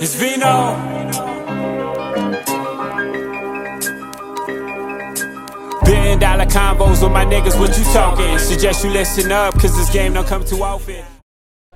It's 0.00 0.14
Vino. 0.14 0.76
Billion 5.84 6.18
dollar 6.18 6.44
combos 6.46 7.02
with 7.02 7.12
my 7.12 7.24
niggas, 7.24 7.58
what 7.58 7.76
you 7.76 7.84
talking? 7.92 8.38
Suggest 8.38 8.84
you 8.84 8.90
listen 8.90 9.32
up, 9.32 9.54
cause 9.54 9.76
this 9.76 9.90
game 9.90 10.12
don't 10.12 10.26
come 10.26 10.44
too 10.44 10.62
often. 10.62 11.17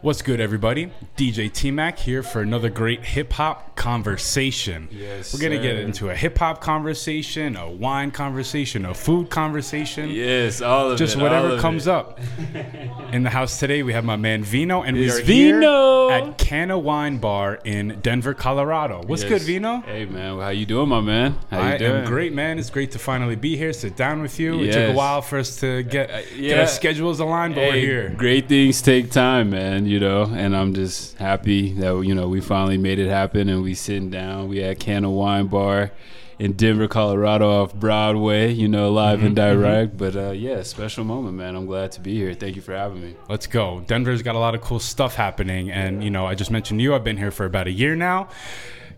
What's 0.03 0.21
good, 0.21 0.41
everybody? 0.41 0.91
DJ 1.17 1.53
T 1.53 1.71
Mac 1.71 1.97
here 1.97 2.25
for 2.25 2.41
another 2.41 2.69
great 2.69 3.05
hip 3.05 3.33
hop 3.35 3.77
conversation. 3.77 4.89
Yes, 4.91 5.33
We're 5.33 5.39
gonna 5.39 5.63
get 5.63 5.77
into 5.79 6.11
a 6.11 6.15
hip 6.17 6.39
hop 6.39 6.61
conversation, 6.61 7.57
a 7.57 7.71
wine 7.71 8.11
conversation, 8.11 8.85
a 8.85 8.95
food 8.95 9.31
conversation. 9.31 10.11
Yes, 10.11 10.61
all 10.61 10.89
of 10.89 10.95
it. 10.95 10.97
Just 10.97 11.15
it. 11.17 11.23
whatever 11.23 11.51
of 11.51 11.61
comes 11.61 11.87
it. 11.87 11.93
up. 11.93 12.19
In 13.13 13.23
the 13.23 13.31
house 13.31 13.61
today, 13.61 13.85
we 13.85 13.93
have 13.93 14.05
my 14.05 14.17
man 14.17 14.43
Vino, 14.43 14.83
and 14.83 14.97
we 14.97 15.05
It's 15.07 15.19
are 15.19 15.23
here 15.23 15.61
Vino. 15.61 16.11
at 16.11 16.37
Canna 16.37 16.77
Wine 16.81 17.19
Bar 17.19 17.61
in 17.65 18.01
Denver, 18.03 18.35
Colorado. 18.35 19.03
What's 19.07 19.23
Yes. 19.23 19.29
good, 19.31 19.43
Vino? 19.43 19.83
Hey 19.87 20.05
man, 20.07 20.39
how 20.41 20.49
you 20.49 20.67
doing, 20.67 20.89
my 20.89 21.01
man? 21.01 21.39
How 21.49 21.59
you 21.61 21.75
I 21.75 21.79
doing? 21.79 21.93
am 21.99 22.05
great, 22.07 22.33
man. 22.33 22.59
It's 22.59 22.71
great 22.71 22.91
to 22.93 22.99
finally 22.99 23.37
be 23.37 23.57
here, 23.57 23.73
sit 23.73 23.95
down 23.95 24.21
with 24.21 24.41
you. 24.41 24.63
It 24.63 24.73
took 24.73 24.91
a 24.91 24.95
while 24.95 25.23
for 25.23 25.39
us 25.39 25.61
to 25.61 25.85
get, 25.85 26.11
uh, 26.11 26.23
get 26.23 26.37
yeah. 26.39 26.61
our 26.63 26.67
schedules 26.67 27.21
aligned, 27.21 27.55
but 27.55 27.69
we're 27.69 27.77
here. 27.79 28.15
Great 28.17 28.49
things 28.49 28.83
take 28.83 29.09
time, 29.13 29.51
man. 29.51 29.92
You 29.93 30.01
know, 30.01 30.23
and 30.25 30.57
I'm 30.57 30.73
just 30.73 31.19
happy 31.19 31.75
that 31.75 32.01
you 32.01 32.15
know 32.15 32.27
we 32.27 32.41
finally 32.41 32.79
made 32.79 32.99
it 32.99 33.11
happen, 33.11 33.51
and 33.51 33.63
we 33.63 33.75
sitting 33.75 34.09
down. 34.09 34.49
We 34.49 34.63
at 34.63 34.81
Canna 34.81 35.11
Wine 35.11 35.49
Bar 35.49 35.93
in 36.39 36.53
Denver, 36.55 36.89
Colorado, 36.89 37.63
off 37.63 37.75
Broadway. 37.75 38.51
You 38.53 38.69
know, 38.69 38.91
live 38.91 39.19
Mm-hmm, 39.19 39.27
and 39.27 39.37
direct. 39.37 39.99
But 39.99 40.17
uh, 40.17 40.31
yeah, 40.31 40.63
special 40.63 41.05
moment, 41.05 41.37
man. 41.37 41.55
I'm 41.55 41.67
glad 41.67 41.93
to 41.93 42.01
be 42.01 42.15
here. 42.17 42.33
Thank 42.33 42.57
you 42.57 42.63
for 42.63 42.73
having 42.75 43.03
me. 43.03 43.17
Let's 43.29 43.47
go. 43.47 43.85
Denver's 43.87 44.23
got 44.23 44.35
a 44.35 44.39
lot 44.39 44.55
of 44.55 44.63
cool 44.63 44.81
stuff 44.81 45.15
happening. 45.15 45.71
And, 45.71 46.03
you 46.03 46.11
know, 46.11 46.27
I 46.27 46.35
just 46.35 46.51
mentioned 46.51 46.81
you. 46.81 46.95
I've 46.95 47.05
been 47.05 47.19
here 47.19 47.31
for 47.31 47.45
about 47.45 47.67
a 47.67 47.71
year 47.71 47.95
now, 47.95 48.29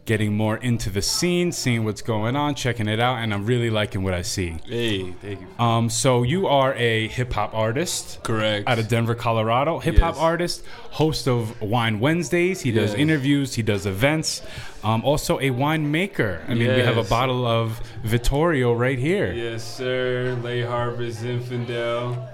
getting 0.04 0.36
more 0.36 0.56
into 0.58 0.90
the 0.90 1.00
scene, 1.00 1.50
seeing 1.50 1.84
what's 1.84 2.02
going 2.02 2.36
on, 2.36 2.54
checking 2.54 2.88
it 2.88 3.00
out. 3.00 3.16
And 3.16 3.32
I'm 3.32 3.46
really 3.46 3.70
liking 3.70 4.02
what 4.02 4.12
I 4.12 4.20
see. 4.22 4.56
Hey, 4.66 5.12
thank 5.12 5.40
you. 5.40 5.46
Um, 5.64 5.88
so, 5.88 6.22
you 6.22 6.46
are 6.46 6.74
a 6.74 7.08
hip 7.08 7.32
hop 7.32 7.54
artist. 7.54 8.22
Correct. 8.22 8.68
Out 8.68 8.78
of 8.78 8.88
Denver, 8.88 9.14
Colorado, 9.14 9.78
hip 9.78 9.98
hop 9.98 10.14
Yes. 10.14 10.22
artist, 10.22 10.64
host 10.90 11.26
of 11.26 11.58
Wine 11.62 12.00
Wednesdays. 12.00 12.60
He 12.60 12.70
does 12.70 12.90
Yes. 12.90 12.98
interviews, 13.00 13.54
he 13.54 13.62
does 13.62 13.86
events. 13.86 14.42
Um, 14.82 15.02
also 15.04 15.38
a 15.40 15.48
winemaker. 15.50 16.40
I 16.48 16.54
mean, 16.54 16.74
we 16.74 16.80
have 16.80 16.98
a 16.98 17.04
bottle 17.04 17.46
of 17.46 17.80
Vitorio 18.04 18.78
right 18.78 18.98
here. 18.98 19.32
Yes, 19.32 19.64
sir. 19.64 20.36
Lay 20.42 20.60
Harvest 20.60 21.24
Infidel. 21.24 22.28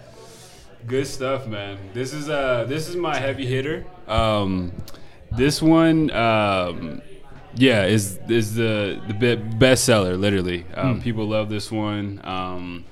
Good 0.86 1.06
stuff, 1.06 1.46
man. 1.46 1.78
This 1.94 2.12
is 2.12 2.28
uh 2.30 2.64
this 2.66 2.88
is 2.88 2.96
my 2.96 3.16
heavy 3.18 3.46
hitter. 3.46 3.84
Um 4.08 4.72
this 5.30 5.60
one 5.62 6.10
um 6.10 7.02
yeah, 7.54 7.84
is 7.84 8.18
is 8.28 8.54
the 8.54 9.00
the 9.08 9.14
be- 9.14 9.36
bestseller 9.36 10.18
literally. 10.18 10.64
Um, 10.74 11.00
people 11.02 11.26
love 11.26 11.48
this 11.48 11.70
one. 11.70 12.20
Um 12.24 12.84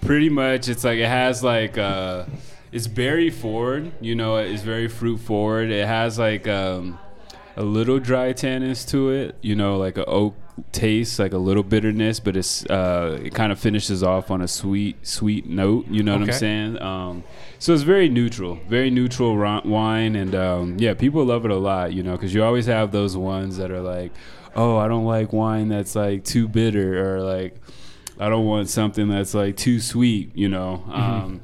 pretty 0.00 0.28
much 0.30 0.68
it's 0.68 0.84
like 0.84 0.98
it 0.98 1.08
has 1.08 1.42
like 1.44 1.76
uh 1.78 2.24
it's 2.72 2.86
berry 2.86 3.30
forward, 3.30 3.92
you 4.00 4.14
know, 4.14 4.36
it's 4.36 4.62
very 4.62 4.88
fruit 4.88 5.18
forward. 5.18 5.70
It 5.70 5.86
has 5.86 6.18
like 6.18 6.46
um 6.48 6.98
a 7.56 7.62
little 7.62 7.98
dry 7.98 8.32
tannins 8.32 8.88
to 8.90 9.10
it, 9.10 9.36
you 9.42 9.54
know, 9.56 9.76
like 9.76 9.98
a 9.98 10.04
oak 10.06 10.34
taste, 10.72 11.18
like 11.18 11.32
a 11.32 11.38
little 11.38 11.62
bitterness, 11.62 12.20
but 12.20 12.36
it's 12.36 12.64
uh, 12.66 13.18
it 13.22 13.34
kind 13.34 13.52
of 13.52 13.58
finishes 13.58 14.02
off 14.02 14.30
on 14.30 14.40
a 14.42 14.48
sweet, 14.48 15.06
sweet 15.06 15.46
note. 15.46 15.86
You 15.88 16.02
know 16.02 16.12
what 16.12 16.22
Okay. 16.22 16.32
I'm 16.32 16.38
saying? 16.38 16.82
Um, 16.82 17.24
so 17.58 17.74
it's 17.74 17.82
very 17.82 18.08
neutral, 18.08 18.58
very 18.68 18.90
neutral 18.90 19.36
wine, 19.64 20.16
and 20.16 20.34
um, 20.34 20.76
yeah, 20.78 20.94
people 20.94 21.24
love 21.24 21.44
it 21.44 21.50
a 21.50 21.56
lot. 21.56 21.92
You 21.92 22.02
know, 22.02 22.12
because 22.12 22.32
you 22.34 22.42
always 22.44 22.66
have 22.66 22.92
those 22.92 23.16
ones 23.16 23.56
that 23.58 23.70
are 23.70 23.80
like, 23.82 24.12
oh, 24.54 24.76
I 24.76 24.88
don't 24.88 25.04
like 25.04 25.32
wine 25.32 25.68
that's 25.68 25.94
like 25.94 26.24
too 26.24 26.48
bitter, 26.48 27.16
or 27.16 27.22
like, 27.22 27.56
I 28.18 28.28
don't 28.28 28.46
want 28.46 28.68
something 28.68 29.08
that's 29.08 29.34
like 29.34 29.56
too 29.56 29.80
sweet. 29.80 30.36
You 30.36 30.48
know. 30.48 30.84
Um, 30.90 31.40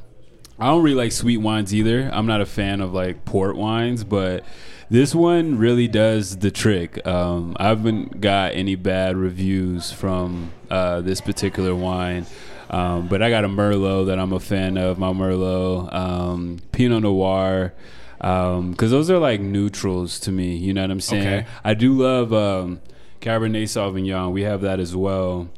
I 0.58 0.68
don't 0.68 0.82
really 0.82 0.96
like 0.96 1.12
sweet 1.12 1.36
wines 1.36 1.74
either. 1.74 2.08
I'm 2.10 2.24
not 2.24 2.40
a 2.40 2.46
fan 2.46 2.80
of 2.80 2.94
like 2.94 3.26
port 3.26 3.56
wines, 3.56 4.04
but 4.04 4.42
this 4.90 5.14
one 5.14 5.58
really 5.58 5.88
does 5.88 6.38
the 6.38 6.50
trick. 6.50 7.04
Um, 7.06 7.56
I 7.58 7.68
haven't 7.68 8.20
got 8.20 8.54
any 8.54 8.74
bad 8.74 9.16
reviews 9.16 9.92
from 9.92 10.52
uh, 10.70 11.00
this 11.00 11.20
particular 11.20 11.74
wine. 11.74 12.26
Um, 12.68 13.06
but 13.08 13.22
I 13.22 13.30
got 13.30 13.44
a 13.44 13.48
Merlot 13.48 14.06
that 14.06 14.18
I'm 14.18 14.32
a 14.32 14.40
fan 14.40 14.76
of, 14.76 14.98
my 14.98 15.12
Merlot, 15.12 15.94
um, 15.94 16.58
Pinot 16.72 17.02
Noir, 17.02 17.72
because 18.18 18.90
those 18.90 19.10
are 19.10 19.18
like 19.18 19.40
neutrals 19.40 20.18
to 20.20 20.32
me. 20.32 20.56
You 20.56 20.74
know 20.74 20.82
what 20.82 20.90
I'm 20.90 21.00
saying? 21.00 21.26
Okay. 21.26 21.46
I 21.62 21.74
do 21.74 21.92
love 21.92 22.32
um, 22.32 22.80
Cabernet 23.20 23.64
Sauvignon. 23.64 24.32
We 24.32 24.42
have 24.42 24.62
that 24.62 24.80
as 24.80 24.96
well. 24.96 25.48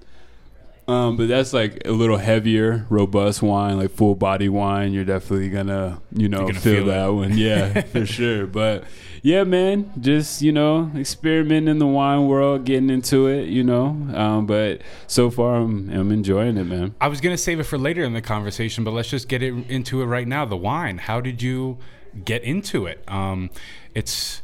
Um, 0.88 1.18
but 1.18 1.28
that's 1.28 1.52
like 1.52 1.82
a 1.84 1.92
little 1.92 2.16
heavier, 2.16 2.86
robust 2.88 3.42
wine, 3.42 3.76
like 3.76 3.90
full 3.90 4.14
body 4.14 4.48
wine. 4.48 4.94
You're 4.94 5.04
definitely 5.04 5.50
gonna, 5.50 6.00
you 6.12 6.30
know, 6.30 6.46
gonna 6.46 6.54
feel, 6.54 6.76
feel 6.76 6.86
that 6.86 7.08
one. 7.08 7.36
Yeah, 7.36 7.82
for 7.92 8.06
sure. 8.06 8.46
But 8.46 8.84
yeah, 9.22 9.44
man, 9.44 9.92
just 10.00 10.40
you 10.40 10.50
know, 10.50 10.90
experimenting 10.96 11.68
in 11.68 11.78
the 11.78 11.86
wine 11.86 12.26
world, 12.26 12.64
getting 12.64 12.88
into 12.88 13.26
it, 13.26 13.50
you 13.50 13.62
know. 13.62 13.88
Um, 14.14 14.46
but 14.46 14.80
so 15.06 15.30
far, 15.30 15.56
I'm 15.56 15.90
I'm 15.90 16.10
enjoying 16.10 16.56
it, 16.56 16.64
man. 16.64 16.94
I 17.02 17.08
was 17.08 17.20
gonna 17.20 17.36
save 17.36 17.60
it 17.60 17.64
for 17.64 17.76
later 17.76 18.02
in 18.02 18.14
the 18.14 18.22
conversation, 18.22 18.82
but 18.82 18.92
let's 18.92 19.10
just 19.10 19.28
get 19.28 19.42
it 19.42 19.52
into 19.68 20.00
it 20.00 20.06
right 20.06 20.26
now. 20.26 20.46
The 20.46 20.56
wine. 20.56 20.96
How 20.96 21.20
did 21.20 21.42
you 21.42 21.76
get 22.24 22.42
into 22.44 22.86
it? 22.86 23.04
Um, 23.08 23.50
it's 23.94 24.40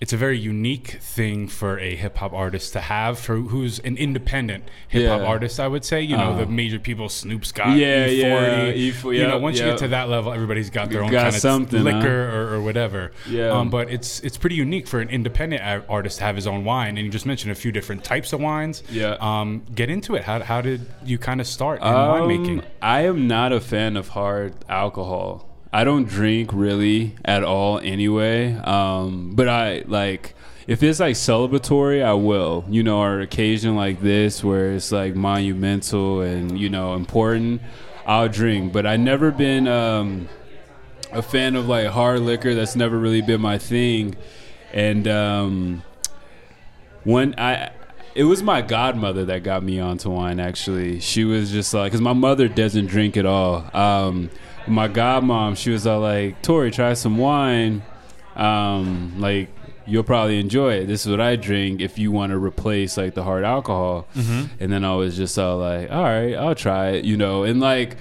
it's 0.00 0.12
a 0.12 0.16
very 0.16 0.38
unique 0.38 0.98
thing 1.00 1.48
for 1.48 1.76
a 1.80 1.96
hip 1.96 2.16
hop 2.18 2.32
artist 2.32 2.72
to 2.74 2.80
have, 2.80 3.18
for 3.18 3.36
who's 3.36 3.80
an 3.80 3.96
independent 3.96 4.62
hip 4.86 5.08
hop 5.08 5.20
Yeah. 5.22 5.26
artist. 5.26 5.58
I 5.58 5.66
would 5.66 5.84
say, 5.84 6.02
you 6.02 6.16
know, 6.16 6.30
Uh-huh. 6.30 6.44
the 6.44 6.46
major 6.46 6.78
people, 6.78 7.08
Snoop 7.08 7.44
Scott, 7.44 7.76
Yeah, 7.76 8.06
E40. 8.06 8.16
yeah, 8.20 8.72
E40, 8.74 9.16
you 9.18 9.26
know, 9.26 9.34
yep, 9.34 9.40
once 9.42 9.58
you 9.58 9.64
get 9.64 9.78
to 9.78 9.88
that 9.88 10.08
level, 10.08 10.32
everybody's 10.32 10.70
got 10.70 10.90
their 10.90 11.02
own 11.02 11.10
Got 11.10 11.24
kind 11.24 11.34
of 11.34 11.40
something, 11.40 11.78
huh? 11.84 11.84
liquor 11.98 12.30
or, 12.30 12.54
or 12.54 12.60
whatever. 12.62 13.10
Yeah. 13.28 13.48
Um, 13.50 13.70
but 13.70 13.90
it's 13.90 14.20
it's 14.20 14.36
pretty 14.38 14.56
unique 14.56 14.86
for 14.86 15.00
an 15.00 15.08
independent 15.08 15.62
artist 15.88 16.18
to 16.18 16.24
have 16.24 16.36
his 16.36 16.46
own 16.46 16.64
wine, 16.64 16.96
and 16.96 17.04
you 17.04 17.10
just 17.10 17.26
mentioned 17.26 17.50
a 17.50 17.56
few 17.56 17.72
different 17.72 18.04
types 18.04 18.32
of 18.32 18.40
wines. 18.40 18.84
Yeah. 18.92 19.16
Um, 19.20 19.62
get 19.74 19.90
into 19.90 20.14
it. 20.14 20.22
How 20.22 20.40
how 20.40 20.60
did 20.60 20.86
you 21.04 21.18
kind 21.18 21.40
of 21.40 21.46
start 21.48 21.80
in 21.80 21.88
Um, 21.88 21.94
winemaking? 22.28 22.62
I 22.80 23.00
am 23.06 23.26
not 23.26 23.52
a 23.52 23.58
fan 23.60 23.96
of 23.96 24.08
hard 24.10 24.54
alcohol. 24.68 25.44
I 25.72 25.84
don't 25.84 26.08
drink 26.08 26.50
really 26.52 27.14
at 27.24 27.44
all 27.44 27.78
anyway. 27.78 28.54
Um, 28.54 29.32
but 29.34 29.48
I 29.48 29.84
like 29.86 30.34
if 30.66 30.82
it's 30.82 31.00
like 31.00 31.14
celebratory, 31.14 32.02
I 32.02 32.14
will. 32.14 32.64
You 32.68 32.82
know, 32.82 33.00
or 33.00 33.20
occasion 33.20 33.76
like 33.76 34.00
this 34.00 34.42
where 34.42 34.72
it's 34.72 34.92
like 34.92 35.14
monumental 35.14 36.20
and 36.20 36.58
you 36.58 36.68
know 36.68 36.94
important, 36.94 37.62
I'll 38.06 38.28
drink. 38.28 38.72
But 38.72 38.86
I've 38.86 39.00
never 39.00 39.30
been 39.30 39.68
um, 39.68 40.28
a 41.12 41.22
fan 41.22 41.56
of 41.56 41.68
like 41.68 41.88
hard 41.88 42.20
liquor. 42.20 42.54
That's 42.54 42.76
never 42.76 42.98
really 42.98 43.22
been 43.22 43.40
my 43.40 43.58
thing. 43.58 44.16
And 44.72 45.08
um, 45.08 45.82
when 47.04 47.34
I 47.38 47.72
it 48.14 48.24
was 48.24 48.42
my 48.42 48.62
godmother 48.62 49.24
that 49.26 49.42
got 49.42 49.62
me 49.62 49.78
onto 49.78 50.10
wine 50.10 50.40
actually 50.40 50.98
she 50.98 51.24
was 51.24 51.52
just 51.52 51.72
like 51.72 51.92
because 51.92 52.00
my 52.00 52.12
mother 52.12 52.48
doesn't 52.48 52.86
drink 52.86 53.16
at 53.16 53.24
all 53.24 53.64
um 53.76 54.28
my 54.70 54.88
godmom 54.88 55.56
she 55.56 55.70
was 55.70 55.86
all 55.86 56.00
like 56.00 56.40
tori 56.42 56.70
try 56.70 56.94
some 56.94 57.18
wine. 57.18 57.82
Um 58.36 59.20
like 59.20 59.48
you'll 59.86 60.04
probably 60.04 60.38
enjoy 60.38 60.74
it. 60.74 60.86
This 60.86 61.04
is 61.06 61.10
what 61.10 61.20
i 61.20 61.34
drink 61.36 61.80
if 61.80 61.98
you 61.98 62.12
want 62.12 62.30
to 62.30 62.38
replace 62.38 62.96
like 62.96 63.14
the 63.14 63.22
hard 63.24 63.44
alcohol. 63.44 64.06
And 64.60 64.70
then 64.72 64.84
i 64.84 64.94
was 64.94 65.16
just 65.16 65.38
all 65.38 65.58
like 65.58 65.90
all 65.90 66.02
right 66.02 66.34
i'll 66.34 66.54
try 66.54 66.90
it 66.90 67.04
you 67.04 67.16
know? 67.16 67.44
And 67.44 67.60
like 67.60 67.96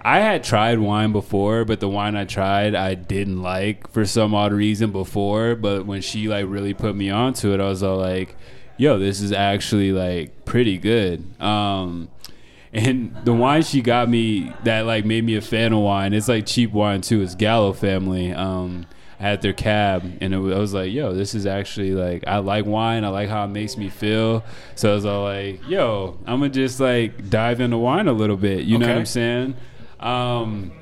I 0.00 0.20
had 0.20 0.44
tried 0.44 0.78
wine 0.78 1.10
before, 1.12 1.64
but 1.64 1.80
the 1.80 1.88
wine 1.88 2.14
I 2.16 2.24
tried 2.24 2.74
I 2.76 2.94
didn't 2.94 3.42
like 3.42 3.90
for 3.90 4.06
some 4.06 4.32
odd 4.32 4.52
reason 4.52 4.92
before. 4.92 5.56
But 5.56 5.86
when 5.86 6.00
she 6.02 6.28
like 6.28 6.46
really 6.48 6.72
put 6.72 6.94
me 6.94 7.10
onto 7.10 7.52
it, 7.52 7.60
I 7.60 7.68
was 7.68 7.82
all 7.82 7.96
like, 7.98 8.36
"Yo, 8.76 8.98
this 8.98 9.20
is 9.20 9.32
actually 9.32 9.90
like 9.92 10.44
pretty 10.44 10.78
good." 10.78 11.24
Um, 11.42 12.08
and 12.72 13.16
the 13.24 13.32
wine 13.32 13.62
she 13.62 13.80
got 13.80 14.08
me 14.08 14.52
that 14.64 14.86
like 14.86 15.04
made 15.04 15.24
me 15.24 15.36
a 15.36 15.40
fan 15.40 15.72
of 15.72 15.80
wine. 15.80 16.12
It's 16.12 16.28
like 16.28 16.46
cheap 16.46 16.72
wine 16.72 17.00
too. 17.00 17.22
It's 17.22 17.34
Gallo 17.34 17.72
family. 17.72 18.32
Um, 18.32 18.86
I 19.18 19.24
had 19.24 19.42
their 19.42 19.52
cab, 19.52 20.18
and 20.20 20.32
it 20.32 20.38
was, 20.38 20.54
I 20.54 20.58
was 20.58 20.74
like, 20.74 20.92
"Yo, 20.92 21.12
this 21.12 21.34
is 21.34 21.44
actually 21.44 21.92
like 21.92 22.24
I 22.26 22.38
like 22.38 22.66
wine. 22.66 23.04
I 23.04 23.08
like 23.08 23.28
how 23.28 23.44
it 23.44 23.48
makes 23.48 23.76
me 23.76 23.88
feel." 23.88 24.44
So 24.74 24.92
I 24.92 24.94
was 24.94 25.04
all 25.04 25.24
like, 25.24 25.66
"Yo, 25.68 26.18
I'm 26.26 26.40
gonna 26.40 26.50
just 26.50 26.78
like 26.78 27.28
dive 27.28 27.60
into 27.60 27.78
wine 27.78 28.06
a 28.06 28.12
little 28.12 28.36
bit." 28.36 28.64
You 28.64 28.78
know 28.78 28.86
what 28.86 28.96
I'm 28.96 29.06
saying? 29.06 29.56
Um, 29.98 30.72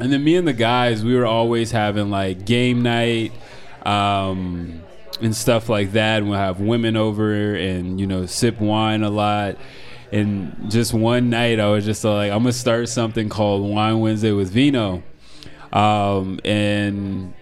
and 0.00 0.12
then 0.12 0.24
me 0.24 0.36
and 0.36 0.46
the 0.46 0.52
guys, 0.52 1.04
we 1.04 1.14
were 1.16 1.26
always 1.26 1.70
having 1.70 2.10
like 2.10 2.44
game 2.44 2.82
night. 2.82 3.32
Um, 3.86 4.82
and 5.20 5.34
stuff 5.34 5.68
like 5.68 5.92
that. 5.92 6.18
And 6.18 6.30
we'll 6.30 6.38
have 6.38 6.60
women 6.60 6.96
over 6.96 7.54
and, 7.54 8.00
you 8.00 8.06
know, 8.06 8.26
sip 8.26 8.60
wine 8.60 9.02
a 9.02 9.10
lot. 9.10 9.56
And 10.12 10.70
just 10.70 10.94
one 10.94 11.30
night, 11.30 11.60
I 11.60 11.68
was 11.68 11.84
just 11.84 12.02
like, 12.04 12.30
I'm 12.32 12.42
going 12.42 12.52
to 12.52 12.58
start 12.58 12.88
something 12.88 13.28
called 13.28 13.68
Wine 13.68 14.00
Wednesday 14.00 14.32
with 14.32 14.50
Vino. 14.50 15.02
um, 15.72 16.40
and 16.44 17.34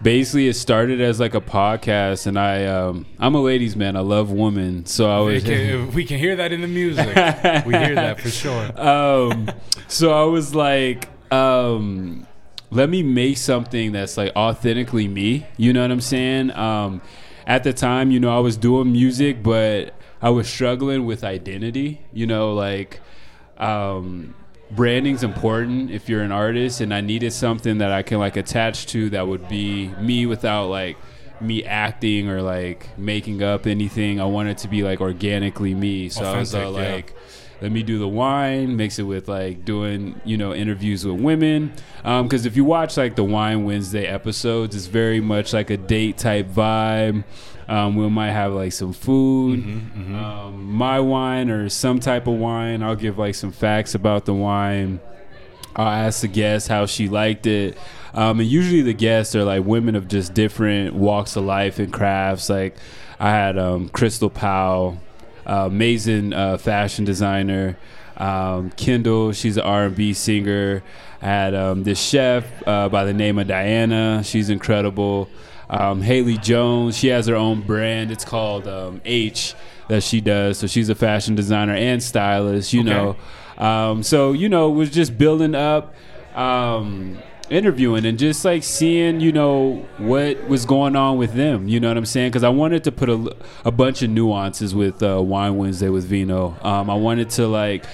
basically 0.00 0.46
it 0.46 0.54
started 0.54 1.00
as 1.00 1.18
like 1.18 1.34
a 1.34 1.40
podcast 1.40 2.28
and 2.28 2.38
i 2.38 2.64
um 2.66 3.04
i'm 3.18 3.34
a 3.34 3.40
ladies 3.40 3.74
man 3.74 3.96
i 3.96 4.00
love 4.00 4.30
women 4.30 4.86
so 4.86 5.10
i 5.10 5.18
was 5.18 5.42
can, 5.42 5.90
we 5.92 6.04
can 6.04 6.18
hear 6.20 6.36
that 6.36 6.52
in 6.52 6.60
the 6.60 6.68
music. 6.68 7.04
we 7.66 7.74
hear 7.74 7.96
that 7.96 8.20
for 8.20 8.30
sure. 8.30 8.80
um 8.80 9.50
so 9.88 10.12
i 10.12 10.22
was 10.24 10.54
like 10.54 11.08
um 11.32 12.24
let 12.70 12.88
me 12.88 13.02
make 13.02 13.36
something 13.36 13.90
that's 13.90 14.16
like 14.16 14.30
authentically 14.36 15.08
me 15.08 15.44
you 15.56 15.72
know 15.72 15.82
what 15.82 15.90
i'm 15.90 16.00
saying 16.00 16.52
um 16.52 17.02
at 17.48 17.64
the 17.64 17.72
time 17.72 18.12
you 18.12 18.20
know 18.20 18.34
i 18.34 18.38
was 18.38 18.56
doing 18.56 18.92
music 18.92 19.42
but 19.42 19.92
i 20.22 20.30
was 20.30 20.48
struggling 20.48 21.06
with 21.06 21.24
identity 21.24 22.00
you 22.12 22.26
know 22.26 22.54
like 22.54 23.00
um 23.58 24.34
branding's 24.70 25.22
important 25.22 25.90
if 25.90 26.08
you're 26.08 26.22
an 26.22 26.32
artist 26.32 26.80
and 26.80 26.92
i 26.92 27.00
needed 27.00 27.32
something 27.32 27.78
that 27.78 27.90
i 27.92 28.02
can 28.02 28.18
like 28.18 28.36
attach 28.36 28.86
to 28.86 29.08
that 29.10 29.26
would 29.26 29.48
be 29.48 29.88
me 30.00 30.26
without 30.26 30.66
like 30.68 30.96
me 31.40 31.64
acting 31.64 32.28
or 32.28 32.42
like 32.42 32.96
making 32.98 33.42
up 33.42 33.66
anything 33.66 34.20
i 34.20 34.24
wanted 34.24 34.58
to 34.58 34.68
be 34.68 34.82
like 34.82 35.00
organically 35.00 35.74
me 35.74 36.08
so 36.08 36.24
i 36.24 36.38
was 36.38 36.54
uh, 36.54 36.68
Authentic, 36.68 37.10
yeah. 37.10 37.22
Let 37.60 37.72
me 37.72 37.82
do 37.82 37.98
the 37.98 38.08
wine 38.08 38.76
mix 38.76 38.98
it 38.98 39.02
with 39.02 39.28
like 39.28 39.64
doing 39.64 40.20
you 40.24 40.36
know 40.36 40.54
interviews 40.54 41.04
with 41.04 41.20
women. 41.20 41.72
Because 42.02 42.46
if 42.46 42.56
you 42.56 42.64
watch 42.64 42.96
like 42.96 43.16
the 43.16 43.24
wine 43.24 43.64
wednesday 43.64 44.06
episodes 44.06 44.74
it's 44.76 44.86
very 44.86 45.20
much 45.20 45.52
like 45.52 45.70
a 45.70 45.76
date 45.76 46.18
type 46.18 46.46
vibe. 46.48 47.24
Um, 47.68 47.96
we 47.96 48.08
might 48.08 48.30
have 48.30 48.54
like 48.54 48.72
some 48.72 48.94
food. 48.94 49.60
Mm-hmm, 49.62 50.14
Um, 50.14 50.72
my 50.72 51.00
wine 51.00 51.50
or 51.50 51.68
some 51.68 52.00
type 52.00 52.26
of 52.26 52.34
wine 52.34 52.82
i'll 52.82 52.96
give 52.96 53.18
like 53.18 53.34
some 53.34 53.52
facts 53.52 53.94
about 53.94 54.24
the 54.24 54.34
wine. 54.34 55.00
I'll 55.76 55.86
ask 56.06 56.22
the 56.22 56.28
guest 56.28 56.66
how 56.68 56.86
she 56.86 57.08
liked 57.08 57.46
it. 57.46 57.76
Um, 58.14 58.40
and 58.40 58.48
usually 58.48 58.82
the 58.82 58.94
guests 58.94 59.36
are 59.36 59.44
like 59.44 59.64
women 59.64 59.94
of 59.94 60.08
just 60.08 60.34
different 60.34 60.94
walks 60.94 61.36
of 61.36 61.44
life 61.44 61.78
and 61.78 61.92
crafts. 61.92 62.48
Like 62.48 62.76
I 63.20 63.30
had 63.30 63.56
um, 63.58 63.88
Crystal 63.90 64.30
Powell, 64.30 64.98
uh, 65.48 65.66
amazing 65.66 66.32
uh, 66.32 66.58
fashion 66.58 67.04
designer. 67.04 67.76
Um, 68.16 68.70
Kendall, 68.70 69.32
she's 69.32 69.56
an 69.56 69.62
R&B 69.62 70.12
singer. 70.12 70.82
I 71.22 71.26
had 71.26 71.54
um, 71.54 71.84
this 71.84 72.00
chef 72.00 72.44
uh, 72.66 72.88
by 72.88 73.04
the 73.04 73.14
name 73.14 73.38
of 73.38 73.46
Diana. 73.46 74.22
She's 74.24 74.50
incredible. 74.50 75.28
Um, 75.70 76.00
Haley 76.02 76.38
Jones, 76.38 76.96
she 76.96 77.08
has 77.08 77.26
her 77.26 77.36
own 77.36 77.60
brand. 77.62 78.10
It's 78.10 78.24
called 78.24 78.66
um, 78.66 79.00
H 79.04 79.54
that 79.88 80.02
she 80.02 80.20
does. 80.20 80.58
So 80.58 80.66
she's 80.66 80.88
a 80.88 80.94
fashion 80.94 81.34
designer 81.34 81.74
and 81.74 82.02
stylist. 82.02 82.72
You 82.72 82.80
Okay. 82.80 82.90
know. 82.90 83.16
Um, 83.64 84.02
so 84.02 84.32
you 84.32 84.48
know, 84.48 84.70
was 84.70 84.90
just 84.90 85.18
building 85.18 85.54
up, 85.54 85.94
um, 86.34 87.18
interviewing, 87.50 88.04
and 88.06 88.18
just 88.18 88.44
like 88.44 88.62
seeing, 88.62 89.20
you 89.20 89.32
know, 89.32 89.86
what 89.98 90.48
was 90.48 90.64
going 90.66 90.96
on 90.96 91.16
with 91.18 91.34
them. 91.34 91.68
You 91.68 91.80
know 91.80 91.88
what 91.88 91.96
I'm 91.96 92.06
saying? 92.06 92.30
Because 92.30 92.44
I 92.44 92.48
wanted 92.48 92.84
to 92.84 92.92
put 92.92 93.08
a, 93.08 93.34
a 93.64 93.70
bunch 93.70 94.02
of 94.02 94.10
nuances 94.10 94.74
with 94.74 95.02
uh, 95.02 95.22
Wine 95.22 95.56
Wednesday 95.56 95.88
with 95.88 96.04
Vino. 96.04 96.56
Um, 96.62 96.90
I 96.90 96.94
wanted 96.94 97.30
to 97.30 97.46
like 97.46 97.84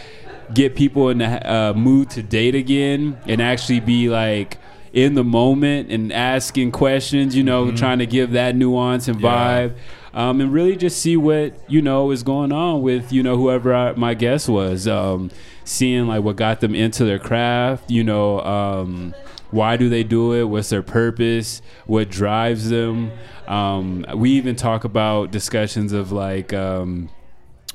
get 0.53 0.75
people 0.75 1.09
in 1.09 1.19
the 1.19 1.51
uh, 1.53 1.73
mood 1.75 2.11
to 2.11 2.23
date 2.23 2.55
again 2.55 3.19
and 3.27 3.41
actually 3.41 3.81
be 3.81 4.09
like 4.09 4.59
in 4.93 5.15
the 5.15 5.25
moment 5.25 5.91
and 5.91 6.13
asking 6.13 6.73
questions. 6.73 7.35
You 7.37 7.43
know, 7.45 7.71
trying 7.73 7.99
to 8.01 8.07
give 8.07 8.33
that 8.33 8.55
nuance 8.57 9.09
and 9.09 9.21
Yeah. 9.21 9.31
vibe 9.69 9.75
um, 10.13 10.41
and 10.41 10.53
really 10.53 10.77
just 10.77 11.01
see 11.01 11.17
what 11.17 11.55
you 11.69 11.83
know 11.83 12.11
is 12.13 12.23
going 12.23 12.53
on 12.53 12.83
with 12.83 13.13
you 13.13 13.23
know 13.23 13.37
whoever 13.37 13.75
I, 13.75 13.93
my 13.93 14.15
guest 14.15 14.49
was. 14.49 14.87
Um, 14.89 15.31
seeing 15.67 16.07
like 16.07 16.23
what 16.23 16.37
got 16.37 16.61
them 16.61 16.75
into 16.75 17.05
their 17.07 17.19
craft. 17.19 17.91
You 17.91 18.05
know, 18.05 18.41
um, 18.41 19.15
why 19.55 19.77
do 19.77 19.89
they 19.89 20.03
do 20.03 20.33
it? 20.33 20.45
What's 20.45 20.69
their 20.69 20.83
purpose? 20.83 21.63
What 21.87 22.11
drives 22.11 22.69
them? 22.69 23.13
Um, 23.47 24.05
we 24.15 24.31
even 24.33 24.57
talk 24.57 24.85
about 24.85 25.31
discussions 25.31 25.93
of 25.93 26.13
like. 26.13 26.53
Um, 26.53 27.09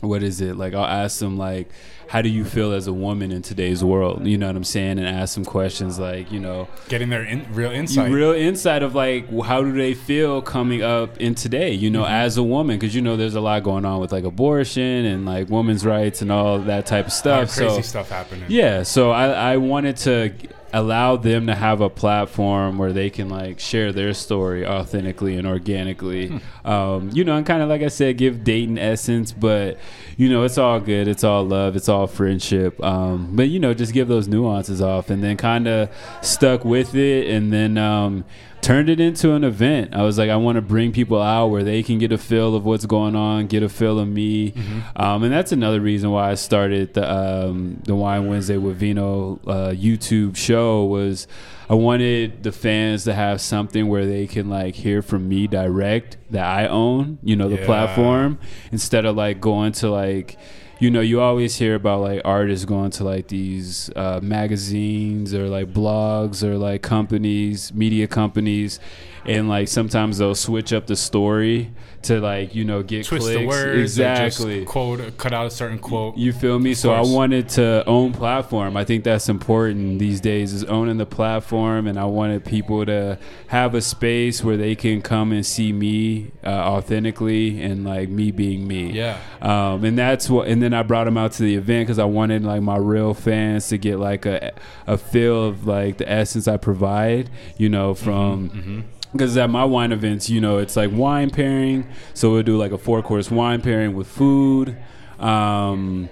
what 0.02 0.24
is 0.24 0.40
it 0.40 0.56
like 0.56 0.74
i'll 0.74 0.86
ask 0.86 1.20
them 1.20 1.38
like 1.38 1.70
how 2.08 2.22
do 2.22 2.30
you 2.30 2.46
feel 2.46 2.72
as 2.72 2.88
a 2.88 2.94
woman 2.94 3.32
in 3.32 3.42
today's 3.42 3.84
world 3.84 4.26
you 4.26 4.38
know 4.38 4.48
what 4.48 4.56
i'm 4.56 4.64
saying 4.64 4.98
and 4.98 5.06
ask 5.06 5.36
them 5.36 5.44
questions 5.44 6.00
like 6.00 6.32
you 6.32 6.40
know 6.40 6.70
Getting 6.88 7.10
their 7.10 7.24
in, 7.24 7.46
real 7.54 7.70
insight. 7.72 8.10
real 8.10 8.32
insight 8.32 8.82
of 8.82 8.96
like 8.96 9.30
how 9.44 9.62
do 9.62 9.74
they 9.74 9.94
feel 9.94 10.42
coming 10.42 10.82
up 10.82 11.18
in 11.18 11.36
today 11.36 11.74
you 11.74 11.90
know 11.90 12.06
as 12.06 12.38
a 12.38 12.44
woman 12.44 12.78
because 12.80 12.96
you 12.96 13.02
know 13.02 13.18
there's 13.18 13.36
a 13.36 13.42
lot 13.42 13.62
going 13.64 13.84
on 13.84 14.00
with 14.00 14.14
like 14.14 14.24
abortion 14.24 15.06
and 15.06 15.26
like 15.26 15.50
women's 15.50 15.86
rights 15.86 16.22
and 16.22 16.32
all 16.32 16.60
that 16.60 16.86
type 16.86 17.08
of 17.08 17.12
stuff 17.12 17.54
crazy 17.54 17.76
so 17.76 17.82
stuff 17.82 18.10
happening. 18.10 18.46
yeah 18.48 18.84
so 18.84 19.12
I, 19.12 19.54
I 19.54 19.58
wanted 19.58 19.98
to 19.98 20.32
allow 20.74 21.16
them 21.16 21.48
to 21.48 21.56
have 21.56 21.82
a 21.82 21.90
platform 21.90 22.78
where 22.78 22.94
they 22.94 23.10
can 23.10 23.30
like 23.30 23.60
share 23.60 23.92
their 23.92 24.14
story 24.14 24.66
authentically 24.66 25.36
and 25.38 25.48
organically. 25.48 26.40
Um, 26.66 27.10
you 27.14 27.24
know 27.24 27.36
and 27.36 27.46
kind 27.46 27.64
of 27.64 27.70
like 27.70 27.82
i 27.82 27.88
said 27.88 28.18
give 28.18 28.44
dating 28.44 28.78
essence 28.78 29.32
but 29.32 29.80
you 30.18 30.30
know 30.30 30.44
it's 30.44 30.58
all 30.58 30.80
good 30.80 31.08
it's 31.08 31.24
all 31.24 31.44
love 31.44 31.76
it's 31.76 31.90
all 31.90 32.06
friendship. 32.08 32.82
Um, 32.84 33.36
but 33.36 33.50
you 33.50 33.60
know 33.60 33.74
just 33.74 33.94
give 33.94 34.08
those 34.08 34.28
nuances 34.28 34.82
off 34.82 35.10
and 35.10 35.24
then 35.24 35.38
kind 35.38 35.68
of 35.68 35.90
stuck 36.22 36.64
with 36.64 36.96
it 36.96 37.28
and 37.28 37.52
then 37.52 37.78
um, 37.78 38.24
turned 38.62 38.90
it 38.90 39.00
into 39.00 39.32
an 39.34 39.44
event. 39.44 39.96
I 39.96 40.04
was 40.04 40.18
like 40.18 40.30
i 40.30 40.36
want 40.36 40.58
to 40.58 40.62
bring 40.62 40.92
people 40.92 41.22
out 41.22 41.48
where 41.48 41.64
they 41.64 41.82
can 41.82 41.98
get 41.98 42.12
a 42.12 42.18
feel 42.18 42.56
of 42.56 42.66
what's 42.66 42.86
going 42.86 43.16
on 43.16 43.48
get 43.48 43.64
a 43.64 43.70
feel 43.70 43.98
of 44.00 44.08
me. 44.08 44.54
Um, 44.96 45.24
and 45.24 45.32
that's 45.34 45.52
another 45.52 45.80
reason 45.82 46.12
why 46.12 46.30
i 46.32 46.36
started 46.36 46.94
the 46.94 47.10
um, 47.12 47.82
the 47.86 47.96
wine 47.96 48.28
wednesday 48.28 48.58
with 48.58 48.78
vino 48.80 49.40
uh, 49.48 49.70
youtube 49.72 50.36
show 50.36 50.84
was 50.86 51.28
i 51.70 51.74
wanted 51.74 52.44
the 52.44 52.52
fans 52.52 53.06
to 53.06 53.14
have 53.14 53.40
something 53.42 53.88
where 53.88 54.06
they 54.06 54.28
can 54.28 54.50
like 54.50 54.76
hear 54.76 55.02
from 55.02 55.28
me 55.30 55.48
direct 55.48 56.18
that 56.30 56.46
i 56.46 56.68
own 56.68 57.18
you 57.24 57.36
know 57.36 57.48
the 57.50 57.58
Yeah. 57.60 57.66
platform 57.66 58.40
instead 58.72 59.06
of 59.06 59.16
like 59.16 59.40
going 59.40 59.72
to 59.74 59.90
like 59.90 60.38
you 60.80 60.90
know 60.90 61.02
you 61.02 61.20
always 61.20 61.58
hear 61.58 61.76
about 61.76 62.00
like 62.00 62.22
artists 62.24 62.66
going 62.66 62.90
to 62.90 63.04
like 63.04 63.28
these 63.28 63.90
uh, 63.96 64.20
magazines 64.24 65.34
or 65.34 65.50
like 65.50 65.74
blogs 65.74 66.42
or 66.42 66.58
like 66.58 66.82
companies 66.82 67.74
media 67.74 68.08
companies 68.08 68.80
and 69.26 69.50
like 69.50 69.68
sometimes 69.68 70.18
they'll 70.18 70.36
switch 70.36 70.74
up 70.74 70.88
the 70.88 70.96
story 70.96 71.72
to 72.02 72.20
like 72.22 72.56
you 72.56 72.64
know 72.64 72.82
get 72.82 73.06
Twist 73.06 73.26
clicks 73.26 73.40
the 73.40 73.46
words. 73.46 73.82
exactly 73.82 74.64
quote, 74.64 75.18
cut 75.18 75.34
out 75.34 75.48
a 75.48 75.52
certain 75.52 75.80
quote. 75.80 76.16
you 76.18 76.32
feel 76.32 76.58
me? 76.58 76.74
So 76.74 76.94
I 76.94 77.02
wanted 77.02 77.50
to 77.50 77.84
own 77.86 78.14
platform. 78.14 78.78
I 78.78 78.86
think 78.86 79.04
that's 79.04 79.28
important 79.28 80.00
these 80.00 80.22
days 80.22 80.54
is 80.54 80.64
owning 80.66 80.98
the 80.98 81.06
platform, 81.06 81.88
and 81.88 82.00
I 82.00 82.06
wanted 82.06 82.46
people 82.46 82.86
to 82.86 83.20
have 83.48 83.76
a 83.76 83.82
space 83.82 84.44
where 84.44 84.56
they 84.56 84.76
can 84.76 85.02
come 85.02 85.32
and 85.32 85.46
see 85.46 85.74
me 85.74 86.32
uh, 86.44 86.50
authentically 86.50 87.62
and 87.62 87.84
like 87.84 88.10
me 88.10 88.32
being 88.32 88.68
me. 88.68 88.92
Yeah. 88.92 89.20
Um, 89.42 89.84
and 89.84 89.98
that's 89.98 90.30
what. 90.30 90.48
And 90.48 90.62
then 90.62 90.74
I 90.74 90.84
brought 90.84 91.04
them 91.06 91.18
out 91.18 91.34
to 91.34 91.44
the 91.44 91.56
event 91.56 91.88
because 91.88 92.00
I 92.00 92.06
wanted 92.06 92.44
like 92.44 92.62
my 92.62 92.78
real 92.78 93.14
fans 93.14 93.68
to 93.70 93.78
get 93.78 94.00
like 94.00 94.26
a 94.26 94.54
a 94.88 94.98
feel 94.98 95.44
of 95.46 95.68
like 95.68 95.98
the 95.98 96.10
essence 96.10 96.48
I 96.48 96.58
provide. 96.58 97.30
You 97.58 97.68
know, 97.68 97.94
from 97.94 98.86
because 99.12 99.36
at 99.38 99.50
my 99.50 99.66
wine 99.66 99.92
events, 99.92 100.30
you 100.30 100.42
know, 100.42 100.58
it's 100.58 100.76
like 100.76 100.92
wine 100.94 101.30
pairing. 101.30 101.88
So 102.14 102.32
we'll 102.32 102.44
do 102.44 102.58
like 102.58 102.72
a 102.72 102.78
four 102.78 103.02
course 103.02 103.32
wine 103.32 103.62
pairing 103.62 103.94
with 103.94 104.08
food. 104.08 104.78
Um, 105.20 106.10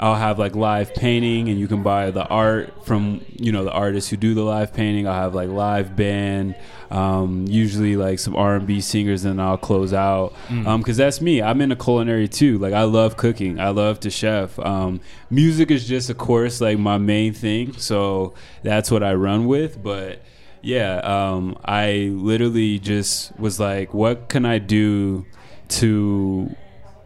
I'll 0.00 0.14
have 0.14 0.38
like 0.38 0.54
live 0.54 0.94
painting, 0.94 1.48
and 1.48 1.58
you 1.58 1.66
can 1.66 1.82
buy 1.82 2.12
the 2.12 2.24
art 2.26 2.86
from 2.86 3.24
you 3.34 3.50
know 3.50 3.64
the 3.64 3.72
artists 3.72 4.08
who 4.10 4.16
do 4.16 4.32
the 4.32 4.44
live 4.44 4.72
painting. 4.72 5.08
I'll 5.08 5.14
have 5.14 5.34
like 5.34 5.48
live 5.48 5.96
band, 5.96 6.54
um, 6.92 7.46
usually 7.48 7.96
like 7.96 8.20
some 8.20 8.36
R 8.36 8.54
and 8.54 8.64
B 8.66 8.80
singers, 8.80 9.24
and 9.24 9.42
I'll 9.42 9.58
close 9.58 9.92
out 9.92 10.34
because 10.78 10.96
that's 10.98 11.20
me. 11.20 11.42
I'm 11.42 11.60
into 11.60 11.74
culinary 11.74 12.28
too. 12.28 12.58
Like 12.58 12.74
I 12.74 12.84
love 12.84 13.16
cooking. 13.16 13.58
I 13.58 13.70
love 13.70 13.98
to 14.00 14.10
chef. 14.10 14.56
Um, 14.60 15.00
music 15.30 15.72
is 15.72 15.84
just, 15.88 16.10
of 16.10 16.18
course, 16.18 16.60
like 16.60 16.78
my 16.78 16.98
main 16.98 17.32
thing. 17.32 17.72
So 17.72 18.34
that's 18.62 18.92
what 18.92 19.02
I 19.02 19.14
run 19.14 19.46
with, 19.46 19.82
but 19.82 20.22
yeah 20.68 20.96
um, 20.98 21.56
i 21.64 22.10
literally 22.12 22.78
just 22.78 23.32
was 23.38 23.58
like 23.58 23.94
what 23.94 24.28
can 24.28 24.44
i 24.44 24.58
do 24.58 25.24
to 25.68 26.54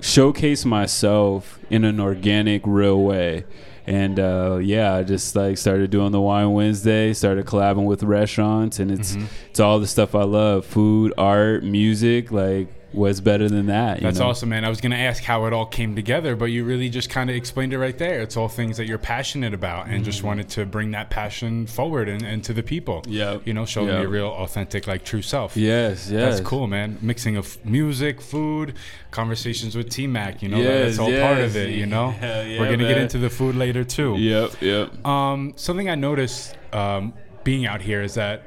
showcase 0.01 0.65
myself 0.65 1.59
in 1.71 1.85
an 1.85 2.01
organic 2.01 2.63
real 2.65 3.01
way 3.03 3.45
and 3.87 4.19
uh, 4.19 4.59
yeah 4.61 4.95
i 4.95 5.03
just 5.05 5.37
like 5.37 5.57
started 5.57 5.91
doing 5.91 6.11
the 6.13 6.21
wine 6.21 6.53
wednesday 6.53 7.13
started 7.13 7.47
collabing 7.47 7.85
with 7.85 8.03
restaurants 8.03 8.79
and 8.81 8.91
it's 8.91 9.13
Mm-hmm. 9.13 9.27
it's 9.51 9.61
all 9.61 9.79
the 9.79 9.87
stuff 9.87 10.15
i 10.15 10.25
love 10.25 10.65
food 10.67 11.13
art 11.17 11.63
music 11.65 12.33
like 12.33 12.69
what's 12.93 13.21
better 13.21 13.49
than 13.49 13.67
that 13.67 13.99
you 13.99 14.05
That's 14.05 14.19
know? 14.19 14.29
awesome, 14.29 14.49
man. 14.51 14.65
I 14.65 14.69
was 14.69 14.81
going 14.81 14.93
to 14.93 14.99
ask 14.99 15.23
how 15.23 15.47
it 15.47 15.53
all 15.53 15.67
came 15.67 15.95
together, 15.95 16.37
but 16.37 16.47
you 16.47 16.65
really 16.65 16.89
just 16.89 17.11
kind 17.11 17.31
of 17.31 17.37
explained 17.37 17.73
it 17.73 17.79
right 17.79 17.97
there. 17.97 18.21
It's 18.21 18.37
all 18.37 18.49
things 18.49 18.77
that 18.77 18.87
you're 18.87 18.99
passionate 18.99 19.55
about 19.55 19.87
and 19.87 19.95
Mm-hmm. 19.97 20.05
just 20.05 20.23
wanted 20.23 20.49
to 20.51 20.67
bring 20.67 20.91
that 20.93 21.11
passion 21.11 21.67
forward 21.67 22.09
and, 22.09 22.23
and 22.23 22.43
to 22.45 22.53
the 22.53 22.63
people. 22.63 23.03
Yeah. 23.09 23.39
You 23.45 23.55
know, 23.55 23.65
show 23.65 23.87
them 23.87 24.01
your 24.01 24.11
real, 24.11 24.29
authentic, 24.29 24.87
like 24.87 25.05
true 25.05 25.23
self. 25.23 25.57
yes 25.57 26.11
yes 26.11 26.37
That's 26.37 26.41
cool, 26.49 26.67
man. 26.67 26.99
Mixing 27.03 27.37
of 27.37 27.65
music, 27.65 28.21
food, 28.21 28.75
conversations 29.11 29.77
with 29.77 29.91
T 29.91 30.07
Mac. 30.07 30.43
You 30.43 30.49
know, 30.49 30.59
Yes, 30.59 30.97
that's 30.97 30.99
all 30.99 31.21
part 31.21 31.41
of 31.41 31.57
it. 31.57 31.71
You 31.71 31.87
know, 31.87 32.11
Hell 32.23 32.47
yeah, 32.47 32.59
we're 32.61 32.71
gonna 32.71 32.89
get 32.89 32.99
into 32.99 33.19
the 33.19 33.31
food 33.31 33.55
later 33.55 33.85
too. 33.85 34.17
yep 34.19 34.51
yep 34.61 35.07
Um, 35.07 35.53
something 35.57 35.89
I 35.89 35.95
noticed 35.95 36.57
um, 36.73 37.13
being 37.45 37.67
out 37.67 37.81
here 37.83 38.03
is 38.03 38.15
that 38.15 38.43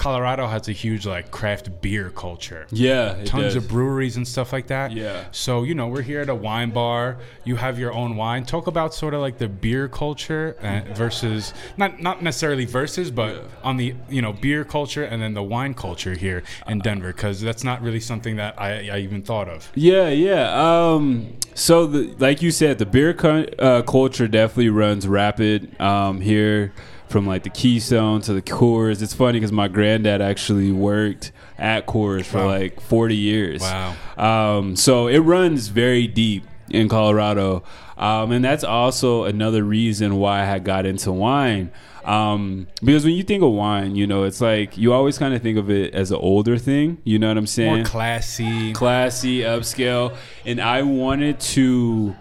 Colorado 0.00 0.46
has 0.46 0.66
a 0.66 0.72
huge 0.72 1.04
like 1.04 1.30
craft 1.30 1.82
beer 1.82 2.08
culture. 2.08 2.66
Yeah, 2.70 3.22
Tons 3.26 3.52
does. 3.52 3.56
of 3.56 3.68
breweries 3.68 4.16
and 4.16 4.26
stuff 4.26 4.50
like 4.50 4.68
that. 4.68 4.92
Yeah. 4.92 5.26
So, 5.30 5.62
you 5.62 5.74
know, 5.74 5.88
we're 5.88 6.00
here 6.00 6.22
at 6.22 6.30
a 6.30 6.34
wine 6.34 6.70
bar. 6.70 7.18
You 7.44 7.56
have 7.56 7.78
your 7.78 7.92
own 7.92 8.16
wine. 8.16 8.46
Talk 8.46 8.66
about 8.66 8.94
sort 8.94 9.12
of 9.12 9.20
like 9.20 9.36
the 9.36 9.46
beer 9.46 9.88
culture 9.88 10.56
uh, 10.62 10.94
versus 10.94 11.52
not 11.76 12.00
not 12.00 12.22
necessarily 12.22 12.64
versus, 12.64 13.10
but 13.10 13.44
on 13.62 13.76
the, 13.76 13.94
you 14.08 14.22
know, 14.22 14.32
beer 14.32 14.64
culture 14.64 15.04
and 15.04 15.20
then 15.20 15.34
the 15.34 15.42
wine 15.42 15.74
culture 15.74 16.14
here 16.14 16.44
in 16.66 16.78
Denver 16.78 17.12
cuz 17.12 17.42
that's 17.42 17.62
not 17.62 17.82
really 17.82 18.00
something 18.00 18.36
that 18.36 18.58
I, 18.58 18.88
I 18.88 18.98
even 19.00 19.20
thought 19.20 19.50
of. 19.50 19.70
Yeah, 19.74 20.08
yeah. 20.08 20.44
Um, 20.54 21.36
so, 21.52 21.86
the, 21.86 22.14
like 22.18 22.40
you 22.40 22.52
said, 22.52 22.78
the 22.78 22.86
beer 22.86 23.12
cu- 23.12 23.48
uh, 23.58 23.82
culture 23.82 24.28
definitely 24.28 24.70
runs 24.70 25.06
rapid 25.06 25.78
um, 25.78 26.22
here, 26.22 26.72
from 27.10 27.26
like 27.26 27.42
the 27.42 27.50
Keystone 27.50 28.20
to 28.22 28.32
the 28.32 28.42
Coors. 28.42 29.02
It's 29.02 29.12
funny 29.14 29.38
because 29.38 29.52
my 29.52 29.68
granddad 29.68 30.20
actually 30.22 30.72
worked 30.72 31.32
at 31.58 31.86
Coors 31.86 32.24
for 32.24 32.38
Wow. 32.38 32.46
like 32.46 32.80
40 32.80 33.16
years. 33.16 33.60
Wow. 33.60 33.94
Um, 34.16 34.76
so 34.76 35.08
it 35.08 35.18
runs 35.18 35.68
very 35.68 36.06
deep 36.06 36.44
in 36.70 36.88
Colorado, 36.88 37.64
um, 37.98 38.30
and 38.32 38.44
that's 38.44 38.62
also 38.64 39.24
another 39.24 39.64
reason 39.64 40.16
why 40.16 40.40
I 40.40 40.44
had 40.44 40.64
got 40.64 40.86
into 40.86 41.10
wine. 41.12 41.70
Um, 42.04 42.66
because 42.82 43.04
when 43.04 43.12
you 43.14 43.22
think 43.24 43.42
of 43.42 43.50
wine, 43.52 43.94
you 43.94 44.06
know, 44.06 44.22
it's 44.22 44.40
like 44.40 44.78
you 44.78 44.92
always 44.94 45.18
kind 45.18 45.34
of 45.34 45.42
think 45.42 45.58
of 45.58 45.68
it 45.70 45.92
as 45.94 46.10
an 46.12 46.16
older 46.18 46.56
thing. 46.56 46.98
You 47.04 47.18
know 47.18 47.28
what 47.28 47.36
I'm 47.36 47.46
saying? 47.46 47.74
More 47.76 47.84
classy. 47.84 48.72
classy, 48.72 49.40
upscale, 49.40 50.16
and 50.46 50.60
I 50.60 50.82
wanted 50.82 51.40
to 51.40 52.14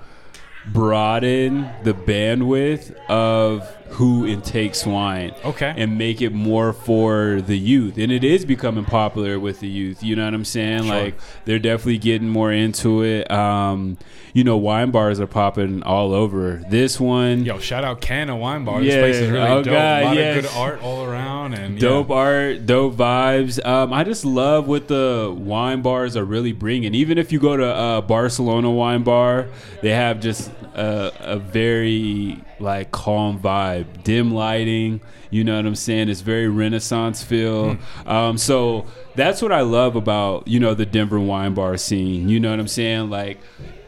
broaden 0.74 1.69
the 1.84 1.93
bandwidth 1.93 2.93
of 3.08 3.67
who 3.91 4.25
intakes 4.25 4.86
wine. 4.86 5.34
Okay. 5.43 5.74
And 5.75 5.98
make 5.98 6.22
it 6.22 6.31
more 6.31 6.74
for 6.74 7.41
the 7.41 7.58
youth. 7.58 7.98
And 7.98 8.12
it 8.12 8.24
is 8.24 8.46
becoming 8.46 8.86
popular 8.86 9.39
with 9.39 9.60
the 9.60 9.67
youth. 9.67 10.03
You 10.03 10.15
know 10.15 10.25
what 10.25 10.34
I'm 10.34 10.46
saying? 10.46 10.84
Sure. 10.84 10.96
Like 11.03 11.19
they're 11.46 11.60
definitely 11.60 11.98
getting 11.98 12.29
more 12.29 12.51
into 12.51 13.03
it. 13.03 13.29
Um, 13.29 13.98
you 14.34 14.43
know, 14.43 14.58
wine 14.58 14.91
bars 14.91 15.19
are 15.19 15.27
popping 15.27 15.81
all 15.84 16.13
over. 16.13 16.63
This 16.69 17.00
one 17.00 17.43
Yo, 17.46 17.58
shout 17.60 17.84
out 17.84 18.00
Canna 18.00 18.38
Wine 18.38 18.63
Bar. 18.63 18.81
Yeah. 18.81 18.93
This 18.96 19.01
place 19.01 19.15
is 19.15 19.29
really 19.31 19.48
Oh, 19.48 19.63
dope. 19.63 19.74
God, 19.74 20.03
a 20.03 20.05
lot 20.05 20.15
yes. 20.15 20.38
of 20.38 20.43
good 20.43 20.51
art 20.58 20.81
all 20.84 21.03
around 21.05 21.53
and 21.55 21.75
yeah. 21.75 21.79
dope 21.79 22.10
art, 22.12 22.65
dope 22.65 22.96
vibes. 22.96 23.65
Um, 23.65 23.91
I 23.91 24.03
just 24.03 24.24
love 24.24 24.67
what 24.67 24.88
the 24.88 25.36
wine 25.38 25.81
bars 25.81 26.15
are 26.15 26.25
really 26.25 26.51
bringing. 26.53 26.93
Even 26.93 27.17
if 27.17 27.31
you 27.31 27.39
go 27.39 27.58
to 27.58 27.65
uh, 27.65 28.01
Barcelona 28.01 28.69
Wine 28.69 29.03
Bar, 29.03 29.48
they 29.81 29.89
have 29.89 30.19
just 30.19 30.51
a, 30.75 31.12
a 31.19 31.38
very 31.39 32.38
like 32.59 32.91
calm 32.91 33.39
vibe, 33.39 34.03
dim 34.03 34.33
lighting. 34.33 35.01
You 35.31 35.43
know 35.43 35.55
what 35.55 35.65
I'm 35.65 35.75
saying? 35.75 36.09
It's 36.09 36.21
very 36.21 36.47
Renaissance 36.47 37.23
feel. 37.23 37.77
Um, 38.05 38.37
so 38.37 38.85
that's 39.15 39.41
what 39.41 39.51
I 39.51 39.61
love 39.61 39.95
about 39.95 40.47
you 40.47 40.59
know 40.59 40.73
the 40.73 40.85
Denver 40.85 41.19
wine 41.19 41.53
bar 41.53 41.77
scene. 41.77 42.29
You 42.29 42.39
know 42.39 42.49
what 42.49 42.59
I'm 42.59 42.67
saying? 42.67 43.09
Like 43.09 43.39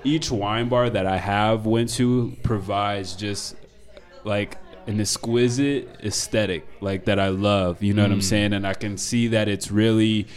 each 0.03 0.31
wine 0.31 0.69
bar 0.69 0.89
that 0.89 1.05
I 1.05 1.17
have 1.17 1.65
went 1.65 1.89
to 1.95 2.35
provides 2.43 3.15
just 3.15 3.55
like 4.23 4.57
an 4.87 4.99
exquisite 4.99 5.87
aesthetic 6.03 6.67
like 6.79 7.05
that 7.05 7.19
I 7.19 7.29
love. 7.29 7.81
You 7.83 7.93
know 7.93 8.03
Mm. 8.03 8.09
what 8.09 8.13
I'm 8.13 8.21
saying? 8.21 8.53
And 8.53 8.65
I 8.67 8.73
can 8.73 8.97
see 8.97 9.27
that 9.29 9.47
it's 9.47 9.71
really 9.71 10.27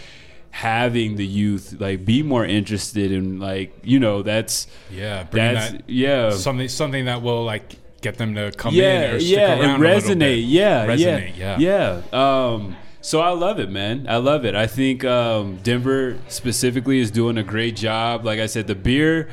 having 0.50 1.16
the 1.16 1.26
youth 1.26 1.74
like 1.80 2.04
be 2.04 2.22
more 2.22 2.44
interested 2.46 3.10
in 3.10 3.40
like 3.40 3.74
you 3.82 3.98
know 3.98 4.22
that's 4.22 4.68
Yeah, 4.90 5.24
that's 5.30 5.72
that 5.72 5.82
yeah 5.88 6.30
something 6.30 6.68
something 6.68 7.06
that 7.06 7.22
will 7.22 7.44
like 7.44 7.74
get 8.04 8.18
them 8.18 8.34
to 8.34 8.52
come 8.52 8.72
yeah 8.74 9.02
in 9.08 9.14
or 9.14 9.20
stick 9.20 9.36
yeah 9.36 9.58
around 9.58 9.70
and 9.70 9.82
resonate 9.82 10.18
bit. 10.18 10.38
yeah 10.44 10.86
resonate 10.86 11.36
yeah 11.36 11.58
yeah 11.58 12.00
yeah 12.12 12.46
um 12.52 12.76
so 13.00 13.20
I 13.20 13.32
love 13.32 13.60
it, 13.60 13.68
man. 13.68 14.06
I 14.08 14.16
love 14.16 14.46
it. 14.46 14.54
I 14.54 14.66
think 14.66 15.04
um, 15.04 15.58
Denver 15.58 16.18
specifically 16.28 17.00
is 17.00 17.10
doing 17.10 17.36
a 17.36 17.42
great 17.42 17.76
job. 17.76 18.24
Like 18.24 18.40
I 18.40 18.46
said, 18.46 18.66
the 18.66 18.74
beer 18.74 19.28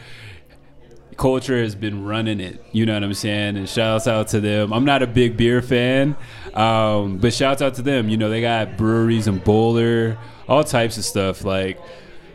culture 1.16 1.58
has 1.62 1.74
been 1.74 2.04
running 2.04 2.42
it. 2.42 2.62
You 2.74 2.86
know 2.86 2.96
what 2.96 3.04
I'm 3.06 3.14
saying? 3.14 3.56
And 3.56 3.70
shouts 3.70 4.08
out 4.08 4.28
to 4.30 4.42
them. 4.42 4.74
I'm 4.74 4.84
not 4.84 5.04
a 5.04 5.08
big 5.08 5.38
beer 5.38 5.62
fan, 5.62 6.18
um, 6.54 7.18
but 7.20 7.34
shouts 7.34 7.62
out 7.62 7.76
to 7.76 7.82
them. 7.82 8.10
You 8.10 8.18
know, 8.18 8.30
they 8.30 8.42
got 8.42 8.76
breweries 8.76 9.28
in 9.28 9.38
Boulder, 9.38 10.18
all 10.50 10.66
types 10.66 10.98
of 10.98 11.06
stuff. 11.06 11.46
Like 11.46 11.80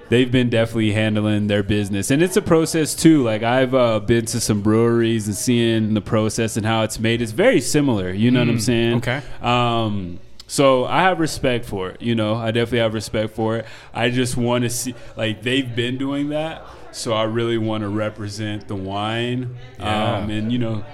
they've 0.09 0.31
been 0.31 0.49
definitely 0.51 0.93
handling 0.93 1.47
their 1.47 1.63
business, 1.63 2.11
and 2.11 2.23
it's 2.23 2.37
a 2.37 2.43
process 2.43 2.95
too. 2.95 3.23
Like 3.23 3.43
I've 3.43 3.75
uh, 3.75 4.01
been 4.01 4.25
to 4.27 4.41
some 4.41 4.63
breweries 4.63 5.27
and 5.27 5.37
seeing 5.37 5.95
the 5.95 6.01
process 6.01 6.57
and 6.57 6.65
how 6.67 6.83
it's 6.83 6.99
made. 6.99 7.21
It's 7.23 7.33
very 7.33 7.61
similar. 7.61 8.11
You 8.11 8.31
know 8.31 8.41
what 8.41 8.49
I'm 8.49 8.61
saying? 8.61 8.97
okay. 8.99 9.23
Um, 9.43 10.21
so 10.49 10.85
I 10.85 11.03
have 11.03 11.19
respect 11.19 11.65
for 11.65 11.91
it. 11.91 12.01
You 12.03 12.15
know, 12.15 12.35
I 12.37 12.53
definitely 12.53 12.79
have 12.79 12.95
respect 12.95 13.35
for 13.35 13.57
it. 13.57 13.67
I 13.93 14.11
just 14.11 14.37
want 14.37 14.63
to 14.63 14.71
see, 14.71 14.95
like, 15.17 15.43
they've 15.43 15.75
been 15.75 15.99
doing 15.99 16.29
that. 16.29 16.63
So 16.93 17.13
I 17.13 17.25
really 17.25 17.59
want 17.59 17.83
to 17.83 17.89
represent 17.89 18.69
the 18.69 18.77
wine, 18.77 19.57
Yeah. 19.79 20.19
um, 20.19 20.31
and 20.31 20.51
you 20.53 20.59
know, 20.59 20.85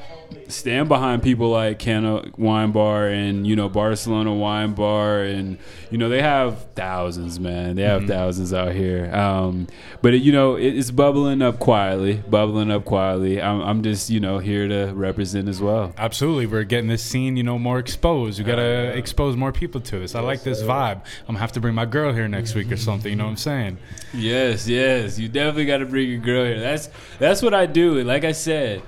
stand 0.49 0.89
behind 0.89 1.23
people 1.23 1.51
like 1.51 1.79
Cana 1.79 2.25
Wine 2.37 2.73
Bar 2.73 3.09
and 3.09 3.47
you 3.47 3.57
know 3.57 3.69
Barcelona 3.69 4.35
Wine 4.35 4.75
Bar, 4.75 5.23
and 5.23 5.59
you 5.91 5.99
know 5.99 6.09
they 6.09 6.23
have 6.23 6.67
thousands, 6.75 7.39
man. 7.39 7.77
They 7.77 7.83
have 7.83 8.07
thousands 8.07 8.53
out 8.53 8.73
here. 8.73 9.15
Um, 9.15 9.69
but 10.01 10.15
it, 10.15 10.23
you 10.23 10.33
know, 10.33 10.57
it, 10.57 10.77
it's 10.77 10.91
bubbling 10.91 11.43
up 11.43 11.59
quietly, 11.59 12.15
bubbling 12.29 12.71
up 12.71 12.85
quietly. 12.85 13.41
I'm, 13.41 13.61
I'm 13.61 13.83
just 13.83 14.11
you 14.11 14.21
know 14.21 14.39
here 14.39 14.69
to 14.69 14.93
represent 14.93 15.49
as 15.49 15.61
well. 15.61 15.93
Absolutely, 15.99 16.47
we're 16.47 16.65
getting 16.65 16.89
this 16.89 17.03
scene, 17.03 17.37
you 17.37 17.43
know, 17.43 17.59
more 17.59 17.79
exposed. 17.79 18.39
We 18.39 18.45
gotta 18.45 18.97
expose 18.97 19.37
more 19.37 19.53
people 19.53 19.81
to 19.81 19.99
this. 19.99 20.15
I 20.15 20.21
like 20.21 20.43
this 20.43 20.63
vibe. 20.63 21.03
I'm 21.23 21.27
gonna 21.27 21.39
have 21.39 21.53
to 21.53 21.61
bring 21.61 21.75
my 21.75 21.87
girl 21.87 22.13
here 22.13 22.29
next 22.29 22.55
week 22.55 22.71
or 22.73 22.77
something. 22.77 23.11
You 23.11 23.17
know 23.17 23.25
what 23.25 23.31
I'm 23.31 23.37
saying? 23.37 23.79
Yes, 24.15 24.69
yes. 24.69 25.19
You 25.19 25.29
definitely 25.29 25.67
got 25.67 25.79
to 25.79 25.87
bring 25.87 26.09
your 26.09 26.21
girl 26.21 26.45
here. 26.45 26.61
That's 26.61 26.89
that's 27.19 27.43
what 27.43 27.55
I 27.55 27.67
do. 27.67 27.99
And 27.99 28.07
Like 28.09 28.25
I 28.25 28.33
said, 28.33 28.83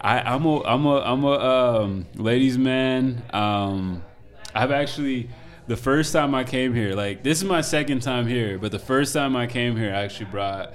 I, 0.00 0.20
I'm 0.20 0.46
a 0.46 0.62
I'm 0.62 0.86
a 0.86 1.00
I'm 1.00 1.24
a 1.24 1.30
um, 1.30 2.06
ladies 2.14 2.56
man. 2.56 3.22
Um, 3.32 4.02
I've 4.54 4.70
actually 4.70 5.28
the 5.66 5.76
first 5.76 6.12
time 6.12 6.34
I 6.34 6.44
came 6.44 6.74
here, 6.74 6.94
like 6.94 7.22
this 7.22 7.38
is 7.38 7.44
my 7.44 7.60
second 7.60 8.00
time 8.00 8.26
here, 8.26 8.58
but 8.58 8.72
the 8.72 8.78
first 8.78 9.12
time 9.12 9.36
I 9.36 9.46
came 9.46 9.76
here, 9.76 9.90
I 9.94 10.02
actually 10.02 10.30
brought. 10.30 10.74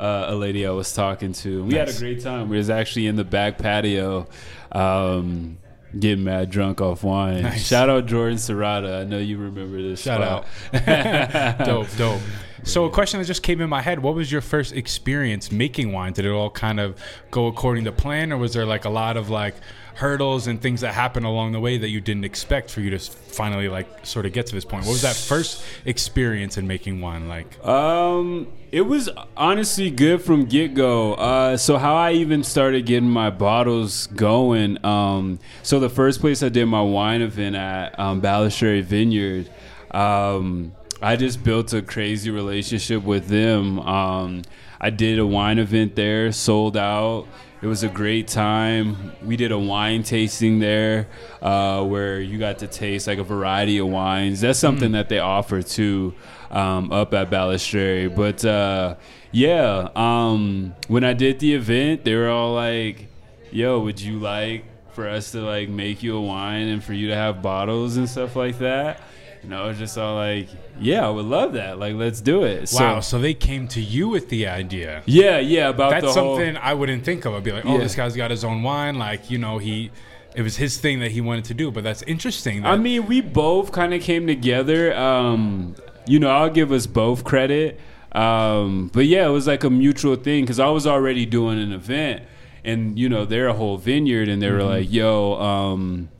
Uh, 0.00 0.24
a 0.30 0.34
lady 0.34 0.66
I 0.66 0.70
was 0.70 0.92
talking 0.92 1.32
to. 1.32 1.62
We 1.62 1.74
had 1.74 1.88
a 1.88 1.96
great 1.96 2.22
time. 2.22 2.48
We 2.48 2.56
was 2.56 2.70
actually 2.70 3.06
in 3.06 3.14
the 3.14 3.22
back 3.22 3.56
patio, 3.58 4.26
um, 4.72 5.58
getting 5.98 6.24
mad 6.24 6.50
drunk 6.50 6.80
off 6.80 7.02
wine. 7.04 7.42
Nice. 7.42 7.66
Shout 7.66 7.90
out 7.90 8.06
Jordan 8.06 8.38
Serrata. 8.38 9.00
I 9.00 9.04
know 9.04 9.18
you 9.18 9.38
remember 9.38 9.80
this. 9.82 10.02
Shout 10.02 10.46
spot. 10.72 11.58
dope, 11.64 11.88
dope. 11.96 12.20
So 12.64 12.84
a 12.84 12.90
question 12.90 13.20
that 13.20 13.26
just 13.26 13.42
came 13.42 13.60
in 13.60 13.68
my 13.68 13.82
head: 13.82 14.00
What 14.00 14.14
was 14.14 14.30
your 14.30 14.40
first 14.40 14.72
experience 14.72 15.50
making 15.50 15.92
wine? 15.92 16.12
Did 16.12 16.26
it 16.26 16.30
all 16.30 16.50
kind 16.50 16.78
of 16.80 16.98
go 17.30 17.46
according 17.46 17.84
to 17.84 17.92
plan, 17.92 18.32
or 18.32 18.38
was 18.38 18.54
there 18.54 18.66
like 18.66 18.84
a 18.84 18.90
lot 18.90 19.16
of 19.16 19.30
like 19.30 19.54
hurdles 19.94 20.46
and 20.46 20.60
things 20.60 20.80
that 20.80 20.94
happened 20.94 21.26
along 21.26 21.52
the 21.52 21.60
way 21.60 21.78
that 21.78 21.88
you 21.88 22.00
didn't 22.00 22.24
expect 22.24 22.70
for 22.70 22.80
you 22.80 22.90
to 22.90 22.98
finally 22.98 23.68
like 23.68 23.86
sort 24.04 24.26
of 24.26 24.32
get 24.32 24.46
to 24.46 24.54
this 24.54 24.64
point? 24.64 24.84
What 24.84 24.92
was 24.92 25.02
that 25.02 25.16
first 25.16 25.62
experience 25.84 26.58
in 26.58 26.66
making 26.66 27.00
wine 27.00 27.28
like? 27.28 27.64
Um, 27.64 28.48
it 28.70 28.82
was 28.82 29.08
honestly 29.36 29.90
good 29.90 30.22
from 30.22 30.46
get 30.46 30.74
go. 30.74 31.14
Uh, 31.14 31.56
so 31.56 31.78
how 31.78 31.94
I 31.94 32.12
even 32.12 32.42
started 32.42 32.86
getting 32.86 33.10
my 33.10 33.30
bottles 33.30 34.06
going. 34.08 34.84
Um, 34.84 35.38
so 35.62 35.78
the 35.78 35.90
first 35.90 36.20
place 36.20 36.42
I 36.42 36.48
did 36.48 36.66
my 36.66 36.82
wine 36.82 37.22
event 37.22 37.56
at 37.56 37.98
um, 37.98 38.20
Balistreri 38.20 38.82
Vineyard. 38.82 39.50
Um, 39.90 40.72
I 41.02 41.16
just 41.16 41.42
built 41.42 41.72
a 41.72 41.82
crazy 41.82 42.30
relationship 42.30 43.02
with 43.02 43.26
them. 43.26 43.80
Um, 43.80 44.42
I 44.80 44.90
did 44.90 45.18
a 45.18 45.26
wine 45.26 45.58
event 45.58 45.96
there, 45.96 46.32
sold 46.32 46.76
out. 46.76 47.26
It 47.62 47.68
was 47.68 47.84
a 47.84 47.88
great 47.88 48.26
time. 48.26 49.12
We 49.24 49.36
did 49.36 49.52
a 49.52 49.58
wine 49.58 50.02
tasting 50.02 50.58
there 50.58 51.06
uh, 51.40 51.84
where 51.84 52.20
you 52.20 52.36
got 52.36 52.58
to 52.58 52.66
taste 52.66 53.06
like 53.06 53.18
a 53.18 53.22
variety 53.22 53.78
of 53.78 53.86
wines. 53.86 54.40
That's 54.40 54.58
something 54.58 54.90
that 54.92 55.08
they 55.08 55.20
offer 55.20 55.62
too 55.62 56.12
um, 56.50 56.90
up 56.90 57.14
at 57.14 57.30
Balistreri. 57.30 58.12
But 58.12 58.44
uh, 58.44 58.96
yeah, 59.30 59.90
um, 59.94 60.74
when 60.88 61.04
I 61.04 61.12
did 61.12 61.38
the 61.38 61.54
event, 61.54 62.02
they 62.02 62.16
were 62.16 62.28
all 62.28 62.52
like, 62.52 63.06
"Yo, 63.52 63.78
would 63.78 64.00
you 64.00 64.18
like 64.18 64.64
for 64.90 65.08
us 65.08 65.30
to 65.30 65.42
like 65.42 65.68
make 65.68 66.02
you 66.02 66.16
a 66.16 66.20
wine 66.20 66.66
and 66.66 66.82
for 66.82 66.94
you 66.94 67.08
to 67.10 67.14
have 67.14 67.42
bottles 67.42 67.96
and 67.96 68.08
stuff 68.08 68.34
like 68.34 68.58
that?" 68.58 69.00
You 69.42 69.48
know, 69.50 69.64
I 69.64 69.66
was 69.68 69.78
just 69.78 69.98
all 69.98 70.14
like, 70.14 70.48
"Yeah, 70.80 71.04
I 71.06 71.10
would 71.10 71.24
love 71.24 71.54
that. 71.54 71.78
Like, 71.78 71.94
let's 71.96 72.20
do 72.20 72.44
it." 72.44 72.70
Wow, 72.72 73.00
So, 73.00 73.16
so 73.16 73.18
they 73.18 73.34
came 73.34 73.66
to 73.68 73.80
you 73.80 74.08
with 74.08 74.28
the 74.28 74.46
idea. 74.46 75.02
yeah, 75.06 75.38
yeah, 75.40 75.68
about 75.70 75.90
That's 75.90 76.14
the 76.14 76.20
whole- 76.20 76.36
something 76.36 76.56
I 76.62 76.74
wouldn't 76.74 77.04
think 77.04 77.24
of. 77.24 77.34
I'd 77.34 77.42
be 77.42 77.50
like, 77.52 77.66
oh, 77.66 77.72
Yeah. 77.72 77.78
this 77.78 77.94
guy's 77.96 78.14
got 78.14 78.30
his 78.30 78.44
own 78.44 78.62
wine. 78.62 78.98
Like, 78.98 79.30
you 79.32 79.38
know, 79.38 79.58
he, 79.58 79.90
it 80.36 80.42
was 80.42 80.56
his 80.58 80.78
thing 80.78 81.00
that 81.00 81.10
he 81.10 81.20
wanted 81.20 81.44
to 81.46 81.54
do. 81.54 81.72
But 81.72 81.82
that's 81.82 82.02
interesting. 82.02 82.62
That, 82.62 82.68
I 82.72 82.76
mean, 82.76 83.06
we 83.06 83.20
both 83.20 83.72
kind 83.72 83.92
of 83.92 84.00
came 84.00 84.28
together. 84.28 84.94
Um, 84.96 85.74
you 86.06 86.20
know, 86.20 86.30
I'll 86.30 86.50
give 86.50 86.70
us 86.70 86.86
both 86.86 87.24
credit. 87.24 87.80
Um, 88.12 88.90
but 88.92 89.06
yeah, 89.06 89.26
it 89.26 89.30
was 89.30 89.46
like 89.48 89.64
a 89.64 89.70
mutual 89.70 90.14
thing 90.16 90.44
because 90.44 90.60
I 90.60 90.68
was 90.68 90.86
already 90.86 91.26
doing 91.26 91.58
an 91.60 91.72
event, 91.72 92.22
and 92.64 92.96
you 92.98 93.08
know, 93.08 93.24
they're 93.24 93.48
a 93.48 93.54
whole 93.54 93.76
vineyard, 93.78 94.28
and 94.28 94.40
they 94.42 94.50
were 94.50 94.62
like, 94.62 94.92
"Yo, 94.92 95.34
um, 95.40 96.10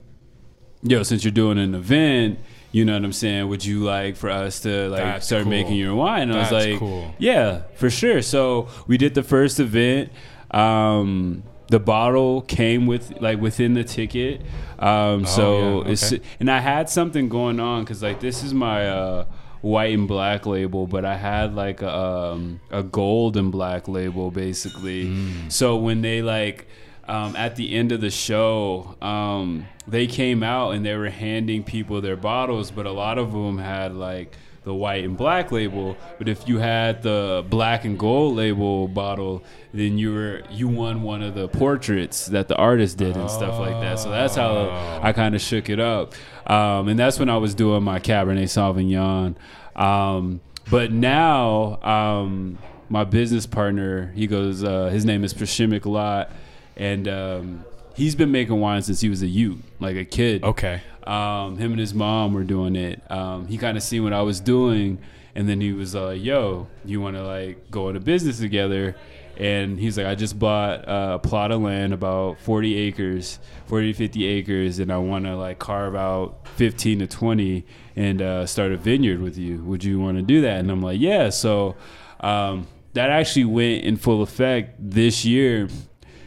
yo, 0.82 1.02
since 1.02 1.22
you're 1.22 1.30
doing 1.32 1.58
an 1.58 1.74
event, 1.74 2.38
you 2.72 2.84
know 2.84 2.94
what 2.94 3.04
I'm 3.04 3.12
saying? 3.12 3.48
Would 3.48 3.64
you 3.64 3.80
like 3.80 4.16
for 4.16 4.30
us 4.30 4.60
to 4.60 4.88
like 4.88 5.00
That's 5.02 5.26
start 5.26 5.42
cool. 5.44 5.50
making 5.50 5.76
your 5.76 5.94
wine? 5.94 6.30
And 6.30 6.34
I 6.34 6.40
was 6.40 6.52
like, 6.52 6.78
cool. 6.78 7.14
yeah, 7.18 7.62
for 7.76 7.90
sure. 7.90 8.22
So 8.22 8.68
we 8.86 8.96
did 8.98 9.14
the 9.14 9.22
first 9.22 9.60
event. 9.60 10.10
Um, 10.50 11.44
the 11.68 11.78
bottle 11.80 12.42
came 12.42 12.86
with 12.86 13.20
like 13.20 13.40
within 13.40 13.74
the 13.74 13.84
ticket. 13.84 14.42
Um, 14.78 15.24
so 15.24 15.44
Oh, 15.44 15.82
yeah, 15.84 15.92
it's 15.92 16.12
and 16.40 16.50
I 16.50 16.60
had 16.60 16.88
something 16.90 17.28
going 17.28 17.60
on 17.60 17.84
because 17.84 18.02
like 18.02 18.20
this 18.20 18.42
is 18.42 18.52
my 18.52 18.88
uh, 18.88 19.24
white 19.62 19.94
and 19.94 20.06
black 20.08 20.44
label, 20.44 20.86
but 20.86 21.04
I 21.04 21.16
had 21.16 21.54
like 21.54 21.80
a, 21.82 21.94
um, 21.94 22.60
a 22.70 22.82
gold 22.82 23.36
and 23.36 23.50
black 23.50 23.88
label 23.88 24.30
basically. 24.30 25.06
Mm. 25.06 25.50
So 25.52 25.76
when 25.76 26.02
they 26.02 26.20
like 26.20 26.66
um, 27.08 27.36
at 27.36 27.56
the 27.56 27.74
end 27.74 27.92
of 27.92 28.00
the 28.00 28.10
show, 28.10 28.96
um, 29.02 29.66
they 29.86 30.06
came 30.06 30.42
out 30.42 30.70
and 30.70 30.84
they 30.84 30.94
were 30.94 31.10
handing 31.10 31.64
people 31.64 32.00
their 32.00 32.16
bottles, 32.16 32.70
but 32.70 32.86
a 32.86 32.92
lot 32.92 33.18
of 33.18 33.32
them 33.32 33.58
had 33.58 33.94
like 33.94 34.36
the 34.64 34.72
white 34.72 35.04
and 35.04 35.16
black 35.16 35.50
label. 35.50 35.96
But 36.18 36.28
if 36.28 36.48
you 36.48 36.58
had 36.58 37.02
the 37.02 37.44
black 37.48 37.84
and 37.84 37.98
gold 37.98 38.36
label 38.36 38.86
bottle, 38.86 39.42
then 39.74 39.98
you 39.98 40.12
were 40.14 40.42
you 40.50 40.68
won 40.68 41.02
one 41.02 41.22
of 41.22 41.34
the 41.34 41.48
portraits 41.48 42.26
that 42.26 42.48
the 42.48 42.56
artist 42.56 42.98
did 42.98 43.16
and 43.16 43.30
stuff 43.30 43.58
like 43.58 43.80
that. 43.80 43.98
So 43.98 44.10
that's 44.10 44.36
how 44.36 45.00
I 45.02 45.12
kind 45.12 45.34
of 45.34 45.40
shook 45.40 45.68
it 45.68 45.80
up, 45.80 46.14
um, 46.46 46.88
and 46.88 46.98
that's 46.98 47.18
when 47.18 47.28
I 47.28 47.36
was 47.38 47.54
doing 47.54 47.82
my 47.82 47.98
Cabernet 47.98 48.44
Sauvignon. 48.44 49.34
Um, 49.80 50.40
but 50.70 50.92
now 50.92 51.82
um, 51.82 52.58
my 52.88 53.04
business 53.04 53.46
partner, 53.46 54.12
he 54.14 54.26
goes, 54.26 54.62
uh, 54.62 54.86
his 54.86 55.04
name 55.04 55.24
is 55.24 55.34
Prashimik 55.34 55.86
Lot, 55.86 56.30
and 56.76 57.08
um, 57.08 57.64
he's 57.94 58.14
been 58.14 58.30
making 58.30 58.58
wine 58.60 58.82
since 58.82 59.00
he 59.00 59.08
was 59.08 59.22
a 59.22 59.26
youth, 59.26 59.60
like 59.80 59.96
a 59.96 60.04
kid. 60.04 60.44
Okay. 60.44 60.80
Um, 61.06 61.58
him 61.58 61.72
and 61.72 61.80
his 61.80 61.94
mom 61.94 62.32
were 62.32 62.44
doing 62.44 62.76
it. 62.76 63.02
Um, 63.10 63.46
he 63.46 63.58
kind 63.58 63.76
of 63.76 63.82
seen 63.82 64.04
what 64.04 64.12
I 64.12 64.22
was 64.22 64.40
doing, 64.40 64.98
and 65.34 65.48
then 65.48 65.60
he 65.60 65.72
was 65.72 65.94
like, 65.94 66.22
"Yo, 66.22 66.68
you 66.84 67.00
want 67.00 67.16
to 67.16 67.24
like 67.24 67.70
go 67.70 67.88
into 67.88 68.00
business 68.00 68.38
together?" 68.38 68.96
And 69.36 69.78
he's 69.80 69.96
like, 69.96 70.06
"I 70.06 70.14
just 70.14 70.38
bought 70.38 70.84
a 70.86 71.18
plot 71.18 71.50
of 71.50 71.62
land, 71.62 71.92
about 71.92 72.38
40 72.40 72.76
acres, 72.76 73.38
40 73.66 73.92
to 73.92 73.98
50 73.98 74.26
acres, 74.26 74.78
and 74.78 74.92
I 74.92 74.98
want 74.98 75.24
to 75.24 75.36
like 75.36 75.58
carve 75.58 75.96
out 75.96 76.46
15 76.56 77.00
to 77.00 77.06
20 77.06 77.66
and 77.96 78.22
uh, 78.22 78.46
start 78.46 78.72
a 78.72 78.76
vineyard 78.76 79.20
with 79.20 79.36
you. 79.36 79.64
Would 79.64 79.82
you 79.82 79.98
want 79.98 80.18
to 80.18 80.22
do 80.22 80.40
that?" 80.42 80.60
And 80.60 80.70
I'm 80.70 80.82
like, 80.82 81.00
"Yeah." 81.00 81.30
So 81.30 81.74
um, 82.20 82.68
that 82.92 83.10
actually 83.10 83.46
went 83.46 83.84
in 83.84 83.96
full 83.96 84.22
effect 84.22 84.76
this 84.78 85.24
year. 85.24 85.68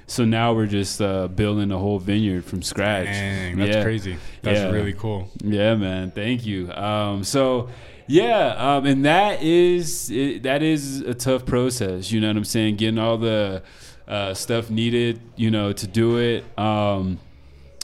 So 0.07 0.23
now 0.23 0.53
we're 0.53 0.67
just 0.67 1.01
uh, 1.01 1.27
building 1.27 1.71
a 1.71 1.77
whole 1.79 1.97
vineyard 1.99 2.45
from 2.45 2.61
scratch. 2.61 3.07
Dang, 3.07 3.57
that's 3.57 3.75
Yeah. 3.77 3.83
crazy. 3.83 4.17
That's 4.43 4.59
Yeah. 4.59 4.69
really 4.69 4.93
cool. 4.93 5.29
Yeah, 5.43 5.75
man. 5.75 6.11
Thank 6.11 6.45
you. 6.45 6.71
Um, 6.73 7.23
so, 7.23 7.69
yeah, 8.07 8.53
um, 8.57 8.85
and 8.85 9.03
that 9.05 9.41
is 9.41 10.11
it, 10.11 10.43
that 10.43 10.61
is 10.61 11.01
a 11.01 11.15
tough 11.15 11.45
process. 11.45 12.11
You 12.11 12.21
know 12.21 12.27
what 12.27 12.37
I'm 12.37 12.43
saying? 12.45 12.75
Getting 12.75 12.99
all 12.99 13.17
the 13.17 13.63
uh, 14.07 14.35
stuff 14.35 14.69
needed, 14.69 15.19
you 15.35 15.49
know, 15.49 15.73
to 15.73 15.87
do 15.87 16.17
it. 16.19 16.43
Um, 16.57 17.17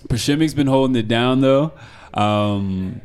Pashimik's 0.08 0.54
been 0.54 0.68
holding 0.68 0.96
it 0.96 1.08
down 1.08 1.42
though. 1.42 1.72
Um, 2.14 3.02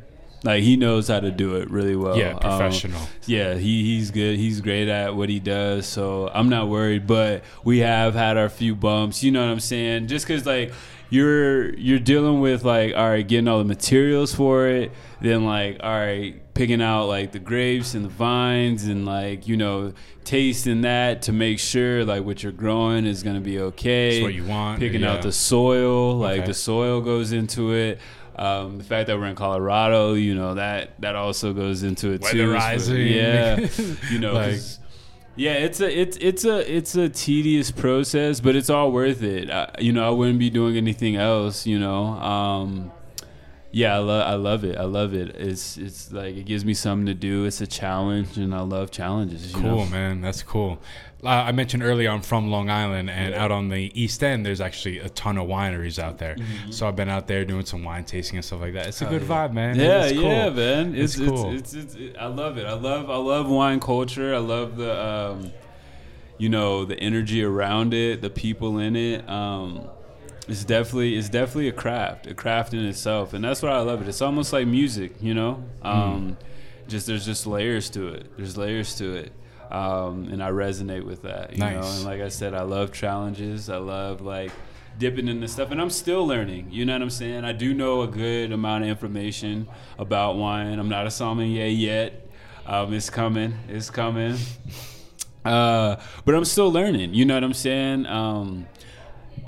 like 0.47 0.63
he 0.63 0.77
knows 0.77 1.09
how 1.09 1.21
to 1.21 1.31
do 1.31 1.57
it 1.57 1.71
really 1.71 1.97
well. 1.97 2.17
Yeah, 2.17 2.31
Um, 2.35 2.39
professional. 2.39 3.01
yeah, 3.27 3.55
he, 3.55 3.85
he's 3.85 4.11
good. 4.11 4.37
He's 4.39 4.61
great 4.63 4.89
at 4.89 5.15
what 5.15 5.29
he 5.29 5.41
does. 5.41 5.85
So 5.87 6.31
I'm 6.33 6.49
not 6.49 6.69
worried. 6.69 7.07
But 7.07 7.43
we 7.65 7.81
have 7.81 8.15
had 8.15 8.37
our 8.39 8.49
few 8.49 8.75
bumps. 8.75 9.23
You 9.23 9.33
know 9.33 9.45
what 9.45 9.51
I'm 9.53 9.61
saying? 9.61 10.07
Just 10.07 10.27
because 10.27 10.47
like 10.47 10.73
you're 11.11 11.73
you're 11.75 11.99
dealing 12.01 12.41
with 12.41 12.65
like 12.65 12.95
all 12.95 13.09
right, 13.09 13.27
getting 13.27 13.49
all 13.49 13.59
the 13.59 13.65
materials 13.65 14.35
for 14.35 14.67
it. 14.69 14.93
Then 15.21 15.45
like 15.45 15.79
all 15.83 15.91
right, 15.91 16.41
picking 16.55 16.83
out 16.83 17.07
like 17.07 17.33
the 17.33 17.39
grapes 17.39 17.95
and 17.95 18.05
the 18.05 18.09
vines 18.09 18.87
and 18.87 19.07
like 19.07 19.47
you 19.49 19.57
know 19.57 19.93
tasting 20.25 20.81
that 20.81 21.23
to 21.23 21.33
make 21.33 21.59
sure 21.61 22.05
like 22.05 22.25
what 22.25 22.43
you're 22.43 22.51
growing 22.53 23.07
is 23.07 23.23
gonna 23.23 23.41
be 23.41 23.59
okay. 23.61 24.17
It's 24.19 24.23
what 24.25 24.35
you 24.35 24.45
want, 24.45 24.81
Picking 24.81 25.03
yeah. 25.03 25.13
out 25.13 25.23
the 25.23 25.33
soil, 25.33 26.17
like 26.17 26.39
Okay. 26.41 26.49
the 26.49 26.55
soil 26.55 27.01
goes 27.01 27.33
into 27.33 27.73
it. 27.73 27.99
Um, 28.37 28.79
the 28.79 28.85
fact 28.85 29.07
that 29.07 29.19
we're 29.19 29.27
in 29.27 29.35
Colorado, 29.37 30.13
you 30.15 30.35
know 30.35 30.55
that 30.55 30.91
that 31.01 31.17
also 31.17 31.53
goes 31.53 31.83
into 31.83 32.11
it 32.13 32.23
too. 32.33 32.39
Yeah, 33.17 33.67
you 34.11 34.19
know, 34.19 34.35
Like- 34.35 34.61
yeah, 35.37 35.53
it's 35.53 35.81
a 35.81 36.01
it's 36.01 36.17
it's 36.19 36.45
a 36.45 36.75
it's 36.77 36.95
a 36.97 37.09
tedious 37.09 37.71
process, 37.71 38.41
but 38.41 38.57
it's 38.57 38.71
all 38.71 38.91
worth 38.93 39.23
it. 39.23 39.51
I, 39.51 39.71
you 39.79 39.93
know, 39.93 40.07
I 40.07 40.11
wouldn't 40.11 40.39
be 40.39 40.49
doing 40.51 40.77
anything 40.77 41.17
else. 41.17 41.67
You 41.67 41.79
know, 41.79 42.05
um, 42.07 42.91
yeah, 43.77 43.95
I 43.95 43.99
love 43.99 44.27
I 44.27 44.35
love 44.37 44.65
it. 44.65 44.77
I 44.79 44.85
love 44.85 45.13
it. 45.13 45.37
It's 45.37 45.77
it's 45.77 46.11
like 46.11 46.35
it 46.35 46.47
gives 46.47 46.65
me 46.65 46.73
something 46.73 47.05
to 47.07 47.13
do. 47.15 47.45
It's 47.45 47.61
a 47.61 47.67
challenge, 47.67 48.39
and 48.39 48.55
I 48.55 48.61
love 48.61 48.91
challenges. 48.91 49.53
You 49.53 49.61
Cool, 49.61 49.85
know? 49.85 49.87
man. 49.87 50.23
That's 50.23 50.43
cool. 50.43 50.79
Uh, 51.23 51.29
I 51.29 51.53
mentioned 51.53 51.83
earlier 51.83 52.09
I'm 52.11 52.23
from 52.23 52.51
Long 52.51 52.71
Island, 52.71 53.11
and 53.11 53.35
out 53.35 53.51
on 53.51 53.69
the 53.69 53.91
East 54.01 54.23
End, 54.23 54.47
there's 54.47 54.63
actually 54.63 54.99
a 55.01 55.11
ton 55.11 55.37
of 55.37 55.47
wineries 55.47 55.99
out 55.99 56.17
there. 56.17 56.37
Mm-hmm. 56.37 56.71
So 56.71 56.89
I've 56.89 56.97
been 56.97 57.11
out 57.11 57.27
there 57.27 57.45
doing 57.45 57.67
some 57.67 57.85
wine 57.85 58.05
tasting 58.05 58.37
and 58.39 58.45
stuff 58.45 58.61
like 58.63 58.73
that. 58.75 58.87
It's 58.87 59.03
a 59.03 59.07
good 59.07 59.23
vibe, 59.23 59.53
man. 59.53 59.77
Yeah, 59.77 60.05
It's 60.05 60.13
cool. 60.19 60.23
yeah, 60.31 60.49
man. 60.51 60.95
It's 60.95 61.19
It's, 61.19 61.29
cool. 61.29 61.53
it's, 61.53 61.75
it's, 61.75 61.95
it's, 61.97 62.19
I 62.19 62.27
love 62.27 62.57
it. 62.57 62.65
I 62.67 62.73
love 62.75 63.11
I 63.11 63.17
love 63.17 63.51
wine 63.51 63.81
culture. 63.81 64.35
I 64.35 64.39
love 64.39 64.77
the 64.77 64.93
um, 65.07 65.53
you 66.39 66.49
know, 66.49 66.85
the 66.87 66.99
energy 67.01 67.43
around 67.43 67.93
it, 67.93 68.23
the 68.23 68.31
people 68.31 68.79
in 68.79 68.97
it. 68.97 69.29
Um, 69.29 69.89
it's 70.49 70.65
definitely 70.65 71.17
it's 71.17 71.29
definitely 71.29 71.69
a 71.69 71.73
craft, 71.73 72.27
a 72.27 72.35
craft 72.35 72.75
in 72.75 72.85
itself, 72.85 73.33
and 73.33 73.45
that's 73.45 73.63
why 73.63 73.71
I 73.71 73.81
love 73.81 74.03
it. 74.03 74.09
It's 74.09 74.23
almost 74.23 74.53
like 74.53 74.67
music, 74.67 75.13
you 75.21 75.35
know. 75.35 75.65
Mm. 75.85 75.87
Um, 75.87 76.37
Just 76.89 77.09
there's 77.09 77.25
just 77.25 77.47
layers 77.47 77.91
to 77.91 78.09
it. 78.09 78.37
There's 78.37 78.57
layers 78.57 78.95
to 78.97 79.15
it. 79.15 79.33
Um, 79.71 80.29
and 80.31 80.41
I 80.41 80.51
resonate 80.51 81.05
with 81.05 81.23
that, 81.23 81.55
you 81.55 81.59
know. 81.59 81.83
And 81.83 82.05
like 82.05 82.21
I 82.21 82.29
said, 82.29 82.55
I 82.55 82.63
love 82.63 82.93
challenges. 82.93 83.69
I 83.69 83.79
love 83.79 84.21
like 84.21 84.53
dipping 84.99 85.27
into 85.27 85.49
stuff, 85.49 85.73
and 85.73 85.81
I'm 85.81 85.91
still 85.91 86.25
learning. 86.25 86.69
You 86.71 86.85
know 86.85 86.93
what 86.93 87.03
I'm 87.03 87.11
saying? 87.11 87.45
I 87.45 87.53
do 87.53 87.75
know 87.75 88.03
a 88.03 88.07
good 88.07 88.53
amount 88.53 88.85
of 88.85 88.91
information 88.91 89.67
about 89.99 90.37
wine. 90.37 90.79
I'm 90.79 90.89
not 90.89 91.09
a 91.09 91.11
sommelier 91.11 91.67
yet. 91.67 92.29
Um, 92.67 92.95
it's 92.95 93.11
coming. 93.11 93.55
It's 93.69 93.91
coming. 93.91 94.37
Uh, 95.47 96.01
but 96.25 96.35
I'm 96.35 96.45
still 96.45 96.73
learning. 96.73 97.15
You 97.15 97.25
know 97.25 97.35
what 97.35 97.45
I'm 97.45 97.55
saying? 97.55 98.05
Um, 98.07 98.67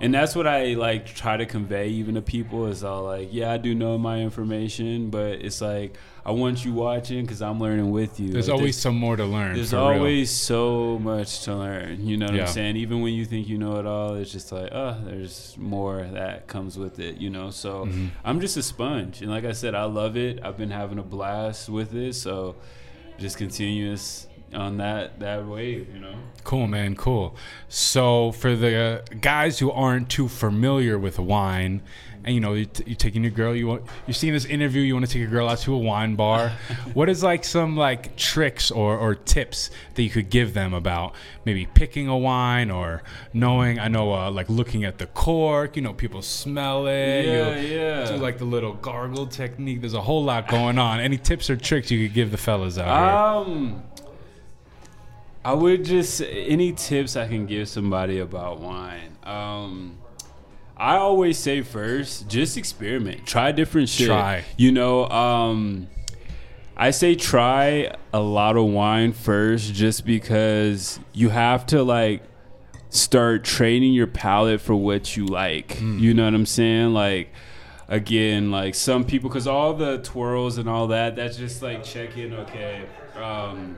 and 0.01 0.15
that's 0.15 0.37
what 0.37 0.47
I 0.47 0.75
like 0.75 1.07
try 1.07 1.37
to 1.37 1.47
convey 1.47 1.89
even 1.89 2.15
to 2.15 2.23
people 2.23 2.67
is 2.67 2.85
all 2.85 3.05
like, 3.05 3.29
yeah, 3.33 3.53
I 3.53 3.57
do 3.59 3.75
know 3.75 3.99
my 3.99 4.21
information, 4.21 5.11
but 5.11 5.41
it's 5.41 5.61
like 5.61 5.97
I 6.25 6.31
want 6.33 6.63
you 6.65 6.73
watching 6.75 7.23
because 7.25 7.41
I'm 7.43 7.59
learning 7.59 7.91
with 7.91 8.21
you. 8.21 8.31
There's 8.33 8.49
Like, 8.49 8.59
always 8.59 8.77
some 8.77 8.97
more 8.97 9.17
to 9.17 9.25
learn. 9.25 9.55
there's 9.55 9.71
for 9.71 9.77
real. 9.77 9.99
always 10.01 10.31
so 10.31 10.99
much 10.99 11.43
to 11.45 11.55
learn. 11.57 12.07
You 12.07 12.17
know 12.19 12.27
what 12.27 12.35
Yeah. 12.35 12.43
I'm 12.43 12.49
saying? 12.49 12.77
Even 12.77 13.01
when 13.01 13.15
you 13.15 13.25
think 13.25 13.49
you 13.49 13.57
know 13.59 13.79
it 13.81 13.87
all, 13.87 14.15
it's 14.15 14.31
just 14.31 14.53
like, 14.53 14.69
oh, 14.71 14.99
there's 15.05 15.57
more 15.59 16.03
that 16.13 16.47
comes 16.47 16.77
with 16.79 16.99
it, 17.01 17.17
you 17.17 17.31
know? 17.31 17.51
So 17.51 17.87
Mm-hmm. 17.87 18.07
I'm 18.25 18.41
just 18.41 18.57
a 18.59 18.63
sponge. 18.63 19.23
And 19.23 19.31
like 19.31 19.45
I 19.47 19.53
said, 19.53 19.75
I 19.75 19.85
love 19.85 20.17
it. 20.19 20.39
I've 20.45 20.59
been 20.59 20.71
having 20.71 20.99
a 20.99 21.03
blast 21.03 21.69
with 21.71 21.95
it. 21.95 22.15
So 22.15 22.57
just 23.19 23.37
continuous 23.39 24.28
on 24.55 24.79
that 24.79 25.21
that 25.21 25.47
wave, 25.47 25.89
you 25.93 26.01
know? 26.01 26.15
Cool, 26.45 26.67
man. 26.67 26.97
Cool. 26.97 27.37
So, 27.69 28.33
for 28.33 28.57
the 28.57 29.03
guys 29.21 29.59
who 29.59 29.71
aren't 29.71 30.09
too 30.09 30.29
familiar 30.29 30.99
with 30.99 31.19
wine, 31.19 31.83
and 32.25 32.35
you 32.35 32.41
know, 32.41 32.55
you 32.55 32.65
t- 32.65 32.85
you're 32.87 32.97
taking 32.97 33.23
your 33.23 33.31
girl, 33.33 33.55
you 33.55 33.67
want, 33.67 33.85
you're 34.07 34.15
seeing 34.15 34.33
this 34.33 34.45
interview, 34.45 34.83
you 34.83 34.95
want 34.95 35.07
to 35.07 35.13
take 35.13 35.23
a 35.23 35.31
girl 35.31 35.49
out 35.49 35.59
to 35.59 35.75
a 35.75 35.79
wine 35.79 36.15
bar. 36.15 36.51
what 36.95 37.09
is 37.09 37.23
like 37.23 37.45
some 37.45 37.77
like 37.77 38.17
tricks 38.17 38.71
or, 38.71 38.99
or 38.99 39.15
tips 39.15 39.71
that 39.95 40.03
you 40.03 40.11
could 40.11 40.31
give 40.31 40.55
them 40.55 40.75
about 40.75 41.15
maybe 41.45 41.67
picking 41.67 42.09
a 42.09 42.17
wine 42.17 42.71
or 42.71 43.03
knowing? 43.33 43.79
I 43.79 43.89
know, 43.89 44.13
uh, 44.13 44.31
like 44.31 44.49
looking 44.49 44.85
at 44.85 44.99
the 44.99 45.07
cork. 45.07 45.77
You 45.77 45.83
know, 45.83 45.93
people 45.93 46.23
smell 46.23 46.87
it. 46.87 47.27
Yeah, 47.27 47.59
you 47.59 47.77
yeah. 47.77 48.07
Do 48.07 48.17
like 48.17 48.39
the 48.39 48.45
little 48.45 48.75
gargle 48.75 49.27
technique. 49.27 49.81
There's 49.81 49.95
a 49.95 50.01
whole 50.01 50.25
lot 50.25 50.49
going 50.49 50.79
on. 50.79 51.01
Any 51.01 51.19
tips 51.19 51.49
or 51.51 51.57
tricks 51.57 51.91
you 51.91 52.07
could 52.07 52.15
give 52.15 52.31
the 52.31 52.39
fellas 52.39 52.79
out 52.79 53.45
here? 53.47 53.55
Um, 53.55 53.83
I 55.45 55.53
would 55.53 55.85
just 55.85 56.23
any 56.23 56.73
tips 56.73 57.17
I 57.17 57.27
can 57.29 57.47
give 57.47 57.69
somebody 57.69 58.19
about 58.19 58.61
wine. 58.61 59.17
Um, 59.23 59.99
I 60.77 60.97
always 60.97 61.39
say 61.39 61.63
first, 61.63 62.29
just 62.29 62.57
experiment, 62.57 63.27
try 63.27 63.53
different 63.53 63.89
shit. 63.89 64.09
Try. 64.09 64.45
You 64.57 64.73
know, 64.73 65.09
um, 65.09 65.89
I 66.77 66.91
say 66.91 67.15
try 67.15 67.93
a 68.13 68.21
lot 68.21 68.57
of 68.57 68.67
wine 68.67 69.13
first, 69.13 69.75
just 69.75 70.05
because 70.05 71.01
you 71.13 71.31
have 71.31 71.67
to 71.67 71.83
like 71.83 72.23
start 72.91 73.45
training 73.45 73.93
your 73.93 74.07
palate 74.07 74.61
for 74.61 74.75
what 74.75 75.17
you 75.17 75.27
like. 75.27 75.81
You 75.81 76.15
know 76.15 76.25
what 76.25 76.35
I'm 76.35 76.47
saying? 76.47 76.95
Like 76.95 77.31
again, 77.89 78.51
like 78.51 78.75
some 78.75 79.05
people, 79.05 79.29
because 79.31 79.47
all 79.47 79.75
the 79.75 79.99
twirls 79.99 80.59
and 80.59 80.69
all 80.69 80.89
that, 80.89 81.17
that's 81.17 81.37
just 81.37 81.63
like 81.63 81.83
checking. 81.83 82.33
Okay, 82.35 82.85
um, 83.17 83.77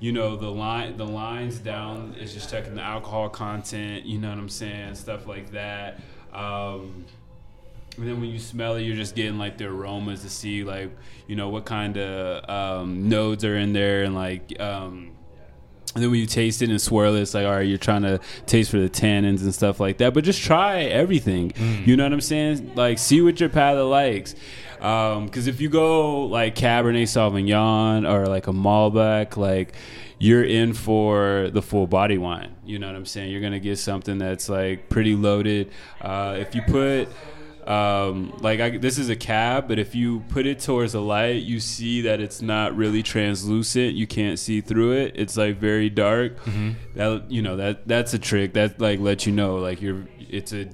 you 0.00 0.12
know 0.12 0.36
the 0.36 0.50
line, 0.50 0.96
the 0.96 1.06
lines 1.06 1.58
down 1.58 2.14
is 2.18 2.32
just 2.34 2.50
checking 2.50 2.74
the 2.74 2.82
alcohol 2.82 3.28
content. 3.28 4.04
You 4.04 4.18
know 4.18 4.28
what 4.30 4.38
I'm 4.38 4.48
saying? 4.48 4.94
Stuff 4.94 5.26
like 5.26 5.50
that. 5.52 6.00
Um, 6.32 7.04
And 7.96 8.06
then 8.06 8.20
when 8.20 8.30
you 8.30 8.38
smell 8.38 8.76
it, 8.76 8.82
you're 8.82 8.94
just 8.96 9.16
getting 9.16 9.38
like 9.38 9.58
the 9.58 9.66
aromas 9.66 10.22
to 10.22 10.30
see 10.30 10.62
like 10.62 10.90
you 11.26 11.34
know 11.34 11.48
what 11.48 11.64
kind 11.64 11.96
of 11.98 12.48
um, 12.48 13.08
nodes 13.08 13.44
are 13.44 13.56
in 13.56 13.72
there 13.72 14.04
and 14.04 14.14
like. 14.14 14.58
Um, 14.60 15.12
and 15.94 16.04
then 16.04 16.10
when 16.12 16.20
you 16.20 16.26
taste 16.26 16.60
it 16.62 16.68
and 16.68 16.80
swirl 16.80 17.14
it, 17.16 17.22
it's 17.22 17.32
like, 17.34 17.46
all 17.46 17.52
right, 17.56 17.66
you're 17.66 17.78
trying 17.78 18.02
to 18.02 18.20
taste 18.46 18.70
for 18.70 18.78
the 18.78 18.90
tannins 18.90 19.40
and 19.42 19.52
stuff 19.54 19.80
like 19.80 19.96
that. 19.98 20.12
But 20.14 20.22
just 20.22 20.40
try 20.40 20.82
everything. 20.82 21.52
You 21.86 21.96
know 21.96 22.04
what 22.04 22.12
I'm 22.12 22.20
saying? 22.20 22.74
Like, 22.76 22.98
see 22.98 23.20
what 23.22 23.40
your 23.40 23.48
palate 23.48 23.86
likes. 23.86 24.34
Because 24.78 25.46
if 25.46 25.60
you 25.60 25.68
go 25.68 26.24
like 26.24 26.54
Cabernet 26.54 27.02
Sauvignon 27.04 28.10
or 28.10 28.26
like 28.26 28.46
a 28.46 28.52
Malbec, 28.52 29.36
like 29.36 29.74
you're 30.18 30.44
in 30.44 30.74
for 30.74 31.50
the 31.52 31.62
full 31.62 31.86
body 31.86 32.18
wine. 32.18 32.54
You 32.64 32.78
know 32.78 32.86
what 32.86 32.96
I'm 32.96 33.06
saying? 33.06 33.30
You're 33.30 33.40
gonna 33.40 33.60
get 33.60 33.78
something 33.78 34.18
that's 34.18 34.48
like 34.48 34.88
pretty 34.88 35.14
loaded. 35.14 35.70
Uh, 36.00 36.36
if 36.38 36.54
you 36.54 36.62
put 36.62 37.08
um, 37.68 38.32
like 38.40 38.60
I, 38.60 38.78
this 38.78 38.96
is 38.98 39.10
a 39.10 39.16
cab, 39.16 39.68
but 39.68 39.78
if 39.78 39.94
you 39.94 40.20
put 40.30 40.46
it 40.46 40.58
towards 40.58 40.92
the 40.94 41.02
light, 41.02 41.42
you 41.42 41.60
see 41.60 42.00
that 42.02 42.18
it's 42.18 42.40
not 42.40 42.74
really 42.74 43.02
translucent. 43.02 43.94
You 43.94 44.06
can't 44.06 44.38
see 44.38 44.62
through 44.62 44.92
it. 44.92 45.12
It's 45.16 45.36
like 45.36 45.58
very 45.58 45.90
dark. 45.90 46.42
That 46.94 47.30
you 47.30 47.42
know 47.42 47.56
that 47.56 47.86
that's 47.86 48.14
a 48.14 48.18
trick. 48.18 48.54
That 48.54 48.80
like 48.80 49.00
lets 49.00 49.26
you 49.26 49.32
know 49.32 49.56
like 49.56 49.82
you're 49.82 50.06
it's 50.18 50.52
a 50.54 50.68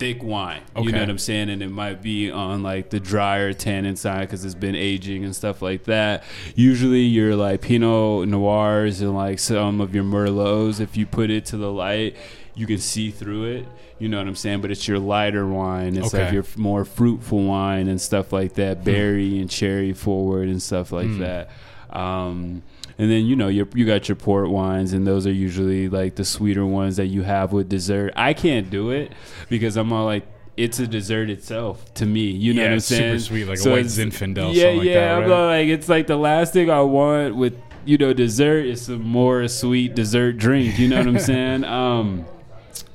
thick 0.00 0.22
wine. 0.22 0.62
You 0.76 0.92
know 0.92 1.00
what 1.00 1.10
I'm 1.10 1.18
saying? 1.18 1.50
And 1.50 1.62
it 1.62 1.68
might 1.68 2.00
be 2.00 2.30
on 2.30 2.62
like 2.62 2.88
the 2.88 2.98
drier 2.98 3.52
tannin 3.52 3.96
side 3.96 4.22
because 4.22 4.44
it's 4.44 4.54
been 4.54 4.74
aging 4.74 5.24
and 5.24 5.36
stuff 5.36 5.60
like 5.60 5.84
that. 5.84 6.24
Usually, 6.54 7.02
your 7.02 7.36
like 7.36 7.60
Pinot 7.60 8.26
Noirs 8.26 9.02
and 9.02 9.14
like 9.14 9.38
some 9.38 9.80
of 9.80 9.94
your 9.94 10.04
Merlots, 10.04 10.80
if 10.80 10.96
you 10.96 11.04
put 11.04 11.30
it 11.30 11.44
to 11.46 11.58
the 11.58 11.70
light, 11.70 12.16
you 12.54 12.66
can 12.66 12.78
see 12.78 13.10
through 13.10 13.44
it. 13.44 13.68
You 13.98 14.08
know 14.08 14.16
what 14.16 14.26
I'm 14.26 14.34
saying? 14.34 14.62
But 14.62 14.70
it's 14.70 14.88
your 14.88 14.98
lighter 14.98 15.46
wine. 15.46 15.96
It's 15.96 16.14
like 16.14 16.32
your 16.32 16.44
more 16.56 16.86
fruitful 16.86 17.44
wine 17.44 17.86
and 17.86 18.00
stuff 18.00 18.32
like 18.32 18.54
that, 18.54 18.82
berry 18.82 19.38
and 19.38 19.50
cherry 19.50 19.92
forward 19.92 20.48
and 20.48 20.62
stuff 20.62 20.90
like 20.90 21.18
that. 21.18 21.50
Um, 21.90 22.62
and 23.00 23.10
then 23.10 23.24
you 23.24 23.34
know 23.34 23.48
you 23.48 23.66
you 23.74 23.86
got 23.86 24.08
your 24.08 24.16
port 24.16 24.50
wines, 24.50 24.92
and 24.92 25.06
those 25.06 25.26
are 25.26 25.32
usually 25.32 25.88
like 25.88 26.14
the 26.16 26.24
sweeter 26.24 26.66
ones 26.66 26.96
that 26.96 27.06
you 27.06 27.22
have 27.22 27.52
with 27.52 27.68
dessert. 27.68 28.12
I 28.14 28.34
can't 28.34 28.68
do 28.70 28.90
it 28.90 29.12
because 29.48 29.76
I'm 29.76 29.92
all 29.92 30.04
like. 30.04 30.26
It's 30.56 30.78
a 30.78 30.86
dessert 30.86 31.30
itself 31.30 31.94
to 31.94 32.04
me. 32.04 32.24
You 32.32 32.52
know 32.52 32.60
Yeah, 32.60 32.66
what 32.68 32.72
I'm 32.72 32.76
it's 32.78 32.86
super 32.86 33.00
saying? 33.00 33.18
sweet, 33.20 33.44
like 33.46 33.64
a 33.64 33.70
white 33.70 33.86
Zinfandel, 33.86 34.52
Yeah, 34.54 34.62
something 34.64 34.76
like 34.78 34.86
yeah. 34.88 34.94
that, 35.20 35.22
I'm 35.24 35.30
like, 35.30 35.68
it's 35.68 35.88
like 35.88 36.06
the 36.06 36.18
last 36.18 36.52
thing 36.52 36.68
I 36.70 36.82
want 36.82 37.34
with 37.36 37.54
you 37.86 37.96
know 37.96 38.12
dessert 38.12 38.66
is 38.66 38.82
some 38.82 39.00
more 39.00 39.48
sweet 39.48 39.94
dessert 39.94 40.36
drink. 40.36 40.78
You 40.78 40.88
know 40.88 40.98
what 40.98 41.06
I'm 41.06 41.18
saying? 41.32 41.64
Um, 41.64 42.26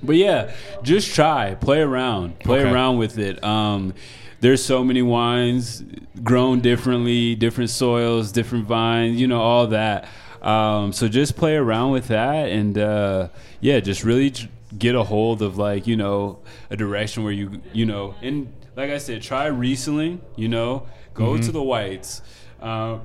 but 0.03 0.15
yeah, 0.15 0.53
just 0.83 1.15
try, 1.15 1.55
play 1.55 1.79
around, 1.79 2.37
play 2.39 2.59
Okay. 2.59 2.69
around 2.71 2.99
with 2.99 3.17
it. 3.17 3.43
Um, 3.43 3.95
there's 4.41 4.63
so 4.63 4.83
many 4.83 5.01
wines 5.01 5.83
grown 6.23 6.59
differently, 6.61 7.35
different 7.35 7.69
soils, 7.69 8.31
different 8.31 8.65
vines, 8.65 9.19
you 9.19 9.27
know, 9.27 9.41
all 9.41 9.67
that. 9.67 10.07
Um, 10.41 10.93
so 10.93 11.07
just 11.07 11.35
play 11.35 11.55
around 11.55 11.91
with 11.91 12.07
that, 12.09 12.49
and 12.49 12.77
uh, 12.77 13.29
yeah, 13.61 13.79
just 13.79 14.03
really 14.03 14.29
j- 14.29 14.49
get 14.77 14.93
a 14.93 15.03
hold 15.03 15.41
of 15.41 15.57
like 15.57 15.87
you 15.87 15.95
know 15.95 16.39
a 16.69 16.77
direction 16.77 17.23
where 17.23 17.33
you 17.33 17.61
you 17.73 17.85
know, 17.85 18.13
and 18.21 18.53
like 18.75 18.91
I 18.91 18.99
said, 18.99 19.21
try 19.23 19.47
Riesling, 19.47 20.21
you 20.35 20.47
know, 20.47 20.87
go 21.13 21.37
to 21.37 21.51
the 21.51 21.63
whites. 21.63 22.21
Uh, 22.61 22.99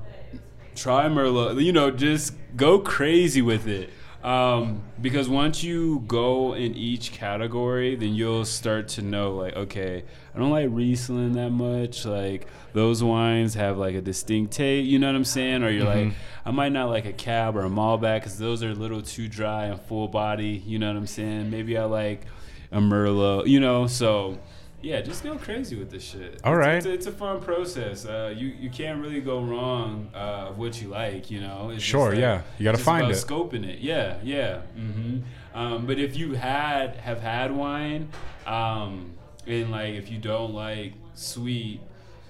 try 0.75 1.07
Merlot. 1.09 1.62
You 1.62 1.73
know, 1.73 1.90
just 1.90 2.35
go 2.57 2.79
crazy 2.79 3.40
with 3.40 3.66
it. 3.66 3.90
Um, 4.23 4.83
because 5.01 5.29
once 5.29 5.62
you 5.62 6.05
go 6.07 6.53
in 6.55 6.75
each 6.75 7.12
category, 7.12 7.97
then 7.97 8.14
you'll 8.14 8.45
start 8.45 8.88
to 8.88 9.03
know, 9.03 9.35
like, 9.35 9.57
okay, 9.57 10.05
I 10.35 10.38
don't 10.38 10.51
like 10.51 10.69
Riesling 10.71 11.33
that 11.33 11.51
much. 11.51 12.05
Like, 12.07 12.47
those 12.73 13.03
wines 13.03 13.55
have 13.55 13.79
like 13.79 13.95
a 13.95 14.01
distinct 14.01 14.53
taste. 14.53 14.87
You 14.88 14.99
know 14.99 15.09
what 15.09 15.16
I'm 15.16 15.25
saying? 15.25 15.62
Or 15.64 15.71
you're 15.71 15.85
like, 15.85 16.12
I 16.45 16.51
might 16.53 16.73
not 16.73 16.88
like 16.88 17.05
a 17.05 17.12
Cab 17.12 17.57
or 17.57 17.64
a 17.64 17.69
Malbec 17.71 18.21
because 18.21 18.38
those 18.38 18.62
are 18.62 18.71
a 18.71 18.75
little 18.75 19.03
too 19.03 19.29
dry 19.29 19.64
and 19.66 19.81
full 19.81 20.09
body. 20.09 20.62
You 20.64 20.79
know 20.79 20.87
what 20.88 20.97
I'm 20.97 21.07
saying? 21.07 21.51
Maybe 21.51 21.77
I 21.77 21.85
like 21.85 22.27
a 22.71 22.79
Merlot. 22.79 23.47
You 23.49 23.61
know, 23.61 23.87
so. 23.87 24.38
Yeah, 24.83 25.03
just 25.03 25.23
go 25.23 25.37
crazy 25.37 25.77
with 25.77 25.90
this 25.90 26.03
shit. 26.03 26.40
All 26.43 26.55
It's- 26.55 26.66
right. 26.66 26.77
it's, 26.77 26.87
a, 26.87 26.93
it's 26.95 27.07
a 27.07 27.12
fun 27.12 27.43
process. 27.43 28.07
Uh, 28.07 28.33
you 28.35 28.47
you 28.47 28.71
can't 28.71 29.03
really 29.03 29.21
go 29.21 29.43
wrong 29.43 30.09
uh, 30.14 30.47
of 30.49 30.57
what 30.59 30.81
you 30.81 30.88
like. 30.88 31.31
You 31.31 31.43
know. 31.43 31.69
It's 31.69 31.83
Sure, 31.85 32.12
like- 32.12 32.19
yeah. 32.19 32.40
You 32.59 32.64
gotta 32.64 32.79
find 32.79 33.03
about 33.05 33.14
it. 33.14 33.19
Scoping 33.23 33.66
it. 33.69 33.81
Yeah, 33.81 34.16
yeah. 34.23 34.61
hmm 34.75 35.19
Um, 35.55 35.85
but 35.85 35.99
if 35.99 36.16
you 36.16 36.33
had 36.33 36.97
have 36.97 37.21
had 37.21 37.55
wine, 37.55 38.09
um, 38.47 39.11
and 39.51 39.71
like 39.71 39.95
if 39.95 40.11
you 40.11 40.19
don't 40.19 40.55
like 40.55 40.93
sweet. 41.15 41.81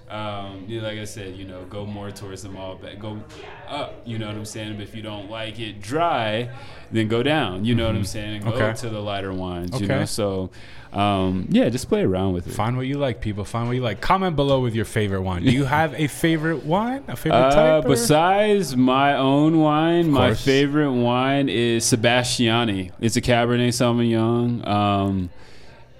Um, 0.09 0.65
like 0.67 0.97
I 0.99 1.05
said, 1.05 1.37
you 1.37 1.45
know, 1.45 1.63
go 1.69 1.85
more 1.85 2.11
towards 2.11 2.43
the 2.43 2.49
Malbec. 2.49 2.99
Go 2.99 3.23
up, 3.69 4.01
you 4.03 4.17
know 4.19 4.27
what 4.27 4.35
I'm 4.35 4.43
saying. 4.43 4.73
But 4.75 4.83
if 4.83 4.93
you 4.93 5.01
don't 5.01 5.29
like 5.31 5.57
it 5.57 5.81
dry, 5.81 6.49
then 6.91 7.07
go 7.07 7.23
down. 7.23 7.63
You 7.63 7.75
know 7.75 7.85
what 7.87 7.95
I'm 7.95 8.03
saying. 8.03 8.35
And 8.35 8.43
go 8.43 8.51
Mm-hmm. 8.51 8.61
Okay. 8.61 8.77
to 8.81 8.89
the 8.89 8.99
lighter 8.99 9.31
wines. 9.31 9.79
You 9.79 9.87
know, 9.87 10.03
so 10.03 10.49
um, 10.91 11.47
yeah, 11.49 11.69
just 11.69 11.87
play 11.87 12.01
around 12.01 12.33
with 12.33 12.45
it. 12.45 12.51
Find 12.51 12.75
what 12.75 12.87
you 12.87 12.97
like, 12.97 13.21
people. 13.21 13.45
Find 13.45 13.67
what 13.69 13.75
you 13.77 13.81
like. 13.81 14.01
Comment 14.01 14.35
below 14.35 14.59
with 14.59 14.75
your 14.75 14.83
favorite 14.83 15.21
wine. 15.21 15.43
Do 15.45 15.51
you 15.51 15.63
have 15.77 15.93
a 15.93 16.07
favorite 16.07 16.65
wine? 16.65 17.05
A 17.07 17.15
favorite 17.15 17.37
Uh, 17.39 17.51
type? 17.51 17.85
or- 17.85 17.87
besides 17.87 18.75
my 18.75 19.15
own 19.15 19.61
wine, 19.61 20.11
my 20.11 20.33
favorite 20.33 20.91
wine 20.91 21.47
is 21.47 21.85
Sebastiani. 21.85 22.91
It's 22.99 23.15
a 23.15 23.21
Cabernet 23.21 23.69
Sauvignon. 23.69 24.67
Um, 24.67 25.29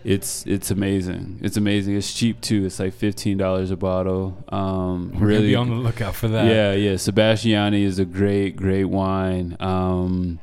it's 0.03 0.45
it's 0.47 0.71
amazing. 0.71 1.39
It's 1.41 1.57
amazing. 1.57 1.95
It's 1.95 2.13
cheap 2.13 2.41
too. 2.41 2.65
It's 2.65 2.79
like 2.79 2.93
fifteen 2.93 3.37
dollars 3.37 3.71
a 3.71 3.77
bottle. 3.77 4.43
Um, 4.49 5.11
We're 5.19 5.27
really, 5.27 5.47
be 5.47 5.55
on 5.55 5.69
the 5.69 5.75
lookout 5.75 6.15
for 6.15 6.27
that. 6.29 6.45
yeah, 6.45 6.73
yeah. 6.73 6.93
Sebastiani 6.93 7.83
is 7.83 7.99
a 7.99 8.05
great, 8.05 8.55
great 8.55 8.85
wine. 8.85 9.57
Um, 9.59 10.39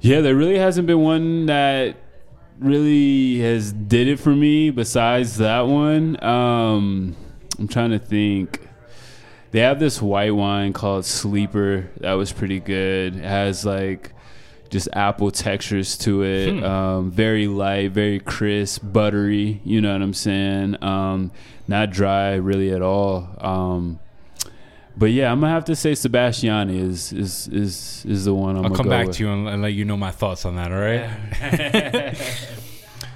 yeah, 0.00 0.20
there 0.20 0.34
really 0.34 0.58
hasn't 0.58 0.86
been 0.86 1.00
one 1.00 1.46
that 1.46 1.96
really 2.58 3.38
has 3.40 3.72
did 3.72 4.06
it 4.06 4.20
for 4.20 4.30
me 4.30 4.70
besides 4.70 5.38
that 5.38 5.62
one. 5.62 6.22
Um, 6.22 7.16
I'm 7.58 7.68
trying 7.68 7.90
to 7.90 7.98
think. 7.98 8.60
They 9.50 9.60
have 9.60 9.78
this 9.78 10.02
white 10.02 10.34
wine 10.34 10.72
called 10.72 11.04
Sleeper 11.04 11.88
that 12.00 12.14
was 12.14 12.32
pretty 12.32 12.58
good. 12.58 13.14
It 13.16 13.24
has 13.24 13.64
like 13.64 14.12
just 14.74 14.88
apple 14.92 15.30
textures 15.30 15.96
to 15.96 16.24
it. 16.24 16.50
Hmm. 16.50 16.64
Um, 16.64 17.10
very 17.12 17.46
light, 17.46 17.92
very 17.92 18.18
crisp, 18.18 18.82
buttery. 18.82 19.60
You 19.64 19.80
know 19.80 19.92
what 19.92 20.02
I'm 20.02 20.12
saying? 20.12 20.82
Um, 20.82 21.30
not 21.68 21.90
dry 21.90 22.34
really 22.34 22.72
at 22.72 22.82
all. 22.82 23.28
Um, 23.38 24.00
but 24.96 25.12
yeah, 25.12 25.30
I'm 25.30 25.40
gonna 25.40 25.52
have 25.52 25.66
to 25.66 25.76
say 25.76 25.92
Sebastiani 25.92 26.76
is 26.76 27.12
is 27.12 27.46
is 27.48 28.04
is 28.04 28.24
the 28.24 28.34
one 28.34 28.56
I'm 28.56 28.64
I'll 28.64 28.70
gonna 28.70 28.76
come 28.76 28.86
go 28.86 28.90
back 28.90 29.06
with. 29.06 29.16
to 29.18 29.24
you 29.24 29.32
and, 29.32 29.48
and 29.48 29.62
let 29.62 29.74
you 29.74 29.84
know 29.84 29.96
my 29.96 30.10
thoughts 30.10 30.44
on 30.44 30.56
that. 30.56 30.72
All 30.72 30.80
right. 30.80 32.16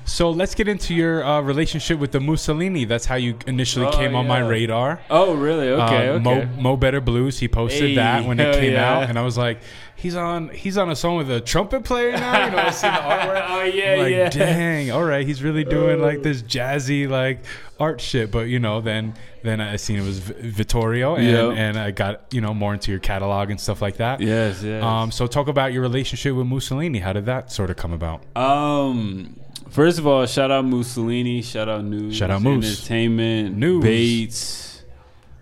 So 0.08 0.30
let's 0.30 0.54
get 0.54 0.68
into 0.68 0.94
your 0.94 1.22
uh, 1.24 1.40
relationship 1.42 1.98
with 1.98 2.12
the 2.12 2.20
Mussolini. 2.20 2.84
That's 2.86 3.04
how 3.04 3.16
you 3.16 3.36
initially 3.46 3.86
Oh, 3.86 3.92
came 3.92 4.14
on 4.14 4.26
my 4.26 4.38
radar. 4.40 5.00
oh, 5.10 5.34
really? 5.34 5.68
Okay, 5.68 6.08
Uh, 6.08 6.12
okay. 6.14 6.22
Mo, 6.24 6.46
Mo 6.62 6.76
Better 6.76 7.00
Blues. 7.00 7.38
He 7.38 7.46
posted 7.46 7.90
Hey, 7.90 7.94
that 7.96 8.24
when 8.24 8.40
it 8.40 8.54
came 8.56 8.72
yeah. 8.72 8.96
out, 9.02 9.08
and 9.10 9.18
I 9.18 9.22
was 9.22 9.36
like, 9.36 9.60
he's 9.96 10.14
on 10.16 10.48
he's 10.48 10.78
on 10.78 10.88
a 10.90 10.96
song 10.96 11.16
with 11.18 11.30
a 11.30 11.40
trumpet 11.40 11.84
player 11.84 12.12
now. 12.12 12.44
You 12.46 12.50
know, 12.52 12.58
I 12.58 12.70
see 12.70 12.86
the 12.88 12.94
artwork. 12.94 13.46
oh 13.48 13.62
yeah, 13.64 13.94
like, 13.96 14.10
yeah. 14.12 14.28
dang, 14.30 14.90
all 14.90 15.04
right, 15.04 15.26
he's 15.26 15.42
really 15.42 15.64
doing 15.64 16.00
like 16.00 16.22
this 16.22 16.40
jazzy 16.42 17.08
like 17.08 17.40
art 17.78 18.00
shit. 18.00 18.30
But 18.30 18.48
you 18.48 18.58
know, 18.60 18.80
then 18.80 19.14
then 19.42 19.60
I 19.60 19.76
seen 19.76 19.98
it 19.98 20.04
was 20.06 20.18
V- 20.20 20.50
Vitorio, 20.50 21.16
and, 21.18 21.26
Yep. 21.26 21.52
and 21.56 21.78
I 21.78 21.90
got 21.90 22.32
you 22.32 22.40
know 22.40 22.54
more 22.54 22.72
into 22.72 22.90
your 22.90 23.00
catalog 23.00 23.50
and 23.50 23.60
stuff 23.60 23.82
like 23.82 23.98
that. 23.98 24.20
Yes, 24.20 24.62
yes. 24.62 24.82
Um, 24.82 25.10
so 25.10 25.26
talk 25.26 25.48
about 25.48 25.72
your 25.74 25.82
relationship 25.82 26.34
with 26.34 26.46
Mussolini. 26.46 26.98
How 27.00 27.12
did 27.12 27.26
that 27.26 27.52
sort 27.52 27.68
of 27.70 27.76
come 27.76 27.92
about? 27.92 28.22
Um, 28.36 29.36
first 29.70 29.98
of 29.98 30.06
all, 30.06 30.24
shout 30.26 30.50
out 30.50 30.64
Mussolini, 30.64 31.42
shout 31.42 31.68
out 31.68 31.84
News, 31.84 32.16
Shout 32.16 32.30
out 32.30 32.42
Moose. 32.42 32.78
Entertainment, 32.80 33.56
News. 33.56 33.82
Bates, 33.82 34.84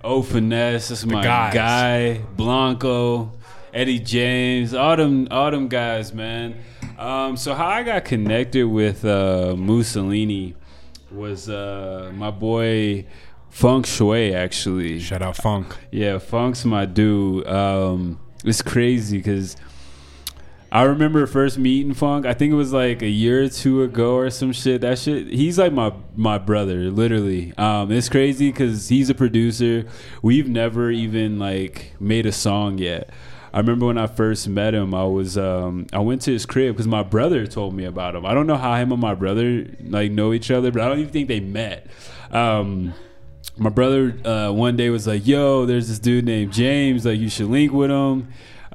O 0.03 0.23
Finesse, 0.23 0.89
that's 0.89 1.05
my 1.07 1.23
guys. 1.23 1.55
guy, 1.55 2.19
Blanco, 2.37 3.33
Eddie 3.73 3.99
James, 3.99 4.75
all 4.75 4.97
them, 4.97 5.29
all 5.31 5.51
them 5.51 5.69
guys, 5.69 6.13
man. 6.13 6.57
Um, 6.99 7.37
so 7.37 7.55
how 7.55 7.67
I 7.67 7.83
got 7.83 8.05
connected 8.05 8.67
with 8.67 9.05
uh, 9.05 9.55
Mussolini 9.57 10.55
was 11.11 11.49
uh, 11.49 12.11
my 12.15 12.31
boy 12.31 13.07
Funk 13.51 13.87
Shui, 13.87 14.35
actually. 14.35 14.99
Shout 15.01 15.23
out 15.23 15.37
Funk. 15.37 15.77
Yeah, 15.91 16.19
Funk's 16.19 16.65
my 16.65 16.85
dude. 16.87 17.47
Um, 17.47 18.19
it's 18.45 18.63
crazy 18.63 19.19
because 19.19 19.57
I 20.77 20.83
remember 20.83 21.27
first 21.27 21.57
meeting 21.57 21.95
Funk. 21.95 22.27
I 22.27 22.35
think 22.35 22.53
it 22.53 22.55
was 22.55 22.71
like 22.71 23.01
a 23.01 23.09
year 23.09 23.45
or 23.45 23.49
two 23.49 23.83
ago 23.83 24.17
or 24.17 24.29
some 24.29 24.53
shit. 24.53 24.83
That 24.83 24.99
shit. 24.99 25.27
He's 25.29 25.59
like 25.59 25.73
my 25.73 25.95
my 26.15 26.37
brother, 26.37 26.91
literally. 26.91 27.55
Um, 27.57 27.91
it's 27.91 28.11
crazy 28.11 28.51
because 28.51 28.91
he's 28.91 29.09
a 29.09 29.15
producer. 29.15 29.87
We've 30.21 30.47
never 30.47 30.91
even 30.91 31.39
like 31.39 31.93
made 31.99 32.27
a 32.27 32.33
song 32.33 32.77
yet. 32.77 33.09
I 33.55 33.61
remember 33.61 33.87
when 33.87 33.97
I 33.97 34.07
first 34.07 34.49
met 34.49 34.75
him, 34.75 34.93
I 34.93 35.05
was 35.05 35.39
um, 35.39 35.87
I 35.95 36.01
went 36.01 36.21
to 36.23 36.33
his 36.33 36.45
crib 36.45 36.75
because 36.75 36.87
my 36.87 37.03
brother 37.03 37.47
told 37.47 37.73
me 37.73 37.87
about 37.87 38.15
him. 38.15 38.27
I 38.27 38.35
don't 38.35 38.47
know 38.47 38.59
how 38.59 38.75
him 38.75 38.93
and 38.93 39.01
my 39.01 39.15
brother 39.15 39.67
like 39.81 40.13
know 40.13 40.35
each 40.35 40.51
other, 40.51 40.71
but 40.71 40.83
I 40.83 40.89
don't 40.89 40.99
even 40.99 41.11
think 41.11 41.29
they 41.29 41.41
met. 41.41 41.87
Um, 42.31 42.93
my 43.57 43.71
brother 43.71 44.15
uh, 44.29 44.53
one 44.53 44.77
day 44.77 44.91
was 44.91 45.07
like, 45.07 45.27
"Yo, 45.27 45.65
there's 45.65 45.89
this 45.89 45.99
dude 45.99 46.27
named 46.27 46.53
James. 46.53 47.07
Like, 47.07 47.19
you 47.19 47.31
should 47.31 47.47
link 47.47 47.73
with 47.73 47.91
him. 47.91 48.29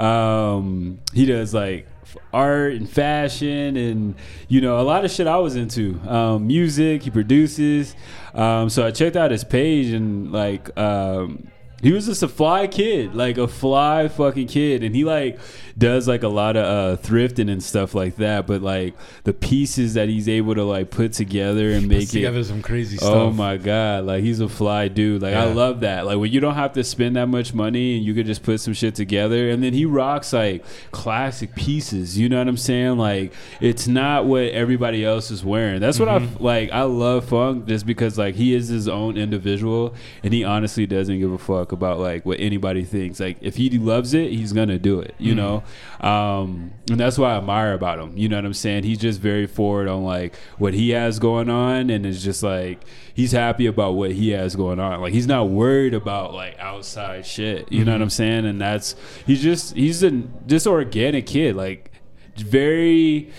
Um, 0.03 0.99
he 1.13 1.27
does 1.27 1.53
like 1.53 1.85
art 2.33 2.73
and 2.73 2.89
fashion 2.89 3.75
and 3.75 4.15
you 4.47 4.61
know 4.61 4.79
a 4.79 4.83
lot 4.83 5.05
of 5.05 5.11
shit 5.11 5.27
I 5.27 5.37
was 5.37 5.55
into. 5.55 5.99
Um, 6.07 6.47
music. 6.47 7.03
He 7.03 7.09
produces. 7.09 7.95
Um, 8.33 8.69
so 8.69 8.85
I 8.85 8.91
checked 8.91 9.15
out 9.15 9.31
his 9.31 9.43
page 9.43 9.93
and 9.93 10.31
like 10.31 10.75
um, 10.77 11.50
he 11.81 11.91
was 11.91 12.05
just 12.05 12.23
a 12.23 12.27
fly 12.27 12.67
kid, 12.67 13.15
like 13.15 13.37
a 13.37 13.47
fly 13.47 14.07
fucking 14.07 14.47
kid, 14.47 14.83
and 14.83 14.95
he 14.95 15.03
like 15.03 15.39
does 15.77 16.07
like 16.07 16.21
a 16.23 16.27
lot 16.27 16.55
of 16.57 16.65
uh, 16.65 17.01
thrifting 17.01 17.49
and 17.49 17.63
stuff 17.63 17.95
like 17.95 18.17
that. 18.17 18.45
But 18.45 18.61
like 18.61 18.93
the 19.23 19.33
pieces 19.33 19.93
that 19.95 20.09
he's 20.09 20.27
able 20.29 20.53
to 20.55 20.63
like 20.63 20.91
put 20.91 21.13
together 21.13 21.71
and 21.71 21.87
make 21.87 21.99
Puts 22.01 22.11
it 22.11 22.17
together 22.17 22.43
some 22.43 22.61
crazy 22.61 22.97
stuff. 22.97 23.09
Oh 23.09 23.31
my 23.31 23.57
god, 23.57 24.05
like 24.05 24.23
he's 24.23 24.39
a 24.39 24.49
fly 24.49 24.87
dude. 24.87 25.21
Like 25.21 25.33
I 25.35 25.45
love 25.45 25.79
that. 25.81 26.05
Like 26.05 26.17
when 26.17 26.31
you 26.31 26.39
don't 26.39 26.55
have 26.55 26.73
to 26.73 26.83
spend 26.83 27.15
that 27.15 27.27
much 27.27 27.53
money 27.53 27.97
and 27.97 28.05
you 28.05 28.13
could 28.13 28.25
just 28.25 28.43
put 28.43 28.59
some 28.59 28.73
shit 28.73 28.95
together 28.95 29.49
and 29.49 29.63
then 29.63 29.73
he 29.73 29.85
rocks 29.85 30.33
like 30.33 30.63
classic 30.91 31.55
pieces. 31.55 32.17
You 32.17 32.29
know 32.29 32.37
what 32.37 32.47
I'm 32.47 32.57
saying? 32.57 32.97
Like 32.97 33.33
it's 33.59 33.87
not 33.87 34.25
what 34.25 34.43
everybody 34.49 35.03
else 35.03 35.31
is 35.31 35.43
wearing. 35.43 35.79
That's 35.79 35.99
what 35.99 36.07
I 36.09 36.11
Mm-hmm. 36.11 36.35
f- 36.35 36.41
like 36.41 36.71
I 36.71 36.83
love 36.83 37.25
Funk 37.29 37.65
just 37.67 37.85
because 37.85 38.17
like 38.17 38.35
he 38.35 38.53
is 38.53 38.67
his 38.67 38.87
own 38.87 39.15
individual 39.17 39.95
and 40.23 40.33
he 40.33 40.43
honestly 40.43 40.85
doesn't 40.85 41.17
give 41.19 41.31
a 41.31 41.37
fuck 41.37 41.70
about 41.71 41.99
like 41.99 42.25
what 42.25 42.39
anybody 42.39 42.83
thinks. 42.83 43.19
Like 43.19 43.37
if 43.41 43.55
he 43.55 43.69
loves 43.77 44.13
it, 44.13 44.31
he's 44.31 44.53
to 44.69 44.79
do 44.79 44.99
it, 44.99 45.15
you 45.17 45.33
Mm-hmm. 45.35 45.63
know? 46.01 46.07
Um 46.07 46.71
and 46.89 46.99
that's 46.99 47.17
what 47.17 47.31
I 47.31 47.37
admire 47.37 47.73
about 47.73 47.99
him. 47.99 48.17
You 48.17 48.29
know 48.29 48.35
what 48.37 48.45
I'm 48.45 48.53
saying? 48.53 48.83
He's 48.83 48.97
just 48.97 49.19
very 49.19 49.47
forward 49.47 49.87
on 49.87 50.03
like 50.03 50.35
what 50.57 50.73
he 50.73 50.89
has 50.91 51.19
going 51.19 51.49
on 51.49 51.89
and 51.89 52.05
it's 52.05 52.23
just 52.23 52.43
like 52.43 52.83
he's 53.13 53.31
happy 53.31 53.65
about 53.65 53.93
what 53.93 54.11
he 54.11 54.29
has 54.31 54.55
going 54.55 54.79
on. 54.79 55.01
Like 55.01 55.13
he's 55.13 55.27
not 55.27 55.49
worried 55.49 55.93
about 55.93 56.33
like 56.33 56.57
outside 56.59 57.25
shit. 57.25 57.71
You 57.71 57.85
know 57.85 57.91
what 57.93 58.01
I'm 58.01 58.09
saying? 58.09 58.45
And 58.45 58.59
that's 58.59 58.95
he's 59.25 59.41
just 59.41 59.75
he's 59.75 60.03
a 60.03 60.11
just 60.47 60.67
organic 60.67 61.25
kid. 61.27 61.55
Like 61.55 61.91
very 62.37 63.31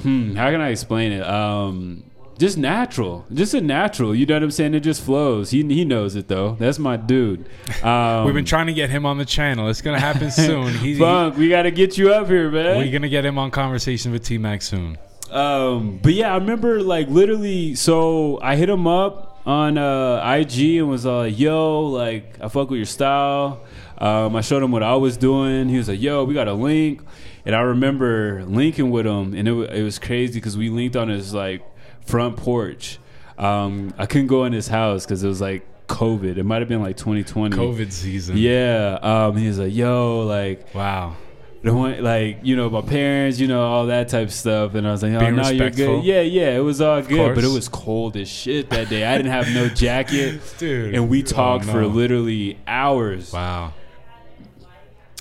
hmm, 0.00 0.34
how 0.34 0.50
can 0.50 0.60
I 0.60 0.68
explain 0.70 1.12
it? 1.12 1.22
Um 1.24 2.10
just 2.38 2.58
natural, 2.58 3.24
just 3.32 3.54
a 3.54 3.60
natural. 3.60 4.14
You 4.14 4.26
know 4.26 4.34
what 4.34 4.42
I'm 4.42 4.50
saying? 4.50 4.74
It 4.74 4.80
just 4.80 5.02
flows. 5.02 5.50
He 5.50 5.62
he 5.62 5.84
knows 5.84 6.16
it 6.16 6.28
though. 6.28 6.56
That's 6.58 6.78
my 6.78 6.96
dude. 6.96 7.46
Um, 7.82 8.24
We've 8.24 8.34
been 8.34 8.44
trying 8.44 8.66
to 8.66 8.72
get 8.74 8.90
him 8.90 9.06
on 9.06 9.18
the 9.18 9.24
channel. 9.24 9.68
It's 9.68 9.80
gonna 9.82 10.00
happen 10.00 10.30
soon. 10.32 10.74
He's 10.74 10.98
Funk, 10.98 11.36
we 11.36 11.48
got 11.48 11.62
to 11.62 11.70
get 11.70 11.96
you 11.98 12.12
up 12.12 12.26
here, 12.26 12.50
man. 12.50 12.78
we're 12.78 12.92
gonna 12.92 13.08
get 13.08 13.24
him 13.24 13.38
on 13.38 13.50
conversation 13.50 14.12
with 14.12 14.24
T 14.24 14.38
Mac 14.38 14.62
soon. 14.62 14.98
Um, 15.30 15.98
but 16.02 16.12
yeah, 16.14 16.32
I 16.32 16.36
remember 16.36 16.82
like 16.82 17.08
literally. 17.08 17.74
So 17.74 18.38
I 18.40 18.56
hit 18.56 18.68
him 18.68 18.86
up 18.86 19.40
on 19.46 19.76
uh, 19.78 20.22
IG 20.38 20.76
and 20.78 20.88
was 20.88 21.04
like, 21.04 21.38
"Yo, 21.38 21.82
like 21.86 22.36
I 22.40 22.48
fuck 22.48 22.70
with 22.70 22.78
your 22.78 22.86
style." 22.86 23.60
Um, 23.98 24.34
I 24.36 24.40
showed 24.40 24.62
him 24.62 24.72
what 24.72 24.82
I 24.82 24.96
was 24.96 25.16
doing. 25.16 25.68
He 25.68 25.76
was 25.76 25.88
like, 25.88 26.00
"Yo, 26.00 26.24
we 26.24 26.34
got 26.34 26.48
a 26.48 26.52
link," 26.54 27.00
and 27.46 27.54
I 27.54 27.60
remember 27.60 28.44
linking 28.44 28.90
with 28.90 29.06
him, 29.06 29.34
and 29.34 29.46
it, 29.48 29.52
it 29.74 29.82
was 29.82 29.98
crazy 29.98 30.34
because 30.34 30.56
we 30.56 30.68
linked 30.68 30.96
on 30.96 31.08
his 31.08 31.32
like 31.34 31.62
front 32.04 32.36
porch. 32.36 32.98
Um, 33.38 33.92
I 33.98 34.06
couldn't 34.06 34.28
go 34.28 34.44
in 34.44 34.52
his 34.52 34.68
house 34.68 35.04
because 35.04 35.24
it 35.24 35.28
was 35.28 35.40
like 35.40 35.66
COVID. 35.88 36.36
It 36.38 36.44
might 36.44 36.60
have 36.60 36.68
been 36.68 36.82
like 36.82 36.96
2020. 36.96 37.56
COVID 37.56 37.92
season. 37.92 38.36
Yeah. 38.38 38.98
Um, 39.02 39.36
he 39.36 39.48
was 39.48 39.58
like, 39.58 39.74
"Yo, 39.74 40.20
like." 40.26 40.74
Wow. 40.74 41.16
one 41.62 42.02
like 42.02 42.40
you 42.42 42.56
know 42.56 42.68
my 42.68 42.82
parents 42.82 43.40
you 43.40 43.48
know 43.48 43.62
all 43.66 43.86
that 43.86 44.10
type 44.10 44.26
of 44.28 44.32
stuff 44.34 44.74
and 44.74 44.86
i 44.86 44.92
was 44.92 45.02
like 45.02 45.14
oh 45.14 45.18
Being 45.20 45.36
no 45.36 45.48
you're 45.48 45.70
good 45.70 46.04
yeah 46.04 46.20
yeah 46.20 46.50
it 46.50 46.60
was 46.60 46.82
all 46.82 47.00
good 47.00 47.34
but 47.34 47.42
it 47.42 47.48
was 47.50 47.70
cold 47.70 48.18
as 48.18 48.28
shit 48.28 48.68
that 48.68 48.90
day 48.90 49.02
i 49.06 49.16
didn't 49.16 49.32
have 49.32 49.48
no 49.54 49.70
jacket 49.70 50.42
Dude. 50.58 50.94
and 50.94 51.08
we 51.08 51.22
Oh, 51.22 51.26
talked 51.26 51.64
for 51.64 51.86
literally 51.86 52.58
hours 52.66 53.32
Wow. 53.32 53.72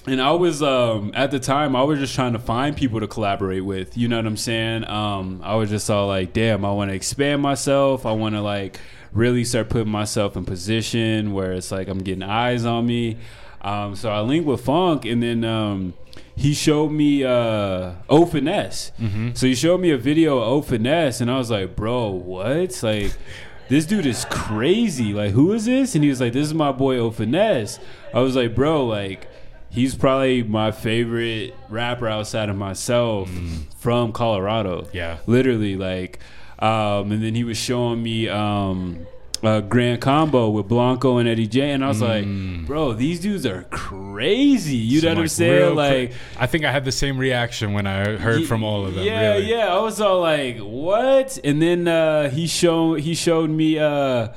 And 0.05 0.21
i 0.21 0.31
was 0.31 0.61
um 0.61 1.11
at 1.13 1.31
the 1.31 1.39
time 1.39 1.75
i 1.75 1.83
was 1.83 1.99
just 1.99 2.13
trying 2.13 2.33
to 2.33 2.39
find 2.39 2.75
people 2.75 2.99
to 2.99 3.07
collaborate 3.07 3.63
with 3.63 3.97
you 3.97 4.07
know 4.07 4.17
what 4.17 4.25
i'm 4.25 4.37
saying 4.37 4.83
um 4.89 5.39
i 5.43 5.55
was 5.55 5.69
just 5.69 5.89
all 5.89 6.07
like 6.07 6.33
damn 6.33 6.65
i 6.65 6.71
want 6.71 6.89
to 6.89 6.95
expand 6.95 7.41
myself 7.41 8.05
i 8.05 8.11
want 8.11 8.35
to 8.35 8.41
like 8.41 8.79
really 9.11 9.45
start 9.45 9.69
putting 9.69 9.91
myself 9.91 10.35
in 10.35 10.43
position 10.43 11.33
where 11.33 11.53
it's 11.53 11.71
like 11.71 11.87
i'm 11.87 11.99
getting 11.99 12.23
eyes 12.23 12.65
on 12.65 12.85
me 12.85 13.17
um 13.61 13.95
so 13.95 14.09
i 14.09 14.19
linked 14.19 14.45
with 14.45 14.59
funk 14.61 15.05
and 15.05 15.23
then 15.23 15.43
um 15.43 15.93
he 16.35 16.53
showed 16.53 16.89
me 16.89 17.23
uh 17.23 17.91
O 18.09 18.25
Finesse. 18.25 18.91
So 19.35 19.45
he 19.45 19.53
showed 19.53 19.79
me 19.79 19.91
a 19.91 19.97
video 19.97 20.39
of 20.39 20.47
O 20.47 20.61
Finesse 20.63 21.21
and 21.21 21.29
I 21.29 21.37
was 21.37 21.51
like, 21.51 21.75
bro, 21.75 22.09
what? 22.09 22.81
Like 22.81 23.13
this 23.69 23.85
dude 23.85 24.07
is 24.07 24.25
crazy. 24.25 25.13
Like, 25.13 25.31
who 25.31 25.53
is 25.53 25.65
this? 25.65 25.93
And 25.93 26.03
he 26.03 26.09
was 26.09 26.19
like, 26.19 26.33
This 26.33 26.47
is 26.47 26.53
my 26.53 26.71
boy 26.71 26.97
O 26.97 27.11
Finesse. 27.11 27.79
I 28.13 28.19
was 28.21 28.35
like, 28.35 28.55
bro, 28.55 28.83
like 28.85 29.27
he's 29.73 29.95
probably 29.95 30.43
my 30.43 30.71
favorite 30.71 31.55
rapper 31.69 32.07
outside 32.07 32.49
of 32.49 32.55
myself 32.55 33.29
from 33.77 34.11
Colorado. 34.13 34.87
Yeah. 34.93 35.17
Literally, 35.27 35.75
like 35.75 36.19
um, 36.59 37.11
and 37.11 37.23
then 37.23 37.35
he 37.35 37.43
was 37.43 37.57
showing 37.57 38.01
me 38.01 38.29
um 38.29 39.05
a 39.45 39.61
grand 39.61 39.99
combo 39.99 40.49
with 40.49 40.69
Blanco 40.69 41.17
and 41.17 41.27
Eddie 41.27 41.47
J, 41.47 41.71
and 41.71 41.83
I 41.83 41.89
was 41.89 42.01
like, 42.01 42.25
"Bro, 42.65 42.93
these 42.93 43.19
dudes 43.19 43.45
are 43.45 43.63
crazy." 43.71 44.77
You 44.77 45.01
know 45.01 45.07
Some, 45.07 45.09
what 45.09 45.17
I'm 45.17 45.21
like, 45.23 45.29
saying? 45.31 45.75
Like, 45.75 46.09
cra- 46.11 46.41
I 46.43 46.47
think 46.47 46.63
I 46.63 46.71
had 46.71 46.85
the 46.85 46.93
same 46.93 47.17
reaction 47.17 47.73
when 47.73 47.85
I 47.85 48.15
heard 48.15 48.45
from 48.45 48.63
all 48.63 48.85
of 48.85 48.95
them. 48.95 49.03
Yeah, 49.03 49.33
really. 49.33 49.49
yeah. 49.49 49.67
I 49.75 49.79
was 49.79 49.99
all 49.99 50.21
like, 50.21 50.59
"What?" 50.59 51.37
And 51.43 51.61
then 51.61 51.89
uh, 51.89 52.29
he 52.29 52.47
showed 52.47 53.01
he 53.01 53.13
showed 53.15 53.49
me 53.49 53.77
uh, 53.79 54.29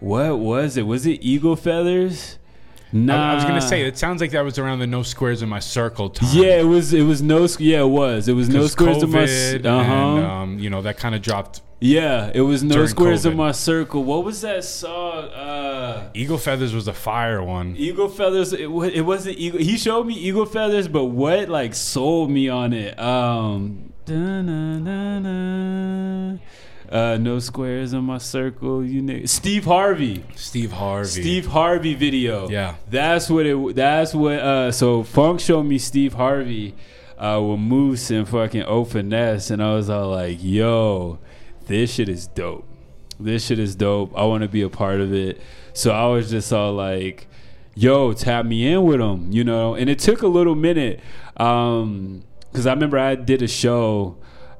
what 0.00 0.38
was 0.38 0.78
it? 0.78 0.82
Was 0.86 1.04
it 1.06 1.22
eagle 1.22 1.56
feathers? 1.56 2.38
Nah, 2.92 3.30
I, 3.30 3.32
I 3.32 3.34
was 3.34 3.44
gonna 3.44 3.60
say 3.60 3.82
it 3.82 3.98
sounds 3.98 4.20
like 4.20 4.30
that 4.30 4.42
was 4.42 4.58
around 4.58 4.78
the 4.78 4.86
no 4.86 5.02
squares 5.02 5.42
in 5.42 5.48
my 5.48 5.58
circle 5.58 6.08
time. 6.10 6.28
Yeah, 6.32 6.60
it 6.60 6.64
was. 6.64 6.92
It 6.92 7.02
was 7.02 7.20
no. 7.20 7.46
Yeah, 7.58 7.80
it 7.80 7.88
was. 7.88 8.28
It 8.28 8.34
was 8.34 8.48
no 8.48 8.66
squares 8.68 9.02
in 9.02 9.10
my. 9.10 9.24
Uh 9.24 9.84
huh. 9.84 9.94
um, 9.94 10.58
you 10.58 10.70
know 10.70 10.82
that 10.82 10.96
kind 10.96 11.14
of 11.14 11.20
dropped. 11.22 11.62
yeah, 11.80 12.30
it 12.32 12.42
was 12.42 12.62
no 12.62 12.86
squares 12.86 13.26
in 13.26 13.36
my 13.36 13.52
circle. 13.52 14.04
What 14.04 14.24
was 14.24 14.40
that 14.42 14.64
song? 14.64 15.24
Uh, 15.24 16.10
Eagle 16.14 16.38
feathers 16.38 16.72
was 16.72 16.86
a 16.88 16.94
fire 16.94 17.42
one. 17.42 17.74
Eagle 17.76 18.08
feathers. 18.08 18.52
It, 18.52 18.68
it 18.70 19.02
wasn't 19.02 19.36
eagle. 19.38 19.60
He 19.60 19.76
showed 19.76 20.06
me 20.06 20.14
eagle 20.14 20.46
feathers, 20.46 20.86
but 20.88 21.06
what 21.06 21.48
like 21.48 21.74
sold 21.74 22.30
me 22.30 22.48
on 22.48 22.72
it? 22.72 22.98
Um. 22.98 23.92
Uh, 26.90 27.16
no 27.18 27.38
squares 27.38 27.92
in 27.92 28.04
my 28.04 28.18
circle. 28.18 28.84
You 28.84 29.02
know, 29.02 29.24
Steve 29.26 29.64
Harvey. 29.64 30.24
Steve 30.34 30.72
Harvey. 30.72 31.08
Steve 31.08 31.46
Harvey 31.46 31.94
video. 31.94 32.48
Yeah. 32.48 32.76
that's 32.88 33.28
what 33.28 33.46
it. 33.46 33.76
That's 33.76 34.14
what. 34.14 34.38
Uh, 34.38 34.72
so 34.72 35.02
Funk 35.02 35.40
showed 35.40 35.64
me 35.64 35.78
Steve 35.78 36.14
Harvey 36.14 36.74
uh, 37.18 37.40
with 37.42 37.60
Moose 37.60 38.10
and 38.10 38.28
fucking 38.28 38.64
O 38.64 38.84
Finesse, 38.84 39.50
and 39.50 39.62
I 39.62 39.74
was 39.74 39.90
all 39.90 40.10
like, 40.10 40.38
"Yo, 40.40 41.18
this 41.66 41.94
shit 41.94 42.08
is 42.08 42.26
dope. 42.26 42.66
This 43.18 43.46
shit 43.46 43.58
is 43.58 43.74
dope. 43.74 44.12
I 44.16 44.24
want 44.24 44.42
to 44.42 44.48
be 44.48 44.62
a 44.62 44.68
part 44.68 45.00
of 45.00 45.12
it." 45.12 45.40
So 45.72 45.90
I 45.92 46.06
was 46.06 46.30
just 46.30 46.52
all 46.52 46.72
like, 46.72 47.26
"Yo, 47.74 48.12
tap 48.12 48.46
me 48.46 48.66
in 48.70 48.84
with 48.84 49.00
him," 49.00 49.32
you 49.32 49.44
know. 49.44 49.74
And 49.74 49.88
it 49.90 49.98
took 49.98 50.22
a 50.22 50.28
little 50.28 50.54
minute, 50.54 51.00
um, 51.36 52.22
because 52.52 52.66
I 52.66 52.72
remember 52.72 52.98
I 52.98 53.14
did 53.14 53.42
a 53.42 53.48
show 53.48 54.16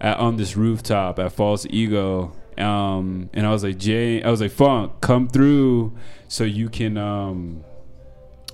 at, 0.06 0.18
on 0.18 0.36
this 0.36 0.56
rooftop 0.56 1.18
at 1.18 1.32
False 1.32 1.66
Ego. 1.68 2.32
Um, 2.56 3.28
and 3.34 3.44
I 3.44 3.50
was 3.50 3.64
like, 3.64 3.76
Jay, 3.76 4.22
I 4.22 4.30
was 4.30 4.40
like, 4.40 4.52
Funk, 4.52 5.00
come 5.00 5.28
through 5.28 5.96
so 6.28 6.44
you 6.44 6.68
can 6.68 6.96
um, 6.96 7.64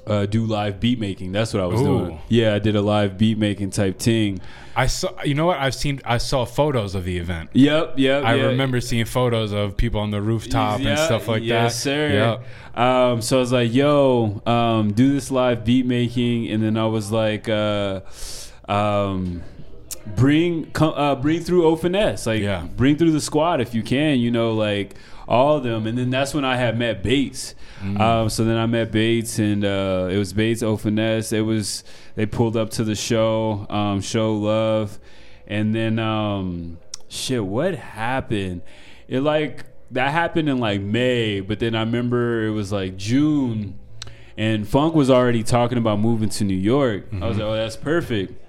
uh, 0.07 0.27
do 0.27 0.47
live 0.47 0.81
beat 0.81 0.99
making. 0.99 1.33
That's 1.33 1.53
what 1.53 1.63
I 1.63 1.67
was 1.67 1.81
Ooh. 1.83 1.85
doing. 1.85 2.21
Yeah, 2.29 2.55
I 2.55 2.59
did 2.59 2.75
a 2.75 2.81
live 2.81 3.19
beat 3.19 3.37
making 3.37 3.71
type 3.71 3.99
thing. 3.99 4.41
I 4.75 4.87
saw. 4.87 5.23
You 5.23 5.35
know 5.35 5.45
what? 5.45 5.59
I've 5.59 5.75
seen. 5.75 6.01
I 6.07 6.17
saw 6.17 6.47
photos 6.47 6.95
of 6.95 7.05
the 7.05 7.19
event. 7.19 7.51
Yep, 7.53 7.99
yep. 7.99 8.25
I 8.25 8.37
yeah. 8.37 8.47
remember 8.47 8.81
seeing 8.81 9.05
photos 9.05 9.53
of 9.53 9.77
people 9.77 10.01
on 10.01 10.11
the 10.11 10.23
rooftop 10.23 10.81
and 10.81 10.99
stuff 10.99 11.29
like 11.29 11.43
yes, 11.43 11.75
that. 11.75 11.81
sir. 11.83 12.41
Um, 12.75 13.21
so 13.21 13.37
I 13.37 13.41
was 13.41 13.53
like, 13.53 13.75
"Yo, 13.75 14.41
um, 14.47 14.95
do 14.95 15.13
this 15.13 15.31
live 15.31 15.67
beat 15.67 15.85
making," 15.85 16.49
and 16.49 16.63
then 16.63 16.79
I 16.79 16.87
was 16.87 17.13
like, 17.13 17.51
uh, 17.51 18.01
um, 18.67 19.43
"Bring, 20.17 20.71
uh, 20.81 21.15
bring 21.17 21.41
through 21.41 21.65
O 21.67 21.77
Finesse, 21.77 22.27
like, 22.27 22.43
Yeah. 22.43 22.67
bring 22.77 22.97
through 22.97 23.13
the 23.13 23.21
squad 23.21 23.61
if 23.61 23.75
you 23.75 23.83
can, 23.83 24.19
you 24.21 24.31
know, 24.31 24.53
like 24.55 24.95
all 25.29 25.57
of 25.57 25.63
them." 25.65 25.87
And 25.87 25.97
then 25.97 26.11
that's 26.11 26.35
when 26.35 26.45
I 26.45 26.57
had 26.57 26.79
met 26.79 27.03
Bates. 27.03 27.55
Mm. 27.83 28.01
Um, 28.01 28.29
so 28.29 28.45
then 28.45 28.57
I 28.57 28.67
met 28.67 28.93
Bates, 28.93 29.39
and 29.39 29.65
uh, 29.65 30.09
it 30.11 30.17
was 30.17 30.33
Bates 30.33 30.63
O 30.63 30.77
Finesse. 30.77 31.33
It 31.33 31.41
was 31.43 31.83
they 32.15 32.27
pulled 32.27 32.57
up 32.57 32.71
to 32.71 32.85
the 32.85 32.95
show, 32.95 33.67
um, 33.71 34.01
show 34.01 34.35
love, 34.35 34.99
and 35.47 35.75
then 35.75 35.99
um, 35.99 36.79
shit, 37.09 37.45
what 37.45 37.75
happened? 37.75 38.63
It 39.09 39.21
like 39.21 39.65
that 39.91 40.11
happened 40.13 40.49
in 40.49 40.59
like 40.59 40.81
May, 40.81 41.41
but 41.41 41.59
then 41.59 41.75
I 41.75 41.81
remember 41.81 42.47
it 42.47 42.51
was 42.51 42.73
like 42.73 42.97
June, 42.97 43.79
And 44.39 44.67
Funk 44.67 44.95
was 44.95 45.11
already 45.11 45.43
talking 45.43 45.77
about 45.77 46.01
moving 46.01 46.31
to 46.31 46.45
New 46.45 46.57
York. 46.57 47.09
I 47.13 47.15
Mm-hmm. 47.17 47.25
was 47.29 47.37
like, 47.37 47.47
oh, 47.47 47.55
that's 47.55 47.77
perfect. 47.77 48.42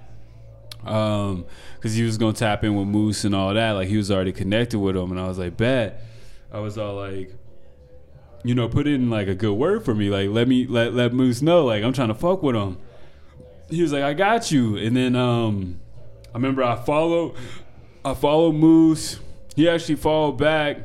Um, 0.86 1.44
because 1.76 1.94
he 1.94 2.02
was 2.02 2.16
gonna 2.18 2.32
tap 2.32 2.64
in 2.64 2.74
with 2.74 2.86
Moose 2.86 3.24
and 3.24 3.34
all 3.34 3.52
that. 3.52 3.72
Like 3.72 3.88
he 3.88 3.96
was 3.96 4.10
already 4.10 4.32
connected 4.32 4.78
with 4.78 4.96
him, 4.96 5.10
and 5.10 5.20
I 5.20 5.26
was 5.28 5.38
like, 5.38 5.56
bet. 5.56 6.02
I 6.52 6.60
was 6.60 6.78
all 6.78 6.94
like, 6.94 7.34
you 8.42 8.54
know, 8.54 8.68
put 8.68 8.86
in 8.86 9.10
like 9.10 9.28
a 9.28 9.34
good 9.34 9.54
word 9.54 9.84
for 9.84 9.94
me. 9.94 10.08
Like 10.08 10.30
let 10.30 10.48
me 10.48 10.66
let 10.66 10.94
let 10.94 11.12
Moose 11.12 11.42
know. 11.42 11.64
Like 11.64 11.82
I'm 11.84 11.92
trying 11.92 12.08
to 12.08 12.14
fuck 12.14 12.42
with 12.42 12.56
him. 12.56 12.78
He 13.70 13.82
was 13.82 13.92
like, 13.92 14.02
I 14.02 14.12
got 14.14 14.50
you. 14.52 14.76
And 14.76 14.96
then 14.96 15.16
um, 15.16 15.80
I 16.34 16.36
remember 16.38 16.62
I 16.62 16.76
follow, 16.76 17.34
I 18.04 18.14
follow 18.14 18.52
Moose. 18.52 19.18
He 19.56 19.68
actually 19.68 19.96
followed 19.96 20.32
back. 20.32 20.78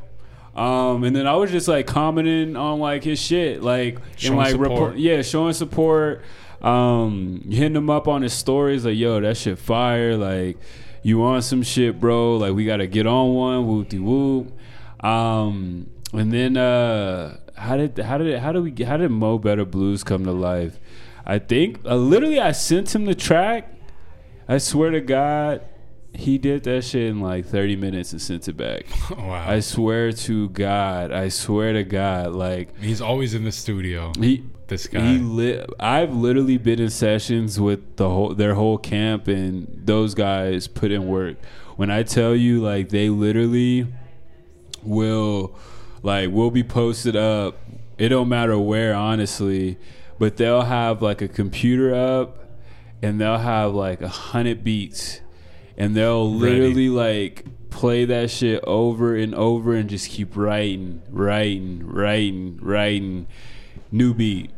Um, 0.55 1.03
and 1.03 1.15
then 1.15 1.27
I 1.27 1.35
was 1.35 1.51
just 1.51 1.67
like 1.67 1.88
commenting 1.88 2.55
on 2.55 2.79
like 2.79 3.03
his 3.03 3.21
shit, 3.21 3.62
like 3.62 3.97
Showing 4.17 4.39
and 4.39 4.39
like 4.39 4.51
support. 4.51 4.97
yeah, 4.97 5.21
showing 5.21 5.53
support. 5.53 6.23
Um, 6.61 7.41
hitting 7.49 7.75
him 7.75 7.89
up 7.89 8.07
on 8.07 8.21
his 8.21 8.33
stories, 8.33 8.85
like 8.85 8.97
yo, 8.97 9.19
that 9.21 9.37
shit 9.37 9.57
fire. 9.57 10.17
Like 10.17 10.57
you 11.03 11.23
on 11.23 11.41
some 11.41 11.63
shit, 11.63 11.99
bro. 11.99 12.37
Like 12.37 12.53
we 12.53 12.65
gotta 12.65 12.87
get 12.87 13.07
on 13.07 13.33
one. 13.33 13.67
Whoop 13.67 13.89
de 13.89 13.99
whoop. 13.99 14.51
Um, 15.03 15.89
and 16.13 16.33
then 16.33 16.57
uh, 16.57 17.37
how 17.55 17.77
did 17.77 17.97
how 17.97 18.17
did 18.17 18.39
how 18.39 18.51
did 18.51 18.63
we 18.63 18.83
how 18.83 18.97
did 18.97 19.09
Mo 19.09 19.37
Better 19.37 19.65
Blues 19.65 20.03
come 20.03 20.25
to 20.25 20.31
life? 20.31 20.79
I 21.25 21.39
think 21.39 21.79
uh, 21.85 21.95
literally 21.95 22.39
I 22.39 22.51
sent 22.51 22.93
him 22.93 23.05
the 23.05 23.15
track. 23.15 23.73
I 24.47 24.57
swear 24.57 24.89
to 24.89 25.01
God, 25.01 25.61
he 26.13 26.39
did 26.39 26.63
that 26.63 26.83
shit 26.83 27.03
in 27.03 27.19
like 27.21 27.45
30 27.45 27.75
minutes 27.75 28.13
and 28.13 28.21
sent 28.21 28.47
it 28.47 28.57
back. 28.57 28.85
wow. 29.11 29.45
I 29.47 29.59
swear 29.59 30.11
to 30.11 30.49
God, 30.49 31.11
I 31.11 31.29
swear 31.29 31.73
to 31.73 31.83
God, 31.83 32.33
like 32.33 32.75
He's 32.79 32.99
always 32.99 33.35
in 33.35 33.43
the 33.43 33.51
studio. 33.51 34.11
he 34.19 34.43
This 34.69 34.88
guy. 34.88 34.99
he 35.13 35.17
li- 35.17 35.65
I've 35.79 36.13
literally 36.13 36.58
been 36.58 36.79
in 36.79 36.89
sessions 36.89 37.60
with 37.60 37.97
the 37.97 38.10
whole 38.10 38.34
their 38.34 38.53
whole 38.53 38.77
camp 38.77 39.27
and 39.27 39.82
those 39.86 40.13
guys 40.13 40.67
put 40.67 40.91
in 40.91 41.08
work. 41.08 41.38
When 41.75 41.89
I 41.91 42.03
tell 42.03 42.36
you 42.36 42.62
like 42.62 42.89
they 42.89 43.10
literally 43.10 43.88
will 44.84 45.55
like 46.03 46.29
will 46.29 46.51
be 46.51 46.63
posted 46.63 47.15
up. 47.15 47.58
It 47.97 48.10
don't 48.10 48.29
matter 48.29 48.58
where 48.58 48.93
honestly, 48.93 49.77
but 50.17 50.38
they'll 50.38 50.62
have 50.62 51.01
like 51.01 51.21
a 51.21 51.27
computer 51.27 51.93
up 51.93 52.38
and 53.01 53.19
they'll 53.19 53.38
have 53.38 53.73
like 53.73 54.01
a 54.01 54.08
hundred 54.08 54.63
beats 54.63 55.19
and 55.77 55.95
they'll 55.95 56.32
Ready. 56.39 56.60
literally 56.60 56.89
like 56.89 57.45
play 57.69 58.05
that 58.05 58.29
shit 58.29 58.63
over 58.65 59.15
and 59.15 59.34
over 59.36 59.73
and 59.73 59.89
just 59.89 60.10
keep 60.10 60.36
writing, 60.36 61.01
writing, 61.10 61.86
writing, 61.86 62.60
writing. 62.62 63.27
New 63.91 64.13
beat, 64.13 64.51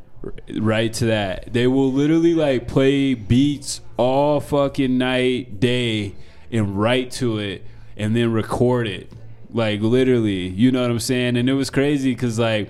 right 0.59 0.91
to 0.93 1.05
that. 1.05 1.53
They 1.53 1.67
will 1.67 1.91
literally 1.91 2.33
like 2.33 2.67
play 2.67 3.13
beats 3.13 3.81
all 3.97 4.39
fucking 4.39 4.97
night, 4.97 5.59
day, 5.59 6.15
and 6.51 6.79
write 6.79 7.11
to 7.11 7.39
it, 7.39 7.65
and 7.97 8.15
then 8.15 8.31
record 8.31 8.87
it. 8.87 9.11
Like 9.53 9.81
literally, 9.81 10.47
you 10.47 10.71
know 10.71 10.81
what 10.81 10.91
I'm 10.91 10.99
saying? 10.99 11.37
And 11.37 11.49
it 11.49 11.53
was 11.53 11.69
crazy 11.69 12.13
because 12.13 12.39
like 12.39 12.69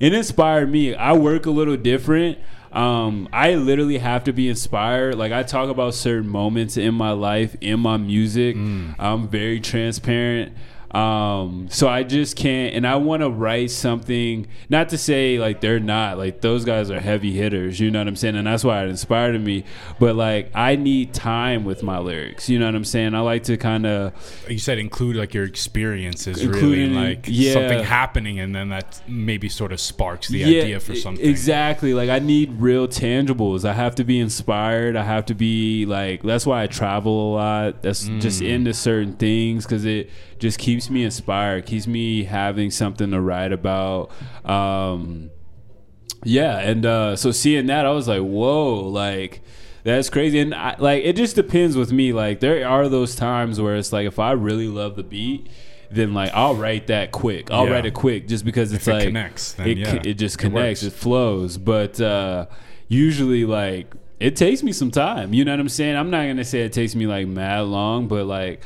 it 0.00 0.12
inspired 0.12 0.70
me. 0.70 0.94
I 0.94 1.12
work 1.12 1.46
a 1.46 1.50
little 1.50 1.76
different. 1.76 2.38
Um, 2.72 3.28
I 3.32 3.54
literally 3.54 3.98
have 3.98 4.24
to 4.24 4.32
be 4.32 4.48
inspired. 4.48 5.16
Like 5.16 5.30
I 5.30 5.42
talk 5.42 5.68
about 5.68 5.94
certain 5.94 6.28
moments 6.28 6.76
in 6.76 6.94
my 6.94 7.10
life, 7.12 7.54
in 7.60 7.80
my 7.80 7.98
music. 7.98 8.56
I'm 8.98 9.28
very 9.28 9.60
transparent. 9.60 10.54
Um, 10.94 11.68
so 11.70 11.88
I 11.88 12.02
just 12.02 12.36
can't, 12.36 12.74
and 12.74 12.86
I 12.86 12.96
want 12.96 13.22
to 13.22 13.30
write 13.30 13.70
something. 13.70 14.46
Not 14.68 14.90
to 14.90 14.98
say 14.98 15.38
like 15.38 15.60
they're 15.60 15.80
not 15.80 16.18
like 16.18 16.40
those 16.42 16.64
guys 16.64 16.90
are 16.90 17.00
heavy 17.00 17.32
hitters. 17.32 17.80
You 17.80 17.90
know 17.90 18.00
what 18.00 18.08
I'm 18.08 18.16
saying? 18.16 18.36
And 18.36 18.46
that's 18.46 18.62
why 18.64 18.84
it 18.84 18.88
inspired 18.90 19.40
me. 19.40 19.64
But 19.98 20.16
like 20.16 20.50
I 20.54 20.76
need 20.76 21.14
time 21.14 21.64
with 21.64 21.82
my 21.82 21.98
lyrics. 21.98 22.48
You 22.48 22.58
know 22.58 22.66
what 22.66 22.74
I'm 22.74 22.84
saying? 22.84 23.14
I 23.14 23.20
like 23.20 23.44
to 23.44 23.56
kind 23.56 23.86
of 23.86 24.12
you 24.48 24.58
said 24.58 24.78
include 24.78 25.16
like 25.16 25.32
your 25.34 25.44
experiences, 25.44 26.44
really, 26.44 26.58
Including- 26.58 26.94
like 26.94 27.24
yeah. 27.28 27.52
something 27.54 27.82
happening, 27.82 28.38
and 28.38 28.54
then 28.54 28.68
that 28.68 29.00
maybe 29.08 29.48
sort 29.48 29.72
of 29.72 29.80
sparks 29.80 30.28
the 30.28 30.38
Yeah, 30.40 30.62
idea 30.62 30.80
for 30.80 30.94
something. 30.94 31.24
Exactly. 31.24 31.94
Like 31.94 32.10
I 32.10 32.18
need 32.18 32.60
real 32.60 32.86
tangibles. 32.88 33.64
I 33.64 33.72
have 33.72 33.94
to 33.96 34.04
be 34.04 34.18
inspired. 34.20 34.96
I 34.96 35.04
have 35.04 35.26
to 35.26 35.34
be 35.34 35.86
like. 35.86 36.22
That's 36.22 36.46
why 36.46 36.62
I 36.62 36.66
travel 36.66 37.32
a 37.32 37.34
lot. 37.34 37.82
That's 37.82 38.06
just 38.20 38.40
Mm. 38.42 38.48
into 38.48 38.74
certain 38.74 39.12
things 39.14 39.64
because 39.64 39.84
it 39.84 40.10
just 40.42 40.58
keeps 40.58 40.90
me 40.90 41.04
inspired. 41.04 41.64
Keeps 41.64 41.86
me 41.86 42.24
having 42.24 42.70
something 42.70 43.10
to 43.12 43.20
write 43.20 43.52
about. 43.52 44.10
Um, 44.44 45.30
yeah, 46.24 46.58
and 46.58 46.84
uh, 46.84 47.16
so 47.16 47.30
seeing 47.30 47.66
that, 47.66 47.86
I 47.86 47.90
was 47.90 48.08
like, 48.08 48.20
whoa, 48.20 48.80
like. 48.88 49.42
That's 49.84 50.08
crazy, 50.10 50.38
and 50.38 50.54
I, 50.54 50.76
like 50.78 51.02
it 51.02 51.16
just 51.16 51.34
depends 51.34 51.76
with 51.76 51.90
me. 51.90 52.12
Like 52.12 52.38
there 52.38 52.68
are 52.68 52.88
those 52.88 53.16
times 53.16 53.60
where 53.60 53.74
it's 53.74 53.92
like 53.92 54.06
if 54.06 54.20
I 54.20 54.30
really 54.30 54.68
love 54.68 54.94
the 54.94 55.02
beat, 55.02 55.48
then 55.90 56.14
like 56.14 56.30
I'll 56.32 56.54
write 56.54 56.86
that 56.86 57.10
quick. 57.10 57.50
I'll 57.50 57.66
Yeah. 57.66 57.72
write 57.72 57.86
it 57.86 57.92
quick 57.92 58.28
just 58.28 58.44
because 58.44 58.72
it's 58.72 58.86
it 58.86 58.92
like 58.92 59.02
connects, 59.08 59.58
it, 59.58 59.78
yeah, 59.78 60.00
it 60.04 60.14
just 60.14 60.38
connects, 60.38 60.84
works. 60.84 60.94
it 60.94 60.96
flows. 60.96 61.58
But 61.58 62.00
uh, 62.00 62.46
usually, 62.86 63.44
like 63.44 63.92
it 64.20 64.36
takes 64.36 64.62
me 64.62 64.70
some 64.70 64.92
time. 64.92 65.34
You 65.34 65.44
know 65.44 65.50
what 65.50 65.58
I'm 65.58 65.68
saying? 65.68 65.96
I'm 65.96 66.10
not 66.10 66.28
gonna 66.28 66.44
say 66.44 66.60
it 66.60 66.72
takes 66.72 66.94
me 66.94 67.08
like 67.08 67.26
mad 67.26 67.62
long, 67.62 68.06
but 68.06 68.24
like 68.26 68.62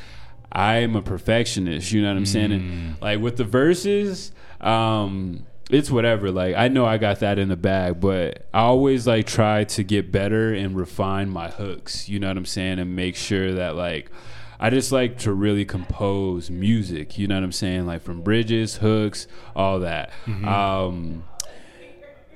I'm 0.53 0.97
a 0.97 1.03
perfectionist. 1.03 1.93
You 1.93 2.03
know 2.03 2.09
what 2.09 2.17
I'm 2.17 2.27
saying? 2.27 2.51
Mm. 2.51 2.55
And 2.55 3.03
like 3.03 3.21
with 3.21 3.37
the 3.37 3.45
verses, 3.45 4.33
um, 4.61 5.47
it's 5.71 5.91
whatever. 5.91 6.31
Like 6.31 6.55
I 6.57 6.69
know 6.69 6.87
I 6.87 6.99
got 6.99 7.21
that 7.21 7.39
in 7.39 7.49
the 7.49 7.57
bag, 7.57 8.01
but 8.01 8.47
I 8.55 8.61
always 8.61 9.07
like 9.07 9.27
try 9.27 9.65
to 9.65 9.83
get 9.83 10.13
better 10.13 10.55
and 10.55 10.77
refine 10.77 11.29
my 11.29 11.49
hooks. 11.49 12.09
You 12.09 12.21
know 12.21 12.29
what 12.29 12.37
I'm 12.37 12.47
saying? 12.47 12.79
And 12.79 12.97
make 12.97 13.17
sure 13.17 13.53
that 13.55 13.77
like. 13.77 14.11
I 14.59 14.71
just 14.71 14.91
like 14.91 15.19
to 15.19 15.35
really 15.35 15.67
compose 15.67 16.49
music, 16.49 17.19
you 17.19 17.27
know 17.27 17.35
what 17.35 17.45
I'm 17.45 17.53
saying? 17.53 17.85
Like 17.85 18.01
from 18.01 18.23
bridges, 18.23 18.77
hooks, 18.77 19.29
all 19.55 19.81
that. 19.81 20.13
Um, 20.27 21.25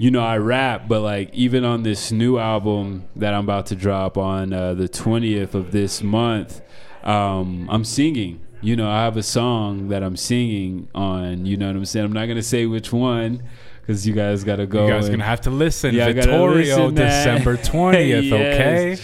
you 0.01 0.11
know, 0.11 0.23
I 0.23 0.39
rap, 0.39 0.89
but 0.89 1.03
like 1.03 1.29
even 1.35 1.63
on 1.63 1.83
this 1.83 2.11
new 2.11 2.39
album 2.39 3.05
that 3.17 3.35
I'm 3.35 3.45
about 3.45 3.67
to 3.67 3.77
drop 3.77 4.17
on 4.17 4.51
uh, 4.51 4.73
the 4.73 4.89
20th 4.89 5.53
of 5.53 5.73
this 5.73 6.03
month, 6.03 6.63
um, 7.05 7.69
I'm 7.71 7.85
singing. 7.85 8.41
You 8.63 8.77
know, 8.77 8.91
I 8.91 9.05
have 9.05 9.17
a 9.17 9.23
song 9.23 9.89
that 9.89 10.03
I'm 10.03 10.17
singing 10.17 10.89
on. 10.95 11.47
You 11.47 11.57
know 11.57 11.67
what 11.69 11.77
I'm 11.77 11.85
saying? 11.87 12.05
I'm 12.07 12.13
not 12.13 12.27
gonna 12.27 12.43
say 12.43 12.67
which 12.67 12.93
one 12.93 13.43
because 13.81 14.07
you 14.07 14.13
guys 14.13 14.45
gotta 14.45 14.67
go. 14.67 14.87
You 14.87 14.93
guys 14.93 15.07
and- 15.07 15.15
gonna 15.17 15.25
have 15.25 15.41
to 15.43 15.51
listen. 15.51 15.95
Yeah, 15.95 16.09
Vitorio. 16.13 16.95
December 16.95 17.57
twentieth. 17.65 18.25
Yes. 18.25 18.33
Okay. 18.33 19.03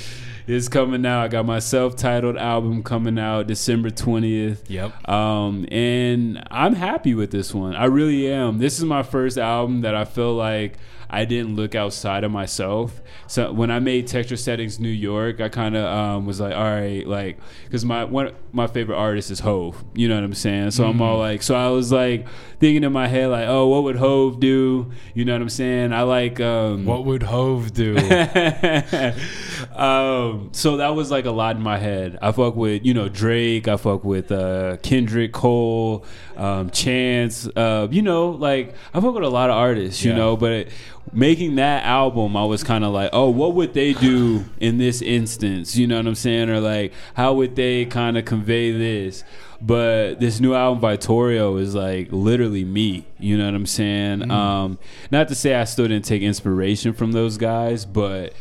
It's 0.49 0.69
coming 0.69 1.05
out. 1.05 1.25
I 1.25 1.29
got 1.29 1.45
my 1.45 1.59
self-titled 1.59 2.37
album 2.37 2.85
coming 2.85 3.19
out 3.19 3.49
December 3.49 3.91
20th. 3.91 4.59
Yep. 4.69 5.09
Um, 5.09 5.67
and 5.73 6.41
I'm 6.53 6.77
happy 6.77 7.17
with 7.17 7.33
this 7.33 7.53
one. 7.53 7.75
I 7.75 7.87
really 7.87 8.33
am. 8.33 8.59
This 8.59 8.79
is 8.79 8.85
my 8.85 9.03
first 9.03 9.39
album 9.39 9.81
that 9.81 9.97
I 9.97 10.05
feel 10.05 10.35
like 10.37 10.75
I 11.09 11.25
didn't 11.25 11.57
look 11.57 11.75
outside 11.75 12.25
of 12.25 12.31
myself. 12.31 13.01
So 13.27 13.53
when 13.53 13.71
I 13.71 13.79
made 13.79 14.07
Texture 14.07 14.37
Settings 14.37 14.81
New 14.81 14.89
York, 14.89 15.41
I 15.41 15.49
kind 15.49 15.77
of 15.77 15.85
um, 15.85 16.27
was 16.27 16.41
like, 16.41 16.55
all 16.55 16.65
right, 16.65 17.07
like, 17.07 17.39
because 17.65 17.85
my 17.85 18.05
one 18.05 18.33
my 18.57 18.67
favorite 18.67 18.97
artist 18.97 19.31
is 19.31 19.41
Hov. 19.41 19.85
You 19.95 20.09
know 20.09 20.15
what 20.17 20.25
I'm 20.25 20.35
saying? 20.35 20.71
So 20.73 20.85
I'm 20.87 21.01
all 21.03 21.19
like, 21.19 21.43
so 21.43 21.55
I 21.55 21.69
was 21.69 21.93
like 21.93 22.27
thinking 22.59 22.83
in 22.85 22.93
my 22.93 23.07
head 23.07 23.29
like, 23.29 23.47
oh, 23.47 23.67
what 23.69 23.85
would 23.85 23.97
Hov 23.97 24.41
do? 24.41 24.91
You 25.15 25.25
know 25.27 25.35
what 25.35 25.43
I'm 25.43 25.49
saying? 25.51 25.93
I 25.93 26.03
like 26.03 26.41
um, 26.41 26.87
What 26.87 27.05
would 27.05 27.23
Hov 27.23 27.73
do? 27.75 27.97
um, 29.77 30.49
so 30.53 30.79
that 30.79 30.95
was 30.95 31.11
like 31.11 31.27
a 31.27 31.31
lot 31.31 31.57
in 31.57 31.63
my 31.63 31.79
head. 31.79 32.19
I 32.23 32.33
fuck 32.33 32.57
with 32.57 32.85
you 32.85 32.95
know 32.95 33.09
Drake. 33.09 33.69
I 33.69 33.77
fuck 33.77 34.05
with 34.05 34.33
uh, 34.33 34.77
Kendrick 34.83 35.33
Cole, 35.33 36.05
um, 36.37 36.71
Chance. 36.71 37.49
Uh, 37.55 37.89
you 37.91 38.03
know, 38.03 38.31
like 38.31 38.75
I 38.95 39.01
fuck 39.01 39.15
with 39.15 39.25
a 39.25 39.29
lot 39.29 39.51
of 39.51 39.57
artists. 39.57 40.03
You 40.05 40.13
Yeah. 40.13 40.17
know, 40.17 40.37
but 40.37 40.53
it, 40.53 40.69
making 41.13 41.55
that 41.57 41.85
album, 41.85 42.37
I 42.37 42.45
was 42.45 42.65
kind 42.65 42.85
of 42.85 42.93
like, 42.93 43.11
oh, 43.13 43.31
what 43.31 43.55
would 43.55 43.75
they 43.75 43.93
do 43.93 44.45
in 44.59 44.79
this 44.79 45.03
instance? 45.03 45.77
You 45.77 45.87
know 45.87 45.97
what 45.97 46.07
I'm 46.07 46.15
saying? 46.15 46.51
Or 46.51 46.61
like, 46.61 46.93
how 47.15 47.35
would 47.35 47.55
they 47.57 47.85
kind 47.85 48.17
of 48.19 48.25
convey 48.25 48.46
this? 48.47 49.25
But 49.61 50.21
this 50.21 50.41
new 50.41 50.55
album, 50.55 50.81
by 50.81 50.97
Vitorio, 50.97 51.61
is 51.61 51.75
like 51.75 52.09
literally 52.11 52.65
me. 52.65 53.07
You 53.19 53.39
know 53.39 53.47
what 53.47 53.55
I'm 53.55 53.67
saying? 53.67 54.31
Um, 54.31 54.79
not 55.11 55.29
to 55.29 55.35
say 55.35 55.55
I 55.55 55.65
still 55.65 55.89
didn't 55.89 56.05
take 56.05 56.23
inspiration 56.23 56.93
from 56.93 57.13
those 57.13 57.39
guys, 57.39 57.85
but 57.85 58.33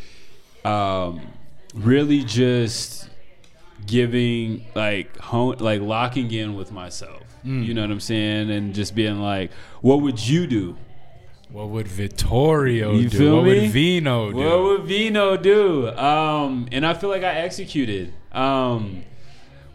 um, 0.64 1.20
really 1.74 2.22
just 2.24 3.08
giving 3.86 4.64
like 4.74 5.16
hone, 5.18 5.56
like 5.58 5.80
locking 5.80 6.30
in 6.30 6.54
with 6.54 6.72
myself. 6.72 7.22
You 7.44 7.74
know 7.74 7.82
what 7.82 7.92
I'm 7.92 8.00
saying? 8.00 8.50
And 8.50 8.74
just 8.74 8.96
being 8.96 9.20
like, 9.20 9.52
what 9.80 10.00
would 10.00 10.26
you 10.26 10.48
do? 10.48 10.76
what 11.48 11.68
would 11.68 11.86
Vitorio 11.86 13.00
You 13.00 13.08
do? 13.08 13.36
what 13.36 13.44
me? 13.44 13.60
would 13.60 13.70
Vino 13.70 14.30
do? 14.32 14.36
What 14.36 14.62
would 14.62 14.82
Vino 14.82 15.36
do? 15.36 15.88
Um, 15.90 16.66
and 16.72 16.84
I 16.84 16.92
feel 16.92 17.08
like 17.08 17.22
I 17.22 17.34
executed. 17.34 18.12
Um, 18.32 19.04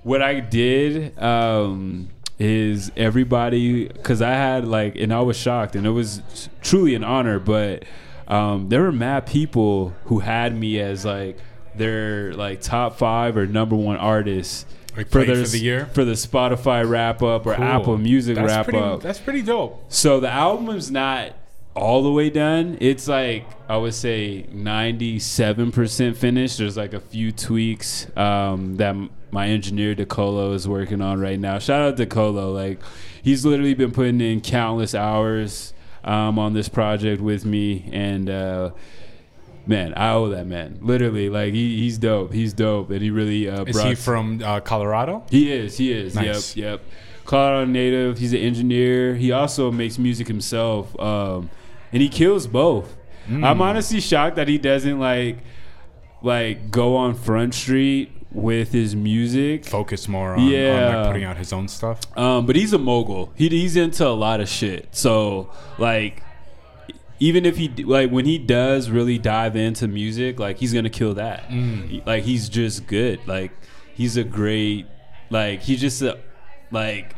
what 0.04 0.22
I 0.22 0.40
did 0.40 1.18
um, 1.20 2.10
is 2.40 2.92
everybody, 2.98 3.88
because 3.88 4.22
I 4.22 4.32
had 4.32 4.68
like, 4.68 4.96
and 4.96 5.14
I 5.14 5.22
was 5.22 5.38
shocked, 5.38 5.76
and 5.76 5.86
it 5.86 5.92
was 5.92 6.50
truly 6.62 6.96
an 6.96 7.04
honor, 7.04 7.40
but 7.40 7.86
um, 8.28 8.70
there 8.70 8.82
were 8.82 8.92
mad 8.92 9.26
people 9.26 9.94
who 10.06 10.20
had 10.20 10.56
me 10.58 10.80
as 10.80 11.06
like 11.06 11.38
their 11.76 12.34
like 12.34 12.62
top 12.62 12.98
five 12.98 13.38
or 13.38 13.46
number 13.46 13.76
one 13.76 13.98
artist 13.98 14.68
Like 14.98 15.10
played 15.10 15.28
for 15.28 15.36
the 15.36 15.58
year? 15.58 15.86
for 15.94 16.04
the 16.04 16.14
Spotify 16.14 16.88
wrap 16.88 17.22
up 17.22 17.46
or 17.46 17.56
Cool. 17.56 17.64
Apple 17.64 17.98
Music 17.98 18.36
That's 18.36 18.48
wrap 18.48 18.66
pretty, 18.66 18.80
up. 18.80 19.02
That's 19.02 19.20
pretty 19.20 19.42
dope. 19.42 19.86
So 19.90 20.20
the 20.20 20.30
album's 20.30 20.92
not 20.92 21.34
all 21.76 22.04
the 22.04 22.12
way 22.12 22.30
done. 22.30 22.78
It's 22.82 23.08
like 23.08 23.46
I 23.70 23.78
would 23.78 23.94
say 23.94 24.46
ninety-seven 24.52 25.72
percent 25.72 26.18
finished. 26.18 26.58
There's 26.58 26.76
like 26.76 26.94
a 26.94 27.00
few 27.00 27.32
tweaks 27.32 28.06
um, 28.18 28.76
that 28.78 28.96
my 29.32 29.48
engineer 29.48 29.96
Decolo 29.96 30.54
is 30.54 30.68
working 30.68 31.02
on 31.02 31.20
right 31.20 31.40
now. 31.40 31.60
Shout 31.60 31.82
out 31.82 31.98
to 31.98 32.06
Decolo. 32.06 32.54
Like 32.54 32.80
he's 33.22 33.46
literally 33.46 33.74
been 33.74 33.92
putting 33.92 34.22
in 34.22 34.42
countless 34.42 34.94
hours 34.94 35.74
um, 36.04 36.40
on 36.40 36.54
this 36.54 36.70
project 36.70 37.22
with 37.22 37.46
me, 37.46 37.90
and 37.92 38.30
uh, 38.30 38.72
man, 39.66 39.94
I 39.96 40.12
owe 40.14 40.30
that 40.30 40.48
man. 40.48 40.80
Literally, 40.82 41.30
like 41.30 41.54
he, 41.54 41.78
he's 41.78 41.98
dope. 41.98 42.34
He's 42.34 42.54
dope, 42.54 42.90
and 42.90 43.02
he 43.02 43.10
really 43.10 43.50
uh, 43.50 43.64
Is 43.66 43.76
brought 43.76 43.88
he 43.88 43.96
from 43.96 44.42
uh, 44.44 44.60
Colorado? 44.62 45.24
he 45.30 45.52
is. 45.52 45.78
He 45.78 45.92
is. 45.92 46.16
Nice. 46.16 46.56
Yep. 46.56 46.82
Yep. 46.82 46.82
Colorado 47.26 47.66
native. 47.66 48.18
He's 48.18 48.34
an 48.34 48.40
engineer. 48.40 49.16
He 49.16 49.32
also 49.32 49.72
makes 49.72 49.98
music 49.98 50.28
himself, 50.28 51.00
um, 51.00 51.50
and 51.92 52.02
he 52.02 52.10
kills 52.10 52.48
both. 52.48 52.98
Mm. 53.28 53.46
I'm 53.46 53.62
honestly 53.62 54.02
shocked 54.02 54.36
that 54.38 54.48
he 54.48 54.58
doesn't 54.58 55.00
like 55.00 55.38
like 56.24 56.72
go 56.72 56.96
on 56.96 57.14
Front 57.14 57.54
Street 57.54 58.12
with 58.32 58.72
his 58.72 58.96
music. 58.96 59.66
Focus 59.66 60.08
more 60.08 60.34
on, 60.36 60.40
on 60.40 60.96
like 60.96 61.08
putting 61.08 61.24
out 61.24 61.38
his 61.38 61.52
own 61.54 61.68
stuff. 61.68 62.00
Um, 62.18 62.46
but 62.46 62.56
he's 62.56 62.74
a 62.74 62.78
mogul. 62.78 63.32
He, 63.36 63.50
he's 63.50 63.76
into 63.76 64.08
a 64.08 64.10
lot 64.10 64.40
of 64.40 64.48
shit. 64.50 64.88
So 64.92 65.52
like, 65.78 66.24
even 67.20 67.46
if 67.46 67.58
he 67.58 67.68
like 67.84 68.10
when 68.10 68.26
he 68.26 68.38
does 68.38 68.90
really 68.90 69.18
dive 69.18 69.56
into 69.56 69.88
music, 69.88 70.40
like 70.40 70.58
he's 70.58 70.74
gonna 70.74 70.90
kill 70.90 71.14
that. 71.16 71.44
He- 71.50 72.02
like 72.06 72.24
he's 72.24 72.50
just 72.50 72.88
good. 72.88 73.20
Like 73.28 73.52
he's 73.94 74.18
a 74.18 74.24
great. 74.24 74.88
Like 75.30 75.62
he's 75.62 75.80
just 75.82 76.02
a 76.02 76.18
like 76.72 77.16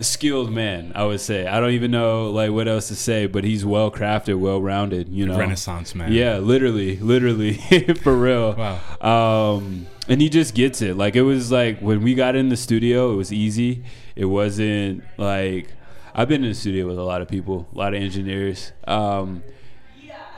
skilled 0.00 0.52
man. 0.52 0.92
I 0.94 1.04
would 1.04 1.20
say. 1.20 1.46
I 1.46 1.60
don't 1.60 1.70
even 1.72 1.90
know 1.90 2.30
like 2.30 2.50
what 2.50 2.68
else 2.68 2.88
to 2.88 2.96
say, 2.96 3.26
but 3.26 3.44
he's 3.44 3.64
well 3.64 3.90
crafted, 3.90 4.38
well 4.38 4.60
rounded. 4.60 5.08
You 5.08 5.26
know, 5.26 5.38
Renaissance 5.38 5.94
man. 5.94 6.12
yeah, 6.12 6.38
literally, 6.38 6.96
literally, 6.98 7.54
for 8.02 8.14
real. 8.16 8.54
Wow. 8.54 9.56
Um, 9.56 9.86
and 10.08 10.20
he 10.20 10.28
just 10.28 10.54
gets 10.54 10.82
it. 10.82 10.96
Like 10.96 11.16
it 11.16 11.22
was 11.22 11.50
like 11.50 11.80
when 11.80 12.02
we 12.02 12.14
got 12.14 12.36
in 12.36 12.48
the 12.48 12.56
studio, 12.56 13.12
it 13.12 13.16
was 13.16 13.32
easy. 13.32 13.84
It 14.14 14.26
wasn't 14.26 15.04
like 15.16 15.68
I've 16.14 16.28
been 16.28 16.44
in 16.44 16.50
the 16.50 16.54
studio 16.54 16.86
with 16.86 16.98
a 16.98 17.02
lot 17.02 17.20
of 17.20 17.28
people, 17.28 17.68
a 17.74 17.78
lot 17.78 17.94
of 17.94 18.00
engineers. 18.00 18.72
Um, 18.86 19.42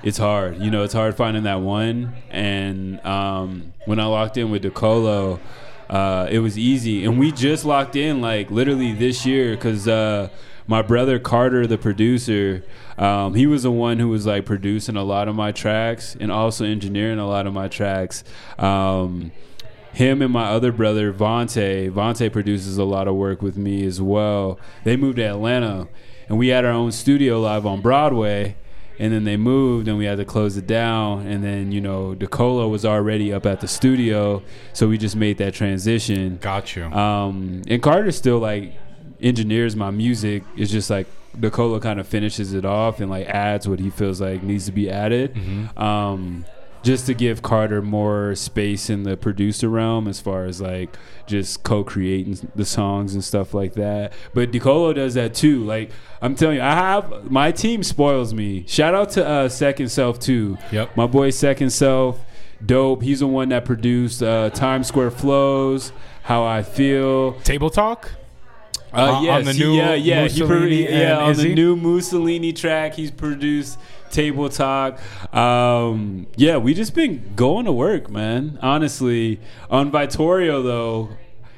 it's 0.02 0.18
hard, 0.18 0.58
you 0.58 0.70
know. 0.70 0.84
It's 0.84 0.94
hard 0.94 1.16
finding 1.16 1.42
that 1.44 1.60
one. 1.60 2.14
And 2.30 3.04
um, 3.04 3.72
when 3.84 3.98
I 3.98 4.04
locked 4.06 4.36
in 4.36 4.50
with 4.50 4.62
Decolo, 4.62 5.40
uh, 5.90 6.28
it 6.30 6.38
was 6.38 6.58
easy. 6.58 7.04
And 7.04 7.18
we 7.18 7.32
just 7.32 7.64
locked 7.64 7.96
in 7.96 8.20
like 8.20 8.50
literally 8.50 8.92
this 8.92 9.26
year 9.26 9.54
because 9.54 9.88
uh, 9.88 10.28
my 10.66 10.82
brother 10.82 11.18
Carter, 11.18 11.66
the 11.66 11.78
producer, 11.78 12.64
um, 12.96 13.34
he 13.34 13.46
was 13.46 13.64
the 13.64 13.70
one 13.70 13.98
who 13.98 14.08
was 14.08 14.26
like 14.26 14.44
producing 14.44 14.96
a 14.96 15.02
lot 15.02 15.28
of 15.28 15.34
my 15.34 15.52
tracks 15.52 16.16
and 16.18 16.30
also 16.30 16.64
engineering 16.64 17.18
a 17.18 17.26
lot 17.26 17.46
of 17.46 17.52
my 17.52 17.68
tracks. 17.68 18.22
Um, 18.58 19.32
him 19.98 20.22
and 20.22 20.32
my 20.32 20.44
other 20.44 20.70
brother 20.70 21.12
Vontae, 21.12 21.90
Vontae 21.90 22.32
produces 22.32 22.78
a 22.78 22.84
lot 22.84 23.08
of 23.08 23.16
work 23.16 23.42
with 23.42 23.56
me 23.56 23.84
as 23.84 24.00
well. 24.00 24.60
They 24.84 24.96
moved 24.96 25.16
to 25.16 25.24
Atlanta, 25.24 25.88
and 26.28 26.38
we 26.38 26.48
had 26.48 26.64
our 26.64 26.70
own 26.70 26.92
studio 26.92 27.40
live 27.40 27.66
on 27.66 27.80
Broadway. 27.80 28.56
And 29.00 29.12
then 29.12 29.24
they 29.24 29.36
moved, 29.36 29.86
and 29.88 29.98
we 29.98 30.04
had 30.06 30.18
to 30.18 30.24
close 30.24 30.56
it 30.56 30.66
down. 30.68 31.26
And 31.26 31.42
then 31.42 31.72
you 31.72 31.80
know, 31.80 32.14
Decolo 32.16 32.70
was 32.70 32.84
already 32.84 33.32
up 33.32 33.44
at 33.44 33.60
the 33.60 33.66
studio, 33.68 34.42
so 34.72 34.88
we 34.88 34.98
just 34.98 35.16
made 35.16 35.38
that 35.38 35.54
transition. 35.54 36.36
Got 36.38 36.76
you. 36.76 36.84
Um, 36.84 37.62
and 37.68 37.82
Carter 37.82 38.12
still 38.12 38.38
like 38.38 38.74
engineers 39.20 39.74
my 39.74 39.90
music. 39.90 40.44
It's 40.56 40.70
just 40.70 40.90
like 40.90 41.08
Decolo 41.36 41.82
kind 41.82 41.98
of 41.98 42.06
finishes 42.06 42.54
it 42.54 42.64
off 42.64 43.00
and 43.00 43.10
like 43.10 43.26
adds 43.26 43.68
what 43.68 43.80
he 43.80 43.90
feels 43.90 44.20
like 44.20 44.44
needs 44.44 44.66
to 44.66 44.72
be 44.72 44.90
added. 44.90 45.36
Um, 45.76 46.44
just 46.82 47.06
to 47.06 47.14
give 47.14 47.42
Carter 47.42 47.82
more 47.82 48.34
space 48.34 48.88
in 48.88 49.02
the 49.02 49.16
producer 49.16 49.68
realm 49.68 50.06
as 50.08 50.20
far 50.20 50.44
as 50.44 50.60
like 50.60 50.96
just 51.26 51.62
co-creating 51.62 52.50
the 52.54 52.64
songs 52.64 53.14
and 53.14 53.22
stuff 53.22 53.52
like 53.52 53.74
that. 53.74 54.12
But 54.34 54.52
Decolo 54.52 54.94
does 54.94 55.14
that 55.14 55.34
too. 55.34 55.64
Like 55.64 55.90
I'm 56.22 56.34
telling 56.34 56.56
you, 56.56 56.62
I 56.62 56.74
have 56.74 57.30
my 57.30 57.52
team 57.52 57.82
spoils 57.82 58.32
me. 58.32 58.64
Shout 58.66 58.94
out 58.94 59.10
to 59.10 59.26
uh, 59.26 59.48
Second 59.48 59.88
Self 59.88 60.18
too. 60.18 60.58
Yep. 60.72 60.96
My 60.96 61.06
boy 61.06 61.30
Second 61.30 61.70
Self, 61.70 62.24
dope. 62.64 63.02
He's 63.02 63.20
the 63.20 63.26
one 63.26 63.48
that 63.50 63.64
produced 63.64 64.22
uh, 64.22 64.50
Times 64.50 64.86
Square 64.86 65.12
Flows, 65.12 65.92
How 66.22 66.44
I 66.44 66.62
Feel. 66.62 67.34
Table 67.40 67.70
talk. 67.70 68.12
Uh, 68.90 69.12
on 69.12 69.24
yes, 69.24 69.44
the 69.44 69.52
new 69.52 69.74
yeah, 69.74 69.92
yeah, 69.92 70.26
he 70.28 70.42
pro- 70.46 70.64
yeah, 70.64 71.18
on 71.18 71.32
Izzy? 71.32 71.48
the 71.48 71.54
new 71.54 71.76
Mussolini 71.76 72.54
track, 72.54 72.94
he's 72.94 73.10
produced 73.10 73.78
Table 74.10 74.48
Talk. 74.48 74.98
Um, 75.34 76.26
yeah, 76.36 76.56
we 76.56 76.74
just 76.74 76.94
been 76.94 77.32
going 77.36 77.64
to 77.66 77.72
work, 77.72 78.10
man. 78.10 78.58
Honestly, 78.62 79.40
on 79.70 79.90
Vitorio 79.90 80.62
though, 80.62 81.10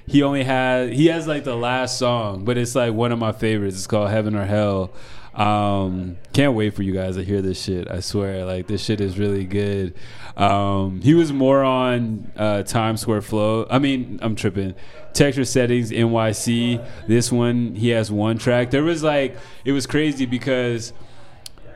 he 0.07 0.23
only 0.23 0.43
had 0.43 0.93
he 0.93 1.07
has 1.07 1.27
like 1.27 1.45
the 1.45 1.57
last 1.57 1.99
song, 1.99 2.45
but 2.45 2.59
it's 2.59 2.75
like 2.75 2.93
one 2.93 3.13
of 3.13 3.19
my 3.19 3.33
favorites. 3.33 3.77
It's 3.77 3.87
called 3.87 4.11
Heaven 4.11 4.35
or 4.35 4.45
Hell. 4.45 4.93
Um, 5.35 6.19
can't 6.33 6.55
wait 6.55 6.75
for 6.75 6.83
you 6.83 6.93
guys 6.93 7.17
to 7.17 7.25
hear 7.25 7.41
this 7.41 7.63
shit. 7.63 7.89
I 7.89 8.01
swear, 8.01 8.45
like 8.45 8.67
this 8.67 8.85
shit 8.85 9.01
is 9.01 9.19
really 9.19 9.45
good. 9.45 9.95
Um, 10.37 11.01
he 11.01 11.15
was 11.15 11.33
more 11.33 11.63
on 11.63 12.33
uh, 12.37 12.63
Times 12.65 13.01
Square 13.03 13.23
Flow. 13.23 13.67
I 13.71 13.79
mean, 13.79 14.19
I'm 14.23 14.35
tripping. 14.35 14.75
Texture 15.13 15.45
settings 15.45 15.91
NYC. 15.91 16.85
This 17.07 17.31
one 17.31 17.75
he 17.75 17.91
has 17.91 18.11
one 18.11 18.39
track. 18.39 18.71
There 18.71 18.83
was 18.83 19.03
like 19.03 19.37
it 19.65 19.73
was 19.73 19.87
crazy 19.87 20.27
because 20.27 20.93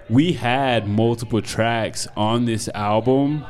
we 0.09 0.33
had 0.33 0.89
multiple 0.89 1.43
tracks 1.43 2.07
on 2.17 2.45
this 2.45 2.69
album 2.75 3.45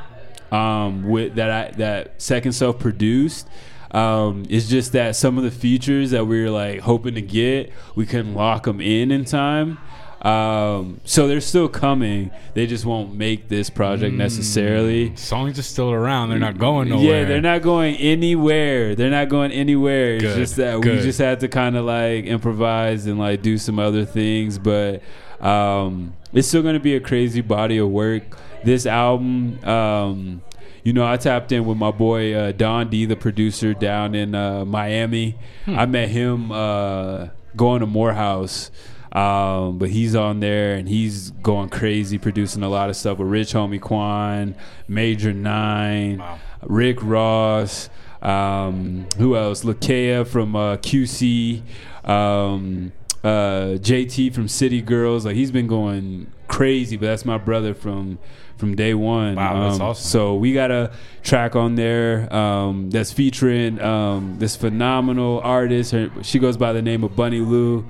um, 0.52 1.08
with 1.08 1.34
that 1.34 1.50
I, 1.50 1.76
that 1.76 2.20
Second 2.22 2.52
Self 2.52 2.78
produced. 2.78 3.48
Um, 3.90 4.44
it's 4.48 4.68
just 4.68 4.92
that 4.92 5.14
some 5.14 5.38
of 5.38 5.44
the 5.44 5.50
features 5.52 6.10
that 6.10 6.26
we 6.26 6.42
were 6.42 6.50
like 6.50 6.80
hoping 6.80 7.14
to 7.14 7.22
get, 7.22 7.72
we 7.94 8.06
couldn't 8.06 8.34
lock 8.34 8.64
them 8.64 8.80
in 8.80 9.10
in 9.10 9.24
time. 9.24 9.78
Um, 10.24 11.02
so 11.04 11.28
they're 11.28 11.42
still 11.42 11.68
coming. 11.68 12.30
They 12.54 12.66
just 12.66 12.86
won't 12.86 13.14
make 13.14 13.48
this 13.48 13.68
project 13.68 14.14
necessarily. 14.16 15.14
Songs 15.16 15.58
are 15.58 15.62
still 15.62 15.92
around. 15.92 16.30
They're 16.30 16.38
not 16.38 16.56
going 16.56 16.88
nowhere. 16.88 17.22
Yeah, 17.22 17.24
they're 17.28 17.42
not 17.42 17.60
going 17.60 17.96
anywhere. 17.96 18.94
They're 18.94 19.10
not 19.10 19.28
going 19.28 19.52
anywhere. 19.52 20.18
Good, 20.18 20.24
It's 20.28 20.36
just 20.36 20.56
that 20.56 20.80
we 20.80 21.02
just 21.02 21.18
had 21.18 21.40
to 21.40 21.48
kind 21.48 21.76
of 21.76 21.84
like 21.84 22.24
improvise 22.24 23.06
and 23.06 23.18
like 23.18 23.42
do 23.42 23.58
some 23.58 23.78
other 23.78 24.06
things, 24.06 24.58
but 24.58 25.02
um, 25.40 26.14
it's 26.32 26.48
still 26.48 26.62
going 26.62 26.74
to 26.74 26.80
be 26.80 26.94
a 26.94 27.00
crazy 27.00 27.40
body 27.40 27.78
of 27.78 27.88
work. 27.90 28.36
This 28.64 28.86
album, 28.86 29.62
um, 29.64 30.42
you 30.82 30.92
know, 30.92 31.06
I 31.06 31.16
tapped 31.16 31.52
in 31.52 31.64
with 31.64 31.76
my 31.76 31.90
boy 31.90 32.34
uh, 32.34 32.52
Don 32.52 32.88
D, 32.90 33.04
the 33.06 33.16
producer 33.16 33.74
down 33.74 34.14
in 34.14 34.34
uh, 34.34 34.64
Miami. 34.64 35.36
Hmm. 35.64 35.78
I 35.78 35.86
met 35.86 36.08
him 36.08 36.50
uh, 36.52 37.28
going 37.56 37.80
to 37.80 37.86
Morehouse. 37.86 38.70
Um, 39.12 39.78
but 39.78 39.90
he's 39.90 40.16
on 40.16 40.40
there 40.40 40.74
and 40.74 40.88
he's 40.88 41.30
going 41.30 41.68
crazy, 41.68 42.18
producing 42.18 42.64
a 42.64 42.68
lot 42.68 42.90
of 42.90 42.96
stuff 42.96 43.18
with 43.18 43.28
Rich 43.28 43.52
Homie 43.52 43.80
Quan, 43.80 44.56
Major 44.88 45.32
Nine, 45.32 46.18
Wow. 46.18 46.38
Rick 46.64 46.98
Ross, 47.00 47.88
um, 48.22 49.06
who 49.16 49.36
else? 49.36 49.62
Lakeyah 49.62 50.26
from 50.26 50.56
uh, 50.56 50.78
QC, 50.78 51.62
um, 52.04 52.90
uh, 53.24 53.78
JT 53.80 54.32
from 54.34 54.46
City 54.46 54.80
Girls. 54.80 55.24
Like 55.26 55.34
he's 55.34 55.50
been 55.50 55.66
going 55.66 56.30
crazy, 56.46 56.96
but 56.96 57.06
that's 57.06 57.24
my 57.24 57.38
brother 57.38 57.74
from 57.74 58.18
from 58.58 58.76
day 58.76 58.94
one. 58.94 59.34
Wow, 59.34 59.62
that's 59.64 59.80
Um, 59.80 59.82
awesome. 59.82 60.04
So 60.08 60.34
we 60.36 60.52
got 60.52 60.70
a 60.70 60.92
track 61.24 61.56
on 61.56 61.74
there 61.74 62.32
um, 62.32 62.90
that's 62.90 63.12
featuring 63.12 63.80
um, 63.80 64.36
this 64.38 64.54
phenomenal 64.54 65.40
artist. 65.42 65.90
Her, 65.92 66.10
she 66.22 66.38
goes 66.38 66.56
by 66.56 66.72
the 66.72 66.82
name 66.82 67.02
of 67.02 67.16
Bunny 67.16 67.40
Lou. 67.40 67.84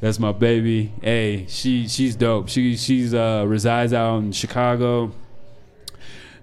That's 0.00 0.18
my 0.18 0.32
baby. 0.32 0.92
Hey, 1.02 1.46
she 1.48 1.86
she's 1.88 2.16
dope. 2.16 2.48
She 2.48 2.76
she's 2.76 3.14
uh, 3.14 3.44
resides 3.46 3.92
out 3.92 4.18
in 4.18 4.32
Chicago. 4.32 5.12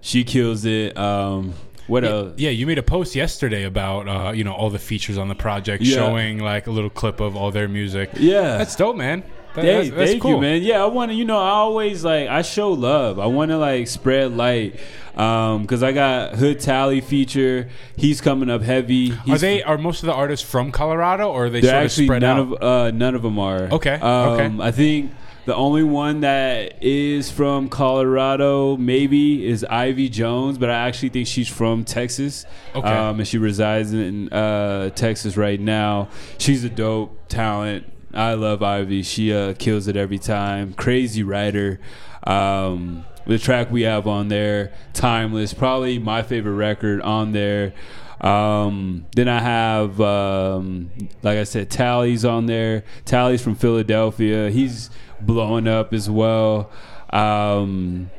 She 0.00 0.24
kills 0.24 0.64
it. 0.64 0.96
Um, 0.96 1.54
what 1.88 2.04
a 2.04 2.32
Yeah, 2.36 2.50
you 2.50 2.66
made 2.66 2.78
a 2.78 2.82
post 2.84 3.14
yesterday 3.16 3.64
about 3.64 4.06
uh, 4.08 4.30
you 4.32 4.44
know 4.44 4.52
all 4.52 4.70
the 4.70 4.78
features 4.78 5.18
on 5.18 5.26
the 5.28 5.34
project, 5.34 5.82
Yeah. 5.82 5.96
showing 5.96 6.38
like 6.38 6.66
a 6.68 6.70
little 6.70 6.90
clip 6.90 7.18
of 7.20 7.34
all 7.36 7.50
their 7.50 7.66
music. 7.68 8.10
Yeah. 8.16 8.56
That's 8.58 8.76
dope, 8.76 8.94
man. 8.96 9.24
That- 9.54 9.64
that's, 9.64 9.90
that's 9.90 10.10
thank 10.10 10.22
cool. 10.22 10.32
you, 10.36 10.40
man. 10.40 10.62
Yeah, 10.62 10.82
I 10.84 10.86
want 10.86 11.10
to. 11.10 11.14
You 11.16 11.24
know, 11.24 11.38
I 11.38 11.48
always 11.50 12.04
like 12.04 12.28
I 12.28 12.42
show 12.42 12.70
love. 12.70 13.18
I 13.18 13.26
want 13.26 13.50
to 13.50 13.58
like 13.58 13.88
spread 13.88 14.36
light 14.36 14.78
because 15.14 15.82
I 15.82 15.90
got 15.90 16.36
Hood 16.36 16.60
Tally 16.60 17.00
feature. 17.00 17.68
He's 17.96 18.20
coming 18.20 18.50
up 18.50 18.62
heavy. 18.62 19.12
Are 19.28 19.38
they 19.38 19.62
are 19.64 19.76
most 19.76 20.02
of 20.04 20.06
the 20.06 20.12
artists 20.14 20.48
from 20.48 20.70
Colorado, 20.70 21.28
or 21.32 21.46
are 21.46 21.50
they 21.50 21.60
They're 21.60 21.70
sort 21.72 21.78
of 21.80 21.84
actually 21.86 22.04
spread 22.06 22.22
none 22.22 22.38
out? 22.38 22.52
of 22.52 22.62
uh, 22.62 22.90
none 22.92 23.14
of 23.16 23.22
them 23.22 23.38
are. 23.40 23.62
Okay, 23.72 23.94
Um, 23.94 24.28
okay. 24.60 24.62
I 24.62 24.70
think 24.70 25.10
The 25.48 25.56
only 25.56 25.82
one 25.82 26.20
that 26.20 26.82
is 26.82 27.30
from 27.30 27.70
Colorado, 27.70 28.76
maybe, 28.76 29.48
is 29.48 29.64
Ivy 29.64 30.10
Jones, 30.10 30.58
but 30.58 30.68
I 30.68 30.86
actually 30.86 31.08
think 31.08 31.26
she's 31.26 31.48
from 31.48 31.86
Texas. 31.86 32.44
Okay. 32.74 32.86
Um, 32.86 33.18
and 33.18 33.26
she 33.26 33.38
resides 33.38 33.94
in 33.94 34.30
uh, 34.30 34.90
Texas 34.90 35.38
right 35.38 35.58
now. 35.58 36.10
She's 36.36 36.64
a 36.64 36.68
dope 36.68 37.28
talent. 37.28 37.90
I 38.12 38.34
love 38.34 38.62
Ivy. 38.62 39.02
She 39.02 39.32
uh, 39.32 39.54
kills 39.54 39.88
it 39.88 39.96
every 39.96 40.18
time. 40.18 40.74
Crazy 40.74 41.22
writer. 41.22 41.80
Um, 42.24 43.06
the 43.26 43.38
track 43.38 43.70
we 43.70 43.84
have 43.84 44.06
on 44.06 44.28
there, 44.28 44.74
Timeless, 44.92 45.54
probably 45.54 45.98
my 45.98 46.22
favorite 46.22 46.56
record 46.56 47.00
on 47.00 47.32
there. 47.32 47.72
Um, 48.20 49.06
then 49.16 49.28
I 49.28 49.38
have, 49.38 49.98
um, 49.98 50.90
like 51.22 51.38
I 51.38 51.44
said, 51.44 51.70
Tally's 51.70 52.26
on 52.26 52.44
there. 52.44 52.84
Tally's 53.06 53.40
from 53.40 53.54
Philadelphia. 53.54 54.50
He's 54.50 54.90
blowing 55.20 55.66
up 55.68 55.92
as 55.92 56.08
well. 56.10 56.70
Um, 57.10 58.10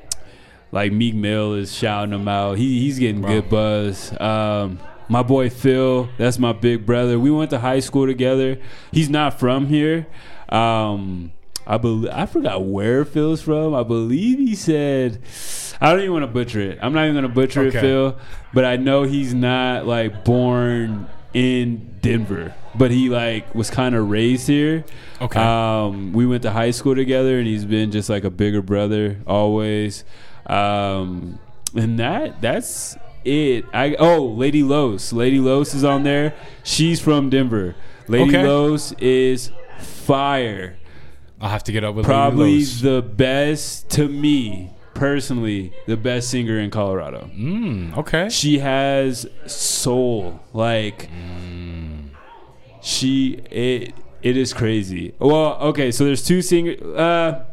like 0.72 0.92
Meek 0.92 1.16
Mill 1.16 1.54
is 1.56 1.74
shouting 1.74 2.14
him 2.14 2.28
out. 2.28 2.58
He, 2.58 2.80
he's 2.82 3.00
getting 3.00 3.22
Wow. 3.22 3.30
good 3.30 3.50
buzz. 3.50 4.20
Um, 4.22 4.80
my 5.08 5.24
boy 5.24 5.50
Phil, 5.50 6.10
that's 6.18 6.38
my 6.38 6.54
big 6.54 6.86
brother. 6.86 7.18
We 7.20 7.32
went 7.32 7.50
to 7.52 7.60
high 7.60 7.80
school 7.80 8.06
together. 8.06 8.60
He's 8.92 9.10
not 9.10 9.40
from 9.40 9.68
here. 9.68 10.06
Um, 10.50 11.32
I 11.66 11.78
believe 11.78 12.12
I 12.12 12.26
forgot 12.26 12.64
where 12.66 13.06
Phil's 13.06 13.42
from. 13.42 13.74
I 13.76 13.84
believe 13.84 14.40
he 14.40 14.56
said. 14.56 15.22
I 15.82 15.92
don't 15.92 16.00
even 16.02 16.14
want 16.14 16.24
to 16.24 16.28
butcher 16.32 16.60
it. 16.60 16.80
I'm 16.82 16.94
not 16.94 17.04
even 17.04 17.16
gonna 17.16 17.30
butcher 17.30 17.62
Okay. 17.62 17.78
it, 17.78 17.82
Phil. 17.82 18.18
But 18.54 18.66
I 18.66 18.76
know 18.78 19.04
he's 19.04 19.34
not 19.34 19.86
like 19.88 20.26
born 20.26 21.08
in 21.34 21.98
Denver, 22.02 22.54
but 22.76 22.92
he 22.92 23.10
like 23.10 23.54
was 23.54 23.70
kind 23.70 23.96
of 23.96 24.10
raised 24.10 24.48
here. 24.48 24.86
Okay. 25.22 25.40
Um, 25.40 26.14
we 26.14 26.26
went 26.26 26.44
to 26.44 26.52
high 26.52 26.72
school 26.72 26.96
together, 26.96 27.38
and 27.38 27.48
he's 27.48 27.66
been 27.66 27.92
just 27.92 28.10
like 28.10 28.24
a 28.24 28.30
bigger 28.30 28.62
brother 28.62 29.18
always. 29.28 30.04
Um, 30.46 31.40
and 31.76 32.00
that 32.00 32.42
that's 32.42 32.98
it. 33.24 33.66
I 33.74 33.96
oh, 33.96 34.26
Lady 34.26 34.64
Los. 34.64 35.14
Lady 35.14 35.40
Los 35.40 35.74
is 35.74 35.84
on 35.84 36.04
there. 36.04 36.34
She's 36.64 37.00
from 37.00 37.30
Denver. 37.30 37.76
Lady 38.08 38.36
Okay. 38.36 38.48
Los 38.48 38.92
is 38.94 39.52
fire. 39.80 40.78
I'll 41.42 41.50
have 41.50 41.64
to 41.66 41.72
get 41.72 41.84
up 41.84 41.96
with 41.96 42.06
Probably 42.06 42.64
the 42.64 43.02
best 43.02 43.90
to 43.92 44.08
me 44.10 44.74
personally, 45.00 45.72
the 45.88 45.96
best 45.98 46.30
singer 46.30 46.60
in 46.60 46.70
Colorado. 46.70 47.30
Mm, 47.34 47.98
okay. 47.98 48.30
She 48.30 48.60
has 48.60 49.26
soul. 49.48 50.40
Like 50.54 51.10
she 52.82 53.42
it 53.50 53.94
it 54.22 54.38
is 54.38 54.54
crazy. 54.54 55.16
Well, 55.18 55.58
okay, 55.70 55.92
so 55.92 56.04
there's 56.06 56.24
two 56.24 56.42
singers 56.42 56.82
uh 56.82 57.46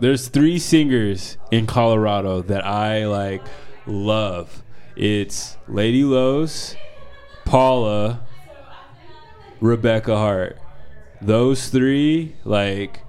there's 0.00 0.28
three 0.28 0.58
singers 0.58 1.36
in 1.50 1.66
Colorado 1.66 2.42
that 2.42 2.66
I 2.66 3.06
like 3.06 3.42
love. 3.86 4.62
It's 4.96 5.56
Lady 5.68 6.02
Los, 6.02 6.74
Paula, 7.44 8.26
Rebecca 9.60 10.16
Hart. 10.16 10.58
Those 11.20 11.68
three, 11.68 12.34
like, 12.44 13.00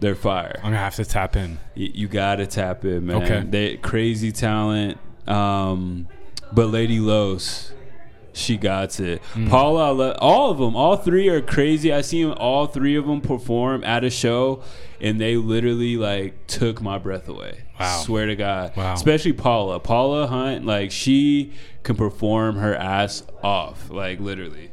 they're 0.00 0.14
fire. 0.14 0.56
I'm 0.58 0.64
gonna 0.64 0.78
have 0.78 0.96
to 0.96 1.04
tap 1.04 1.36
in. 1.36 1.58
Y- 1.76 1.90
you 1.94 2.08
gotta 2.08 2.46
tap 2.46 2.84
in, 2.84 3.06
man. 3.06 3.22
Okay. 3.22 3.44
They 3.48 3.76
crazy 3.76 4.32
talent. 4.32 4.98
Um, 5.26 6.08
but 6.52 6.68
Lady 6.68 7.00
Los, 7.00 7.72
she 8.32 8.56
got 8.56 8.98
it. 9.00 9.22
Mm. 9.34 9.48
Paula, 9.48 10.16
all 10.18 10.50
of 10.50 10.58
them, 10.58 10.76
all 10.76 10.96
three 10.96 11.28
are 11.28 11.40
crazy. 11.40 11.92
I 11.92 12.00
seen 12.02 12.30
all 12.32 12.66
three 12.66 12.96
of 12.96 13.06
them 13.06 13.20
perform 13.20 13.84
at 13.84 14.04
a 14.04 14.10
show, 14.10 14.62
and 15.00 15.20
they 15.20 15.36
literally 15.36 15.96
like 15.96 16.46
took 16.46 16.82
my 16.82 16.98
breath 16.98 17.28
away. 17.28 17.62
Wow. 17.78 18.00
Swear 18.04 18.26
to 18.26 18.36
God. 18.36 18.76
Wow. 18.76 18.94
Especially 18.94 19.32
Paula. 19.32 19.80
Paula 19.80 20.26
Hunt, 20.26 20.64
like 20.66 20.90
she 20.90 21.52
can 21.82 21.96
perform 21.96 22.56
her 22.56 22.74
ass 22.74 23.24
off, 23.42 23.90
like 23.90 24.20
literally. 24.20 24.70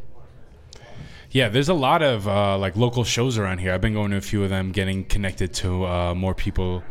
Yeah, 1.32 1.47
there's 1.49 1.69
a 1.69 1.73
lot 1.73 2.01
of 2.01 2.27
uh, 2.27 2.57
like 2.57 2.75
local 2.75 3.03
shows 3.03 3.38
around 3.38 3.59
here. 3.59 3.73
I've 3.73 3.82
been 3.82 3.93
going 3.93 4.11
to 4.11 4.17
a 4.17 4.21
few 4.21 4.43
of 4.43 4.49
them, 4.49 4.71
getting 4.71 5.05
connected 5.05 5.53
to 5.55 5.86
uh, 5.86 6.13
more 6.13 6.36
people 6.36 6.84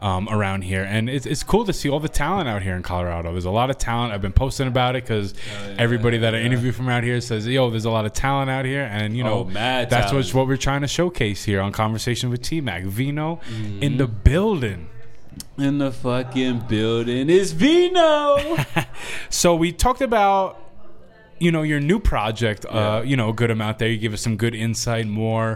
um, 0.00 0.28
around 0.30 0.62
here, 0.62 0.82
and 0.82 1.08
it's, 1.08 1.26
it's 1.26 1.42
cool 1.44 1.64
to 1.64 1.72
see 1.72 1.88
all 1.88 2.00
the 2.00 2.08
talent 2.08 2.48
out 2.48 2.62
here 2.62 2.74
in 2.74 2.82
Colorado. 2.82 3.30
There's 3.32 3.44
a 3.44 3.50
lot 3.50 3.70
of 3.70 3.78
talent. 3.78 4.12
I've 4.12 4.22
been 4.22 4.32
posting 4.32 4.66
about 4.66 4.96
it 4.96 5.04
because 5.04 5.32
everybody 5.78 6.18
that 6.18 6.34
I 6.34 6.38
interview 6.40 6.72
from 6.72 6.88
out 6.88 7.04
here 7.04 7.20
says, 7.20 7.46
"Yo, 7.46 7.70
there's 7.70 7.84
a 7.84 7.90
lot 7.90 8.04
of 8.06 8.12
talent 8.12 8.50
out 8.50 8.64
here," 8.64 8.88
and 8.90 9.16
you 9.16 9.22
know, 9.22 9.40
Oh, 9.40 9.50
that's 9.52 10.12
what's 10.12 10.34
what 10.34 10.48
we're 10.48 10.56
trying 10.56 10.80
to 10.80 10.88
showcase 10.88 11.44
here 11.44 11.60
on 11.60 11.70
Conversation 11.70 12.30
with 12.30 12.42
T 12.42 12.60
Mac. 12.60 12.82
Vino 12.84 13.36
Mm-hmm. 13.48 13.82
in 13.82 13.96
the 13.98 14.06
building. 14.08 14.88
In 15.56 15.78
the 15.78 15.92
fucking 15.92 16.60
building 16.68 17.28
is 17.30 17.52
Vino. 17.52 18.56
So 19.30 19.54
we 19.54 19.70
talked 19.72 20.00
about 20.02 20.58
you 21.44 21.50
know 21.54 21.62
your 21.72 21.80
new 21.80 21.98
project 21.98 22.64
uh 22.66 22.70
Yeah. 22.74 23.02
you 23.10 23.16
know 23.16 23.28
a 23.30 23.32
good 23.40 23.50
amount 23.50 23.74
there 23.80 23.88
you 23.94 23.98
give 24.06 24.12
us 24.12 24.22
some 24.28 24.36
good 24.44 24.54
insight 24.54 25.06
more 25.06 25.48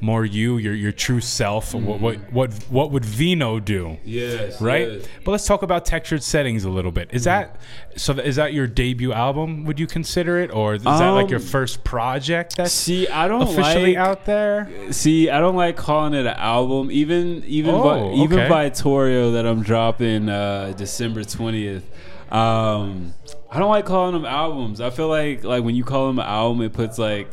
more 0.00 0.24
you 0.24 0.56
your 0.64 0.74
your 0.84 0.92
true 1.04 1.20
self 1.20 1.74
what 1.74 2.00
what 2.04 2.16
what 2.32 2.48
what 2.76 2.90
would 2.92 3.04
vino 3.04 3.50
do 3.60 3.82
yes. 4.04 4.60
right 4.60 4.88
yes. 4.92 5.06
but 5.24 5.30
let's 5.32 5.46
talk 5.46 5.62
about 5.62 5.84
textured 5.84 6.22
settings 6.22 6.64
a 6.64 6.70
little 6.70 6.92
bit 6.92 7.08
is 7.12 7.24
that 7.24 7.56
so 7.96 8.14
th- 8.14 8.26
is 8.26 8.36
that 8.36 8.52
your 8.52 8.66
debut 8.66 9.12
album 9.12 9.64
would 9.66 9.78
you 9.82 9.86
consider 9.98 10.38
it 10.44 10.50
or 10.52 10.74
is 10.74 10.82
that 10.84 11.08
like 11.20 11.30
your 11.30 11.40
Um, 11.40 11.46
first 11.46 11.84
project 11.84 12.56
that's 12.56 12.72
See, 12.72 13.08
I 13.08 13.28
don't 13.28 13.42
officially 13.42 13.94
like 13.96 14.08
out 14.08 14.24
there 14.24 14.68
See, 14.90 15.28
I 15.30 15.38
don't 15.40 15.56
like 15.56 15.76
calling 15.76 16.14
it 16.14 16.26
an 16.26 16.36
album. 16.54 16.90
Even 16.90 17.42
even 17.46 17.74
Oh, 17.74 17.82
Vi- 17.82 18.22
even 18.24 18.38
okay. 18.40 18.70
Torio 18.70 19.32
that 19.34 19.44
I'm 19.46 19.62
dropping 19.62 20.28
uh, 20.28 20.72
December 20.76 21.24
twentieth. 21.24 21.84
Um, 22.32 23.12
I 23.50 23.58
don't 23.58 23.70
like 23.70 23.84
calling 23.84 24.14
them 24.14 24.24
albums. 24.24 24.80
I 24.80 24.90
feel 24.90 25.08
like 25.08 25.44
like 25.44 25.62
when 25.62 25.74
you 25.74 25.84
call 25.84 26.06
them 26.06 26.18
an 26.18 26.24
album, 26.26 26.62
it 26.62 26.72
puts 26.72 26.98
like 26.98 27.30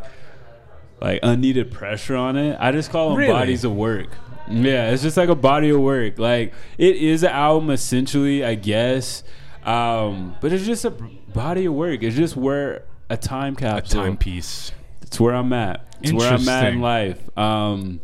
like 1.02 1.22
unneeded 1.24 1.72
pressure 1.72 2.16
on 2.18 2.36
it. 2.36 2.58
I 2.60 2.72
just 2.72 2.92
call 2.92 3.10
them 3.10 3.18
Really? 3.18 3.32
bodies 3.32 3.64
of 3.64 3.74
work. 3.74 4.10
Yeah, 4.50 4.92
it's 4.92 5.02
just 5.04 5.16
like 5.16 5.30
a 5.30 5.36
body 5.36 5.70
of 5.70 5.80
work. 5.80 6.20
Like 6.20 6.54
it 6.78 6.98
is 6.98 7.24
an 7.24 7.30
album 7.32 7.70
essentially, 7.70 8.44
I 8.44 8.56
guess. 8.56 9.24
Um, 9.64 10.36
but 10.42 10.52
it's 10.52 10.66
just 10.66 10.84
a 10.86 10.92
body 10.92 11.66
of 11.66 11.74
work. 11.74 12.04
It's 12.04 12.16
just 12.16 12.36
where 12.36 12.84
a 13.10 13.16
time 13.18 13.56
capsule, 13.56 14.02
a 14.02 14.04
timepiece 14.04 14.72
It's 15.02 15.20
where 15.20 15.34
I'm 15.34 15.54
at. 15.54 15.86
It's 16.02 16.12
where 16.12 16.34
I'm 16.34 16.48
at 16.50 16.74
in 16.74 16.82
life. 16.82 17.38
Um, 17.38 18.02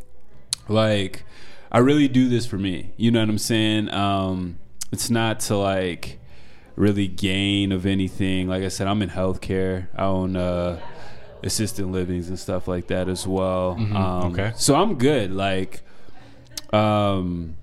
like 0.70 1.26
I 1.72 1.80
really 1.80 2.08
do 2.08 2.30
this 2.30 2.46
for 2.46 2.58
me. 2.58 2.92
You 2.96 3.12
know 3.12 3.20
what 3.20 3.30
I'm 3.30 3.38
saying? 3.38 3.90
Um, 3.94 4.60
it's 4.94 5.10
not 5.10 5.42
to 5.42 5.58
like 5.58 6.20
really 6.76 7.08
gain 7.08 7.72
of 7.72 7.86
anything. 7.86 8.48
Like 8.48 8.64
I 8.64 8.68
said, 8.70 8.88
I'm 8.88 9.02
in 9.02 9.10
healthcare. 9.10 9.88
I 9.96 10.06
own 10.06 10.36
uh, 10.36 10.80
assisted 11.44 11.86
livings 11.86 12.28
and 12.30 12.38
stuff 12.40 12.68
like 12.68 12.88
that 12.88 13.08
as 13.10 13.26
well. 13.28 13.72
Um, 13.72 13.94
Mm-hmm. 13.94 14.28
okay. 14.34 14.54
So 14.58 14.76
I'm 14.76 14.96
good. 14.98 15.32
Like, 15.32 15.82
um, 16.74 17.56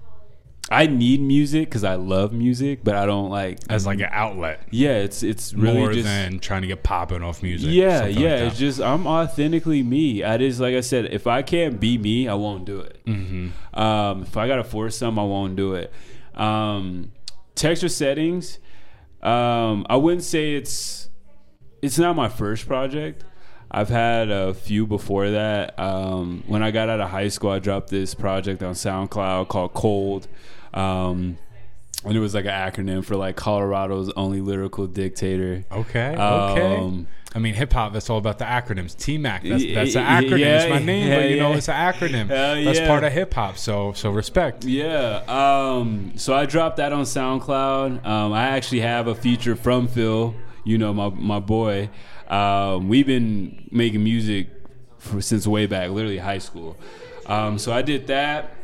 I 0.70 0.86
need 0.86 1.20
music 1.20 1.68
because 1.68 1.84
I 1.84 1.96
love 1.96 2.32
music, 2.32 2.82
but 2.82 2.94
I 2.94 3.04
don't 3.04 3.28
like. 3.28 3.58
as 3.68 3.84
like 3.84 3.98
an 3.98 4.08
outlet 4.10 4.62
Yeah, 4.70 4.92
it's 4.98 5.22
it's 5.22 5.52
really 5.52 5.78
more 5.78 5.92
just 5.92 6.04
than 6.06 6.38
trying 6.38 6.62
to 6.62 6.68
get 6.68 6.82
popping 6.82 7.22
off 7.22 7.42
music 7.42 7.68
yeah, 7.70 8.06
yeah. 8.06 8.30
like 8.36 8.40
it's 8.52 8.58
just 8.58 8.80
I'm 8.80 9.06
authentically 9.06 9.82
me. 9.82 10.24
I 10.24 10.38
just 10.38 10.60
like 10.60 10.74
I 10.74 10.80
said, 10.80 11.06
if 11.12 11.26
I 11.26 11.42
can't 11.42 11.78
be 11.78 11.98
me, 11.98 12.26
I 12.26 12.34
won't 12.34 12.64
do 12.64 12.80
it. 12.80 13.04
Mm-hmm. 13.04 13.78
Um, 13.78 14.22
if 14.22 14.34
I 14.36 14.48
gotta 14.48 14.64
force 14.64 14.96
some, 14.96 15.18
I 15.18 15.24
won't 15.24 15.56
do 15.56 15.74
it. 15.74 15.92
Um, 16.34 17.12
texture 17.54 17.90
settings, 17.90 18.58
um, 19.22 19.86
I 19.88 19.96
wouldn't 19.96 20.24
say 20.24 20.54
it's 20.54 21.08
it's 21.80 21.98
not 21.98 22.16
my 22.16 22.28
first 22.28 22.66
project. 22.66 23.24
I've 23.70 23.88
had 23.88 24.30
a 24.30 24.52
few 24.52 24.86
before 24.86 25.30
that. 25.30 25.78
Um, 25.78 26.44
when 26.46 26.62
I 26.62 26.70
got 26.70 26.88
out 26.88 27.00
of 27.00 27.08
high 27.08 27.28
school, 27.28 27.50
I 27.50 27.58
dropped 27.58 27.88
this 27.88 28.14
project 28.14 28.62
on 28.62 28.74
SoundCloud 28.74 29.48
called 29.48 29.72
Cold. 29.72 30.28
Um, 30.74 31.38
and 32.04 32.16
it 32.16 32.20
was 32.20 32.34
like 32.34 32.44
an 32.44 32.50
acronym 32.50 33.04
for 33.04 33.16
like 33.16 33.36
Colorado's 33.36 34.10
only 34.10 34.40
lyrical 34.40 34.86
dictator. 34.86 35.64
Okay. 35.72 36.14
Okay. 36.16 37.06
I 37.34 37.38
mean, 37.38 37.54
hip 37.54 37.72
hop. 37.72 37.92
That's 37.92 38.10
all 38.10 38.18
about 38.18 38.38
the 38.38 38.44
acronyms. 38.44 38.94
TMAC. 38.94 39.48
That's 39.48 39.64
that's 39.74 39.94
an 39.96 40.04
acronym. 40.04 40.38
yeah, 40.38 40.62
it's 40.62 40.70
my 40.70 40.78
name, 40.78 41.08
yeah, 41.08 41.16
but 41.16 41.30
you 41.30 41.36
know 41.38 41.52
it's 41.52 41.68
an 41.68 41.74
acronym. 41.74 42.28
Hell 42.28 42.62
that's 42.62 42.78
yeah. 42.78 42.86
part 42.86 43.04
of 43.04 43.12
hip 43.12 43.32
hop. 43.32 43.56
So 43.56 43.92
so 43.94 44.10
respect. 44.10 44.64
Yeah. 44.64 45.22
Um, 45.28 46.12
so 46.16 46.34
I 46.34 46.44
dropped 46.44 46.76
that 46.76 46.92
on 46.92 47.04
SoundCloud. 47.04 48.04
Um, 48.04 48.32
I 48.32 48.48
actually 48.48 48.80
have 48.80 49.06
a 49.06 49.14
feature 49.14 49.56
from 49.56 49.88
Phil, 49.88 50.34
you 50.64 50.76
know, 50.76 50.92
my, 50.92 51.08
my 51.08 51.40
boy. 51.40 51.88
Um, 52.28 52.88
we've 52.88 53.06
been 53.06 53.68
making 53.70 54.04
music 54.04 54.48
for, 54.98 55.20
since 55.20 55.46
way 55.46 55.66
back, 55.66 55.90
literally 55.90 56.18
high 56.18 56.38
school. 56.38 56.76
Um, 57.26 57.58
so 57.58 57.72
I 57.72 57.82
did 57.82 58.06
that. 58.08 58.54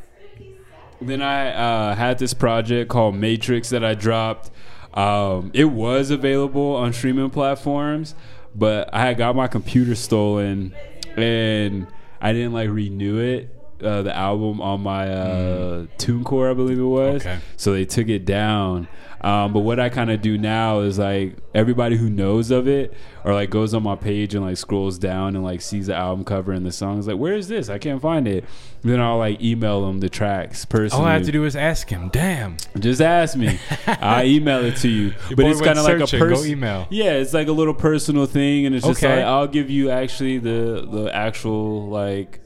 Then 1.00 1.22
I 1.22 1.52
uh, 1.52 1.94
had 1.94 2.18
this 2.18 2.34
project 2.34 2.90
called 2.90 3.14
Matrix 3.14 3.70
that 3.70 3.84
I 3.84 3.94
dropped. 3.94 4.50
Um, 4.94 5.50
it 5.54 5.66
was 5.66 6.10
available 6.10 6.74
on 6.74 6.92
streaming 6.92 7.30
platforms, 7.30 8.14
but 8.59 8.92
I 8.92 9.06
had 9.06 9.16
got 9.16 9.36
my 9.36 9.46
computer 9.46 9.94
stolen 9.94 10.74
and 11.16 11.86
I 12.20 12.32
didn't 12.32 12.52
like 12.52 12.68
renew 12.70 13.18
it. 13.18 13.54
uh, 13.82 14.02
the 14.02 14.14
album 14.14 14.61
on 14.61 14.80
my 14.80 15.09
uh, 15.09 15.86
TuneCore, 15.98 16.50
I 16.50 16.54
believe 16.54 16.78
it 16.78 16.82
was. 16.82 17.22
Okay. 17.22 17.38
So 17.56 17.72
they 17.72 17.84
took 17.84 18.09
it 18.09 18.24
down. 18.24 18.88
Um, 19.20 19.52
but 19.52 19.60
what 19.60 19.80
I 19.80 19.88
kind 19.88 20.10
of 20.10 20.22
do 20.22 20.38
now 20.38 20.80
is 20.80 20.98
like 20.98 21.36
everybody 21.54 21.96
who 21.96 22.08
knows 22.08 22.50
of 22.52 22.68
it 22.68 22.94
or 23.24 23.34
like 23.34 23.50
goes 23.50 23.74
on 23.74 23.82
my 23.82 23.96
page 23.96 24.34
and 24.34 24.44
like 24.44 24.56
scrolls 24.56 24.96
down 24.98 25.34
and 25.34 25.42
like 25.44 25.60
sees 25.60 25.88
the 25.88 25.94
album 25.94 26.24
cover 26.24 26.52
and 26.52 26.64
the 26.64 26.70
songs 26.70 27.08
like 27.08 27.16
where 27.18 27.34
is 27.34 27.48
this? 27.48 27.68
I 27.68 27.78
can't 27.78 28.00
find 28.00 28.28
it. 28.28 28.44
Then 28.82 29.00
I'll 29.00 29.18
like 29.18 29.40
email 29.42 29.84
them 29.86 29.98
the 29.98 30.08
tracks 30.08 30.64
personally. 30.64 31.02
All 31.04 31.10
I 31.10 31.14
have 31.14 31.24
to 31.24 31.32
do 31.32 31.44
is 31.44 31.56
ask 31.56 31.88
him. 31.88 32.10
Damn. 32.10 32.58
Just 32.78 33.00
ask 33.00 33.36
me. 33.36 33.58
I'll 33.86 34.24
email 34.24 34.64
it 34.64 34.76
to 34.76 34.88
you. 34.88 35.14
but 35.34 35.46
it's 35.46 35.60
kind 35.60 35.78
of 35.78 35.84
like 35.84 35.96
a 35.96 36.06
searching. 36.06 36.20
Go 36.20 36.28
person. 36.36 36.50
email. 36.50 36.86
Yeah, 36.90 37.14
it's 37.14 37.34
like 37.34 37.48
a 37.48 37.52
little 37.52 37.74
personal 37.74 38.26
thing, 38.26 38.66
and 38.66 38.74
it's 38.74 38.86
just 38.86 39.02
Okay. 39.02 39.16
like 39.16 39.24
I'll 39.24 39.48
give 39.48 39.68
you 39.68 39.90
actually 39.90 40.38
the 40.38 40.86
the 40.90 41.10
actual 41.14 41.88
like 41.88 42.40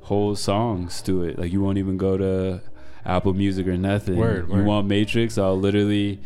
whole 0.00 0.34
songs 0.36 1.02
to 1.02 1.22
it. 1.24 1.38
Like 1.38 1.52
you 1.52 1.60
won't 1.60 1.76
even 1.78 1.96
go 1.98 2.16
to 2.16 2.62
Apple 3.06 3.34
Music 3.34 3.66
or 3.66 3.76
nothing. 3.76 4.16
Word, 4.16 4.48
you 4.48 4.54
word. 4.54 4.66
want 4.66 4.86
Matrix? 4.86 5.36
I'll 5.38 5.58
literally 5.58 6.20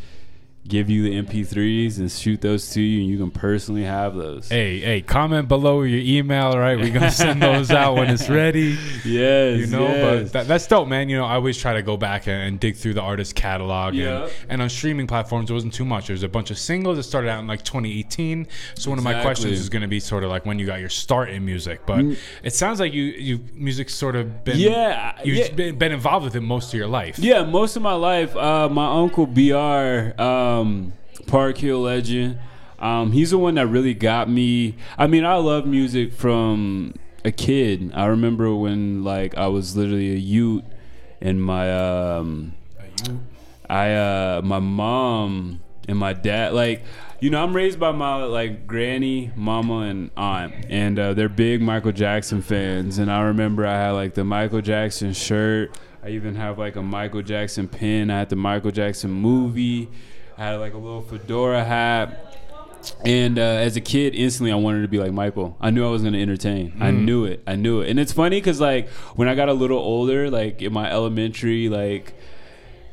give 0.69 0.91
you 0.91 1.03
the 1.03 1.23
MP3s 1.23 1.99
and 1.99 2.11
shoot 2.11 2.41
those 2.41 2.71
to 2.71 2.81
you, 2.81 3.01
and 3.01 3.09
you 3.11 3.19
can 3.19 3.31
personally 3.31 3.85
have 3.85 4.15
those. 4.15 4.49
Hey, 4.49 4.79
hey, 4.81 5.01
comment 5.01 5.49
below 5.49 5.83
your 5.83 6.01
email, 6.01 6.49
all 6.49 6.59
right? 6.59 6.77
We're 6.77 6.91
going 6.91 7.01
to 7.03 7.11
send 7.11 7.43
those 7.43 7.71
out 7.71 7.95
when 7.95 8.11
it's 8.11 8.29
ready. 8.29 8.77
Yes, 9.05 9.61
You 9.61 9.67
know, 9.69 9.85
yes. 9.89 10.25
but 10.25 10.33
that, 10.33 10.49
that's 10.49 10.67
dope, 10.67 10.89
man. 10.89 11.09
You 11.09 11.17
know, 11.19 11.25
I 11.25 11.35
always 11.35 11.57
try 11.57 11.73
to 11.75 11.83
go 11.83 11.97
back 11.97 12.27
and, 12.27 12.43
and 12.43 12.61
dig 12.61 12.77
through 12.77 12.95
the 12.95 13.01
artist 13.01 13.35
catalog. 13.35 13.95
Yeah. 13.95 14.25
And, 14.25 14.33
and 14.49 14.63
on 14.63 14.69
streaming 14.69 15.07
platforms, 15.07 15.51
it 15.51 15.55
wasn't 15.55 15.73
too 15.73 15.85
much. 15.85 16.09
There's 16.09 16.23
a 16.25 16.29
bunch 16.29 16.51
of 16.51 16.59
singles 16.59 16.97
that 16.97 17.05
started 17.05 17.29
out 17.31 17.39
in 17.41 17.47
like 17.47 17.63
2018. 17.63 18.47
So 18.75 18.91
one 18.91 18.99
of 18.99 19.05
my 19.05 19.23
questions 19.23 19.59
is 19.59 19.69
going 19.69 19.83
to 19.83 19.89
be 19.89 20.01
sort 20.01 20.25
of 20.25 20.31
like 20.31 20.45
when 20.45 20.59
you 20.59 20.67
got 20.67 20.81
your 20.81 20.89
start 20.91 21.31
in 21.31 21.45
music. 21.45 21.87
But 21.87 22.05
it 22.43 22.53
sounds 22.53 22.81
like 22.81 22.93
you, 22.93 23.05
you 23.05 23.41
music's 23.55 23.95
sort 23.95 24.17
of 24.17 24.45
been, 24.45 24.59
Yeah, 24.59 25.17
you've 25.25 25.37
yeah. 25.39 25.53
been, 25.53 25.79
been 25.79 25.93
involved 25.93 26.25
with 26.25 26.37
it 26.37 26.41
most 26.43 26.75
of 26.75 26.79
your 26.79 26.89
life. 26.89 27.19
Yeah, 27.19 27.45
most 27.45 27.77
of 27.77 27.83
my 27.83 27.95
life, 27.95 28.35
uh, 28.37 28.69
my 28.69 29.01
uncle 29.01 29.27
Br, 29.27 30.21
um, 30.21 30.58
Park 31.27 31.59
Hill 31.59 31.81
legend. 31.81 32.39
Um, 32.79 33.13
he's 33.13 33.31
the 33.31 33.39
one 33.39 33.57
that 33.57 33.67
really 33.67 33.95
got 33.95 34.31
me. 34.31 34.77
I 34.97 35.07
mean, 35.07 35.25
I 35.25 35.35
love 35.35 35.67
music 35.67 36.13
from 36.13 36.95
a 37.25 37.33
kid. 37.33 37.91
I 37.95 38.07
remember 38.07 38.55
when 38.55 39.03
like 39.05 39.37
I 39.37 39.49
was 39.49 39.77
literally 39.77 40.13
a 40.13 40.19
youth, 40.19 40.65
and 41.21 41.43
my 41.43 41.73
um, 41.73 42.55
I 43.69 43.95
uh, 43.95 44.43
my 44.45 44.59
mom 44.59 45.61
and 45.89 45.99
my 45.99 46.13
dad 46.13 46.55
like. 46.55 46.83
You 47.21 47.31
know, 47.31 47.43
I'm 47.43 47.53
raised 47.53 47.81
by 47.81 47.91
my 47.91 48.23
like 48.23 48.69
granny, 48.69 49.33
mama, 49.35 49.79
and 49.79 50.13
aunt, 50.17 50.55
and 50.69 50.97
uh, 51.01 51.15
they're 51.15 51.29
big 51.29 51.61
Michael 51.61 51.91
Jackson 51.91 52.43
fans. 52.43 52.99
And 52.99 53.11
I 53.11 53.23
remember 53.23 53.67
I 53.67 53.75
had 53.75 53.91
like 53.91 54.15
the 54.15 54.23
Michael 54.23 54.61
Jackson 54.61 55.13
shirt. 55.13 55.77
I 56.05 56.11
even 56.11 56.37
have 56.37 56.61
like 56.61 56.77
a 56.77 56.83
Michael 56.83 57.23
Jackson 57.23 57.67
pin. 57.67 58.09
I 58.13 58.21
had 58.21 58.29
the 58.29 58.37
Michael 58.37 58.71
Jackson 58.71 59.11
movie. 59.11 59.89
I 60.39 60.47
had 60.47 60.55
like 60.61 60.75
a 60.75 60.79
little 60.79 61.03
fedora 61.03 61.65
hat. 61.65 62.25
And 63.05 63.41
uh, 63.41 63.43
as 63.43 63.77
a 63.77 63.81
kid, 63.81 64.15
instantly 64.15 64.53
I 64.53 64.55
wanted 64.55 64.83
to 64.83 64.89
be 64.89 65.01
like 65.01 65.13
Michael. 65.13 65.57
I 65.61 65.71
knew 65.71 65.85
I 65.85 65.91
was 65.91 66.03
going 66.03 66.15
to 66.15 66.23
entertain. 66.23 66.77
I 66.81 66.93
knew 66.93 67.25
it. 67.25 67.43
I 67.45 67.57
knew 67.57 67.81
it. 67.81 67.91
And 67.91 67.99
it's 67.99 68.13
funny 68.13 68.39
because 68.39 68.61
like 68.61 68.89
when 69.17 69.29
I 69.29 69.35
got 69.35 69.49
a 69.49 69.53
little 69.53 69.79
older, 69.79 70.31
like 70.31 70.63
in 70.63 70.73
my 70.73 70.89
elementary, 70.89 71.69
like 71.69 72.15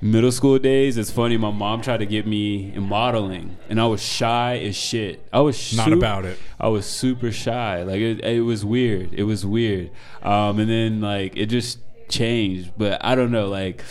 middle 0.02 0.32
school 0.32 0.58
days, 0.58 0.98
it's 0.98 1.12
funny. 1.12 1.38
My 1.38 1.52
mom 1.52 1.82
tried 1.82 1.98
to 1.98 2.08
get 2.08 2.26
me 2.26 2.74
in 2.74 2.82
modeling, 2.82 3.58
and 3.70 3.80
I 3.80 3.86
was 3.86 4.02
shy 4.02 4.58
as 4.58 4.76
shit. 4.76 5.24
I 5.32 5.41
was 5.41 5.78
Not 5.78 5.93
about 5.93 6.26
it. 6.26 6.39
I 6.60 6.68
was 6.70 6.88
super 6.88 7.32
shy. 7.32 7.84
Like 7.84 8.00
it, 8.00 8.26
it 8.26 8.41
was 8.41 8.66
weird. 8.66 9.14
It 9.14 9.24
was 9.24 9.46
weird. 9.46 9.91
Um, 10.24 10.60
and 10.60 10.70
then 10.70 11.00
like 11.00 11.38
it 11.38 11.46
just 11.46 11.78
changed. 12.10 12.72
But 12.76 13.06
I 13.06 13.14
don't 13.14 13.32
know. 13.32 13.50
Like 13.50 13.84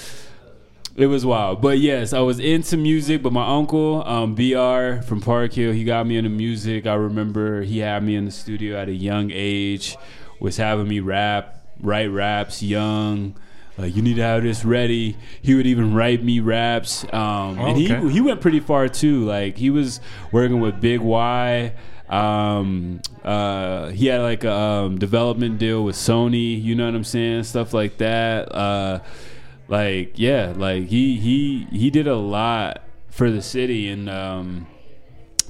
it 0.96 1.06
was 1.06 1.26
wild. 1.26 1.60
But 1.60 1.78
yes, 1.78 2.12
I 2.12 2.20
was 2.20 2.38
into 2.38 2.76
music. 2.76 3.22
But 3.22 3.32
my 3.32 3.46
uncle, 3.46 4.06
um, 4.06 4.34
Br 4.34 5.02
from 5.02 5.20
Park 5.20 5.52
Hill, 5.52 5.72
he 5.72 5.84
got 5.84 6.06
me 6.06 6.16
into 6.16 6.30
music. 6.30 6.86
I 6.86 6.94
remember 6.94 7.62
he 7.62 7.78
had 7.78 8.02
me 8.02 8.16
in 8.16 8.24
the 8.26 8.30
studio 8.30 8.78
at 8.78 8.88
a 8.88 8.94
young 8.94 9.30
age, 9.32 9.96
was 10.40 10.56
having 10.56 10.88
me 10.88 11.00
rap, 11.00 11.64
write 11.80 12.10
raps, 12.10 12.62
young. 12.62 13.34
Like 13.76 13.96
you 13.96 14.02
need 14.02 14.16
to 14.16 14.22
have 14.22 14.44
this 14.44 14.64
ready. 14.64 15.16
He 15.42 15.54
would 15.54 15.66
even 15.66 15.94
write 15.94 16.22
me 16.22 16.38
raps, 16.38 17.04
um, 17.12 17.58
and 17.58 17.76
okay. 17.76 18.06
he 18.06 18.12
he 18.12 18.20
went 18.20 18.40
pretty 18.40 18.60
far 18.60 18.86
too. 18.88 19.24
Like 19.24 19.56
he 19.56 19.70
was 19.70 20.00
working 20.30 20.60
with 20.60 20.80
Big 20.80 21.00
Y. 21.00 21.72
Um, 22.08 23.00
uh, 23.24 23.88
he 23.88 24.06
had 24.06 24.20
like 24.20 24.44
a 24.44 24.52
um, 24.52 24.98
development 24.98 25.58
deal 25.58 25.82
with 25.82 25.96
Sony. 25.96 26.62
You 26.62 26.76
know 26.76 26.84
what 26.84 26.94
I'm 26.94 27.02
saying? 27.02 27.42
Stuff 27.44 27.74
like 27.74 27.98
that. 27.98 28.54
Uh, 28.54 29.00
like 29.74 30.12
yeah, 30.14 30.52
like 30.56 30.86
he 30.86 31.16
he 31.18 31.66
he 31.72 31.90
did 31.90 32.06
a 32.06 32.16
lot 32.16 32.82
for 33.10 33.30
the 33.30 33.42
city 33.42 33.88
and. 33.88 34.08
Um, 34.08 34.66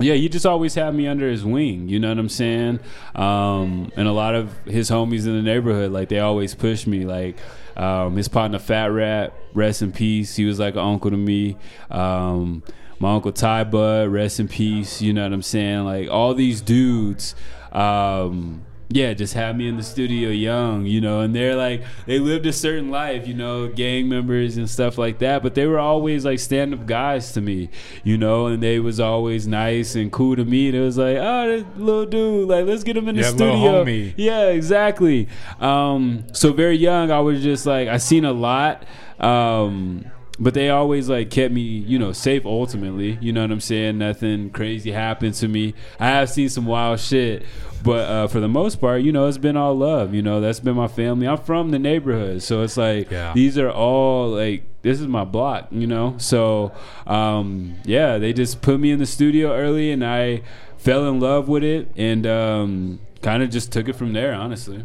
yeah, 0.00 0.14
he 0.14 0.28
just 0.28 0.44
always 0.44 0.74
had 0.74 0.92
me 0.92 1.06
under 1.06 1.30
his 1.30 1.44
wing. 1.44 1.88
You 1.88 2.00
know 2.00 2.08
what 2.08 2.18
I'm 2.18 2.28
saying? 2.28 2.80
Um, 3.14 3.92
and 3.96 4.08
a 4.08 4.12
lot 4.12 4.34
of 4.34 4.52
his 4.64 4.90
homies 4.90 5.24
in 5.24 5.36
the 5.36 5.42
neighborhood, 5.42 5.92
like 5.92 6.08
they 6.08 6.18
always 6.18 6.52
push 6.52 6.84
me. 6.84 7.04
Like 7.04 7.38
um, 7.76 8.16
his 8.16 8.26
partner 8.26 8.58
Fat 8.58 8.86
Rat, 8.86 9.32
rest 9.52 9.82
in 9.82 9.92
peace. 9.92 10.34
He 10.34 10.46
was 10.46 10.58
like 10.58 10.74
an 10.74 10.80
uncle 10.80 11.12
to 11.12 11.16
me. 11.16 11.56
Um, 11.92 12.64
my 12.98 13.14
uncle 13.14 13.30
Ty 13.30 13.62
Bud, 13.64 14.08
rest 14.08 14.40
in 14.40 14.48
peace. 14.48 15.00
You 15.00 15.12
know 15.12 15.22
what 15.22 15.32
I'm 15.32 15.42
saying? 15.42 15.84
Like 15.84 16.08
all 16.08 16.34
these 16.34 16.60
dudes. 16.60 17.36
Um, 17.70 18.64
yeah, 18.94 19.12
just 19.12 19.34
had 19.34 19.58
me 19.58 19.66
in 19.66 19.76
the 19.76 19.82
studio 19.82 20.30
young, 20.30 20.86
you 20.86 21.00
know, 21.00 21.20
and 21.20 21.34
they're 21.34 21.56
like 21.56 21.82
they 22.06 22.20
lived 22.20 22.46
a 22.46 22.52
certain 22.52 22.90
life, 22.90 23.26
you 23.26 23.34
know, 23.34 23.66
gang 23.66 24.08
members 24.08 24.56
and 24.56 24.70
stuff 24.70 24.98
like 24.98 25.18
that, 25.18 25.42
but 25.42 25.56
they 25.56 25.66
were 25.66 25.80
always 25.80 26.24
like 26.24 26.38
stand 26.38 26.72
up 26.72 26.86
guys 26.86 27.32
to 27.32 27.40
me, 27.40 27.70
you 28.04 28.16
know, 28.16 28.46
and 28.46 28.62
they 28.62 28.78
was 28.78 29.00
always 29.00 29.48
nice 29.48 29.96
and 29.96 30.12
cool 30.12 30.36
to 30.36 30.44
me. 30.44 30.68
And 30.68 30.76
it 30.76 30.80
was 30.80 30.96
like, 30.96 31.16
oh, 31.16 31.48
this 31.48 31.64
little 31.76 32.06
dude, 32.06 32.48
like 32.48 32.66
let's 32.66 32.84
get 32.84 32.96
him 32.96 33.08
in 33.08 33.16
the 33.16 33.22
Yeah, 33.22 33.30
little 33.30 33.82
studio. 33.82 34.12
Yeah, 34.16 34.46
exactly. 34.50 35.26
Um, 35.58 36.24
so 36.32 36.52
very 36.52 36.76
young, 36.76 37.10
I 37.10 37.18
was 37.18 37.42
just 37.42 37.66
like 37.66 37.88
I 37.88 37.96
seen 37.96 38.24
a 38.24 38.32
lot. 38.32 38.84
Um, 39.18 40.04
but 40.38 40.52
they 40.54 40.68
always 40.70 41.08
like 41.08 41.30
kept 41.30 41.52
me, 41.54 41.60
you 41.62 41.98
know, 41.98 42.12
safe 42.12 42.44
ultimately. 42.44 43.18
You 43.20 43.32
know 43.32 43.42
what 43.42 43.52
I'm 43.52 43.60
saying? 43.60 43.98
Nothing 43.98 44.50
crazy 44.50 44.90
happened 44.92 45.34
to 45.34 45.48
me. 45.48 45.74
I 46.00 46.06
have 46.08 46.28
seen 46.30 46.48
some 46.48 46.66
wild 46.66 46.98
shit, 47.00 47.44
but 47.84 48.08
uh, 48.08 48.26
for 48.26 48.40
the 48.40 48.48
most 48.48 48.80
part, 48.80 49.02
you 49.02 49.12
know, 49.12 49.26
it's 49.28 49.38
been 49.38 49.56
all 49.56 49.74
love. 49.76 50.12
You 50.12 50.22
know, 50.22 50.40
that's 50.40 50.58
been 50.60 50.74
my 50.76 50.88
family. 50.88 51.28
I'm 51.28 51.38
from 51.38 51.70
the 51.70 51.78
neighborhood, 51.78 52.42
so 52.42 52.62
it's 52.62 52.76
like 52.76 53.10
Yeah. 53.10 53.32
these 53.34 53.56
are 53.58 53.70
all 53.70 54.30
like 54.30 54.64
this 54.82 55.00
is 55.00 55.06
my 55.06 55.24
block. 55.24 55.68
You 55.70 55.86
know, 55.86 56.16
so 56.18 56.72
um, 57.06 57.76
yeah, 57.84 58.18
they 58.18 58.32
just 58.32 58.60
put 58.60 58.80
me 58.80 58.90
in 58.90 58.98
the 58.98 59.06
studio 59.06 59.52
early, 59.54 59.92
and 59.92 60.04
I 60.04 60.42
fell 60.78 61.08
in 61.08 61.20
love 61.20 61.48
with 61.48 61.62
it, 61.64 61.92
and 61.96 62.26
um, 62.26 63.00
kind 63.22 63.42
of 63.42 63.50
just 63.50 63.70
took 63.72 63.88
it 63.88 63.94
from 63.94 64.12
there. 64.12 64.34
Honestly. 64.34 64.84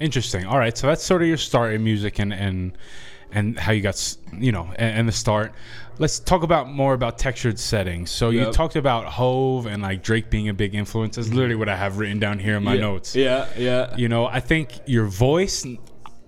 Interesting. 0.00 0.44
All 0.46 0.58
right, 0.58 0.76
so 0.76 0.86
that's 0.88 1.02
sort 1.04 1.22
of 1.22 1.28
your 1.28 1.36
start 1.36 1.72
in 1.72 1.82
music 1.84 2.18
and 2.18 2.32
and 2.32 2.76
and 3.34 3.58
how 3.58 3.72
you 3.72 3.82
got 3.82 4.16
you 4.32 4.52
know 4.52 4.72
and, 4.76 4.98
and 5.00 5.08
the 5.08 5.12
start. 5.12 5.52
Let's 5.98 6.18
talk 6.18 6.42
about 6.42 6.68
more 6.68 6.92
about 6.92 7.18
textured 7.18 7.56
settings. 7.58 8.10
So 8.10 8.30
you 8.30 8.50
talked 8.52 8.74
about 8.74 9.04
Hov 9.04 9.66
and 9.66 9.80
like 9.82 10.02
Drake 10.02 10.28
being 10.28 10.48
a 10.48 10.54
big 10.54 10.74
influence. 10.74 11.14
That's 11.16 11.28
literally 11.28 11.54
what 11.54 11.68
I 11.68 11.76
have 11.76 11.98
written 11.98 12.18
down 12.18 12.40
here 12.40 12.56
in 12.56 12.64
my 12.64 12.74
yeah, 12.74 12.80
notes. 12.80 13.14
Yeah, 13.14 13.46
yeah. 13.56 13.94
You 13.96 14.08
know, 14.08 14.26
I 14.26 14.40
think 14.40 14.72
your 14.86 15.04
voice, 15.06 15.64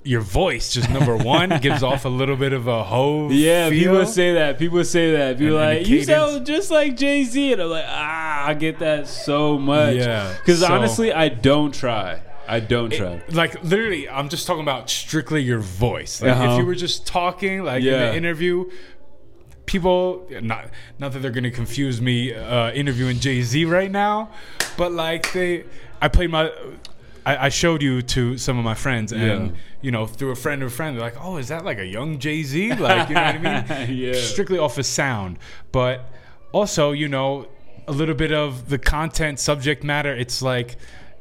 your 0.04 0.20
voice, 0.20 0.72
just 0.72 0.88
number 0.90 1.16
one, 1.38 1.58
gives 1.60 1.82
off 1.82 2.04
a 2.04 2.08
little 2.08 2.36
bit 2.36 2.52
of 2.52 2.68
a 2.68 2.84
Hov. 2.84 3.32
Yeah, 3.32 3.68
feel. 3.68 3.78
people 3.92 4.06
say 4.06 4.34
that. 4.34 4.56
People 4.56 4.84
say 4.84 5.10
that. 5.16 5.36
People 5.36 5.58
And- 5.58 5.70
and 5.70 5.78
like, 5.78 5.86
the 5.88 5.92
you 5.92 6.04
sound 6.04 6.46
just 6.46 6.70
like 6.70 6.96
Jay 6.96 7.24
Z, 7.24 7.54
and 7.54 7.62
I'm 7.62 7.70
like, 7.70 7.86
ah, 7.88 8.46
I 8.46 8.54
get 8.54 8.78
that 8.78 9.08
so 9.08 9.58
much. 9.58 9.96
Yeah, 9.96 10.32
because 10.38 10.60
so- 10.60 10.72
honestly, 10.72 11.12
I 11.12 11.28
don't 11.28 11.74
try. 11.74 12.20
I 12.48 12.60
don't 12.60 12.92
try. 12.92 13.22
like 13.30 13.62
literally 13.64 14.08
i'm 14.08 14.28
just 14.28 14.46
talking 14.46 14.62
about 14.62 14.88
strictly 14.90 15.42
your 15.42 15.58
voice 15.60 16.20
like 16.22 16.32
Uh-huh. 16.32 16.52
if 16.52 16.58
you 16.58 16.66
were 16.66 16.74
just 16.74 17.06
talking 17.06 17.62
like 17.64 17.80
in 17.82 17.86
Yeah. 17.88 18.10
the 18.10 18.16
interview 18.16 18.70
people 19.66 20.26
not 20.42 20.70
not 20.98 21.12
that 21.12 21.20
they're 21.20 21.30
gonna 21.32 21.50
confuse 21.50 22.00
me 22.00 22.32
uh 22.32 22.70
interviewing 22.72 23.18
jay-z 23.18 23.64
right 23.64 23.90
now 23.90 24.30
but 24.76 24.92
like 24.92 25.32
they 25.32 25.64
i 26.00 26.08
played 26.08 26.30
my 26.30 26.52
I, 27.24 27.46
I 27.46 27.48
showed 27.48 27.82
you 27.82 28.02
to 28.02 28.38
some 28.38 28.56
of 28.56 28.64
my 28.64 28.74
friends, 28.74 29.10
and 29.12 29.48
Yeah. 29.50 29.56
you 29.82 29.90
know, 29.90 30.06
through 30.06 30.30
a 30.30 30.36
friend 30.36 30.62
of 30.62 30.68
a 30.68 30.70
friend, 30.72 30.94
they're 30.94 31.02
like, 31.02 31.16
"Oh, 31.20 31.38
is 31.38 31.48
that 31.48 31.64
like 31.64 31.78
a 31.80 31.84
young 31.84 32.20
Jay 32.20 32.44
Z?" 32.44 32.74
Like, 32.76 33.08
you 33.08 33.16
know 33.16 33.20
what 33.24 33.40
I 33.68 33.86
mean? 33.88 33.98
Yeah. 34.04 34.12
Strictly 34.14 34.58
off 34.60 34.76
his 34.76 34.86
sound, 34.86 35.38
but 35.72 36.08
also, 36.52 36.92
you 36.92 37.08
know, 37.08 37.48
a 37.88 37.92
little 37.92 38.14
bit 38.14 38.30
of 38.30 38.68
the 38.68 38.78
content, 38.78 39.40
subject 39.40 39.82
matter. 39.82 40.14
It's 40.14 40.40
like, 40.40 40.76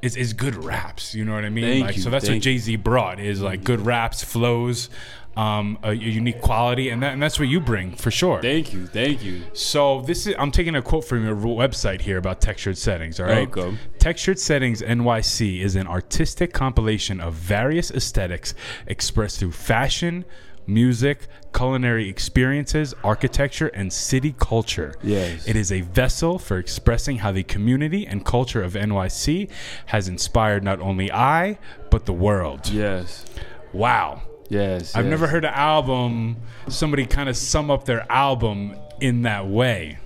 is 0.06 0.16
is 0.16 0.34
good 0.34 0.56
raps. 0.56 1.16
You 1.16 1.26
know 1.26 1.34
what 1.34 1.46
I 1.46 1.50
mean? 1.50 1.66
Thank 1.66 1.86
like, 1.88 1.96
you, 1.98 2.02
so 2.02 2.10
that's 2.10 2.30
what. 2.30 2.40
Jay 2.40 2.58
Z 2.58 2.76
brought 2.78 3.20
is 3.20 3.42
like 3.42 3.64
good 3.64 3.82
raps, 3.86 4.24
flows. 4.24 4.90
um, 5.38 5.78
a, 5.84 5.90
a 5.90 5.94
unique 5.94 6.40
quality, 6.42 6.90
and, 6.90 7.04
that, 7.04 7.12
and 7.12 7.22
that's 7.22 7.38
what 7.38 7.50
you 7.50 7.60
bring 7.60 7.94
for 7.98 8.10
sure. 8.10 8.42
Thank 8.42 8.72
you, 8.72 8.88
thank 8.88 9.22
you. 9.22 9.42
So 9.52 10.00
this 10.02 10.28
is 10.28 10.36
I'm 10.40 10.50
taking 10.52 10.76
a 10.76 10.82
quote 10.82 11.04
from 11.04 11.26
your 11.26 11.36
website 11.36 12.00
here 12.02 12.18
about 12.18 12.40
textured 12.40 12.78
settings. 12.78 13.20
All 13.20 13.26
right, 13.26 13.50
Okay. 13.50 13.78
textured 14.00 14.40
settings 14.40 14.82
NYC 14.82 15.60
is 15.60 15.76
an 15.76 15.88
artistic 15.88 16.54
compilation 16.54 17.20
of 17.20 17.34
various 17.34 17.92
aesthetics 17.92 18.54
expressed 18.88 19.40
through 19.40 19.52
fashion, 19.52 20.24
music, 20.68 21.28
culinary 21.54 22.10
experiences, 22.10 22.94
architecture, 23.04 23.68
and 23.68 23.92
city 23.94 24.36
culture. 24.40 24.94
Yes. 25.04 25.48
it 25.48 25.56
is 25.56 25.72
a 25.72 25.82
vessel 25.82 26.38
for 26.40 26.58
expressing 26.58 27.18
how 27.20 27.32
the 27.32 27.44
community 27.44 28.06
and 28.06 28.26
culture 28.26 28.64
of 28.64 28.74
NYC 28.74 29.50
has 29.88 30.08
inspired 30.08 30.64
not 30.64 30.80
only 30.80 31.12
I 31.12 31.58
but 31.92 32.06
the 32.06 32.14
world. 32.14 32.68
Yes, 32.70 33.26
Wow. 33.74 34.22
yes. 34.50 34.96
I've 34.96 35.06
yes. 35.06 35.10
never 35.12 35.28
heard 35.28 35.46
an 35.46 35.54
album 35.54 36.38
somebody 36.68 37.06
kind 37.06 37.30
of 37.30 37.38
sum 37.38 37.70
up 37.70 37.86
their 37.86 38.10
album 38.12 38.76
in 39.00 39.22
that 39.24 39.48
way. 39.48 39.98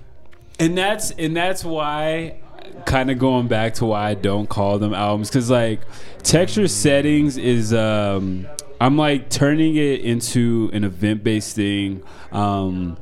and 0.60 0.78
that's 0.78 1.12
and 1.12 1.36
that's 1.38 1.64
why 1.64 2.36
kind 2.86 3.10
of 3.12 3.18
going 3.20 3.48
back 3.48 3.74
to 3.76 3.86
why 3.86 4.10
I 4.10 4.14
don't 4.14 4.48
call 4.48 4.78
them 4.80 4.94
albums 4.94 5.30
because 5.30 5.50
like 5.50 5.82
texture 6.24 6.68
settings 6.68 7.38
is 7.38 7.74
um 7.74 8.46
I'm 8.80 8.98
like 8.98 9.30
turning 9.30 9.76
it 9.76 10.02
into 10.02 10.70
an 10.74 10.84
event 10.84 11.24
based 11.24 11.56
thing 11.56 12.04
um 12.32 12.98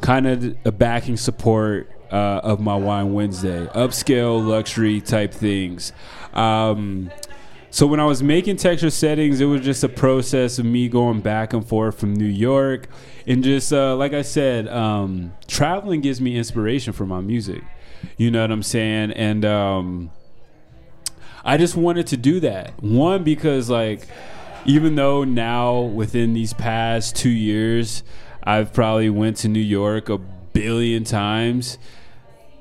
kind 0.00 0.26
of 0.26 0.56
a 0.64 0.72
backing 0.72 1.16
support 1.16 1.90
uh, 2.10 2.40
of 2.42 2.60
my 2.60 2.76
wine 2.76 3.12
Wednesday 3.12 3.66
upscale 3.66 4.44
luxury 4.46 5.00
type 5.00 5.32
things 5.32 5.92
um 6.34 7.10
so 7.72 7.86
when 7.86 8.00
I 8.00 8.04
was 8.04 8.22
making 8.22 8.56
texture 8.56 8.90
settings, 8.90 9.40
it 9.40 9.46
was 9.46 9.62
just 9.62 9.82
a 9.82 9.88
process 9.88 10.58
of 10.58 10.66
me 10.66 10.90
going 10.90 11.22
back 11.22 11.54
and 11.54 11.66
forth 11.66 11.98
from 11.98 12.12
New 12.12 12.26
York, 12.26 12.86
and 13.26 13.42
just 13.42 13.72
uh, 13.72 13.96
like 13.96 14.12
I 14.12 14.20
said, 14.20 14.68
um, 14.68 15.32
traveling 15.48 16.02
gives 16.02 16.20
me 16.20 16.36
inspiration 16.36 16.92
for 16.92 17.06
my 17.06 17.22
music. 17.22 17.62
You 18.18 18.30
know 18.30 18.42
what 18.42 18.50
I'm 18.50 18.62
saying? 18.62 19.12
And 19.12 19.46
um, 19.46 20.10
I 21.46 21.56
just 21.56 21.74
wanted 21.74 22.06
to 22.08 22.18
do 22.18 22.40
that. 22.40 22.74
One 22.82 23.24
because 23.24 23.70
like, 23.70 24.06
even 24.64 24.94
though 24.94 25.24
now 25.24 25.80
within 25.80 26.34
these 26.34 26.52
past 26.52 27.16
two 27.16 27.30
years, 27.30 28.02
I've 28.42 28.72
probably 28.72 29.10
went 29.10 29.36
to 29.38 29.48
New 29.48 29.60
York 29.60 30.08
a 30.08 30.18
billion 30.18 31.04
times. 31.04 31.78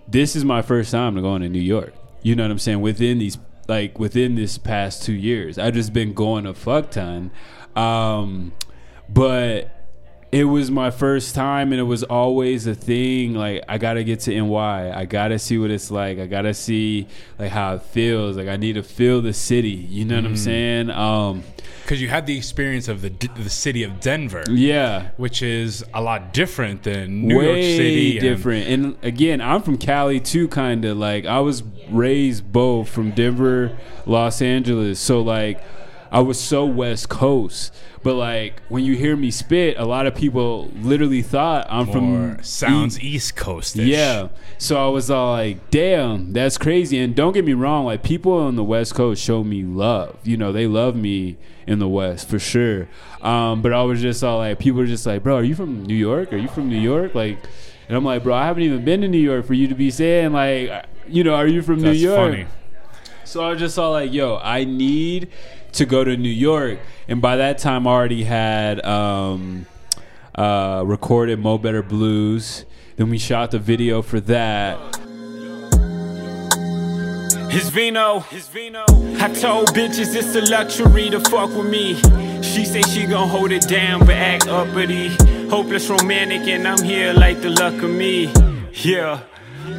This 0.08 0.36
is 0.36 0.43
my 0.43 0.62
first 0.62 0.91
time 0.91 1.20
going 1.22 1.41
to 1.41 1.49
New 1.49 1.60
York. 1.60 1.93
You 2.22 2.36
know 2.36 2.43
what 2.43 2.52
I'm 2.52 2.60
saying? 2.60 2.82
Within 2.82 3.20
these 3.20 3.38
like 3.68 3.99
within 3.99 4.36
this 4.36 4.58
past 4.58 5.04
two 5.04 5.14
years, 5.14 5.58
I've 5.58 5.74
just 5.74 5.93
been 5.93 6.14
going 6.14 6.45
a 6.45 6.54
fuck 6.54 6.91
ton. 6.91 7.32
Um, 7.76 8.54
but 9.10 9.80
it 10.32 10.45
was 10.45 10.71
my 10.71 10.89
first 10.89 11.36
time 11.36 11.73
and 11.73 11.79
it 11.82 11.84
was 11.84 12.03
always 12.03 12.65
a 12.65 12.73
thing 12.73 13.34
like 13.34 13.61
i 13.67 13.77
gotta 13.77 14.03
get 14.03 14.19
to 14.21 14.32
ny 14.34 14.91
i 14.97 15.03
gotta 15.05 15.38
see 15.38 15.57
what 15.57 15.69
it's 15.69 15.91
like 15.91 16.19
i 16.19 16.25
gotta 16.25 16.53
see 16.53 17.05
like 17.38 17.51
how 17.51 17.75
it 17.75 17.82
feels 17.82 18.38
like 18.38 18.47
i 18.47 18.55
need 18.55 18.73
to 18.73 18.84
feel 18.84 19.21
the 19.21 19.34
city 19.34 19.69
you 19.69 20.05
know 20.05 20.15
what 20.15 20.25
i'm 20.25 20.38
saying? 20.38 20.89
Um 20.89 21.43
Because 21.84 22.01
you 22.01 22.07
had 22.07 22.25
the 22.27 22.38
experience 22.38 22.88
of 22.88 23.01
the 23.01 23.09
the 23.36 23.49
city 23.49 23.84
of 23.84 23.99
Denver, 23.99 24.43
yeah. 24.49 25.09
Which 25.17 25.41
is 25.41 25.84
a 25.93 26.01
lot 26.01 26.34
different 26.34 26.84
than 26.84 27.27
New 27.27 27.38
way 27.38 27.45
York 27.45 27.77
City. 27.77 28.11
and- 28.17 28.21
different. 28.21 28.67
And, 28.69 28.97
again 29.03 29.41
i'm 29.41 29.61
from 29.61 29.77
cali 29.77 30.19
too 30.19 30.47
kind 30.47 30.86
of 30.86 30.97
like 30.97 31.25
i 31.25 31.39
was 31.39 31.63
raised 31.89 32.49
both 32.51 32.88
from 32.88 33.11
denver 33.11 33.77
los 34.05 34.41
angeles. 34.41 34.99
So 34.99 35.21
like 35.21 35.61
i 36.12 36.20
was 36.20 36.39
so 36.39 36.66
west 36.66 37.09
coast 37.09 37.74
but 38.03 38.16
like 38.16 38.62
when 38.70 38.84
you 38.84 38.95
hear 38.95 39.16
me 39.16 39.30
spit 39.32 39.78
a 39.78 39.86
lot 39.86 40.05
of 40.07 40.16
people 40.16 40.70
literally 40.76 41.22
thought 41.22 41.66
i'm 41.70 41.88
or 41.89 41.91
from 41.91 42.43
sounds 42.43 42.99
E- 42.99 43.07
East 43.07 43.36
Coast. 43.36 43.76
Yeah. 43.76 44.30
So 44.57 44.84
I 44.84 44.89
was 44.89 45.09
all 45.12 45.32
like, 45.34 45.70
damn, 45.70 46.34
that's 46.34 46.57
crazy. 46.57 46.97
And 46.97 47.16
don't 47.16 47.34
get 47.34 47.45
me 47.45 47.53
wrong, 47.53 47.86
like 47.86 48.03
people 48.03 48.34
on 48.34 48.55
the 48.55 48.64
West 48.64 48.95
Coast 48.95 49.24
show 49.24 49.43
me 49.43 49.64
love. 49.64 50.18
You 50.24 50.38
know, 50.38 50.51
they 50.51 50.68
love 50.68 50.95
me 50.95 51.38
in 51.68 51.80
the 51.80 51.88
West 51.88 52.28
for 52.30 52.39
sure. 52.39 52.88
Um, 53.22 53.62
but 53.62 53.74
I 53.74 53.84
was 53.84 54.01
just 54.01 54.24
all 54.24 54.38
like, 54.39 54.59
people 54.59 54.82
are 54.82 54.86
just 54.88 55.05
like, 55.05 55.24
bro, 55.24 55.36
are 55.38 55.43
you 55.43 55.55
from 55.55 55.84
New 55.84 55.95
York? 55.95 56.34
Are 56.34 56.38
you 56.38 56.47
from 56.47 56.70
New 56.70 56.80
York? 56.80 57.14
Like, 57.16 57.38
and 57.88 57.97
I'm 57.97 58.05
like, 58.05 58.24
bro, 58.24 58.34
I 58.34 58.45
haven't 58.45 58.64
even 58.64 58.84
been 58.86 59.01
to 59.01 59.07
New 59.07 59.18
York 59.20 59.45
for 59.45 59.53
you 59.53 59.68
to 59.68 59.76
be 59.76 59.91
saying 59.91 60.34
like, 60.34 60.86
you 61.07 61.24
know, 61.24 61.34
are 61.36 61.47
you 61.47 61.62
from 61.62 61.80
That's 61.80 61.97
New 61.97 62.07
York? 62.07 62.32
funny. 62.32 62.47
So 63.32 63.45
I 63.45 63.55
just 63.55 63.79
all 63.79 63.93
like, 63.93 64.11
yo, 64.11 64.41
I 64.43 64.65
need 64.65 65.29
to 65.71 65.86
go 65.86 66.03
to 66.03 66.17
New 66.17 66.27
York. 66.27 66.79
And 67.07 67.21
by 67.21 67.38
that 67.38 67.59
time, 67.59 67.88
I 67.88 67.91
already 67.91 68.25
had 68.25 68.84
um, 68.84 69.67
uh, 70.36 70.84
recorded 70.86 71.39
Mo 71.39 71.57
Better 71.57 71.82
Blues. 71.82 72.65
Then 72.97 73.09
we 73.09 73.17
shot 73.17 73.51
the 73.51 73.59
video 73.59 74.01
for 74.01 74.19
that. 74.19 74.77
His 77.49 77.69
vino, 77.69 78.19
his 78.19 78.49
vino. 78.49 78.84
I 79.21 79.32
told 79.34 79.69
bitches 79.69 80.13
it's 80.13 80.36
a 80.36 80.51
luxury 80.51 81.09
to 81.11 81.21
fuck 81.21 81.55
with 81.55 81.69
me. 81.69 81.95
She 82.41 82.65
say 82.65 82.82
she 82.82 83.05
gon' 83.05 83.29
hold 83.29 83.53
it 83.53 83.65
down, 83.65 84.01
but 84.01 84.15
act 84.15 84.49
uppity. 84.49 85.07
Hopeless 85.47 85.89
romantic, 85.89 86.49
and 86.49 86.67
I'm 86.67 86.84
here 86.84 87.13
like 87.13 87.39
the 87.39 87.51
luck 87.51 87.82
of 87.82 87.91
me. 87.91 88.29
Yeah. 88.73 89.21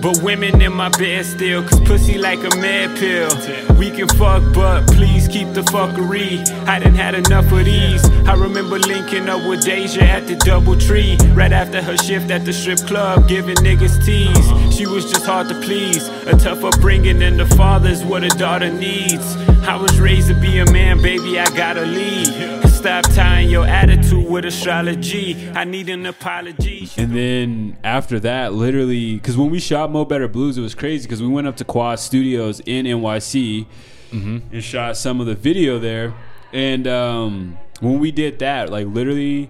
But 0.03 0.21
women 0.23 0.61
in 0.61 0.73
my 0.73 0.89
bed 0.89 1.25
still, 1.25 1.63
cause 1.63 1.81
pussy 1.81 2.19
like 2.19 2.41
a 2.41 2.57
mad 2.57 2.99
pill. 2.99 3.31
We 3.77 3.91
can 3.91 4.09
fuck, 4.09 4.43
but 4.53 4.87
please 4.89 5.29
keep 5.29 5.53
the 5.53 5.63
fuckery. 5.63 6.49
I 6.67 6.81
done 6.81 6.95
had 6.95 7.15
enough 7.15 7.53
of 7.53 7.65
these. 7.65 8.05
I 8.27 8.35
remember 8.35 8.79
linking 8.81 9.29
up 9.29 9.49
with 9.49 9.65
Deja 9.65 10.03
at 10.03 10.27
the 10.27 10.35
Double 10.35 10.77
Tree. 10.77 11.17
Right 11.35 11.53
after 11.53 11.81
her 11.81 11.97
shift 11.97 12.31
at 12.31 12.45
the 12.45 12.53
strip 12.53 12.79
club, 12.81 13.29
giving 13.29 13.57
niggas 13.57 14.05
tease. 14.05 14.77
She 14.77 14.87
was 14.87 15.11
just 15.11 15.25
hard 15.25 15.49
to 15.51 15.61
please. 15.61 16.09
A 16.27 16.37
tough 16.37 16.65
upbringing, 16.65 17.23
and 17.23 17.39
the 17.39 17.47
father's 17.47 18.05
what 18.05 18.25
a 18.25 18.29
daughter 18.31 18.73
needs. 18.73 19.37
I 19.69 19.77
was 19.77 20.01
raised 20.01 20.29
to 20.29 20.35
be 20.35 20.59
a 20.59 20.71
man, 20.73 21.01
baby, 21.01 21.39
I 21.39 21.47
gotta 21.57 21.83
lead. 21.83 22.72
Stop 22.83 23.05
tying 23.13 23.49
your 23.49 23.65
attitude 23.65 24.29
with 24.29 24.45
astrology. 24.45 25.49
I 25.51 25.63
need 25.63 25.89
an 25.89 26.05
apology. 26.05 26.91
And 26.97 27.15
then 27.15 27.77
after 27.85 28.19
that, 28.19 28.55
literally, 28.55 29.15
because 29.15 29.37
when 29.37 29.51
we 29.51 29.61
shot 29.61 29.93
Mo 29.93 30.05
Better 30.05 30.27
Blues, 30.27 30.59
it 30.59 30.63
was 30.63 30.75
crazy 30.75 31.05
because 31.05 31.23
we 31.23 31.29
went 31.29 31.47
up 31.47 31.57
to 31.59 31.65
Quad 31.65 32.01
Studios 32.01 32.59
in 32.67 32.87
NYC 32.87 33.67
and 34.11 34.65
shot 34.65 34.97
some 34.97 35.21
of 35.21 35.29
the 35.29 35.37
video 35.37 35.79
there. 35.79 36.13
And 36.53 36.89
um, 36.89 37.57
when 37.79 38.01
we 38.01 38.11
did 38.11 38.41
that, 38.41 38.71
like 38.71 38.89
literally, 38.89 39.49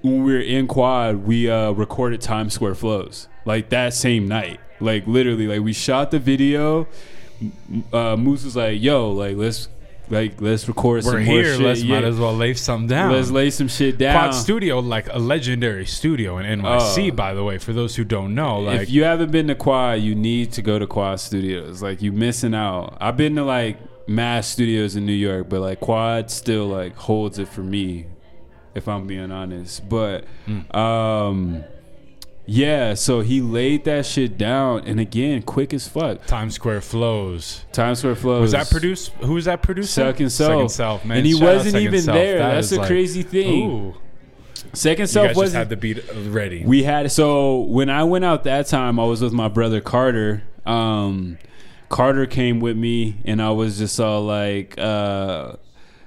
when 0.00 0.24
we 0.24 0.32
were 0.32 0.40
in 0.40 0.66
Quad, 0.66 1.26
we 1.26 1.50
uh, 1.50 1.72
recorded 1.72 2.22
Times 2.22 2.54
Square 2.54 2.76
Flows 2.76 3.28
like 3.44 3.68
that 3.68 3.92
same 3.92 4.26
night. 4.26 4.60
Like 4.80 5.06
literally, 5.06 5.46
like 5.46 5.60
we 5.60 5.74
shot 5.74 6.10
the 6.10 6.18
video. 6.18 6.88
Uh, 7.92 8.16
Moose 8.16 8.44
was 8.44 8.56
like, 8.56 8.80
"Yo, 8.80 9.10
like 9.12 9.36
let's 9.36 9.68
like 10.10 10.40
let's 10.40 10.66
record 10.68 11.04
We're 11.04 11.12
some 11.12 11.24
more 11.24 11.34
here. 11.34 11.54
shit. 11.56 11.60
Let's 11.60 11.82
might 11.84 12.04
as 12.04 12.18
well 12.18 12.34
lay 12.36 12.54
some 12.54 12.86
down. 12.86 13.12
Let's 13.12 13.30
lay 13.30 13.50
some 13.50 13.68
shit 13.68 13.96
down." 13.98 14.14
Quad 14.14 14.34
Studio, 14.34 14.78
like 14.80 15.08
a 15.12 15.18
legendary 15.18 15.86
studio 15.86 16.38
in 16.38 16.46
NYC, 16.60 17.10
Oh. 17.10 17.14
by 17.14 17.32
the 17.34 17.44
way. 17.44 17.58
For 17.58 17.72
those 17.72 17.96
who 17.96 18.04
don't 18.04 18.34
know, 18.34 18.60
like 18.60 18.80
if 18.82 18.90
you 18.90 19.04
haven't 19.04 19.30
been 19.30 19.46
to 19.48 19.54
Quad, 19.54 20.00
you 20.00 20.14
need 20.14 20.52
to 20.52 20.62
go 20.62 20.78
to 20.78 20.86
Quad 20.86 21.20
Studios. 21.20 21.82
Like 21.82 22.02
you 22.02 22.12
missing 22.12 22.54
out. 22.54 22.96
I've 23.00 23.16
been 23.16 23.36
to 23.36 23.44
like 23.44 23.78
mass 24.08 24.48
studios 24.48 24.96
in 24.96 25.06
New 25.06 25.12
York, 25.12 25.48
but 25.48 25.60
like 25.60 25.80
Quad 25.80 26.30
still 26.30 26.66
like 26.66 26.96
holds 26.96 27.38
it 27.38 27.46
for 27.48 27.62
me, 27.62 28.06
if 28.74 28.88
I'm 28.88 29.06
being 29.06 29.30
honest. 29.30 29.88
But 29.88 30.24
um, 30.74 31.64
yeah. 32.50 32.94
So 32.94 33.20
he 33.20 33.40
laid 33.40 33.84
that 33.84 34.04
shit 34.06 34.36
down, 34.36 34.84
and 34.84 34.98
again, 34.98 35.42
quick 35.42 35.72
as 35.72 35.86
fuck. 35.86 36.26
Times 36.26 36.54
Square 36.54 36.80
flows. 36.80 37.64
Times 37.72 38.00
Square 38.00 38.16
flows. 38.16 38.40
Was 38.42 38.52
that 38.52 38.68
produced? 38.70 39.12
Who 39.22 39.34
was 39.34 39.44
that 39.44 39.62
produced? 39.62 39.94
Second 39.94 40.30
Self. 40.30 40.50
Second 40.50 40.68
Self, 40.70 41.04
man. 41.04 41.18
And 41.18 41.26
he 41.26 41.34
Shout 41.34 41.42
wasn't 41.42 41.76
even 41.76 42.00
Self. 42.02 42.14
there. 42.16 42.38
That 42.38 42.54
That's 42.54 42.72
a 42.72 42.78
like- 42.78 42.86
crazy 42.88 43.22
thing. 43.22 43.70
Ooh. 43.70 43.94
Second 44.72 45.06
Self 45.06 45.28
just 45.28 45.36
wasn't 45.38 45.58
had 45.58 45.68
the 45.68 45.76
beat 45.76 46.02
ready. 46.26 46.64
We 46.64 46.82
had 46.82 47.10
so 47.12 47.60
when 47.60 47.88
I 47.90 48.04
went 48.04 48.24
out 48.24 48.44
that 48.44 48.66
time, 48.66 48.98
I 49.00 49.04
was 49.04 49.22
with 49.22 49.32
my 49.32 49.48
brother 49.48 49.80
Carter. 49.80 50.42
Um, 50.66 51.38
Carter 51.88 52.26
came 52.26 52.60
with 52.60 52.76
me, 52.76 53.16
and 53.24 53.42
I 53.42 53.50
was 53.50 53.78
just 53.78 53.98
all 53.98 54.22
like, 54.22 54.78
uh, 54.78 55.54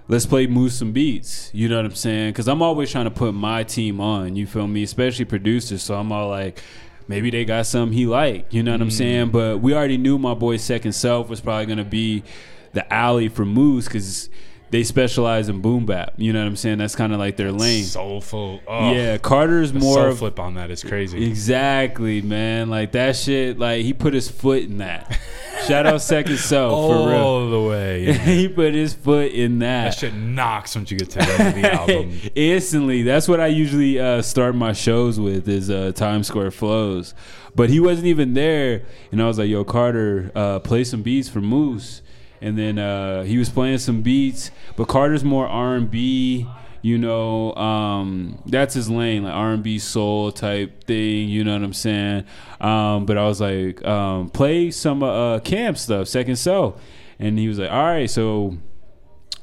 "Let's 0.07 0.25
play 0.25 0.47
move 0.47 0.71
some 0.71 0.91
beats." 0.91 1.49
You 1.53 1.69
know 1.69 1.77
what 1.77 1.85
I'm 1.85 1.95
saying? 1.95 2.31
Because 2.31 2.47
I'm 2.47 2.61
always 2.61 2.91
trying 2.91 3.05
to 3.05 3.11
put 3.11 3.33
my 3.33 3.63
team 3.63 3.99
on. 3.99 4.35
You 4.35 4.47
feel 4.47 4.67
me? 4.67 4.83
Especially 4.83 5.25
producers. 5.25 5.83
So 5.83 5.95
I'm 5.95 6.11
all 6.11 6.29
like. 6.29 6.61
Maybe 7.05 7.29
they 7.29 7.43
got 7.43 7.65
something 7.65 7.97
he 7.97 8.05
like. 8.05 8.53
you 8.53 8.63
know 8.63 8.71
what 8.71 8.79
I'm 8.79 8.87
mm-hmm. 8.87 8.97
saying? 8.97 9.29
But 9.31 9.59
we 9.59 9.73
already 9.73 9.97
knew 9.97 10.17
my 10.17 10.33
boy 10.35 10.55
Second 10.55 10.93
Self 10.93 11.27
was 11.27 11.41
probably 11.41 11.65
gonna 11.65 11.83
be 11.83 12.23
the 12.71 12.91
alley 12.91 13.27
for 13.27 13.45
Moose 13.45 13.85
because 13.85 14.29
they 14.73 14.83
specialize 14.83 15.49
in 15.49 15.61
boom 15.61 15.85
bap. 15.85 16.15
You 16.17 16.33
know 16.33 16.39
what 16.39 16.47
I'm 16.47 16.55
saying? 16.55 16.79
That's 16.79 16.95
kind 16.95 17.13
of 17.13 17.19
like 17.19 17.37
their 17.37 17.51
lane. 17.51 17.83
Soulful. 17.83 18.59
Oh, 18.67 18.91
Yeah, 18.91 19.19
Carter's 19.19 19.71
the 19.71 19.79
more 19.79 19.93
soul 19.93 20.15
flip 20.15 20.39
on 20.39 20.55
that 20.55 20.71
is 20.71 20.83
crazy. 20.83 21.23
Exactly, 21.27 22.23
man. 22.23 22.71
Like 22.71 22.93
that 22.93 23.15
shit. 23.15 23.59
Like 23.59 23.83
he 23.83 23.93
put 23.93 24.15
his 24.15 24.31
foot 24.31 24.63
in 24.63 24.79
that. 24.79 25.19
Shout 25.67 25.85
out 25.85 26.01
Second 26.01 26.37
Self 26.39 26.71
for 26.91 27.07
real. 27.07 27.17
All 27.19 27.49
the 27.51 27.61
way. 27.61 28.05
yeah. 28.05 28.13
he 28.17 28.47
put 28.47 28.73
his 28.73 28.95
foot 28.95 29.31
in 29.31 29.59
that. 29.59 29.91
that 29.91 29.99
shit 29.99 30.15
knocks 30.15 30.75
once 30.75 30.89
you 30.89 30.97
get 30.97 31.11
to 31.11 31.19
the 31.19 31.31
end 31.31 31.47
of 31.55 31.61
the 31.61 31.71
album. 31.95 32.19
Instantly. 32.33 33.03
That's 33.03 33.27
what 33.27 33.39
I 33.39 33.47
usually 33.47 33.99
uh, 33.99 34.23
start 34.23 34.55
my 34.55 34.73
shows 34.73 35.19
with 35.19 35.47
is 35.47 35.69
uh, 35.69 35.91
Times 35.93 36.25
Square 36.25 36.49
flows. 36.49 37.13
But 37.55 37.69
he 37.69 37.79
wasn't 37.79 38.07
even 38.07 38.33
there, 38.33 38.85
and 39.11 39.21
I 39.21 39.27
was 39.27 39.37
like, 39.37 39.47
"Yo, 39.49 39.63
Carter, 39.63 40.31
uh, 40.33 40.59
play 40.61 40.83
some 40.83 41.03
beats 41.03 41.29
for 41.29 41.41
Moose." 41.41 42.01
And 42.43 42.57
then 42.57 42.77
uh, 42.77 43.23
he 43.23 43.37
was 43.37 43.49
playing 43.49 43.77
some 43.77 44.01
beats, 44.01 44.51
but 44.75 44.89
Carter's 44.89 45.23
more 45.23 45.47
R 45.47 45.75
and 45.75 45.89
B. 45.89 46.45
You 46.81 46.97
know, 46.97 47.55
um, 47.55 48.43
that's 48.45 48.73
his 48.73 48.89
lane, 48.89 49.23
like 49.23 49.33
R 49.33 49.53
and 49.53 49.63
B 49.63 49.79
soul 49.79 50.33
type 50.33 50.83
thing. 50.83 51.29
You 51.29 51.45
know 51.45 51.53
what 51.53 51.63
I'm 51.63 51.71
saying? 51.71 52.25
Um, 52.59 53.05
but 53.05 53.17
I 53.17 53.25
was 53.25 53.39
like, 53.39 53.81
um, 53.85 54.29
play 54.29 54.69
some 54.71 55.01
uh, 55.01 55.39
camp 55.39 55.77
stuff, 55.77 56.09
Second 56.09 56.35
Self, 56.35 56.81
and 57.17 57.39
he 57.39 57.47
was 57.47 57.59
like, 57.59 57.71
"All 57.71 57.85
right." 57.85 58.09
So 58.09 58.57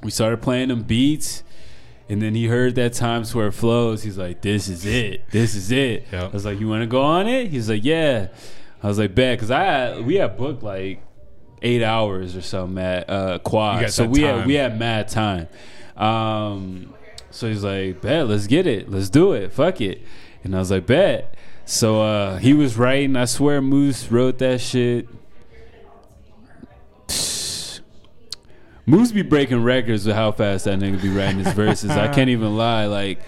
we 0.02 0.10
started 0.10 0.42
playing 0.42 0.68
them 0.68 0.82
beats. 0.82 1.42
And 2.10 2.20
then 2.20 2.34
he 2.34 2.46
heard 2.46 2.74
that 2.74 2.92
Times 2.92 3.28
Square 3.28 3.52
flows. 3.52 4.02
He's 4.02 4.18
like, 4.18 4.42
"This 4.42 4.68
is 4.68 4.84
it. 4.84 5.30
This 5.30 5.54
is 5.54 5.70
it." 5.70 6.06
Yep. 6.12 6.24
I 6.24 6.28
was 6.28 6.44
like, 6.44 6.58
"You 6.60 6.68
want 6.68 6.82
to 6.82 6.88
go 6.88 7.00
on 7.02 7.28
it?" 7.28 7.48
He's 7.48 7.70
like, 7.70 7.84
"Yeah." 7.84 8.28
I 8.82 8.88
was 8.88 8.98
like, 8.98 9.14
"Bet," 9.14 9.38
because 9.38 9.50
I 9.50 10.00
we 10.00 10.16
had 10.16 10.36
booked 10.36 10.64
like 10.64 11.02
eight 11.62 11.82
hours 11.82 12.36
or 12.36 12.42
something 12.42 12.82
at 12.82 13.08
uh, 13.08 13.38
Quad, 13.38 13.90
so 13.90 14.06
we 14.06 14.20
time. 14.22 14.38
had 14.38 14.46
we 14.46 14.54
had 14.54 14.78
mad 14.78 15.08
time. 15.08 15.48
Um, 15.96 16.94
so 17.30 17.48
he's 17.48 17.64
like, 17.64 18.00
"Bet, 18.00 18.26
let's 18.28 18.46
get 18.46 18.66
it. 18.66 18.90
Let's 18.90 19.10
do 19.10 19.32
it. 19.32 19.52
Fuck 19.52 19.80
it." 19.80 20.02
And 20.42 20.54
I 20.54 20.58
was 20.58 20.70
like, 20.70 20.86
"Bet." 20.86 21.34
So 21.64 22.02
uh, 22.02 22.38
he 22.38 22.54
was 22.54 22.76
writing. 22.76 23.16
I 23.16 23.26
swear, 23.26 23.60
Moose 23.60 24.10
wrote 24.10 24.38
that 24.38 24.60
shit. 24.60 25.08
Moose 28.86 29.12
be 29.12 29.22
breaking 29.22 29.62
records 29.62 30.06
with 30.06 30.16
how 30.16 30.32
fast 30.32 30.64
that 30.64 30.78
nigga 30.78 31.00
be 31.00 31.10
writing 31.10 31.44
his 31.44 31.52
verses. 31.52 31.90
I 31.90 32.08
can't 32.08 32.30
even 32.30 32.56
lie. 32.56 32.86
Like 32.86 33.20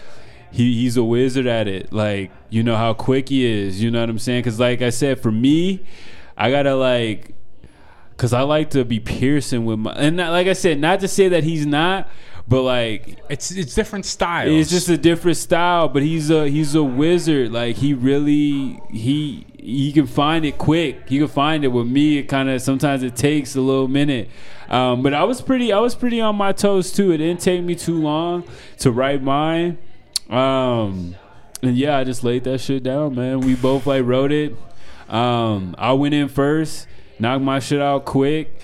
he 0.51 0.75
he's 0.75 0.97
a 0.97 1.05
wizard 1.05 1.47
at 1.47 1.69
it. 1.69 1.93
Like 1.93 2.31
you 2.51 2.63
know 2.63 2.77
how 2.77 2.95
quick 2.95 3.29
he 3.29 3.45
is. 3.45 3.83
You 3.83 3.91
know 3.91 4.01
what 4.01 4.11
I'm 4.11 4.19
saying? 4.19 4.41
Because 4.41 4.59
like 4.59 4.83
I 4.83 4.91
said, 4.91 5.21
for 5.21 5.31
me, 5.31 5.85
I 6.37 6.51
gotta 6.51 6.75
like, 6.75 7.35
cause 8.23 8.33
I 8.33 8.43
like 8.43 8.71
to 8.71 8.85
be 8.85 9.01
piercing 9.01 9.65
with 9.65 9.81
my. 9.81 9.93
And 9.95 10.17
not, 10.17 10.31
like 10.31 10.47
I 10.47 10.53
said, 10.53 10.79
not 10.79 11.01
to 11.01 11.09
say 11.09 11.27
that 11.31 11.43
he's 11.43 11.67
not, 11.67 12.09
but 12.47 12.63
like 12.63 13.19
It's 13.29 13.51
it's 13.51 13.75
different 13.75 14.05
style. 14.05 14.49
it's 14.49 14.71
just 14.71 14.89
a 14.89 14.97
different 14.97 15.37
style, 15.39 15.89
but 15.89 16.05
he's 16.05 16.31
a 16.31 16.49
he's 16.49 16.77
a 16.77 16.85
wizard. 16.85 17.51
Like 17.51 17.75
he 17.77 17.95
really 17.95 18.81
he 18.91 19.45
he 19.59 19.93
can 19.93 20.07
find 20.07 20.45
it 20.45 20.57
quick. 20.57 21.09
He 21.09 21.19
can 21.19 21.27
find 21.27 21.65
it. 21.65 21.69
With 21.69 21.89
me, 21.89 22.19
it 22.19 22.25
kind 22.29 22.49
of 22.49 22.63
sometimes 22.63 23.03
it 23.03 23.17
takes 23.17 23.57
a 23.57 23.61
little 23.61 23.89
minute. 23.89 24.31
Um, 24.69 25.03
but 25.03 25.15
I 25.15 25.25
was 25.25 25.43
pretty 25.43 25.73
I 25.73 25.81
was 25.81 25.97
pretty 25.97 26.21
on 26.21 26.37
my 26.37 26.53
toes 26.53 26.93
too. 26.93 27.11
It 27.11 27.19
didn't 27.19 27.41
take 27.41 27.63
me 27.65 27.75
too 27.75 28.01
long 28.01 28.45
to 28.79 28.93
write 28.93 29.21
mine. 29.21 29.79
Um, 30.31 31.17
and 31.61 31.77
yeah, 31.77 31.99
I 31.99 32.05
just 32.05 32.23
laid 32.23 32.45
that 32.45 32.61
shit 32.61 32.85
down, 32.85 33.17
man. 33.17 33.41
We 33.41 33.57
both 33.57 33.85
like 33.87 34.05
wrote 34.05 34.31
it. 34.31 34.55
Um, 35.09 35.75
I 35.77 35.93
went 35.93 36.15
in 36.15 36.29
first, 36.29 36.87
knocked 37.19 37.43
my 37.43 37.59
shit 37.59 37.81
out 37.81 38.05
quick. 38.05 38.55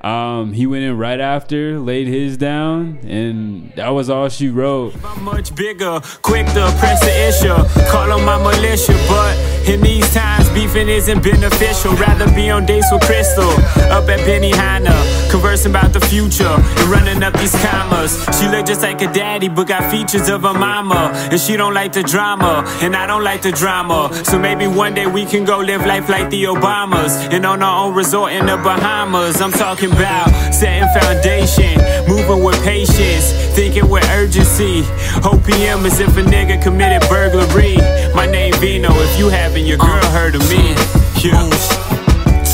Um, 0.00 0.52
he 0.52 0.66
went 0.66 0.84
in 0.84 0.96
right 0.96 1.18
after, 1.18 1.78
laid 1.80 2.06
his 2.06 2.36
down, 2.36 2.98
and 2.98 3.72
that 3.74 3.88
was 3.88 4.08
all 4.08 4.28
she 4.28 4.48
wrote. 4.48 4.94
I'm 5.04 5.24
much 5.24 5.54
bigger, 5.56 6.00
quick 6.22 6.46
to 6.46 6.72
press 6.78 7.00
the 7.00 7.28
issue. 7.28 7.90
Call 7.90 8.12
on 8.12 8.24
my 8.24 8.38
militia, 8.38 8.94
but 9.08 9.36
in 9.68 9.80
these 9.80 10.08
times, 10.14 10.47
beefing 10.58 10.88
isn't 10.88 11.22
beneficial. 11.22 11.92
Rather 11.94 12.26
be 12.34 12.50
on 12.50 12.66
dates 12.66 12.90
with 12.90 13.02
Crystal, 13.02 13.50
up 13.94 14.08
at 14.08 14.18
Benihana, 14.26 14.96
conversing 15.30 15.70
about 15.70 15.92
the 15.92 16.00
future 16.00 16.54
and 16.78 16.88
running 16.90 17.22
up 17.22 17.32
these 17.34 17.54
commas. 17.64 18.12
She 18.36 18.48
look 18.48 18.66
just 18.66 18.82
like 18.82 19.00
a 19.00 19.12
daddy, 19.12 19.48
but 19.48 19.68
got 19.68 19.88
features 19.88 20.28
of 20.28 20.44
a 20.44 20.52
mama. 20.52 21.12
And 21.30 21.40
she 21.40 21.56
don't 21.56 21.74
like 21.74 21.92
the 21.92 22.02
drama, 22.02 22.64
and 22.82 22.96
I 22.96 23.06
don't 23.06 23.22
like 23.22 23.42
the 23.42 23.52
drama. 23.52 24.10
So 24.24 24.36
maybe 24.36 24.66
one 24.66 24.94
day 24.94 25.06
we 25.06 25.24
can 25.24 25.44
go 25.44 25.58
live 25.58 25.86
life 25.86 26.08
like 26.08 26.28
the 26.30 26.44
Obamas 26.44 27.12
and 27.32 27.46
on 27.46 27.62
our 27.62 27.84
own 27.84 27.94
resort 27.94 28.32
in 28.32 28.46
the 28.46 28.56
Bahamas. 28.56 29.40
I'm 29.40 29.52
talking 29.52 29.92
about 29.92 30.28
setting 30.52 30.88
foundation, 30.98 31.78
moving 32.08 32.42
with 32.42 32.60
patience, 32.64 33.26
thinking 33.54 33.88
with 33.88 34.04
urgency. 34.10 34.82
OPM 35.22 35.84
is 35.86 36.00
if 36.00 36.16
a 36.16 36.22
nigga 36.22 36.60
committed 36.60 37.08
burglary. 37.08 37.76
My 38.12 38.26
name 38.26 38.54
Vino, 38.54 38.90
if 38.90 39.18
you 39.18 39.28
haven't, 39.28 39.64
your 39.64 39.78
girl 39.78 40.04
heard 40.06 40.34
of 40.34 40.40
me. 40.42 40.47
Yeah. 40.50 41.44
Moose. 41.44 41.68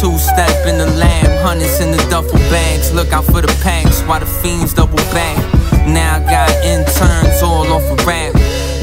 Two 0.01 0.19
step 0.19 0.67
in 0.67 0.79
the 0.79 0.93
lamb, 0.99 1.45
hundreds 1.45 1.81
in 1.81 1.91
the 1.93 2.07
duffel 2.11 2.39
bags. 2.51 2.93
Look 2.93 3.13
out 3.13 3.25
for 3.25 3.41
the 3.41 3.57
packs 3.63 4.03
while 4.03 4.21
the 4.21 4.27
fiends 4.27 4.75
double 4.75 4.97
back. 5.15 5.37
Now 5.87 6.17
I 6.17 6.21
got 6.21 6.51
interns 6.65 7.43
all 7.43 7.67
off 7.73 7.83
a 7.83 8.05
rap. 8.05 8.33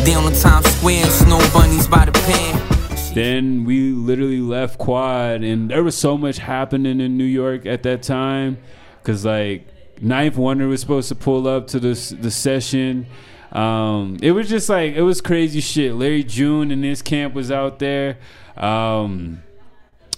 They 0.05 0.13
on 0.13 0.31
Times 0.33 0.67
Square, 0.75 1.05
snow 1.07 1.39
bunnies 1.53 1.87
by 1.87 2.05
the 2.05 2.11
pan. 2.11 3.13
Then 3.13 3.65
we 3.65 3.91
literally 3.91 4.39
left 4.39 4.77
Quad, 4.77 5.43
and 5.43 5.69
there 5.69 5.83
was 5.83 5.97
so 5.97 6.17
much 6.17 6.37
happening 6.37 7.01
in 7.01 7.17
New 7.17 7.25
York 7.25 7.65
at 7.65 7.83
that 7.83 8.03
time, 8.03 8.57
because 9.01 9.25
like 9.25 9.67
Ninth 9.99 10.37
Wonder 10.37 10.67
was 10.67 10.79
supposed 10.79 11.09
to 11.09 11.15
pull 11.15 11.47
up 11.47 11.67
to 11.67 11.79
the 11.79 12.15
the 12.19 12.31
session. 12.31 13.07
Um, 13.51 14.17
it 14.21 14.31
was 14.31 14.47
just 14.47 14.69
like 14.69 14.93
it 14.93 15.01
was 15.01 15.19
crazy 15.19 15.59
shit. 15.59 15.93
Larry 15.95 16.23
June 16.23 16.71
and 16.71 16.85
his 16.85 17.01
camp 17.01 17.33
was 17.33 17.51
out 17.51 17.79
there. 17.79 18.17
Um, 18.57 19.43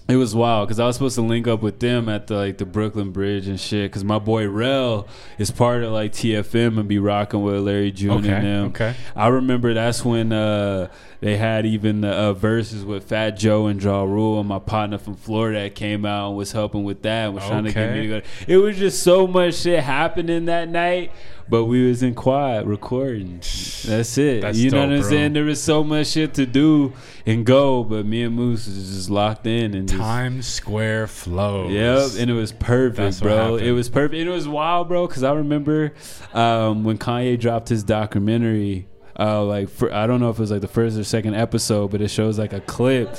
it 0.10 0.18
was 0.18 0.36
wild 0.36 0.68
because 0.68 0.80
I 0.82 0.86
was 0.86 0.98
supposed 0.98 1.16
to 1.16 1.22
link 1.22 1.48
up 1.48 1.62
with 1.62 1.80
them 1.80 2.10
at 2.10 2.28
the 2.28 2.36
like 2.36 2.58
the 2.58 2.66
Brooklyn 2.66 3.12
Bridge 3.12 3.48
and 3.48 3.58
shit. 3.60 3.90
Because 3.90 4.04
my 4.04 4.20
boy 4.20 4.48
Rel 4.48 5.08
is 5.38 5.50
part 5.50 5.82
of 5.84 5.94
like 5.94 6.12
TFM 6.12 6.78
and 6.78 6.88
be 6.90 7.00
rocking 7.00 7.42
with 7.42 7.56
Larry 7.62 7.92
June 7.92 8.20
Okay, 8.26 8.34
and 8.34 8.46
them. 8.46 8.66
okay. 8.68 8.96
I 9.16 9.28
remember 9.28 9.74
that's 9.74 10.04
when 10.04 10.34
uh, 10.34 10.90
they 11.24 11.38
had 11.38 11.66
even 11.66 12.02
the 12.02 12.12
uh, 12.12 12.34
verses 12.34 12.84
with 12.84 13.06
Fat 13.06 13.32
Joe 13.32 13.68
and 13.68 13.82
Ja 13.82 14.04
Rule, 14.04 14.40
and 14.40 14.50
my 14.50 14.60
partner 14.60 14.98
from 14.98 15.16
Florida 15.16 15.62
that 15.62 15.76
came 15.76 16.06
out 16.06 16.28
and 16.28 16.38
was 16.38 16.52
helping 16.52 16.84
with 16.84 17.02
that. 17.04 17.28
and 17.28 17.36
Was 17.36 17.46
trying 17.48 17.64
to 17.64 17.72
get 17.72 17.94
me 17.94 18.02
to 18.02 18.08
go. 18.08 18.22
It 18.46 18.58
was 18.58 18.78
just 18.78 19.04
so 19.04 19.26
much 19.26 19.56
shit 19.56 19.82
happening 19.82 20.46
that 20.46 20.68
night. 20.68 21.12
But 21.50 21.66
we 21.66 21.88
was 21.88 22.02
in 22.04 22.16
Quad 22.16 22.68
recording. 22.68 23.40
That's 23.86 24.18
it. 24.18 24.42
That's 24.42 24.58
you 24.58 24.72
know 24.72 24.80
what 24.80 24.94
I'm 24.94 25.02
bro. 25.02 25.10
saying? 25.10 25.34
There 25.34 25.44
was 25.44 25.62
so 25.62 25.84
much 25.84 26.08
shit 26.08 26.34
to 26.36 26.46
do 26.46 26.94
and 27.26 27.46
go, 27.46 27.84
but 27.84 28.06
me 28.06 28.24
and 28.24 28.34
Moose 28.34 28.66
was 28.66 28.96
just 28.96 29.10
locked 29.10 29.46
in 29.46 29.74
and 29.74 29.88
Times 29.88 30.48
Square 30.48 31.08
flows. 31.08 31.72
Yep, 31.72 32.22
and 32.22 32.32
it 32.32 32.34
was 32.34 32.54
perfect, 32.54 32.96
That's 32.98 33.20
bro. 33.20 33.58
It 33.58 33.72
was 33.72 33.90
perfect. 33.90 34.20
And 34.20 34.30
it 34.30 34.32
was 34.32 34.48
wild, 34.48 34.88
bro, 34.88 35.06
because 35.06 35.24
I 35.24 35.34
remember 35.34 35.94
um, 36.34 36.86
when 36.86 36.98
Kanye 36.98 37.38
dropped 37.40 37.68
his 37.70 37.84
documentary. 37.84 38.88
Uh, 39.18 39.44
like 39.44 39.70
for, 39.70 39.94
I 39.94 40.08
don't 40.08 40.20
know 40.20 40.30
if 40.30 40.38
it 40.38 40.42
was 40.42 40.52
like 40.52 40.62
the 40.62 40.68
first 40.68 40.98
or 40.98 41.04
second 41.04 41.36
episode, 41.36 41.92
but 41.92 42.02
it 42.02 42.08
shows 42.10 42.40
like 42.40 42.54
a 42.54 42.62
clip 42.62 43.16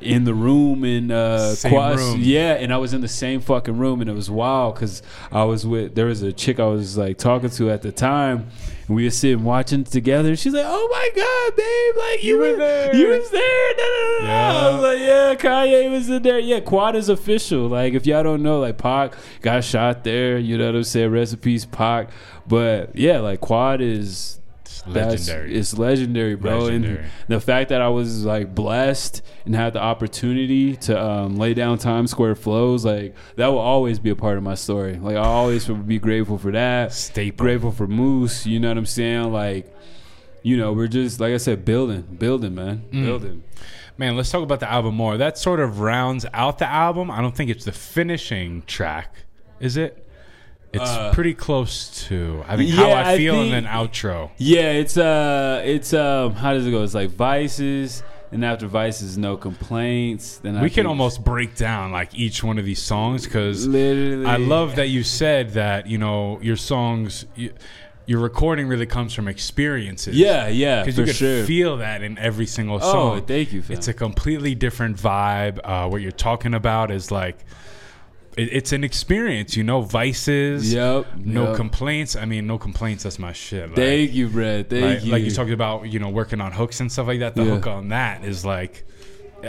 in 0.00 0.24
the 0.24 0.34
room 0.34 0.84
in 0.84 1.10
uh, 1.10 1.54
Same 1.54 1.72
Quas- 1.72 1.98
room. 2.00 2.20
Yeah, 2.22 2.52
and 2.54 2.72
I 2.72 2.76
was 2.76 2.92
in 2.94 3.00
the 3.00 3.08
same 3.08 3.40
fucking 3.40 3.76
room, 3.78 4.00
and 4.00 4.08
it 4.10 4.12
was 4.14 4.30
wild 4.30 4.74
because 4.74 5.02
I 5.32 5.44
was 5.44 5.66
with 5.66 5.94
there 5.94 6.06
was 6.06 6.22
a 6.22 6.32
chick 6.32 6.60
I 6.60 6.66
was 6.66 6.96
like 6.98 7.18
talking 7.18 7.50
to 7.50 7.70
at 7.70 7.82
the 7.82 7.92
time. 7.92 8.48
And 8.88 8.94
we 8.96 9.04
were 9.04 9.10
sitting 9.10 9.42
watching 9.42 9.82
together. 9.84 10.28
and 10.30 10.38
She's 10.38 10.52
like, 10.54 10.64
"Oh 10.66 10.88
my 10.90 11.10
god, 11.16 11.56
babe! 11.56 11.96
Like 12.12 12.22
you, 12.24 12.34
You 12.34 12.38
were 12.40 12.50
were 12.52 12.56
there." 12.56 12.94
You 12.96 13.08
was 13.08 13.30
there." 13.30 13.74
Da, 13.74 13.82
da, 13.82 14.18
da. 14.20 14.26
Yeah. 14.26 14.52
I 14.68 14.70
was 14.72 14.82
like, 14.82 14.98
yeah, 15.00 15.34
Kanye 15.50 15.90
was 15.90 16.08
in 16.08 16.22
there. 16.22 16.38
Yeah, 16.38 16.60
Quad 16.60 16.94
is 16.96 17.08
official. 17.08 17.66
Like, 17.68 17.94
if 17.94 18.06
y'all 18.06 18.22
don't 18.22 18.42
know, 18.42 18.60
like, 18.60 18.78
Pac 18.78 19.14
got 19.42 19.64
shot 19.64 20.04
there. 20.04 20.38
You 20.38 20.56
know 20.56 20.66
what 20.66 20.76
I'm 20.76 20.84
saying? 20.84 21.10
Recipes, 21.10 21.64
Pac. 21.66 22.10
But 22.46 22.94
yeah, 22.96 23.18
like, 23.20 23.40
Quad 23.40 23.80
is 23.80 24.40
It's 24.66 24.82
that's- 24.82 25.28
legendary. 25.28 25.54
It's 25.56 25.78
legendary, 25.78 26.34
bro. 26.34 26.58
Legendary. 26.60 26.98
And 26.98 27.06
the 27.28 27.40
fact 27.40 27.68
that 27.70 27.80
I 27.80 27.88
was 27.88 28.24
like 28.24 28.54
blessed 28.54 29.22
and 29.44 29.54
had 29.54 29.72
the 29.72 29.80
opportunity 29.80 30.76
to 30.76 31.00
um, 31.02 31.36
lay 31.36 31.54
down 31.54 31.78
Times 31.78 32.10
Square 32.10 32.34
flows, 32.36 32.84
like 32.84 33.14
that 33.36 33.48
will 33.48 33.58
always 33.58 33.98
be 33.98 34.10
a 34.10 34.16
part 34.16 34.36
of 34.36 34.42
my 34.42 34.54
story. 34.54 34.96
Like 34.96 35.16
I 35.16 35.20
always 35.24 35.68
would 35.68 35.86
be 35.86 35.98
grateful 35.98 36.38
for 36.38 36.50
that. 36.52 36.92
Staple. 36.92 37.44
Grateful 37.44 37.70
for 37.72 37.86
Moose. 37.86 38.46
You 38.46 38.60
know 38.60 38.68
what 38.68 38.78
I'm 38.78 38.86
saying? 38.86 39.32
Like, 39.32 39.72
you 40.42 40.56
know, 40.56 40.72
we're 40.72 40.86
just 40.88 41.20
like 41.20 41.32
I 41.32 41.38
said, 41.38 41.64
building, 41.64 42.02
building, 42.02 42.54
man, 42.54 42.84
Mm. 42.92 43.04
building. 43.04 43.42
Man, 43.98 44.14
let's 44.16 44.30
talk 44.30 44.42
about 44.42 44.60
the 44.60 44.70
album 44.70 44.94
more. 44.94 45.16
That 45.16 45.38
sort 45.38 45.58
of 45.58 45.80
rounds 45.80 46.26
out 46.34 46.58
the 46.58 46.68
album. 46.70 47.10
I 47.10 47.22
don't 47.22 47.34
think 47.34 47.50
it's 47.50 47.64
the 47.64 47.72
finishing 47.72 48.62
track, 48.66 49.14
is 49.58 49.76
it? 49.78 50.05
It's 50.72 50.90
Uh, 50.90 51.12
pretty 51.14 51.34
close 51.34 52.06
to. 52.08 52.44
I 52.46 52.56
think 52.56 52.70
how 52.70 52.88
yeah, 52.88 52.94
I 52.94 53.12
I 53.12 53.16
feel 53.16 53.34
think- 53.34 53.52
and 53.54 53.66
then 53.66 53.72
outro. 53.72 54.30
Yeah, 54.36 54.72
it's 54.72 54.96
uh, 54.96 55.62
it's 55.64 55.94
um, 55.94 56.34
how 56.34 56.52
does 56.52 56.66
it 56.66 56.70
go? 56.70 56.82
It's 56.82 56.94
like 56.94 57.10
Vices, 57.10 58.02
and 58.32 58.44
after 58.44 58.66
Vices, 58.66 59.16
no 59.16 59.36
complaints. 59.36 60.38
Then 60.38 60.56
I 60.56 60.62
we 60.62 60.70
can 60.70 60.86
almost 60.86 61.24
break 61.24 61.56
down 61.56 61.92
like 61.92 62.14
each 62.14 62.42
one 62.44 62.58
of 62.58 62.64
these 62.64 62.82
songs 62.82 63.24
because. 63.24 63.66
I 63.66 64.36
love 64.36 64.76
that 64.76 64.88
you 64.88 65.02
said 65.02 65.50
that 65.50 65.86
you 65.86 65.98
know 65.98 66.38
your 66.42 66.56
songs, 66.56 67.26
you, 67.36 67.52
your 68.06 68.20
recording 68.20 68.68
really 68.68 68.86
comes 68.86 69.14
from 69.14 69.28
experiences. 69.28 70.16
Yeah, 70.16 70.48
yeah, 70.48 70.82
because 70.82 70.98
you 70.98 71.04
can 71.04 71.14
sure. 71.14 71.44
feel 71.44 71.76
that 71.78 72.02
in 72.02 72.18
every 72.18 72.46
single 72.46 72.76
oh, 72.76 72.92
song. 72.92 73.22
thank 73.22 73.52
you. 73.52 73.62
It's 73.68 73.88
a 73.88 73.94
completely 73.94 74.54
different 74.54 74.96
vibe. 74.96 75.60
Uh, 75.64 75.88
what 75.88 76.02
you're 76.02 76.12
talking 76.12 76.54
about 76.54 76.90
is 76.90 77.10
like 77.10 77.44
it, 78.36 78.48
it's 78.52 78.72
an 78.72 78.84
experience, 78.84 79.56
you 79.56 79.64
know. 79.64 79.80
Vices, 79.82 80.72
Yep, 80.72 81.06
no 81.24 81.48
yep. 81.48 81.56
complaints. 81.56 82.16
I 82.16 82.24
mean, 82.24 82.46
no 82.46 82.58
complaints. 82.58 83.02
That's 83.04 83.18
my 83.18 83.32
shit. 83.32 83.68
Like, 83.68 83.76
Thank 83.76 84.12
you, 84.12 84.28
Brad. 84.28 84.68
Thank 84.70 84.82
like, 84.84 85.04
you. 85.04 85.12
like 85.12 85.22
you 85.24 85.30
talked 85.30 85.50
about, 85.50 85.88
you 85.90 85.98
know, 85.98 86.10
working 86.10 86.40
on 86.40 86.52
hooks 86.52 86.80
and 86.80 86.90
stuff 86.90 87.06
like 87.06 87.20
that. 87.20 87.34
The 87.34 87.44
Yeah. 87.44 87.50
hook 87.52 87.66
on 87.66 87.88
that 87.88 88.24
is 88.24 88.44
like, 88.44 88.84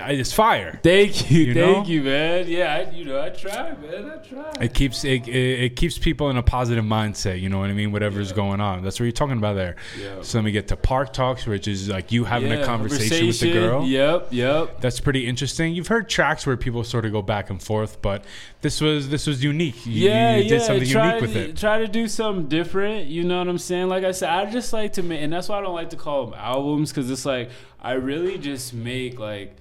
it's 0.08 0.32
fire. 0.34 0.80
Thank 0.84 1.32
you, 1.32 1.40
You 1.46 1.54
thank 1.54 1.78
know? 1.88 1.92
you, 1.92 2.04
man. 2.04 2.48
Yeah, 2.48 2.76
I, 2.88 2.92
you 2.92 3.06
know, 3.06 3.22
I 3.22 3.30
try, 3.30 3.74
man. 3.74 4.10
I 4.10 4.18
try. 4.18 4.52
It 4.62 4.74
keeps 4.74 5.04
it, 5.04 5.28
it, 5.28 5.64
it 5.64 5.76
keeps 5.76 5.98
people 5.98 6.30
in 6.30 6.38
a 6.38 6.44
positive 6.44 6.86
mindset. 6.86 7.42
You 7.42 7.50
know 7.50 7.60
what 7.60 7.70
I 7.70 7.74
mean? 7.74 7.92
Whatever's 7.92 8.32
going 8.32 8.62
on. 8.62 8.84
That's 8.84 9.00
what 9.00 9.06
you're 9.06 9.12
talking 9.12 9.38
about 9.38 9.56
there. 9.56 9.76
Yeah. 10.00 10.22
So 10.22 10.38
let 10.38 10.46
me 10.46 10.52
get 10.52 10.68
to 10.70 10.76
park 10.78 11.14
talks, 11.14 11.46
which 11.46 11.68
is 11.68 11.90
like 11.90 12.12
you 12.12 12.24
having 12.26 12.52
Yeah, 12.52 12.60
a 12.60 12.66
conversation, 12.66 13.28
with 13.28 13.40
the 13.40 13.54
girl. 13.54 13.84
Yep, 13.86 14.28
yep. 14.32 14.82
That's 14.82 15.00
pretty 15.00 15.26
interesting. 15.28 15.74
You've 15.74 15.88
heard 15.88 16.10
tracks 16.10 16.46
where 16.46 16.58
people 16.58 16.84
sort 16.84 17.06
of 17.06 17.12
go 17.12 17.22
back 17.22 17.50
and 17.50 17.62
forth, 17.62 18.02
but 18.02 18.24
this 18.62 18.82
was 18.82 19.10
this 19.10 19.28
was 19.28 19.44
unique. 19.44 19.86
You, 19.86 20.10
Yeah, 20.10 20.36
you 20.38 20.44
yeah. 20.44 20.50
did 20.50 20.62
something 20.62 20.88
try 20.90 21.08
unique 21.16 21.22
with 21.22 21.36
it. 21.36 21.58
Try 21.58 21.80
to 21.80 21.88
do 21.88 22.08
something 22.08 22.48
different. 22.48 23.08
You 23.08 23.24
know 23.24 23.40
what 23.40 23.48
I'm 23.48 23.58
saying? 23.58 23.88
Like 23.90 24.04
I 24.04 24.12
said, 24.12 24.30
I 24.30 24.50
just 24.52 24.74
like 24.74 24.94
to 24.94 25.04
make, 25.04 25.22
and 25.22 25.32
that's 25.32 25.50
why 25.50 25.60
I 25.60 25.62
don't 25.62 25.76
like 25.76 25.92
to 25.92 25.96
call 25.98 26.26
them 26.26 26.36
albums 26.38 26.92
because 26.92 27.10
it's 27.10 27.26
like 27.26 27.50
I 27.82 27.94
really 27.94 28.38
just 28.38 28.74
make 28.74 29.20
like 29.20 29.56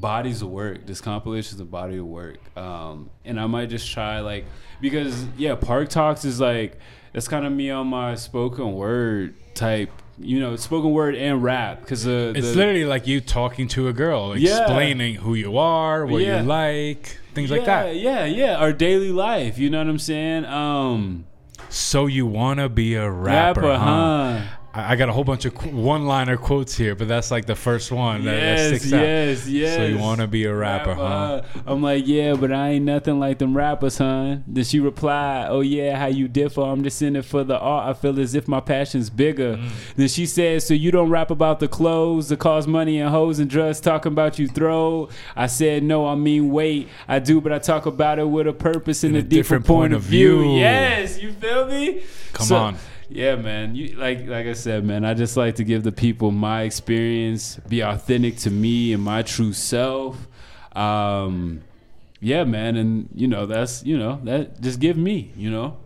bodies 0.00 0.42
of 0.42 0.48
work. 0.50 0.86
This 0.86 1.00
compilation 1.00 1.56
is 1.56 1.60
a 1.60 1.64
body 1.64 1.98
of 1.98 2.06
work, 2.06 2.38
um, 2.56 3.10
and 3.24 3.38
I 3.40 3.46
might 3.46 3.68
just 3.68 3.90
try 3.92 4.20
like 4.20 4.44
because 4.80 5.24
yeah, 5.36 5.54
Park 5.54 5.88
Talks 5.88 6.24
is 6.24 6.40
like 6.40 6.78
that's 7.12 7.28
kind 7.28 7.44
of 7.46 7.52
me 7.52 7.70
on 7.70 7.86
my 7.88 8.14
spoken 8.14 8.72
word 8.74 9.34
type. 9.54 9.90
You 10.20 10.40
know, 10.40 10.56
spoken 10.56 10.90
word 10.90 11.14
and 11.14 11.44
rap 11.44 11.80
because 11.80 12.04
uh, 12.04 12.32
It's 12.34 12.50
the, 12.50 12.56
literally 12.56 12.84
like 12.84 13.06
you 13.06 13.20
talking 13.20 13.68
to 13.68 13.86
a 13.86 13.92
girl, 13.92 14.36
Yeah. 14.36 14.62
explaining 14.62 15.14
who 15.14 15.34
you 15.34 15.56
are, 15.58 16.04
what 16.06 16.22
Yeah. 16.22 16.40
you 16.42 16.46
like, 16.48 17.18
things 17.34 17.52
like 17.52 17.64
that. 17.66 17.94
Yeah, 17.94 18.24
yeah, 18.24 18.56
our 18.56 18.72
daily 18.72 19.12
life. 19.12 19.58
You 19.58 19.70
know 19.70 19.78
what 19.78 19.86
I'm 19.86 19.98
saying? 20.00 20.44
Um, 20.44 21.24
So 21.68 22.06
you 22.06 22.26
wanna 22.26 22.68
be 22.68 22.94
a 22.96 23.08
rapper, 23.08 23.60
rapper, 23.60 23.76
huh? 23.76 24.38
huh? 24.38 24.40
I 24.74 24.92
I 24.92 24.96
got 24.96 25.08
a 25.08 25.12
whole 25.12 25.24
bunch 25.24 25.44
of 25.44 25.54
qu- 25.54 25.70
one-liner 25.70 26.36
quotes 26.36 26.76
here, 26.76 26.94
but 26.94 27.08
that's 27.08 27.30
like 27.30 27.46
the 27.46 27.54
first 27.54 27.90
one 27.90 28.24
that, 28.24 28.32
that 28.32 28.72
Yes, 28.72 28.92
out. 28.92 29.00
yes, 29.00 29.48
yes. 29.48 29.74
So 29.76 29.84
you 29.86 29.98
want 29.98 30.20
to 30.20 30.26
be 30.26 30.44
a 30.44 30.54
rapper, 30.54 30.94
huh? 30.94 31.42
I'm 31.66 31.82
like, 31.82 32.06
yeah, 32.06 32.34
but 32.34 32.52
I 32.52 32.70
ain't 32.70 32.84
nothing 32.84 33.18
like 33.18 33.38
them 33.38 33.56
rappers, 33.56 33.98
huh? 33.98 34.36
Then 34.46 34.64
she 34.64 34.78
reply, 34.80 35.46
oh 35.48 35.60
yeah, 35.60 35.96
how 35.98 36.06
you 36.06 36.28
differ? 36.28 36.60
I'm 36.62 36.82
just 36.82 37.00
in 37.02 37.16
it 37.16 37.24
for 37.24 37.44
the 37.44 37.58
art. 37.58 37.88
I 37.88 37.98
feel 37.98 38.18
as 38.20 38.34
if 38.34 38.46
my 38.46 38.60
passion's 38.60 39.10
bigger. 39.10 39.56
Mm. 39.56 39.70
Then 39.96 40.08
she 40.08 40.26
says, 40.26 40.66
so 40.66 40.74
you 40.74 40.90
don't 40.90 41.10
rap 41.10 41.30
about 41.30 41.60
the 41.60 41.68
clothes, 41.68 42.28
the 42.28 42.36
cost 42.36 42.68
money 42.68 43.00
and 43.00 43.10
hoes 43.10 43.38
and 43.38 43.48
drugs, 43.50 43.80
talking 43.80 44.12
about 44.12 44.38
you 44.38 44.48
throw. 44.48 45.08
I 45.34 45.46
said, 45.46 45.82
no, 45.82 46.06
I 46.06 46.14
mean 46.14 46.50
wait, 46.50 46.88
I 47.08 47.18
do, 47.18 47.40
but 47.40 47.52
I 47.52 47.58
talk 47.58 47.86
about 47.86 48.18
it 48.18 48.28
with 48.28 48.46
a 48.46 48.52
purpose 48.52 49.02
and 49.02 49.16
a, 49.16 49.22
different, 49.22 49.64
point, 49.66 49.92
of 49.92 50.02
view. 50.02 50.56
Yes, 50.56 51.18
you 51.20 51.32
feel 51.32 51.66
me? 51.66 52.02
Come 52.32 52.52
on. 52.52 52.76
Yeah, 53.08 53.36
man. 53.36 53.74
You 53.74 53.96
like 53.96 54.26
like 54.26 54.46
I 54.46 54.52
said, 54.52 54.84
man. 54.84 55.04
I 55.04 55.14
just 55.14 55.36
like 55.36 55.56
to 55.56 55.64
give 55.64 55.82
the 55.82 55.92
people 55.92 56.30
my 56.30 56.62
experience, 56.62 57.56
be 57.68 57.80
authentic 57.80 58.36
to 58.38 58.50
me 58.50 58.92
and 58.92 59.02
my 59.02 59.22
true 59.22 59.52
self. 59.52 60.16
Um, 60.76 61.62
yeah, 62.20 62.44
man, 62.44 62.76
and 62.76 63.08
you 63.14 63.28
know 63.28 63.46
that's 63.46 63.84
you 63.84 63.98
know 63.98 64.20
that 64.24 64.60
just 64.60 64.80
give 64.80 64.96
me, 64.96 65.32
you 65.36 65.50
know. 65.50 65.78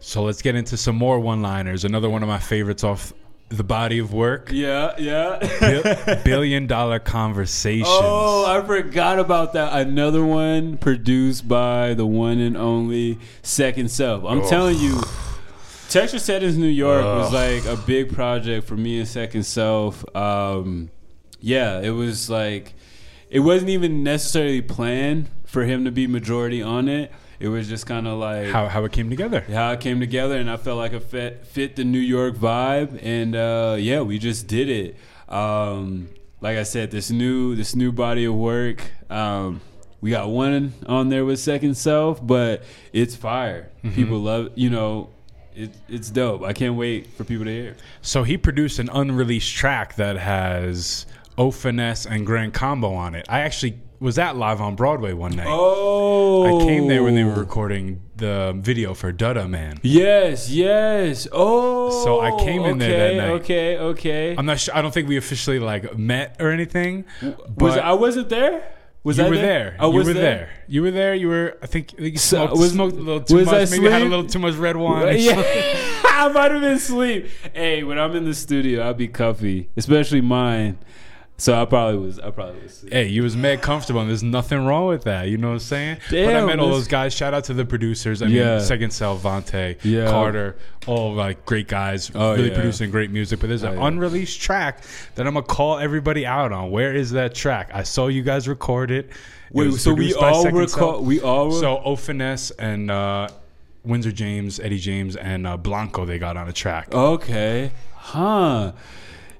So 0.00 0.22
let's 0.22 0.42
get 0.42 0.54
into 0.54 0.76
some 0.76 0.96
more 0.96 1.18
one-liners. 1.18 1.84
Another 1.84 2.10
one 2.10 2.22
of 2.22 2.28
my 2.28 2.38
favorites 2.38 2.84
off 2.84 3.14
the 3.48 3.64
body 3.64 3.98
of 3.98 4.12
work. 4.12 4.50
Yeah, 4.52 4.94
yeah. 4.98 5.38
Bil- 5.60 6.16
billion 6.24 6.66
dollar 6.66 6.98
conversations. 6.98 7.88
Oh, 7.90 8.44
I 8.46 8.64
forgot 8.66 9.18
about 9.18 9.52
that. 9.54 9.72
Another 9.72 10.24
one 10.24 10.76
produced 10.76 11.48
by 11.48 11.94
the 11.94 12.06
one 12.06 12.38
and 12.38 12.56
only 12.56 13.18
Second 13.42 13.90
Self. 13.90 14.24
I'm 14.24 14.42
telling 14.46 14.78
you, 14.78 15.00
Texture 15.94 16.18
Settings 16.18 16.58
New 16.58 16.66
York 16.66 17.04
was 17.04 17.32
like 17.32 17.64
a 17.66 17.80
big 17.80 18.12
project 18.12 18.66
for 18.66 18.76
me 18.76 18.98
and 18.98 19.06
Second 19.06 19.44
Self. 19.44 20.04
Um, 20.16 20.90
yeah, 21.38 21.80
it 21.80 21.90
was 21.90 22.28
like 22.28 22.74
it 23.30 23.38
wasn't 23.38 23.70
even 23.70 24.02
necessarily 24.02 24.60
planned 24.60 25.28
for 25.44 25.62
him 25.62 25.84
to 25.84 25.92
be 25.92 26.08
majority 26.08 26.60
on 26.60 26.88
it. 26.88 27.12
It 27.38 27.46
was 27.46 27.68
just 27.68 27.86
kind 27.86 28.08
of 28.08 28.18
like 28.18 28.48
how 28.48 28.66
how 28.66 28.84
it 28.84 28.90
came 28.90 29.08
together. 29.08 29.42
how 29.42 29.70
it 29.70 29.78
came 29.78 30.00
together, 30.00 30.36
and 30.36 30.50
I 30.50 30.56
felt 30.56 30.78
like 30.78 30.94
it 30.94 31.04
fit, 31.04 31.46
fit 31.46 31.76
the 31.76 31.84
New 31.84 32.00
York 32.00 32.34
vibe, 32.34 32.98
and 33.00 33.36
uh, 33.36 33.76
yeah, 33.78 34.00
we 34.00 34.18
just 34.18 34.48
did 34.48 34.68
it. 34.68 34.96
Um, 35.32 36.08
like 36.40 36.58
I 36.58 36.64
said, 36.64 36.90
this 36.90 37.12
new 37.12 37.54
this 37.54 37.76
new 37.76 37.92
body 37.92 38.24
of 38.24 38.34
work. 38.34 38.82
Um, 39.08 39.60
we 40.00 40.10
got 40.10 40.28
one 40.28 40.72
on 40.86 41.10
there 41.10 41.24
with 41.24 41.38
Second 41.38 41.76
Self, 41.76 42.26
but 42.26 42.64
it's 42.92 43.14
fire. 43.14 43.70
People 43.94 44.18
love, 44.18 44.50
you 44.56 44.70
know, 44.70 45.10
it, 45.54 45.74
it's 45.88 46.10
dope. 46.10 46.42
I 46.42 46.52
can't 46.52 46.74
wait 46.74 47.06
for 47.14 47.24
people 47.24 47.44
to 47.44 47.50
hear. 47.50 47.76
So 48.02 48.22
he 48.22 48.36
produced 48.36 48.78
an 48.78 48.88
unreleased 48.92 49.54
track 49.54 49.96
that 49.96 50.16
has 50.16 51.06
O 51.38 51.50
Finesse 51.50 52.06
and 52.06 52.26
Grand 52.26 52.54
Combo 52.54 52.94
on 52.94 53.14
it. 53.14 53.26
I 53.28 53.40
actually 53.40 53.80
was 54.00 54.18
at 54.18 54.36
live 54.36 54.60
on 54.60 54.76
Broadway 54.76 55.12
one 55.12 55.32
night. 55.32 55.46
Oh, 55.48 56.60
I 56.60 56.64
came 56.64 56.88
there 56.88 57.02
when 57.02 57.14
they 57.14 57.24
were 57.24 57.32
oh. 57.32 57.36
recording 57.36 58.02
the 58.16 58.54
video 58.58 58.94
for 58.94 59.12
Dutta 59.12 59.48
Man. 59.48 59.78
Yes, 59.82 60.50
yes. 60.50 61.26
Oh, 61.32 62.04
So 62.04 62.20
I 62.20 62.36
came 62.44 62.62
in 62.64 62.78
there 62.78 62.98
that 62.98 63.14
oh, 63.14 63.28
night. 63.28 63.42
Okay, 63.42 63.78
okay. 63.78 64.36
I'm 64.36 64.46
not 64.46 64.60
sure. 64.60 64.76
I 64.76 64.82
don't 64.82 64.92
think 64.92 65.08
we 65.08 65.16
officially 65.16 65.58
like 65.58 65.96
met 65.96 66.36
or 66.38 66.50
anything. 66.50 67.04
was 67.22 67.34
but 67.56 67.78
I 67.78 67.92
wasn't 67.94 68.28
there? 68.28 68.74
Was 69.04 69.18
you 69.18 69.24
I 69.24 69.28
were 69.28 69.36
there. 69.36 69.76
I 69.78 69.84
oh, 69.84 69.90
you 69.92 69.98
was 69.98 70.06
were 70.08 70.14
there. 70.14 70.48
You 70.66 70.82
were 70.82 70.90
there. 70.90 71.14
You 71.14 71.28
were. 71.28 71.58
I 71.62 71.66
think 71.66 71.98
you 71.98 72.16
So, 72.16 72.46
smoked, 72.46 72.58
was- 72.58 72.72
smoked 72.72 72.96
a 72.96 73.00
little 73.00 73.20
too 73.20 73.36
was 73.36 73.48
I 73.48 73.60
much. 73.60 73.70
Maybe 73.70 73.90
had 73.90 74.02
a 74.02 74.06
little 74.06 74.26
too 74.26 74.38
much 74.38 74.54
red 74.54 74.76
wine. 74.78 75.18
Yeah, 75.18 75.34
I 76.06 76.30
might 76.32 76.50
have 76.50 76.62
been 76.62 76.72
asleep. 76.72 77.28
Hey, 77.52 77.82
when 77.84 77.98
I'm 77.98 78.16
in 78.16 78.24
the 78.24 78.34
studio, 78.34 78.82
I'll 78.82 78.94
be 78.94 79.08
comfy, 79.08 79.68
especially 79.76 80.22
mine. 80.22 80.78
So 81.36 81.60
I 81.60 81.64
probably 81.64 81.98
was. 81.98 82.20
I 82.20 82.30
probably 82.30 82.62
was. 82.62 82.84
Hey, 82.88 83.08
you 83.08 83.24
was 83.24 83.36
mad 83.36 83.60
comfortable, 83.60 84.00
and 84.00 84.08
there's 84.08 84.22
nothing 84.22 84.64
wrong 84.64 84.86
with 84.86 85.02
that. 85.02 85.28
You 85.28 85.36
know 85.36 85.48
what 85.48 85.54
I'm 85.54 85.58
saying? 85.58 85.96
Damn, 86.08 86.26
but 86.26 86.36
I 86.36 86.46
met 86.46 86.60
all 86.60 86.70
those 86.70 86.86
guys. 86.86 87.12
Shout 87.12 87.34
out 87.34 87.42
to 87.44 87.54
the 87.54 87.64
producers. 87.64 88.22
I 88.22 88.26
Yeah. 88.26 88.56
mean, 88.58 88.60
Second 88.64 88.92
Self, 88.92 89.22
Vante, 89.24 89.76
Yeah. 89.82 90.08
Carter, 90.10 90.54
all 90.86 91.12
like 91.12 91.44
great 91.44 91.66
guys, 91.66 92.12
Oh, 92.14 92.34
really 92.36 92.50
yeah. 92.50 92.54
producing 92.54 92.90
great 92.92 93.10
music. 93.10 93.40
But 93.40 93.48
there's 93.48 93.64
an 93.64 93.76
Oh, 93.76 93.80
yeah. 93.80 93.86
unreleased 93.88 94.40
track 94.40 94.82
that 95.16 95.26
I'm 95.26 95.34
gonna 95.34 95.44
call 95.44 95.78
everybody 95.78 96.24
out 96.24 96.52
on. 96.52 96.70
Where 96.70 96.94
is 96.94 97.10
that 97.10 97.34
track? 97.34 97.68
I 97.74 97.82
saw 97.82 98.06
you 98.06 98.22
guys 98.22 98.46
record 98.46 98.92
it. 98.92 99.06
It 99.06 99.12
Wait, 99.50 99.66
was 99.66 99.82
so 99.82 99.92
we 99.92 100.14
all 100.14 100.44
record. 100.50 101.00
We 101.02 101.20
all. 101.20 101.46
Were, 101.46 101.52
So 101.58 101.78
O 101.84 101.96
Finesse 101.96 102.52
and 102.60 102.92
uh, 102.92 103.26
Windsor 103.84 104.12
James, 104.12 104.60
Eddie 104.60 104.78
James, 104.78 105.16
and 105.16 105.48
uh, 105.48 105.56
Blanco 105.56 106.04
they 106.04 106.18
got 106.20 106.36
on 106.36 106.48
a 106.48 106.52
track. 106.52 106.94
Okay. 106.94 107.72
Huh. 107.96 108.72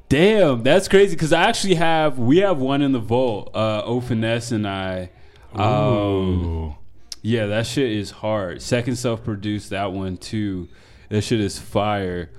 Damn, 0.09 0.63
that's 0.63 0.89
crazy. 0.89 1.15
Because 1.15 1.33
I 1.33 1.45
actually 1.45 1.75
have 1.77 2.19
we 2.19 2.39
have 2.39 2.59
one 2.59 2.83
in 2.83 2.93
the 2.93 2.99
vault. 3.01 3.51
Uh, 3.55 3.83
O 3.85 4.01
Finesse 4.01 4.53
and 4.53 4.67
I. 4.67 5.11
Um, 5.55 6.75
yeah, 7.23 7.47
that 7.47 7.67
shit 7.67 7.91
is 7.91 8.11
hard. 8.11 8.61
Second 8.61 8.97
self 8.97 9.25
produced 9.25 9.71
that 9.71 9.93
one 9.93 10.17
too. 10.17 10.69
That 11.09 11.23
shit 11.23 11.41
is 11.41 11.59
fire. 11.59 12.31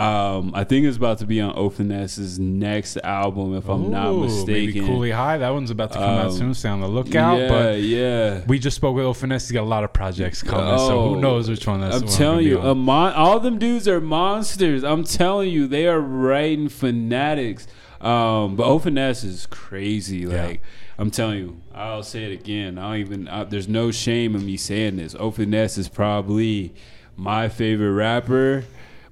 Um, 0.00 0.52
I 0.54 0.64
think 0.64 0.86
it's 0.86 0.96
about 0.96 1.18
to 1.18 1.26
be 1.26 1.40
on 1.42 1.52
O 1.56 1.70
next 1.78 2.96
album, 2.98 3.54
if 3.54 3.68
I'm 3.68 3.90
not 3.90 4.08
Ooh, 4.12 4.20
mistaken. 4.24 4.52
Maybe 4.54 4.80
Cooley 4.80 5.10
High. 5.10 5.36
That 5.38 5.50
one's 5.50 5.70
about 5.70 5.92
to 5.92 5.98
come 5.98 6.08
out 6.08 6.26
Um, 6.26 6.32
soon. 6.32 6.54
Stay 6.54 6.70
on 6.70 6.80
the 6.80 6.88
lookout. 6.88 7.38
yeah, 7.38 7.48
but 7.48 7.80
yeah. 7.82 8.40
we 8.46 8.58
just 8.58 8.76
spoke 8.76 8.96
with 8.96 9.04
O 9.04 9.12
He's 9.12 9.52
got 9.52 9.62
a 9.62 9.62
lot 9.62 9.84
of 9.84 9.92
projects 9.92 10.42
coming. 10.42 10.78
so 10.78 10.98
Oh, 11.00 11.14
who 11.14 11.20
knows 11.20 11.50
which 11.50 11.66
one 11.66 11.80
that's 11.82 11.96
I'm 11.96 12.08
telling 12.08 12.46
you, 12.46 12.60
a 12.60 12.74
mon- 12.74 13.12
all 13.12 13.40
them 13.40 13.58
dudes 13.58 13.86
are 13.86 14.00
monsters. 14.00 14.84
I'm 14.84 15.04
telling 15.04 15.50
you, 15.50 15.66
they 15.66 15.86
are 15.86 16.00
writing 16.00 16.68
fanatics. 16.68 17.66
Um, 18.00 18.56
but 18.56 18.64
O 18.66 18.78
is 18.78 19.46
crazy. 19.50 20.18
Yeah. 20.20 20.46
Like 20.46 20.62
I'm 20.98 21.10
telling 21.10 21.38
you, 21.38 21.60
I'll 21.74 22.02
say 22.02 22.24
it 22.24 22.32
again. 22.40 22.78
I 22.78 22.92
don't 22.92 23.00
even. 23.00 23.28
I, 23.28 23.44
there's 23.44 23.68
no 23.68 23.90
shame 23.90 24.34
in 24.34 24.46
me 24.46 24.56
saying 24.56 24.96
this. 24.96 25.14
O 25.18 25.30
is 25.38 25.88
probably 25.88 26.74
my 27.16 27.48
favorite 27.48 27.92
rapper, 27.92 28.64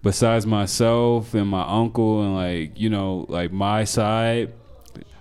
besides 0.02 0.46
myself 0.46 1.34
and 1.34 1.48
my 1.48 1.62
uncle 1.62 2.22
and 2.22 2.34
like 2.34 2.78
you 2.78 2.90
know 2.90 3.26
like 3.28 3.52
my 3.52 3.84
side. 3.84 4.52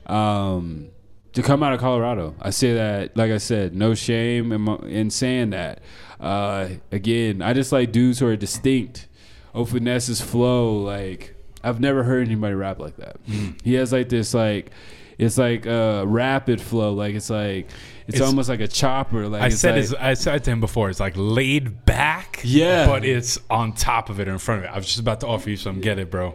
Um, 0.05 0.91
to 1.33 1.43
come 1.43 1.61
out 1.61 1.71
of 1.71 1.79
Colorado. 1.79 2.33
I 2.41 2.49
say 2.49 2.73
that, 2.73 3.15
like 3.15 3.29
I 3.31 3.37
said, 3.37 3.75
no 3.75 3.93
shame 3.93 4.51
in, 4.51 4.61
my, 4.61 4.75
in 4.87 5.11
saying 5.11 5.51
that. 5.51 5.81
Uh, 6.19 6.69
again, 6.91 7.43
I 7.43 7.53
just 7.53 7.71
like 7.71 7.91
dudes 7.91 8.17
who 8.17 8.27
are 8.27 8.35
distinct. 8.35 9.07
O 9.53 9.63
Finesse's 9.63 10.19
flow, 10.19 10.77
like 10.79 11.35
I've 11.63 11.79
never 11.79 12.03
heard 12.03 12.27
anybody 12.27 12.55
rap 12.55 12.79
like 12.79 12.97
that. 12.97 13.17
He 13.63 13.75
has 13.75 13.91
like 13.91 14.09
this, 14.09 14.33
like 14.33 14.71
it's 15.17 15.37
like 15.37 15.65
a 15.65 16.05
rapid 16.05 16.61
flow, 16.61 16.93
like 16.93 17.15
it's 17.15 17.29
like 17.29 17.69
it's, 18.07 18.15
It's- 18.15 18.27
almost 18.27 18.49
like 18.49 18.59
a 18.61 18.67
chopper. 18.67 19.27
Like 19.27 19.41
I 19.41 19.49
said, 19.49 19.89
like, 19.91 20.01
I 20.01 20.13
said 20.13 20.43
to 20.45 20.51
him 20.51 20.59
before, 20.61 20.89
it's 20.89 20.99
like 20.99 21.13
laid 21.15 21.85
back, 21.85 22.39
Yeah. 22.43 22.85
but 22.87 23.03
it's 23.05 23.37
on 23.49 23.73
top 23.73 24.09
of 24.09 24.19
it 24.19 24.27
in 24.27 24.37
front 24.37 24.59
of 24.59 24.65
it. 24.65 24.73
I 24.73 24.77
was 24.77 24.85
just 24.87 24.99
about 24.99 25.19
to 25.21 25.27
offer 25.27 25.49
you 25.49 25.57
some. 25.57 25.81
Get 25.81 25.99
it, 25.99 26.09
bro. 26.09 26.33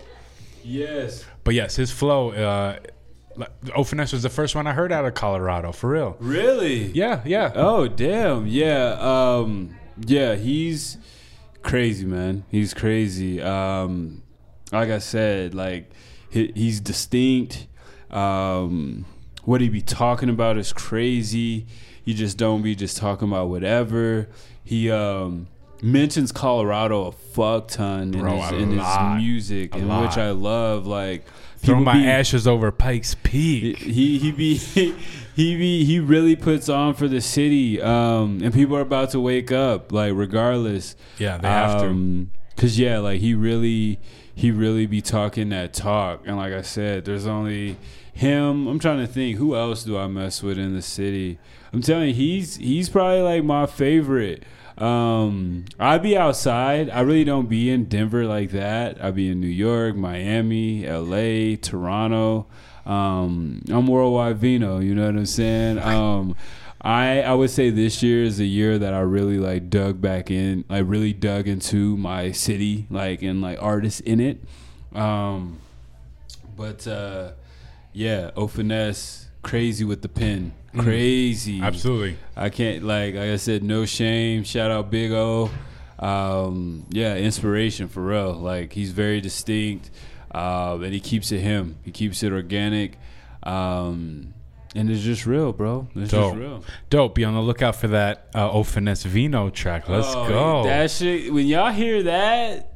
yes, 0.62 1.24
But 1.44 1.54
yes, 1.54 1.76
his 1.76 1.90
flow, 1.90 2.30
uh, 2.30 2.76
like, 3.36 3.50
O 3.74 3.82
Finesse 3.84 4.12
was 4.12 4.22
the 4.22 4.28
first 4.30 4.54
one 4.54 4.66
I 4.66 4.72
heard 4.74 4.92
out 4.92 5.04
of 5.06 5.14
Colorado, 5.14 5.72
for 5.72 5.88
real. 5.90 6.16
Really? 6.20 6.88
Yeah, 6.92 7.22
yeah. 7.24 7.50
Oh 7.54 7.88
damn, 7.88 8.46
yeah, 8.46 8.96
um, 9.00 9.74
yeah. 10.06 10.34
He's 10.36 10.98
crazy, 11.62 12.04
man. 12.04 12.44
He's 12.50 12.74
crazy. 12.74 13.40
Um, 13.40 14.22
like 14.70 14.90
I 14.90 14.98
said, 14.98 15.54
like 15.54 15.90
he, 16.30 16.52
he's 16.54 16.78
distinct. 16.80 17.66
Um, 18.10 19.06
what 19.44 19.60
he 19.60 19.68
be 19.68 19.80
talking 19.82 20.28
about 20.28 20.56
is 20.58 20.72
crazy. 20.72 21.66
He 22.04 22.14
just 22.14 22.36
don't 22.38 22.62
be 22.62 22.74
just 22.74 22.96
talking 22.96 23.28
about 23.28 23.48
whatever. 23.48 24.28
He 24.64 24.90
um, 24.90 25.48
mentions 25.82 26.32
Colorado 26.32 27.06
a 27.06 27.12
fuck 27.12 27.68
ton 27.68 28.14
in, 28.14 28.20
Bro, 28.20 28.38
his, 28.40 28.52
in 28.62 28.70
his 28.78 28.98
music, 29.16 29.74
in 29.76 29.88
which 30.00 30.16
I 30.16 30.30
love. 30.30 30.86
Like 30.86 31.24
Throw 31.58 31.78
my 31.80 31.94
be- 31.98 32.06
ashes 32.08 32.46
over 32.48 32.72
Pikes 32.72 33.14
Peak. 33.22 33.78
he 33.78 34.18
he 34.18 34.32
be 34.32 34.54
he 35.36 35.56
be 35.56 35.84
he 35.84 36.00
really 36.00 36.34
puts 36.34 36.68
on 36.68 36.92
for 36.94 37.06
the 37.06 37.20
city 37.20 37.80
um 37.80 38.40
and 38.42 38.52
people 38.52 38.76
are 38.76 38.80
about 38.80 39.10
to 39.10 39.20
wake 39.20 39.52
up 39.52 39.92
like 39.92 40.12
regardless 40.14 40.96
Yeah, 41.18 41.38
they 41.38 41.46
have 41.48 41.80
to. 41.82 41.88
to 41.88 42.26
cuz 42.56 42.78
yeah 42.78 42.98
like 42.98 43.20
he 43.20 43.34
really 43.34 43.98
he 44.34 44.50
really 44.50 44.86
be 44.86 45.00
talking 45.00 45.50
that 45.50 45.72
talk. 45.72 46.22
And 46.26 46.36
like 46.36 46.52
I 46.52 46.62
said 46.62 47.04
there's 47.04 47.26
only 47.26 47.76
him 48.12 48.66
I'm 48.66 48.78
trying 48.78 48.98
to 48.98 49.06
think 49.06 49.38
who 49.38 49.56
else 49.56 49.84
do 49.84 49.98
I 49.98 50.06
mess 50.06 50.42
with 50.42 50.58
in 50.58 50.74
the 50.74 50.82
city? 50.82 51.38
I'm 51.72 51.82
telling 51.82 52.08
you 52.08 52.14
he's 52.14 52.56
he's 52.56 52.88
probably 52.88 53.22
like 53.22 53.44
my 53.44 53.66
favorite. 53.66 54.44
Um 54.78 55.66
I 55.78 55.98
be 55.98 56.16
outside. 56.16 56.90
I 56.90 57.00
really 57.00 57.24
don't 57.24 57.48
be 57.48 57.70
in 57.70 57.84
Denver 57.84 58.24
like 58.24 58.50
that. 58.50 59.02
I 59.02 59.10
be 59.10 59.28
in 59.28 59.40
New 59.40 59.46
York 59.46 59.96
Miami 59.96 60.86
LA 60.86 61.56
Toronto. 61.56 62.46
Um, 62.84 63.62
I'm 63.70 63.86
worldwide 63.86 64.38
vino. 64.38 64.78
You 64.78 64.94
know 64.94 65.06
what 65.06 65.16
I'm 65.16 65.26
saying? 65.26 65.78
Um, 65.78 66.36
I 66.82 67.22
I 67.22 67.34
would 67.34 67.50
say 67.50 67.70
this 67.70 68.02
year 68.02 68.24
is 68.24 68.38
the 68.38 68.48
year 68.48 68.76
that 68.78 68.92
I 68.92 69.00
really 69.00 69.38
like 69.38 69.70
dug 69.70 70.00
back 70.00 70.30
in, 70.30 70.64
like 70.68 70.84
really 70.86 71.12
dug 71.12 71.46
into 71.46 71.96
my 71.96 72.32
city, 72.32 72.86
like 72.90 73.22
and 73.22 73.40
like 73.40 73.62
artists 73.62 74.00
in 74.00 74.18
it. 74.18 74.40
Um, 74.94 75.60
but 76.56 76.86
uh, 76.86 77.32
yeah, 77.92 78.32
O 78.36 78.48
Finesse, 78.48 79.28
crazy 79.42 79.84
with 79.84 80.02
the 80.02 80.08
pen, 80.08 80.52
crazy, 80.76 81.60
Absolutely. 81.62 82.16
I 82.36 82.50
can't 82.50 82.82
like 82.82 83.14
like 83.14 83.30
I 83.30 83.36
said, 83.36 83.62
no 83.62 83.84
shame. 83.86 84.42
Shout 84.42 84.70
out 84.70 84.90
Big 84.90 85.12
O. 85.12 85.50
Um, 86.00 86.86
yeah, 86.90 87.14
inspiration 87.14 87.86
for 87.86 88.02
real. 88.02 88.32
Like 88.32 88.72
he's 88.72 88.90
very 88.90 89.20
distinct, 89.20 89.90
uh, 90.34 90.78
and 90.82 90.92
he 90.92 90.98
keeps 90.98 91.30
it 91.30 91.38
him. 91.38 91.76
He 91.84 91.92
keeps 91.92 92.24
it 92.24 92.32
organic, 92.32 92.98
um, 93.44 94.31
and 94.74 94.90
it's 94.90 95.02
just 95.02 95.26
real, 95.26 95.52
bro. 95.52 95.88
It's 95.94 96.10
Dope. 96.10 96.32
just 96.34 96.40
real. 96.40 96.64
Dope. 96.90 97.14
Be 97.14 97.24
on 97.24 97.34
the 97.34 97.40
lookout 97.40 97.76
for 97.76 97.88
that 97.88 98.28
uh, 98.34 98.50
O 98.50 98.62
Finesse 98.62 99.04
Vino 99.04 99.50
track. 99.50 99.88
Let's 99.88 100.08
Oh, 100.08 100.28
go. 100.28 100.64
That 100.64 100.90
shit. 100.90 101.32
When 101.32 101.46
y'all 101.46 101.70
hear 101.72 102.02
that, 102.04 102.72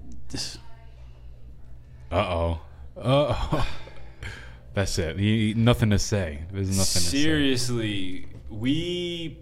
Uh 2.11 2.17
oh. 2.17 2.61
Uh 2.97 3.35
oh. 3.53 3.69
That's 4.75 4.99
it. 4.99 5.17
You, 5.19 5.55
nothing 5.55 5.89
to 5.91 5.99
say. 5.99 6.43
There's 6.53 6.69
nothing 6.69 6.83
to 6.83 6.85
say. 7.09 7.19
seriously, 7.23 8.27
we. 8.51 9.39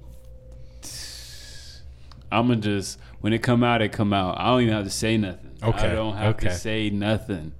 I'ma 2.30 2.54
just 2.56 2.98
when 3.20 3.32
it 3.32 3.42
come 3.42 3.62
out, 3.64 3.80
it 3.82 3.92
come 3.92 4.12
out. 4.12 4.38
I 4.38 4.46
don't 4.46 4.62
even 4.62 4.74
have 4.74 4.84
to 4.84 4.90
say 4.90 5.16
nothing. 5.16 5.50
Okay, 5.62 5.88
I 5.88 5.94
don't 5.94 6.16
have 6.16 6.34
okay. 6.36 6.48
to 6.48 6.54
say 6.54 6.90
nothing. 6.90 7.52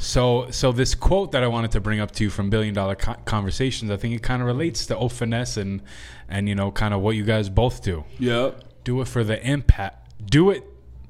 So, 0.00 0.48
so 0.50 0.70
this 0.70 0.94
quote 0.94 1.32
that 1.32 1.42
I 1.42 1.48
wanted 1.48 1.72
to 1.72 1.80
bring 1.80 1.98
up 1.98 2.12
to 2.12 2.24
you 2.24 2.30
from 2.30 2.50
Billion 2.50 2.72
Dollar 2.72 2.94
Co- 2.94 3.16
Conversations, 3.24 3.90
I 3.90 3.96
think 3.96 4.14
it 4.14 4.22
kind 4.22 4.40
of 4.40 4.46
relates 4.46 4.86
to 4.86 4.96
O 4.96 5.08
Finesse 5.08 5.56
and, 5.56 5.82
and 6.28 6.48
you 6.48 6.54
know, 6.54 6.70
kind 6.70 6.94
of 6.94 7.00
what 7.00 7.16
you 7.16 7.24
guys 7.24 7.48
both 7.48 7.82
do. 7.82 8.04
Yep. 8.18 8.84
Do 8.84 9.00
it 9.00 9.08
for 9.08 9.24
the 9.24 9.44
impact. 9.44 10.24
Do 10.30 10.50
it 10.50 10.64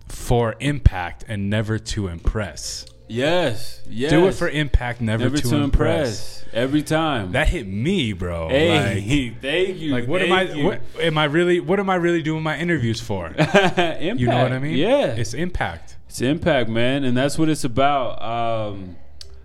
for 0.09 0.57
impact 0.61 1.25
and 1.29 1.51
never 1.51 1.79
to 1.79 2.09
impress. 2.09 2.87
Yes. 3.09 3.83
Yes. 3.89 4.11
Do 4.11 4.27
it 4.27 4.33
for 4.35 4.49
impact, 4.49 5.01
never, 5.01 5.25
Never 5.25 5.37
to, 5.37 5.49
to 5.51 5.57
impress. 5.57 6.39
impress. 6.43 6.55
Every 6.55 6.83
time. 6.83 7.33
That 7.33 7.49
hit 7.49 7.67
me, 7.67 8.15
bro. 8.15 8.49
hey, 8.49 9.35
thank 9.43 9.79
you. 9.79 9.93
like, 9.93 10.03
like 10.05 10.09
what 10.09 10.23
am 10.23 10.33
I? 10.33 10.43
you. 10.43 10.65
What 10.65 10.81
am 10.99 11.19
I 11.19 11.25
really? 11.25 11.61
What 11.61 11.79
am 11.79 11.91
I 11.91 11.97
really 11.97 12.23
doing 12.23 12.43
my 12.43 12.59
interviews 12.59 13.01
for? 13.01 13.27
impact. 13.39 14.01
You 14.01 14.27
know 14.29 14.43
what 14.43 14.53
I 14.53 14.59
mean? 14.59 14.77
Yeah. 14.77 15.09
It's 15.09 15.35
impact. 15.35 15.97
It's 16.09 16.23
impact, 16.23 16.71
man, 16.71 17.05
and 17.05 17.15
that's 17.15 17.39
what 17.39 17.51
it's 17.51 17.65
about. 17.65 18.23
Um, 18.23 18.97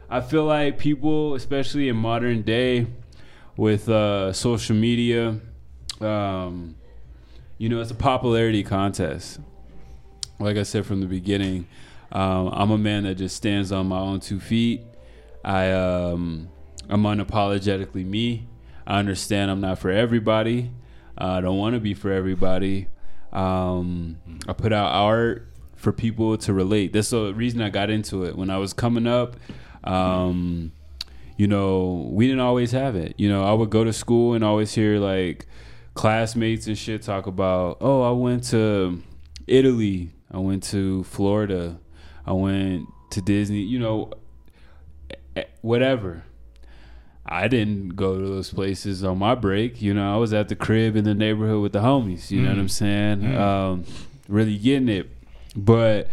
I 0.09 0.21
feel 0.21 0.45
like 0.45 0.79
people, 0.79 1.35
especially 1.35 1.89
in 1.89 1.97
modern 1.97 2.41
day, 2.41 2.87
with 3.57 3.89
uh, 3.89 4.31
social 4.31 4.73
media, 4.73 5.41
um, 5.99 6.75
you 7.57 7.67
know, 7.67 7.81
it's 7.81 7.91
a 7.91 7.95
popularity 7.95 8.63
contest. 8.63 9.41
Like 10.39 10.55
I 10.55 10.63
said 10.63 10.85
from 10.85 11.01
the 11.01 11.05
beginning, 11.05 11.67
um, 12.13 12.47
I'm 12.53 12.71
a 12.71 12.77
man 12.77 13.03
that 13.03 13.15
just 13.15 13.35
stands 13.35 13.73
on 13.73 13.87
my 13.87 13.99
own 13.99 14.21
two 14.21 14.39
feet. 14.39 14.83
I 15.43 15.69
um, 15.71 16.47
I'm 16.89 17.03
unapologetically 17.03 18.05
me. 18.05 18.47
I 18.87 18.99
understand 18.99 19.51
I'm 19.51 19.59
not 19.59 19.79
for 19.79 19.91
everybody. 19.91 20.71
I 21.17 21.41
don't 21.41 21.57
want 21.57 21.73
to 21.75 21.81
be 21.81 21.93
for 21.93 22.09
everybody. 22.09 22.87
Um, 23.33 24.17
I 24.47 24.53
put 24.53 24.71
out 24.71 24.91
art 24.93 25.52
for 25.83 25.91
people 25.91 26.37
to 26.37 26.53
relate. 26.53 26.93
That's 26.93 27.09
the 27.09 27.33
reason 27.33 27.61
I 27.61 27.69
got 27.69 27.89
into 27.89 28.23
it. 28.23 28.37
When 28.37 28.49
I 28.49 28.57
was 28.57 28.71
coming 28.71 29.05
up, 29.05 29.35
um, 29.83 30.71
you 31.35 31.45
know, 31.45 32.09
we 32.09 32.25
didn't 32.25 32.39
always 32.39 32.71
have 32.71 32.95
it. 32.95 33.15
You 33.17 33.27
know, 33.27 33.43
I 33.43 33.51
would 33.51 33.69
go 33.69 33.83
to 33.83 33.91
school 33.91 34.33
and 34.33 34.45
always 34.45 34.73
hear 34.73 34.97
like 34.97 35.45
classmates 35.93 36.67
and 36.67 36.77
shit 36.77 37.01
talk 37.01 37.27
about, 37.27 37.77
oh, 37.81 38.01
I 38.01 38.11
went 38.11 38.45
to 38.45 39.03
Italy, 39.45 40.11
I 40.31 40.37
went 40.37 40.63
to 40.63 41.03
Florida, 41.03 41.77
I 42.25 42.31
went 42.31 42.87
to 43.11 43.21
Disney, 43.21 43.59
you 43.59 43.77
know, 43.77 44.13
whatever. 45.61 46.23
I 47.25 47.49
didn't 47.49 47.89
go 47.95 48.19
to 48.19 48.25
those 48.25 48.53
places 48.53 49.03
on 49.03 49.17
my 49.17 49.35
break. 49.35 49.81
You 49.81 49.93
know, 49.93 50.13
I 50.13 50.17
was 50.17 50.33
at 50.33 50.47
the 50.47 50.55
crib 50.55 50.95
in 50.95 51.03
the 51.03 51.13
neighborhood 51.13 51.61
with 51.61 51.73
the 51.73 51.79
homies. 51.79 52.31
You 52.31 52.41
know 52.41 52.49
what 52.49 52.57
I'm 52.59 52.69
saying? 52.69 53.35
Um, 53.35 53.85
really 54.29 54.57
getting 54.57 54.87
it. 54.89 55.09
But 55.55 56.09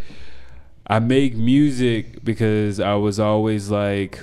I 0.87 0.99
make 0.99 1.37
music 1.37 2.25
because 2.25 2.81
I 2.81 2.95
was 2.95 3.21
always 3.21 3.71
like, 3.71 4.21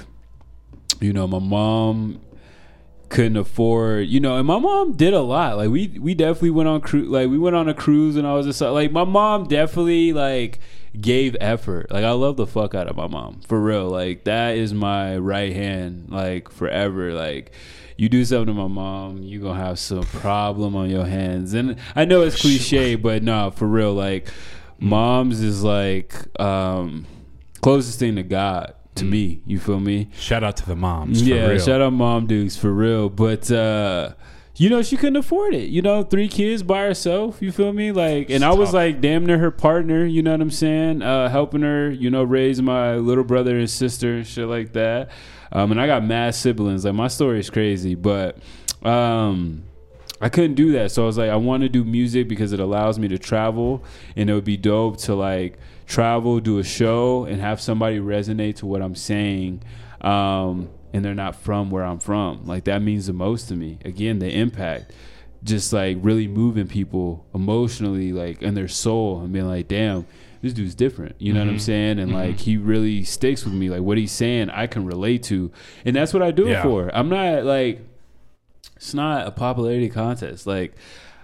you 0.99 1.13
know, 1.13 1.27
my 1.27 1.39
mom 1.39 2.19
couldn't 3.09 3.37
afford, 3.37 4.07
you 4.07 4.19
know, 4.19 4.37
and 4.37 4.45
my 4.45 4.59
mom 4.59 4.93
did 4.93 5.13
a 5.13 5.21
lot. 5.21 5.57
Like 5.57 5.69
we 5.69 5.97
we 5.99 6.13
definitely 6.13 6.51
went 6.51 6.67
on 6.67 6.81
cruise, 6.81 7.07
like 7.07 7.29
we 7.29 7.37
went 7.37 7.55
on 7.55 7.69
a 7.69 7.73
cruise, 7.73 8.15
and 8.15 8.27
I 8.27 8.33
was 8.33 8.45
just 8.45 8.59
like, 8.59 8.91
my 8.91 9.05
mom 9.05 9.47
definitely 9.47 10.13
like 10.13 10.59
gave 10.99 11.35
effort. 11.39 11.91
Like 11.91 12.03
I 12.03 12.11
love 12.11 12.37
the 12.37 12.47
fuck 12.47 12.75
out 12.75 12.87
of 12.87 12.95
my 12.95 13.07
mom 13.07 13.41
for 13.47 13.61
real. 13.61 13.87
Like 13.89 14.25
that 14.25 14.57
is 14.57 14.73
my 14.73 15.17
right 15.17 15.53
hand, 15.53 16.09
like 16.09 16.51
forever. 16.51 17.13
Like 17.13 17.51
you 17.95 18.09
do 18.09 18.25
something 18.25 18.47
to 18.47 18.61
my 18.61 18.67
mom, 18.67 19.23
you 19.23 19.39
gonna 19.39 19.59
have 19.59 19.79
some 19.79 20.03
problem 20.03 20.75
on 20.75 20.89
your 20.89 21.05
hands. 21.05 21.53
And 21.53 21.77
I 21.95 22.05
know 22.05 22.21
it's 22.21 22.41
cliche, 22.41 22.95
but 22.95 23.23
no, 23.23 23.51
for 23.51 23.67
real. 23.67 23.93
Like 23.93 24.27
moms 24.79 25.41
is 25.41 25.63
like 25.63 26.13
um 26.39 27.05
closest 27.61 27.99
thing 27.99 28.15
to 28.15 28.23
God 28.23 28.73
to 28.95 29.05
me. 29.05 29.41
You 29.45 29.59
feel 29.59 29.79
me? 29.79 30.09
Shout 30.17 30.43
out 30.43 30.57
to 30.57 30.65
the 30.65 30.75
moms. 30.75 31.21
For 31.21 31.27
yeah, 31.27 31.57
shout 31.57 31.81
out 31.81 31.93
mom 31.93 32.27
dudes 32.27 32.57
for 32.57 32.71
real. 32.71 33.09
But 33.09 33.49
uh 33.51 34.13
you 34.59 34.71
know, 34.71 34.81
she 34.81 34.97
couldn't 34.97 35.17
afford 35.17 35.53
it. 35.53 35.69
You 35.69 35.83
know, 35.83 36.01
three 36.01 36.27
kids 36.27 36.63
by 36.63 36.81
herself, 36.81 37.43
you 37.43 37.51
feel 37.51 37.73
me? 37.73 37.91
Like 37.91 38.29
and 38.29 38.43
I 38.43 38.53
was 38.53 38.73
like 38.73 39.01
damn 39.01 39.25
near 39.25 39.37
her 39.37 39.51
partner, 39.51 40.03
you 40.05 40.23
know 40.23 40.31
what 40.31 40.41
I'm 40.41 40.51
saying? 40.51 41.01
Uh 41.01 41.29
helping 41.29 41.61
her, 41.61 41.89
you 41.89 42.09
know, 42.09 42.23
raise 42.23 42.61
my 42.61 42.95
little 42.95 43.23
brother 43.23 43.57
and 43.57 43.69
sister 43.69 44.15
and 44.15 44.25
shit 44.27 44.47
like 44.47 44.73
that. 44.73 45.11
Um 45.51 45.71
and 45.71 45.79
I 45.79 45.87
got 45.87 46.03
mad 46.03 46.35
siblings. 46.35 46.85
Like 46.85 46.95
my 46.95 47.07
story 47.07 47.39
is 47.39 47.49
crazy, 47.49 47.95
but 47.95 48.37
um 48.83 49.63
I 50.19 50.29
couldn't 50.29 50.55
do 50.55 50.71
that. 50.73 50.91
So 50.91 51.03
I 51.03 51.05
was 51.05 51.17
like, 51.17 51.29
I 51.29 51.35
want 51.35 51.63
to 51.63 51.69
do 51.69 51.83
music 51.83 52.27
because 52.27 52.51
it 52.53 52.59
allows 52.59 52.97
me 52.97 53.07
to 53.09 53.17
travel, 53.19 53.83
and 54.15 54.29
it 54.29 54.33
would 54.33 54.43
be 54.45 54.57
dope 54.57 54.97
to 55.01 55.15
like 55.15 55.57
travel, 55.85 56.39
do 56.39 56.57
a 56.59 56.63
show, 56.63 57.25
and 57.25 57.39
have 57.41 57.61
somebody 57.61 57.99
resonate 57.99 58.55
to 58.57 58.65
what 58.65 58.81
I'm 58.81 58.95
saying. 58.95 59.61
Um, 60.01 60.69
and 60.93 61.03
they're 61.03 61.13
not 61.13 61.35
from 61.35 61.69
where 61.69 61.83
I'm 61.83 61.99
from. 61.99 62.45
Like 62.47 62.63
that 62.65 62.81
means 62.81 63.07
the 63.07 63.13
most 63.13 63.47
to 63.49 63.55
me. 63.55 63.77
Again, 63.85 64.19
the 64.19 64.29
impact, 64.31 64.91
just 65.43 65.71
like 65.73 65.97
really 66.01 66.27
moving 66.27 66.67
people 66.67 67.25
emotionally, 67.35 68.11
like 68.13 68.41
in 68.41 68.53
their 68.55 68.67
soul, 68.67 69.21
and 69.21 69.31
being 69.33 69.47
like, 69.47 69.67
damn. 69.67 70.05
This 70.39 70.53
dude's 70.53 70.75
different, 70.75 71.15
you 71.17 71.33
know 71.33 71.39
what 71.39 71.49
I'm 71.49 71.57
saying, 71.57 71.97
and 71.97 72.13
like 72.13 72.37
he 72.41 72.57
really 72.57 73.03
sticks 73.03 73.43
with 73.43 73.55
me. 73.55 73.71
Like 73.71 73.81
what 73.81 73.97
he's 73.97 74.11
saying, 74.11 74.51
I 74.51 74.67
can 74.67 74.85
relate 74.85 75.23
to, 75.23 75.51
and 75.83 75.95
that's 75.95 76.13
what 76.13 76.21
I 76.21 76.29
do 76.29 76.47
Yeah. 76.47 76.59
it 76.59 76.61
for. 76.63 76.91
I'm 76.95 77.09
not 77.09 77.43
like 77.43 77.81
it's 78.77 78.93
not 78.93 79.27
a 79.27 79.31
popularity 79.31 79.89
contest. 79.89 80.47
Like 80.47 80.75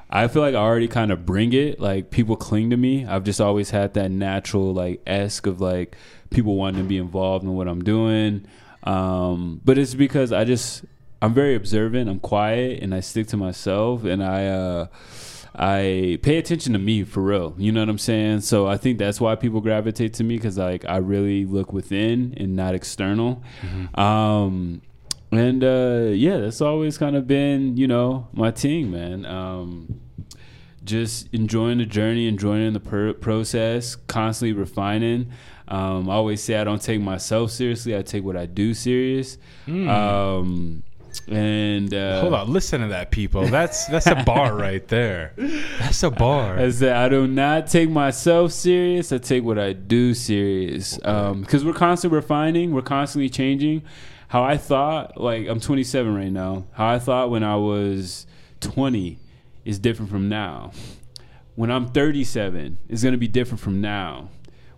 I 0.09 0.27
feel 0.27 0.41
like 0.41 0.53
I 0.53 0.59
already 0.59 0.87
kind 0.87 1.11
of 1.11 1.25
bring 1.25 1.53
it. 1.53 1.79
Like 1.79 2.11
people 2.11 2.35
cling 2.35 2.69
to 2.69 2.77
me. 2.77 3.05
I've 3.05 3.23
just 3.23 3.41
always 3.41 3.71
had 3.71 3.93
that 3.95 4.11
natural 4.11 4.73
like 4.73 5.01
esque 5.07 5.47
of 5.47 5.61
like 5.61 5.95
people 6.29 6.55
wanting 6.55 6.83
to 6.83 6.87
be 6.87 6.97
involved 6.97 7.43
in 7.43 7.53
what 7.55 7.67
I'm 7.67 7.83
doing. 7.83 8.45
Um, 8.83 9.61
but 9.63 9.77
it's 9.77 9.95
because 9.95 10.31
I 10.31 10.43
just 10.43 10.83
I'm 11.21 11.33
very 11.33 11.55
observant. 11.55 12.09
I'm 12.09 12.19
quiet 12.19 12.83
and 12.83 12.93
I 12.93 12.99
stick 12.99 13.27
to 13.27 13.37
myself 13.37 14.03
and 14.03 14.23
I. 14.23 14.47
Uh, 14.47 14.87
I 15.55 16.17
pay 16.23 16.39
attention 16.39 16.73
to 16.73 16.79
me 16.79 17.03
for 17.03 17.21
real. 17.21 17.53
You 17.59 17.71
know 17.71 17.81
what 17.81 17.89
I'm 17.89 17.99
saying? 17.99 18.41
So 18.41 18.65
I 18.65 18.77
think 18.77 18.97
that's 18.97 19.21
why 19.21 19.35
people 19.35 19.61
gravitate 19.61 20.15
to 20.15 20.23
me 20.23 20.35
because 20.35 20.57
like 20.57 20.83
I 20.85 20.97
really 20.97 21.45
look 21.45 21.71
within 21.71 22.33
and 22.37 22.55
not 22.55 22.73
external. 22.73 23.43
Mm-hmm. 23.61 23.99
Um, 23.99 24.81
and 25.33 25.63
uh, 25.63 26.11
yeah, 26.11 26.37
that's 26.37 26.61
always 26.61 26.97
kind 26.97 27.15
of 27.15 27.27
been 27.27 27.77
you 27.77 27.87
know 27.87 28.27
my 28.33 28.51
team, 28.51 28.91
man. 28.91 29.25
Um, 29.25 30.01
just 30.83 31.29
enjoying 31.33 31.77
the 31.77 31.85
journey, 31.85 32.27
enjoying 32.27 32.73
the 32.73 32.79
per- 32.79 33.13
process, 33.13 33.95
constantly 33.95 34.53
refining. 34.53 35.31
Um, 35.67 36.09
I 36.09 36.13
always 36.13 36.43
say 36.43 36.55
I 36.55 36.63
don't 36.63 36.81
take 36.81 37.01
myself 37.01 37.51
seriously. 37.51 37.95
I 37.95 38.01
take 38.01 38.23
what 38.23 38.35
I 38.35 38.45
do 38.45 38.73
serious. 38.73 39.37
Mm. 39.65 39.87
Um, 39.87 40.83
and 41.27 41.93
uh, 41.93 42.21
hold 42.21 42.33
on, 42.33 42.51
listen 42.51 42.81
to 42.81 42.87
that, 42.87 43.11
people. 43.11 43.47
That's 43.47 43.85
that's 43.85 44.07
a 44.07 44.15
bar 44.15 44.55
right 44.57 44.85
there. 44.87 45.33
That's 45.79 46.03
a 46.03 46.11
bar. 46.11 46.59
I 46.59 46.69
said 46.71 46.95
I 46.95 47.07
do 47.07 47.27
not 47.27 47.67
take 47.67 47.89
myself 47.89 48.51
serious. 48.51 49.11
I 49.11 49.19
take 49.19 49.43
what 49.43 49.59
I 49.59 49.73
do 49.73 50.13
serious. 50.13 50.97
Because 50.97 51.61
um, 51.61 51.65
we're 51.65 51.73
constantly 51.73 52.15
refining, 52.15 52.73
we're 52.73 52.81
constantly 52.81 53.29
changing. 53.29 53.83
How 54.33 54.43
I 54.43 54.57
thought, 54.57 55.21
like 55.21 55.47
I'm 55.47 55.59
27 55.59 56.15
right 56.15 56.31
now. 56.31 56.65
How 56.71 56.87
I 56.87 56.97
thought 56.97 57.29
when 57.29 57.43
I 57.43 57.55
was 57.55 58.25
20 58.61 59.19
is 59.63 59.77
different 59.77 60.09
from 60.09 60.27
now. 60.27 60.71
When 61.53 61.69
I'm 61.69 61.85
37, 61.85 62.79
it's 62.89 63.03
gonna 63.03 63.17
be 63.17 63.27
different 63.27 63.59
from 63.59 63.79
now 63.79 64.29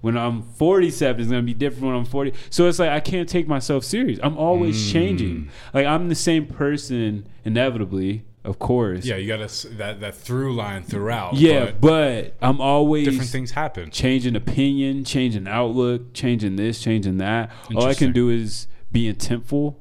when 0.02 0.18
I'm 0.18 0.44
47 0.44 1.22
it's 1.22 1.32
gonna 1.32 1.42
be 1.42 1.54
different 1.54 1.86
when 1.86 1.96
I'm 1.96 2.04
40. 2.04 2.34
So 2.50 2.68
it's 2.68 2.80
like 2.80 2.90
I 2.90 3.00
can't 3.00 3.30
take 3.30 3.48
myself 3.48 3.86
serious. 3.86 4.20
I'm 4.22 4.38
always 4.38 4.76
mm. 4.76 4.92
changing. 4.92 5.50
Like 5.74 5.86
I'm 5.86 6.10
the 6.10 6.16
same 6.16 6.48
person 6.48 7.26
inevitably, 7.46 8.26
of 8.44 8.60
course. 8.60 9.06
Yeah, 9.06 9.16
you 9.16 9.30
got 9.30 9.40
that 9.78 10.02
that 10.02 10.16
through 10.16 10.54
line 10.54 10.84
throughout. 10.84 11.36
Yeah, 11.36 11.72
but, 11.80 11.82
but 11.82 12.36
I'm 12.42 12.60
always 12.60 13.08
different 13.08 13.30
things 13.30 13.52
happen. 13.52 13.90
Changing 13.90 14.36
opinion, 14.36 15.06
changing 15.06 15.48
outlook, 15.48 16.14
changing 16.14 16.58
this, 16.58 16.82
changing 16.82 17.20
that. 17.20 17.52
All 17.74 17.86
I 17.86 17.94
can 17.94 18.12
do 18.12 18.30
is 18.30 18.68
be 18.96 19.12
intentful 19.12 19.76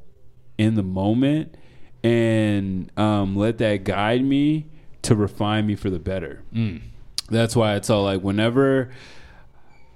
in 0.58 0.74
the 0.74 0.82
moment 0.82 1.56
and 2.02 2.90
um, 2.98 3.36
let 3.36 3.58
that 3.58 3.84
guide 3.84 4.24
me 4.24 4.66
to 5.02 5.14
refine 5.14 5.64
me 5.68 5.76
for 5.76 5.88
the 5.88 6.00
better. 6.00 6.42
Mm. 6.52 6.80
That's 7.30 7.54
why 7.54 7.76
it's 7.76 7.88
all 7.88 8.02
like 8.02 8.22
whenever 8.22 8.90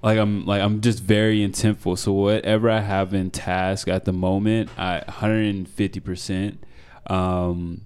like 0.01 0.17
I'm 0.17 0.45
like 0.45 0.61
I'm 0.61 0.79
just 0.79 1.03
very 1.03 1.39
intentful. 1.39 1.97
So 1.97 2.13
whatever 2.13 2.69
I 2.69 2.79
have 2.79 3.13
in 3.13 3.29
task 3.29 3.89
at 3.89 4.05
the 4.05 4.13
moment, 4.13 4.69
I 4.77 5.03
150 5.05 5.99
percent 5.99 6.63
um, 7.07 7.81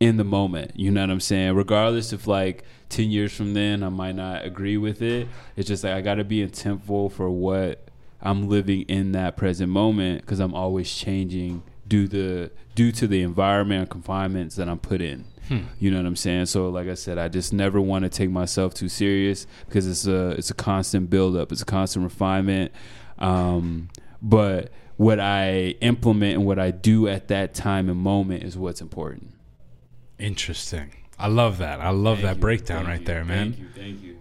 in 0.00 0.16
the 0.16 0.24
moment. 0.24 0.72
You 0.76 0.90
know 0.90 1.02
what 1.02 1.10
I'm 1.10 1.20
saying? 1.20 1.56
Regardless 1.56 2.14
if 2.14 2.26
like 2.26 2.64
10 2.88 3.10
years 3.10 3.36
from 3.36 3.52
then 3.52 3.82
I 3.82 3.90
might 3.90 4.16
not 4.16 4.46
agree 4.46 4.78
with 4.78 5.02
it. 5.02 5.28
It's 5.56 5.68
just 5.68 5.84
like 5.84 5.92
I 5.92 6.00
got 6.00 6.14
to 6.14 6.24
be 6.24 6.44
intentful 6.44 7.12
for 7.12 7.28
what 7.28 7.89
I'm 8.22 8.48
living 8.48 8.82
in 8.82 9.12
that 9.12 9.36
present 9.36 9.70
moment 9.70 10.22
because 10.22 10.40
I'm 10.40 10.54
always 10.54 10.92
changing 10.92 11.62
due 11.88 12.06
the 12.06 12.50
due 12.74 12.92
to 12.92 13.06
the 13.06 13.22
environment 13.22 13.80
and 13.82 13.90
confinements 13.90 14.56
that 14.56 14.68
I'm 14.68 14.78
put 14.78 15.00
in. 15.00 15.24
Hmm. 15.48 15.62
You 15.78 15.90
know 15.90 15.96
what 15.96 16.06
I'm 16.06 16.16
saying? 16.16 16.46
So 16.46 16.68
like 16.68 16.88
I 16.88 16.94
said, 16.94 17.18
I 17.18 17.28
just 17.28 17.52
never 17.52 17.80
want 17.80 18.04
to 18.04 18.08
take 18.08 18.30
myself 18.30 18.72
too 18.74 18.88
serious 18.88 19.46
because 19.66 19.86
it's 19.86 20.06
a 20.06 20.30
it's 20.30 20.50
a 20.50 20.54
constant 20.54 21.10
build 21.10 21.36
up, 21.36 21.50
it's 21.50 21.62
a 21.62 21.66
constant 21.66 22.04
refinement. 22.04 22.72
Um, 23.18 23.88
but 24.22 24.70
what 24.96 25.18
I 25.18 25.76
implement 25.80 26.34
and 26.34 26.46
what 26.46 26.58
I 26.58 26.70
do 26.70 27.08
at 27.08 27.28
that 27.28 27.54
time 27.54 27.88
and 27.88 27.98
moment 27.98 28.44
is 28.44 28.56
what's 28.56 28.80
important. 28.80 29.32
Interesting. 30.18 30.92
I 31.18 31.28
love 31.28 31.58
that. 31.58 31.80
I 31.80 31.90
love 31.90 32.18
thank 32.18 32.28
that 32.28 32.36
you, 32.36 32.40
breakdown 32.40 32.86
right 32.86 33.00
you, 33.00 33.06
there, 33.06 33.24
man. 33.24 33.52
Thank 33.52 33.58
you. 33.58 33.68
Thank 33.74 34.02
you. 34.02 34.18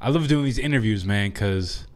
I 0.00 0.10
love 0.10 0.28
doing 0.28 0.44
these 0.44 0.58
interviews, 0.58 1.04
man, 1.04 1.30
because 1.30 1.86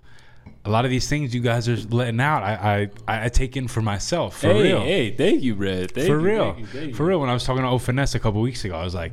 a 0.64 0.70
lot 0.70 0.84
of 0.84 0.90
these 0.90 1.08
things 1.08 1.34
you 1.34 1.40
guys 1.40 1.68
are 1.68 1.76
letting 1.76 2.20
out, 2.20 2.42
I 2.42 2.90
I, 3.08 3.24
I 3.24 3.28
take 3.28 3.56
in 3.56 3.68
for 3.68 3.80
myself. 3.80 4.40
For 4.40 4.48
hey, 4.48 4.62
real. 4.62 4.80
Hey, 4.80 5.16
thank 5.16 5.42
you, 5.42 5.54
Red. 5.54 5.92
Thank 5.92 6.06
for 6.06 6.18
you, 6.18 6.26
real. 6.26 6.52
Thank 6.52 6.58
you, 6.58 6.66
thank 6.66 6.94
for 6.94 7.04
real. 7.04 7.20
When 7.20 7.30
I 7.30 7.34
was 7.34 7.44
talking 7.44 7.62
to 7.62 7.68
O 7.68 7.76
a 7.76 8.18
couple 8.18 8.40
weeks 8.40 8.64
ago, 8.64 8.76
I 8.76 8.84
was 8.84 8.94
like, 8.94 9.12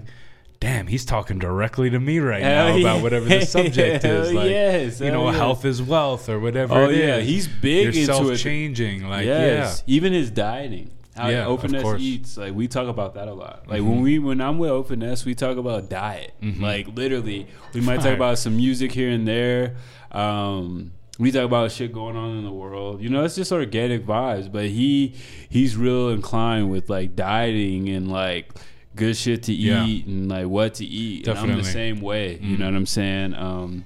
damn, 0.59 0.87
he's 0.87 1.05
talking 1.05 1.39
directly 1.39 1.89
to 1.89 1.99
me 1.99 2.19
right 2.19 2.41
Hell 2.41 2.69
now 2.69 2.75
yeah. 2.75 2.81
about 2.81 3.03
whatever 3.03 3.25
the 3.25 3.41
subject 3.45 4.03
is. 4.03 4.33
Like, 4.33 4.49
yes, 4.49 4.99
you 4.99 5.11
know, 5.11 5.29
yeah. 5.29 5.37
health 5.37 5.63
is 5.65 5.81
wealth 5.81 6.27
or 6.29 6.39
whatever. 6.39 6.73
Oh 6.73 6.89
yeah, 6.89 7.19
he's 7.19 7.47
big 7.47 7.95
You're 7.95 8.03
into 8.03 8.05
self-changing. 8.13 9.07
Like, 9.07 9.25
yes. 9.25 9.83
yeah, 9.85 9.93
even 9.95 10.13
his 10.13 10.31
dieting. 10.31 10.91
How 11.15 11.29
yeah, 11.29 11.47
O 11.47 11.57
Finesse 11.57 11.99
eats. 11.99 12.37
Like 12.37 12.53
we 12.53 12.67
talk 12.67 12.87
about 12.87 13.15
that 13.15 13.27
a 13.27 13.33
lot. 13.33 13.67
Like 13.67 13.81
mm-hmm. 13.81 13.89
when 13.89 14.01
we 14.01 14.19
when 14.19 14.39
I'm 14.39 14.59
with 14.59 14.69
O 14.69 14.83
Finesse, 14.83 15.25
we 15.25 15.33
talk 15.33 15.57
about 15.57 15.89
diet. 15.89 16.33
Mm-hmm. 16.41 16.63
Like 16.63 16.87
literally, 16.89 17.47
we 17.73 17.81
might 17.81 18.01
talk 18.01 18.13
about 18.13 18.37
some 18.37 18.55
music 18.55 18.91
here 18.91 19.09
and 19.09 19.27
there. 19.27 19.77
Um, 20.11 20.91
we 21.19 21.31
talk 21.31 21.45
about 21.45 21.71
shit 21.71 21.91
going 21.91 22.15
on 22.15 22.37
in 22.37 22.43
the 22.43 22.51
world. 22.51 23.01
You 23.01 23.09
know, 23.09 23.23
it's 23.23 23.35
just 23.35 23.51
organic 23.51 24.05
vibes. 24.05 24.51
But 24.51 24.65
he 24.65 25.15
he's 25.49 25.75
real 25.75 26.09
inclined 26.09 26.69
with 26.69 26.89
like 26.89 27.15
dieting 27.15 27.89
and 27.89 28.11
like 28.11 28.51
good 28.95 29.15
shit 29.15 29.43
to 29.43 29.53
eat 29.53 30.05
yeah. 30.05 30.11
and 30.11 30.29
like 30.29 30.47
what 30.47 30.75
to 30.75 30.85
eat. 30.85 31.25
Definitely. 31.25 31.49
And 31.49 31.59
I'm 31.59 31.65
the 31.65 31.71
same 31.71 32.01
way. 32.01 32.35
Mm-hmm. 32.35 32.51
You 32.51 32.57
know 32.57 32.65
what 32.65 32.75
I'm 32.75 32.85
saying? 32.85 33.33
Um, 33.35 33.85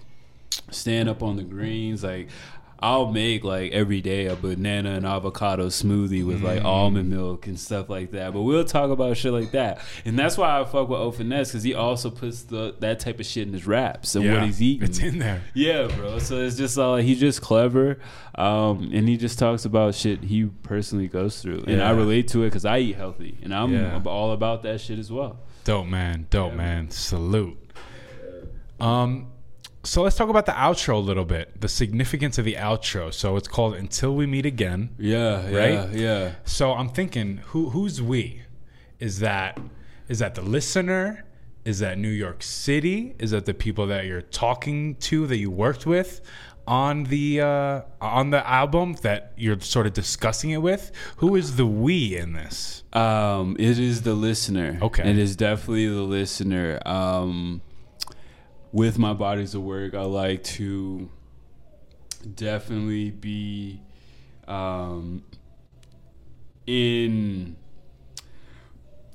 stand 0.70 1.10
up 1.10 1.24
on 1.24 1.38
the 1.38 1.44
greens. 1.44 2.04
Like 2.04 2.30
I'll 2.82 3.12
make 3.12 3.44
like 3.44 3.72
every 3.74 4.02
day 4.02 4.26
a 4.26 4.36
banana 4.36 4.92
and 4.92 5.06
avocado 5.06 5.68
smoothie 5.68 6.26
with 6.26 6.42
like 6.42 6.62
mm. 6.62 6.66
almond 6.66 7.10
milk 7.10 7.46
and 7.46 7.60
stuff 7.60 7.90
like 7.90 8.12
that. 8.12 8.34
But 8.34 8.42
we'll 8.42 8.66
talk 8.66 8.90
about 8.90 9.18
shit 9.18 9.32
like 9.32 9.52
that, 9.52 9.82
and 10.04 10.18
that's 10.18 10.38
why 10.38 10.60
I 10.60 10.64
fuck 10.64 10.90
with 10.90 11.00
O-Finesse 11.00 11.50
because 11.50 11.64
he 11.64 11.76
also 11.76 12.10
puts 12.10 12.44
the 12.44 12.76
that 12.80 13.00
type 13.00 13.20
of 13.20 13.26
shit 13.26 13.48
in 13.48 13.54
his 13.54 13.68
raps 13.68 14.16
and 14.16 14.26
yeah, 14.26 14.34
what 14.34 14.44
he's 14.44 14.62
eating. 14.62 14.88
It's 14.88 15.00
in 15.00 15.20
there. 15.20 15.42
Yeah, 15.54 15.88
bro. 15.96 16.20
So 16.20 16.40
it's 16.40 16.56
just 16.56 16.78
uh, 16.78 16.96
he's 16.96 17.20
just 17.20 17.42
clever, 17.42 18.00
um, 18.36 18.90
and 18.94 19.08
he 19.08 19.18
just 19.18 19.38
talks 19.38 19.66
about 19.66 19.94
shit 19.94 20.24
he 20.24 20.46
personally 20.46 21.08
goes 21.08 21.42
through, 21.42 21.66
and 21.68 21.82
I 21.84 21.92
relate 21.92 22.30
to 22.30 22.44
it 22.44 22.48
because 22.48 22.66
I 22.66 22.80
eat 22.80 22.96
healthy, 22.96 23.38
and 23.44 23.54
I'm 23.54 23.74
yeah. 23.74 24.02
all 24.06 24.32
about 24.32 24.64
that 24.64 24.82
shit 24.82 24.98
as 24.98 25.12
well. 25.12 25.40
Dope 25.64 25.86
man, 25.86 26.26
dope 26.32 26.52
yeah, 26.52 26.58
man. 26.58 26.90
Salute. 26.90 27.58
Um, 28.80 29.31
so 29.84 30.04
let's 30.04 30.16
talk 30.16 30.30
about 30.30 30.46
the 30.46 30.52
outro 30.52 30.96
a 30.96 30.98
little 30.98 31.26
bit. 31.26 31.60
The 31.60 31.68
significance 31.68 32.38
of 32.38 32.46
the 32.46 32.56
outro. 32.56 33.14
So 33.14 33.36
it's 33.36 33.48
called 33.48 33.76
"Until 33.76 34.16
We 34.16 34.26
Meet 34.26 34.46
Again." 34.46 34.92
Yeah, 34.98 35.46
right. 35.46 35.52
Yeah, 35.52 35.90
yeah. 35.94 36.32
So 36.46 36.74
I'm 36.74 36.90
thinking, 36.90 37.38
who 37.48 37.70
who's 37.72 38.02
we? 38.02 38.44
Is 39.00 39.20
that 39.20 39.60
is 40.08 40.20
that 40.20 40.36
the 40.36 40.42
listener? 40.42 41.26
Is 41.64 41.80
that 41.80 41.98
New 41.98 42.10
York 42.10 42.42
City? 42.42 43.16
Is 43.20 43.32
that 43.32 43.46
the 43.46 43.54
people 43.54 43.88
that 43.88 44.06
you're 44.06 44.22
talking 44.22 44.96
to 44.96 45.28
that 45.28 45.38
you 45.38 45.52
worked 45.52 45.86
with 45.86 46.22
on 46.68 47.04
the 47.06 47.42
uh, 47.42 47.82
on 48.00 48.30
the 48.30 48.48
album 48.48 48.94
that 49.02 49.34
you're 49.38 49.60
sort 49.60 49.88
of 49.88 49.94
discussing 49.94 50.52
it 50.52 50.62
with? 50.62 50.92
Who 51.18 51.36
is 51.36 51.56
the 51.56 51.66
we 51.66 52.16
in 52.16 52.34
this? 52.34 52.84
Um, 52.94 53.56
it 53.60 53.80
is 53.80 54.04
the 54.04 54.14
listener. 54.14 54.80
Okay, 54.82 55.10
it 55.10 55.18
is 55.18 55.36
definitely 55.36 55.88
the 55.88 56.02
listener. 56.02 56.80
Um, 56.86 57.62
with 58.72 58.98
my 58.98 59.14
bodies 59.14 59.54
of 59.56 59.64
work, 59.64 59.94
I 59.94 60.04
like 60.04 60.44
to 60.44 61.10
definitely 62.36 63.12
be 63.12 63.82
um, 64.48 65.24
in 66.66 67.56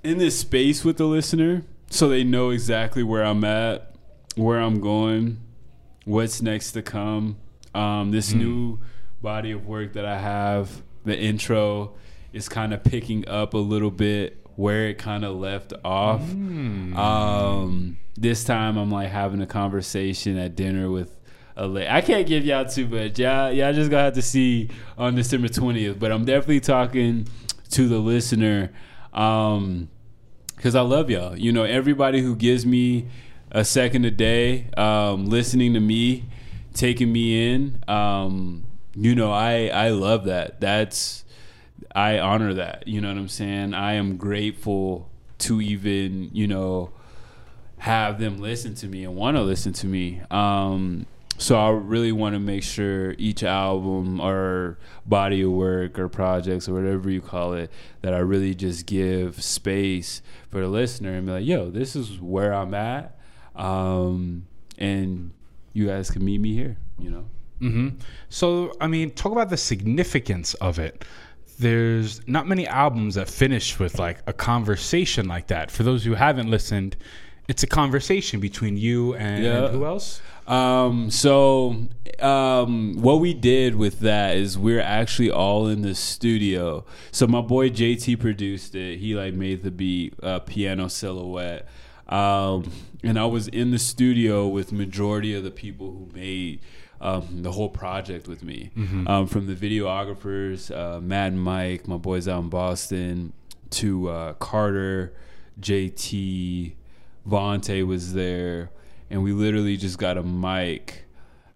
in 0.03 0.19
this 0.19 0.39
space 0.39 0.85
with 0.85 0.99
the 0.99 1.07
listener, 1.07 1.65
so 1.91 2.09
they 2.09 2.23
know 2.23 2.51
exactly 2.51 3.03
where 3.03 3.25
I'm 3.25 3.43
at, 3.45 3.95
where 4.37 4.61
I'm 4.61 4.81
going, 4.81 5.39
what's 6.05 6.41
next 6.41 6.73
to 6.73 6.83
come. 6.83 7.39
Um, 7.75 8.11
this 8.11 8.33
mm. 8.33 8.39
new 8.39 8.79
body 9.21 9.51
of 9.51 9.67
work 9.67 9.95
that 9.95 10.05
I 10.05 10.19
have, 10.19 10.83
the 11.05 11.19
intro, 11.19 11.95
is 12.33 12.49
kind 12.49 12.73
of 12.73 12.85
picking 12.85 13.29
up 13.29 13.55
a 13.55 13.59
little 13.59 13.91
bit 13.91 14.46
where 14.57 14.89
it 14.89 14.99
kind 14.99 15.25
of 15.25 15.37
left 15.37 15.73
off. 15.85 16.23
Mm. 16.23 16.97
Um, 16.97 17.99
this 18.17 18.45
time 18.45 18.77
I'm 18.77 18.91
like 18.91 19.11
having 19.11 19.41
a 19.43 19.47
conversation 19.47 20.37
at 20.39 20.57
dinner 20.57 20.91
with 20.91 21.15
a 21.57 21.67
lady. 21.67 21.89
I 21.89 22.01
can't 22.01 22.27
give 22.27 22.45
y'all 22.45 22.65
too 22.65 22.89
much. 22.89 23.19
Y'all, 23.19 23.53
y'all 23.53 23.73
just 23.73 23.91
gonna 23.91 24.05
have 24.05 24.15
to 24.15 24.23
see 24.23 24.71
on 24.99 25.15
December 25.15 25.49
20th. 25.49 25.99
But 25.99 26.11
I'm 26.11 26.25
definitely 26.25 26.61
talking 26.61 27.29
to 27.71 27.89
the 27.89 27.99
listener 27.99 28.73
um, 29.13 29.89
because 30.57 30.75
I 30.75 30.81
love 30.81 31.11
y'all. 31.11 31.37
You 31.37 31.53
know, 31.53 31.65
everybody 31.65 32.21
who 32.21 32.35
gives 32.35 32.65
me 32.65 33.09
a 33.51 33.65
second 33.65 34.05
a 34.05 34.11
day, 34.11 34.71
um, 34.77 35.27
listening 35.27 35.75
to 35.75 35.81
me, 35.81 36.25
taking 36.73 37.13
me 37.13 37.55
in. 37.55 37.83
Um, 37.89 38.65
you 38.95 39.15
know, 39.15 39.31
I 39.31 39.67
I 39.69 39.91
love 39.91 40.25
that. 40.25 40.61
That's 40.61 41.26
I 41.97 42.19
honor 42.19 42.53
that. 42.55 42.87
You 42.87 43.01
know 43.01 43.09
what 43.09 43.17
I'm 43.17 43.29
saying? 43.29 43.73
I 43.73 43.95
am 43.95 44.19
grateful 44.19 45.11
to 45.39 45.61
even 45.61 46.31
you 46.33 46.47
know 46.47 46.93
have 47.79 48.19
them 48.19 48.39
listen 48.39 48.75
to 48.75 48.87
me 48.87 49.05
and 49.05 49.17
want 49.17 49.37
to 49.37 49.43
listen 49.43 49.73
to 49.73 49.87
me. 49.87 50.21
Um, 50.31 51.07
so 51.39 51.59
I 51.59 51.71
really 51.71 52.13
want 52.13 52.35
to 52.35 52.39
make 52.39 52.63
sure 52.63 53.13
each 53.19 53.43
album 53.43 54.21
or 54.21 54.79
body 55.05 55.43
of 55.43 55.51
work 55.51 55.99
or 55.99 56.09
projects 56.09 56.69
or 56.69 56.75
whatever 56.75 57.11
you 57.11 57.21
call 57.21 57.53
it 57.53 57.71
that 58.01 58.15
I 58.15 58.19
really 58.19 58.55
just 58.55 58.87
give 58.87 59.43
space 59.43 60.23
for 60.51 60.61
the 60.61 60.69
listener 60.69 61.13
and 61.13 61.27
be 61.27 61.33
like, 61.33 61.47
yo, 61.47 61.71
this 61.71 61.95
is 61.95 62.21
where 62.21 62.55
I'm 62.55 62.73
at, 62.75 63.19
um, 63.55 64.47
and 64.79 65.33
you 65.73 65.87
guys 65.87 66.11
can 66.11 66.25
meet 66.25 66.41
me 66.41 66.55
here. 66.55 66.77
You 66.99 67.11
know. 67.11 67.25
hmm 67.59 67.89
So, 68.31 68.73
I 68.81 68.87
mean, 68.87 69.11
talk 69.11 69.33
about 69.33 69.51
the 69.51 69.59
significance 69.59 70.55
of 70.55 70.79
it. 70.79 71.05
There's 71.59 72.27
not 72.29 72.47
many 72.47 72.67
albums 72.67 73.15
that 73.15 73.29
finish 73.29 73.79
with 73.79 73.99
like 73.99 74.19
a 74.27 74.33
conversation 74.33 75.27
like 75.27 75.47
that. 75.49 75.71
For 75.71 75.83
those 75.83 76.05
who 76.05 76.15
haven't 76.15 76.51
listened, 76.51 76.97
it's 77.49 77.63
a 77.63 77.67
conversation 77.67 78.41
between 78.41 78.77
you 78.77 79.15
and, 79.15 79.43
Yeah. 79.45 79.69
who 79.69 79.85
else? 79.87 80.21
Um, 80.47 81.11
so 81.11 81.87
um, 82.21 82.95
what 83.01 83.21
we 83.21 83.35
did 83.35 83.75
with 83.75 84.01
that 84.01 84.37
is 84.37 84.57
we're 84.59 84.81
actually 84.81 85.31
all 85.31 85.67
in 85.67 85.83
the 85.83 85.95
studio. 85.95 86.85
So 87.11 87.27
my 87.27 87.41
boy 87.41 87.71
JT 87.71 88.21
produced 88.21 88.75
it. 88.75 88.99
He 88.99 89.15
like 89.15 89.35
made 89.35 89.63
the 89.63 89.71
beat, 89.71 90.15
uh, 90.23 90.41
piano 90.41 90.89
silhouette. 90.89 91.67
Um, 92.09 92.71
and 93.03 93.19
I 93.19 93.25
was 93.27 93.49
in 93.49 93.71
the 93.73 93.79
studio 93.79 94.47
with 94.47 94.71
majority 94.73 95.35
of 95.35 95.43
the 95.43 95.51
people 95.51 95.91
who 95.91 96.09
made 96.15 96.61
um, 97.07 97.43
the 97.43 97.53
whole 97.53 97.69
project 97.69 98.27
with 98.27 98.43
me. 98.43 98.71
Um, 99.07 99.27
from 99.29 99.47
the 99.47 99.55
videographers, 99.55 100.77
uh, 100.77 101.01
Matt 101.01 101.29
and 101.29 101.41
Mike, 101.41 101.87
my 101.87 101.97
boys 101.97 102.27
out 102.27 102.43
in 102.43 102.49
Boston, 102.49 103.33
to 103.71 104.09
uh, 104.09 104.33
Carter, 104.35 105.15
JT, 105.61 106.75
Vontae 107.29 107.87
was 107.87 108.13
there, 108.13 108.71
and 109.09 109.23
we 109.23 109.33
literally 109.33 109.77
just 109.77 109.99
got 109.99 110.19
a 110.19 110.23
mic 110.25 111.05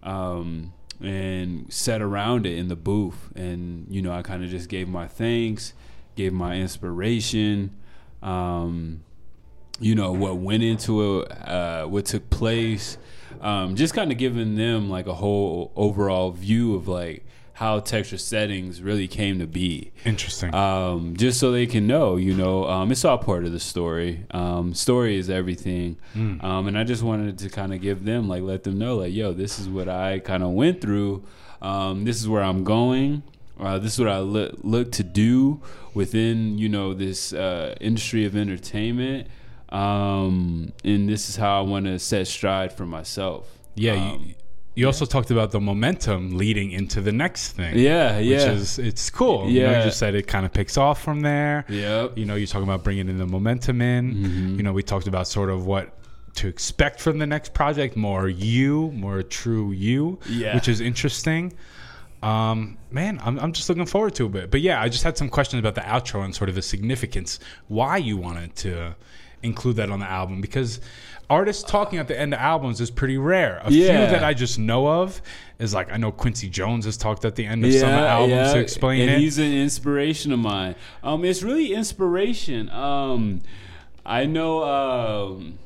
um, 0.04 0.72
and 1.00 1.72
sat 1.72 2.00
around 2.00 2.46
it 2.46 2.56
in 2.56 2.68
the 2.68 2.76
booth. 2.76 3.30
And, 3.34 3.86
you 3.90 4.02
know, 4.02 4.12
I 4.12 4.22
kind 4.22 4.44
of 4.44 4.50
just 4.50 4.68
gave 4.68 4.88
my 4.88 5.08
thanks, 5.08 5.74
gave 6.14 6.32
my 6.32 6.56
inspiration, 6.56 7.76
um, 8.22 9.02
you 9.80 9.96
know, 9.96 10.12
what 10.12 10.36
went 10.36 10.62
into 10.62 11.22
it, 11.22 11.48
uh, 11.48 11.86
what 11.86 12.04
took 12.06 12.30
place, 12.30 12.98
um, 13.40 13.76
just 13.76 13.94
kind 13.94 14.12
of 14.12 14.18
giving 14.18 14.56
them 14.56 14.88
like 14.90 15.06
a 15.06 15.14
whole 15.14 15.72
overall 15.76 16.30
view 16.30 16.74
of 16.74 16.88
like 16.88 17.24
how 17.54 17.78
texture 17.78 18.16
settings 18.16 18.80
really 18.80 19.06
came 19.06 19.38
to 19.38 19.46
be 19.46 19.92
Interesting. 20.06 20.54
um, 20.54 21.14
just 21.16 21.38
so 21.38 21.52
they 21.52 21.66
can 21.66 21.86
know, 21.86 22.16
you 22.16 22.32
know, 22.34 22.64
um, 22.66 22.90
it's 22.90 23.04
all 23.04 23.18
part 23.18 23.44
of 23.44 23.52
the 23.52 23.60
story. 23.60 24.24
Um, 24.30 24.72
story 24.72 25.16
is 25.18 25.28
everything, 25.28 25.98
um, 26.14 26.68
and 26.68 26.78
I 26.78 26.84
just 26.84 27.02
wanted 27.02 27.36
to 27.38 27.50
kind 27.50 27.74
of 27.74 27.82
give 27.82 28.04
them, 28.06 28.28
like, 28.28 28.42
let 28.42 28.64
them 28.64 28.78
know, 28.78 28.96
like, 28.96 29.12
yo, 29.12 29.34
this 29.34 29.58
is 29.58 29.68
what 29.68 29.90
I 29.90 30.20
kind 30.20 30.42
of 30.42 30.52
went 30.52 30.80
through. 30.80 31.22
Um, 31.60 32.04
this 32.06 32.18
is 32.18 32.26
where 32.28 32.42
I'm 32.42 32.64
going. 32.64 33.22
Uh, 33.58 33.78
this 33.78 33.92
is 33.92 33.98
what 33.98 34.08
I 34.08 34.20
look, 34.20 34.54
look 34.62 34.90
to 34.92 35.02
do 35.02 35.60
within, 35.92 36.56
you 36.56 36.70
know, 36.70 36.94
this 36.94 37.34
uh, 37.34 37.74
industry 37.78 38.24
of 38.24 38.34
entertainment, 38.34 39.26
um, 39.72 40.72
and 40.84 41.08
this 41.08 41.28
is 41.28 41.36
how 41.36 41.58
I 41.58 41.62
want 41.62 41.86
to 41.86 41.98
set 41.98 42.26
stride 42.26 42.72
for 42.72 42.86
myself. 42.86 43.46
yeah. 43.74 43.92
Um, 44.12 44.24
you, 44.26 44.34
you 44.76 44.86
also 44.86 45.04
talked 45.04 45.30
about 45.32 45.50
the 45.50 45.60
momentum 45.60 46.36
leading 46.38 46.70
into 46.70 47.00
the 47.00 47.10
next 47.12 47.52
thing. 47.52 47.76
yeah, 47.76 48.16
Which 48.18 48.26
yeah, 48.26 48.52
is 48.52 48.78
it's 48.78 49.10
cool. 49.10 49.48
You, 49.50 49.64
know, 49.64 49.76
you 49.78 49.82
just 49.84 49.98
said 49.98 50.14
it 50.14 50.26
kind 50.28 50.46
of 50.46 50.52
picks 50.52 50.78
off 50.78 51.02
from 51.02 51.20
there. 51.20 51.66
yep. 51.68 52.16
You 52.16 52.24
know, 52.24 52.36
you're 52.36 52.46
talking 52.46 52.68
about 52.68 52.84
bringing 52.84 53.08
in 53.08 53.18
the 53.18 53.26
momentum 53.26 53.82
in. 53.82 54.14
Mm-hmm. 54.14 54.56
You 54.56 54.62
know, 54.62 54.72
we 54.72 54.82
talked 54.84 55.08
about 55.08 55.26
sort 55.26 55.50
of 55.50 55.66
what 55.66 55.98
to 56.36 56.46
expect 56.48 57.00
from 57.00 57.18
the 57.18 57.26
next 57.26 57.52
project, 57.52 57.96
more 57.96 58.28
you, 58.28 58.92
more 58.92 59.22
true 59.24 59.72
you, 59.72 60.18
Yeah. 60.28 60.54
which 60.54 60.68
is 60.68 60.80
interesting. 60.80 61.52
Um, 62.22 62.78
man, 62.90 63.18
I'm, 63.22 63.38
I'm 63.40 63.52
just 63.52 63.68
looking 63.68 63.86
forward 63.86 64.14
to 64.14 64.34
it. 64.38 64.50
But 64.52 64.60
yeah, 64.60 64.80
I 64.80 64.88
just 64.88 65.02
had 65.04 65.18
some 65.18 65.28
questions 65.28 65.58
about 65.58 65.74
the 65.74 65.80
outro 65.82 66.24
and 66.24 66.34
sort 66.34 66.48
of 66.48 66.54
the 66.54 66.62
significance, 66.62 67.40
why 67.68 67.96
you 67.96 68.16
wanted 68.16 68.54
to 68.56 68.94
include 69.42 69.76
that 69.76 69.90
on 69.90 70.00
the 70.00 70.06
album 70.10 70.40
because 70.40 70.80
artists 71.30 71.62
talking 71.62 71.98
at 71.98 72.08
the 72.08 72.18
end 72.18 72.34
of 72.34 72.40
albums 72.40 72.80
is 72.80 72.90
pretty 72.90 73.16
rare. 73.16 73.60
A 73.64 73.70
few 73.70 73.86
that 73.86 74.24
I 74.24 74.34
just 74.34 74.58
know 74.58 74.88
of 74.88 75.22
is 75.58 75.72
like 75.72 75.90
I 75.92 75.96
know 75.96 76.10
Quincy 76.10 76.50
Jones 76.50 76.84
has 76.84 76.96
talked 76.96 77.24
at 77.24 77.36
the 77.36 77.46
end 77.46 77.64
of 77.64 77.72
some 77.72 77.88
albums 77.88 78.52
to 78.52 78.58
explain 78.58 79.02
and 79.02 79.10
it. 79.12 79.18
he's 79.18 79.38
an 79.38 79.52
inspiration 79.52 80.32
of 80.32 80.40
mine. 80.40 80.74
Um, 81.02 81.24
it's 81.24 81.42
really 81.42 81.72
inspiration. 81.72 82.68
Um, 82.70 83.40
I 84.04 84.26
know, 84.26 84.64
um, 84.64 85.58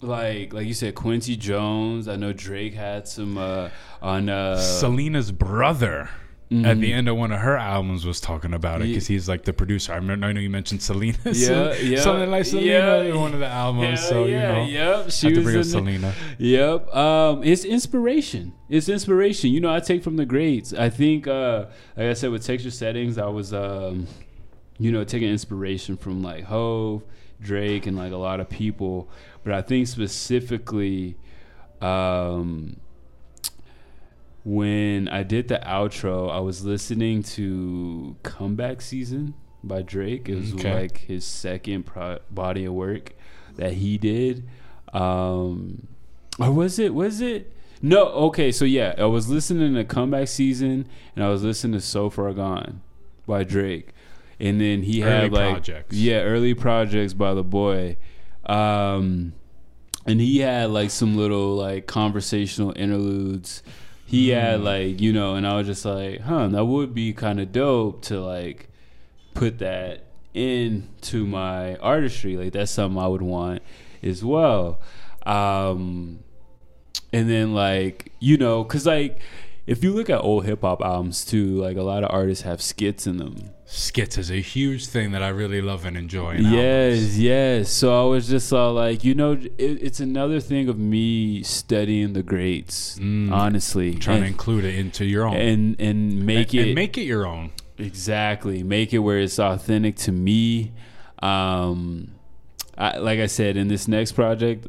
like 0.00 0.52
like 0.52 0.66
you 0.66 0.74
said, 0.74 0.94
Quincy 0.94 1.36
Jones. 1.36 2.06
I 2.06 2.16
know 2.16 2.32
Drake 2.32 2.74
had 2.74 3.08
some 3.08 3.38
uh, 3.38 3.70
on. 4.02 4.28
Uh, 4.28 4.58
Selena's 4.58 5.32
brother 5.32 6.10
at 6.50 6.80
the 6.80 6.92
end 6.94 7.08
of 7.08 7.16
one 7.16 7.30
of 7.30 7.40
her 7.40 7.56
albums 7.58 8.06
was 8.06 8.20
talking 8.20 8.54
about 8.54 8.80
it 8.80 8.86
because 8.88 9.06
he's 9.06 9.28
like 9.28 9.44
the 9.44 9.52
producer. 9.52 9.92
I 9.92 9.96
remember, 9.96 10.26
I 10.26 10.32
know 10.32 10.40
you 10.40 10.48
mentioned 10.48 10.82
Selena. 10.82 11.18
Yeah, 11.26 11.74
yeah, 11.82 12.00
something 12.00 12.30
like 12.30 12.46
Selena 12.46 13.02
yeah. 13.02 13.02
in 13.02 13.20
one 13.20 13.34
of 13.34 13.40
the 13.40 13.46
albums. 13.46 14.00
Hell 14.00 14.08
so 14.08 14.24
yeah, 14.24 14.64
you 14.64 14.78
know, 14.78 14.96
yep. 15.00 15.10
She 15.10 15.28
was 15.28 15.46
up 15.46 15.54
in 15.54 15.64
Selena. 15.64 16.14
Yep. 16.38 16.94
Um, 16.94 17.42
it's 17.44 17.66
inspiration. 17.66 18.54
It's 18.70 18.88
inspiration. 18.88 19.50
You 19.50 19.60
know, 19.60 19.74
I 19.74 19.80
take 19.80 20.02
from 20.02 20.16
the 20.16 20.24
greats. 20.24 20.72
I 20.72 20.88
think, 20.88 21.26
uh, 21.26 21.66
like 21.96 22.06
I 22.06 22.14
said, 22.14 22.30
with 22.30 22.46
texture 22.46 22.70
settings, 22.70 23.18
I 23.18 23.26
was, 23.26 23.52
um, 23.52 24.06
you 24.78 24.90
know, 24.90 25.04
taking 25.04 25.28
inspiration 25.28 25.98
from 25.98 26.22
like 26.22 26.44
Hov, 26.44 27.02
Drake, 27.42 27.86
and 27.86 27.96
like 27.96 28.12
a 28.12 28.16
lot 28.16 28.40
of 28.40 28.48
people. 28.48 29.10
But 29.44 29.52
I 29.52 29.60
think 29.60 29.86
specifically, 29.86 31.16
um, 31.82 32.78
when 34.48 35.08
I 35.08 35.22
did 35.24 35.48
the 35.48 35.60
outro, 35.64 36.30
I 36.30 36.40
was 36.40 36.64
listening 36.64 37.22
to 37.34 38.16
Comeback 38.22 38.80
Season 38.80 39.34
by 39.62 39.82
Drake. 39.82 40.28
It 40.28 40.36
was 40.36 40.54
Okay. 40.54 40.72
like 40.74 40.98
his 40.98 41.24
second 41.26 41.84
pro- 41.84 42.20
body 42.30 42.64
of 42.64 42.72
work 42.72 43.12
that 43.56 43.74
he 43.74 43.98
did. 43.98 44.48
Um, 44.94 45.88
or 46.38 46.50
was 46.50 46.78
it? 46.78 46.94
Was 46.94 47.20
it? 47.20 47.52
No. 47.82 48.06
Okay. 48.06 48.50
So 48.50 48.64
yeah, 48.64 48.94
I 48.96 49.04
was 49.04 49.28
listening 49.28 49.74
to 49.74 49.84
Comeback 49.84 50.28
Season, 50.28 50.86
and 51.14 51.24
I 51.24 51.28
was 51.28 51.42
listening 51.42 51.74
to 51.74 51.80
So 51.84 52.08
Far 52.08 52.32
Gone 52.32 52.80
by 53.26 53.44
Drake, 53.44 53.90
and 54.40 54.58
then 54.58 54.82
he 54.82 55.02
Early 55.02 55.12
had 55.12 55.32
like 55.32 55.50
projects. 55.52 55.94
yeah, 55.96 56.20
early 56.20 56.54
projects 56.54 57.12
by 57.12 57.34
the 57.34 57.44
boy. 57.44 57.98
Um, 58.46 59.34
and 60.06 60.20
he 60.22 60.38
had 60.38 60.70
like 60.70 60.88
some 60.90 61.18
little 61.18 61.54
like 61.54 61.86
conversational 61.86 62.72
interludes. 62.76 63.62
He 64.08 64.30
had 64.30 64.62
like 64.62 65.02
you 65.02 65.12
know, 65.12 65.34
and 65.34 65.46
I 65.46 65.56
was 65.56 65.66
just 65.66 65.84
like, 65.84 66.22
huh, 66.22 66.48
that 66.48 66.64
would 66.64 66.94
be 66.94 67.12
kind 67.12 67.38
of 67.38 67.52
dope 67.52 68.00
to 68.04 68.22
like 68.22 68.70
put 69.34 69.58
that 69.58 70.06
into 70.32 71.26
my 71.26 71.76
artistry. 71.76 72.38
Like 72.38 72.54
that's 72.54 72.70
something 72.70 72.98
I 72.98 73.06
would 73.06 73.20
want 73.20 73.62
as 74.02 74.24
well. 74.24 74.80
Um, 75.26 76.20
and 77.12 77.28
then 77.28 77.52
like 77.52 78.10
you 78.18 78.38
know, 78.38 78.64
cause 78.64 78.86
like 78.86 79.20
if 79.68 79.84
you 79.84 79.92
look 79.92 80.08
at 80.10 80.20
old 80.20 80.44
hip 80.46 80.62
hop 80.62 80.80
albums 80.82 81.24
too, 81.24 81.60
like 81.60 81.76
a 81.76 81.82
lot 81.82 82.02
of 82.02 82.10
artists 82.10 82.42
have 82.44 82.60
skits 82.60 83.06
in 83.06 83.18
them. 83.18 83.50
Skits 83.66 84.16
is 84.16 84.30
a 84.30 84.40
huge 84.40 84.86
thing 84.86 85.10
that 85.12 85.22
I 85.22 85.28
really 85.28 85.60
love 85.60 85.84
and 85.84 85.96
enjoy. 85.96 86.36
Yes, 86.36 86.94
albums. 86.96 87.18
yes. 87.20 87.70
So 87.70 88.00
I 88.00 88.08
was 88.08 88.26
just 88.28 88.50
all 88.52 88.72
like, 88.72 89.04
you 89.04 89.14
know, 89.14 89.32
it, 89.32 89.52
it's 89.58 90.00
another 90.00 90.40
thing 90.40 90.68
of 90.70 90.78
me 90.78 91.42
studying 91.42 92.14
the 92.14 92.22
greats, 92.22 92.98
Mm. 92.98 93.30
honestly, 93.30 93.94
trying 93.94 94.22
to 94.22 94.26
include 94.26 94.64
it 94.64 94.74
into 94.74 95.04
your 95.04 95.26
own 95.26 95.34
and 95.36 95.76
and 95.78 96.24
make 96.24 96.52
and, 96.54 96.60
it 96.60 96.66
and 96.68 96.74
make 96.74 96.96
it 96.96 97.02
your 97.04 97.26
own. 97.26 97.50
exactly 97.76 98.62
make 98.62 98.92
it 98.94 98.98
where 99.00 99.18
it's 99.20 99.38
authentic 99.38 99.96
to 99.96 100.12
me. 100.12 100.72
Um, 101.22 102.12
I, 102.76 102.96
like 102.98 103.18
I 103.20 103.26
said, 103.26 103.56
in 103.56 103.68
this 103.68 103.86
next 103.88 104.12
project, 104.12 104.66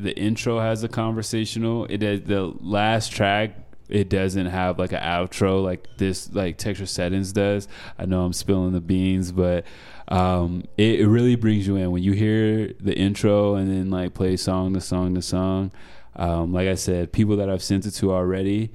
the 0.00 0.16
intro 0.16 0.60
has 0.60 0.82
a 0.84 0.88
conversational. 0.88 1.84
It 1.90 1.98
the 2.26 2.54
last 2.60 3.12
track. 3.12 3.50
It 3.88 4.08
doesn't 4.08 4.46
have 4.46 4.78
like 4.78 4.92
an 4.92 5.00
outro 5.00 5.62
like 5.62 5.86
this, 5.96 6.32
like 6.34 6.58
texture 6.58 6.86
settings 6.86 7.32
does. 7.32 7.68
I 7.98 8.04
know 8.06 8.24
I'm 8.24 8.32
spilling 8.32 8.72
the 8.72 8.80
beans, 8.80 9.32
but 9.32 9.64
um, 10.08 10.64
it, 10.76 11.00
it 11.00 11.08
really 11.08 11.36
brings 11.36 11.66
you 11.66 11.76
in 11.76 11.90
when 11.90 12.02
you 12.02 12.12
hear 12.12 12.72
the 12.80 12.94
intro 12.96 13.54
and 13.54 13.70
then 13.70 13.90
like 13.90 14.14
play 14.14 14.36
song 14.36 14.74
to 14.74 14.80
song 14.80 15.14
to 15.14 15.22
song. 15.22 15.70
Um, 16.16 16.52
like 16.52 16.68
I 16.68 16.74
said, 16.74 17.12
people 17.12 17.36
that 17.36 17.48
I've 17.48 17.62
sent 17.62 17.86
it 17.86 17.92
to 17.92 18.12
already 18.12 18.70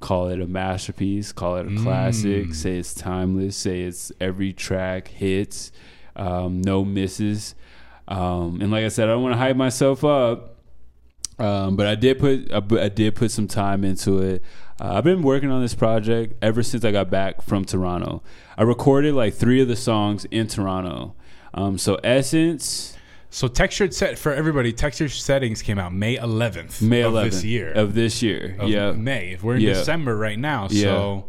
call 0.00 0.28
it 0.28 0.40
a 0.40 0.46
masterpiece, 0.46 1.32
call 1.32 1.56
it 1.56 1.66
a 1.66 1.70
classic, 1.82 2.54
say 2.54 2.76
it's 2.76 2.92
timeless, 2.94 3.56
say 3.56 3.82
it's 3.82 4.12
every 4.20 4.52
track 4.52 5.08
hits, 5.08 5.72
um, 6.14 6.60
no 6.60 6.84
misses. 6.84 7.54
Um, 8.06 8.60
and 8.60 8.70
like 8.70 8.84
I 8.84 8.88
said, 8.88 9.08
I 9.08 9.12
don't 9.12 9.22
want 9.22 9.32
to 9.32 9.38
hype 9.38 9.56
myself 9.56 10.04
up, 10.04 10.53
um, 11.38 11.76
but 11.76 11.86
I 11.86 11.94
did 11.94 12.18
put 12.18 12.52
I, 12.52 12.62
I 12.84 12.88
did 12.88 13.14
put 13.14 13.30
some 13.30 13.46
time 13.48 13.84
into 13.84 14.18
it. 14.20 14.42
Uh, 14.80 14.94
I've 14.94 15.04
been 15.04 15.22
working 15.22 15.50
on 15.50 15.62
this 15.62 15.74
project 15.74 16.34
ever 16.42 16.62
since 16.62 16.84
I 16.84 16.90
got 16.92 17.08
back 17.10 17.42
from 17.42 17.64
Toronto. 17.64 18.22
I 18.58 18.62
recorded 18.62 19.14
like 19.14 19.34
three 19.34 19.60
of 19.62 19.68
the 19.68 19.76
songs 19.76 20.24
in 20.26 20.48
Toronto. 20.48 21.14
Um, 21.52 21.78
so 21.78 21.94
Essence, 22.02 22.96
So 23.30 23.46
textured 23.48 23.94
set 23.94 24.18
for 24.18 24.32
everybody. 24.32 24.72
Textured 24.72 25.10
settings 25.12 25.62
came 25.62 25.78
out 25.78 25.92
May 25.94 26.16
11th, 26.16 26.82
May 26.82 27.02
of 27.02 27.12
11th 27.12 27.24
this 27.30 27.44
year. 27.44 27.72
Of 27.72 27.94
this 27.94 28.22
year. 28.22 28.56
yeah. 28.64 28.90
May. 28.92 29.38
We're 29.40 29.56
in 29.56 29.60
Yeah. 29.62 29.74
December 29.74 30.16
right 30.16 30.38
now, 30.38 30.66
Yeah. 30.70 30.82
so 30.82 31.24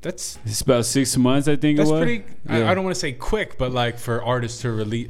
that's 0.00 0.38
It's 0.44 0.60
about 0.60 0.84
six 0.84 1.16
months, 1.16 1.48
I 1.48 1.56
think 1.56 1.78
that's 1.78 1.90
it 1.90 1.92
was. 1.92 2.00
pretty. 2.02 2.24
I, 2.48 2.70
I 2.70 2.74
don't 2.74 2.84
want 2.84 2.94
to 2.94 3.00
say 3.00 3.12
quick, 3.12 3.56
but 3.58 3.72
like 3.72 3.98
for 3.98 4.22
artists 4.22 4.62
to 4.62 4.70
release. 4.72 5.08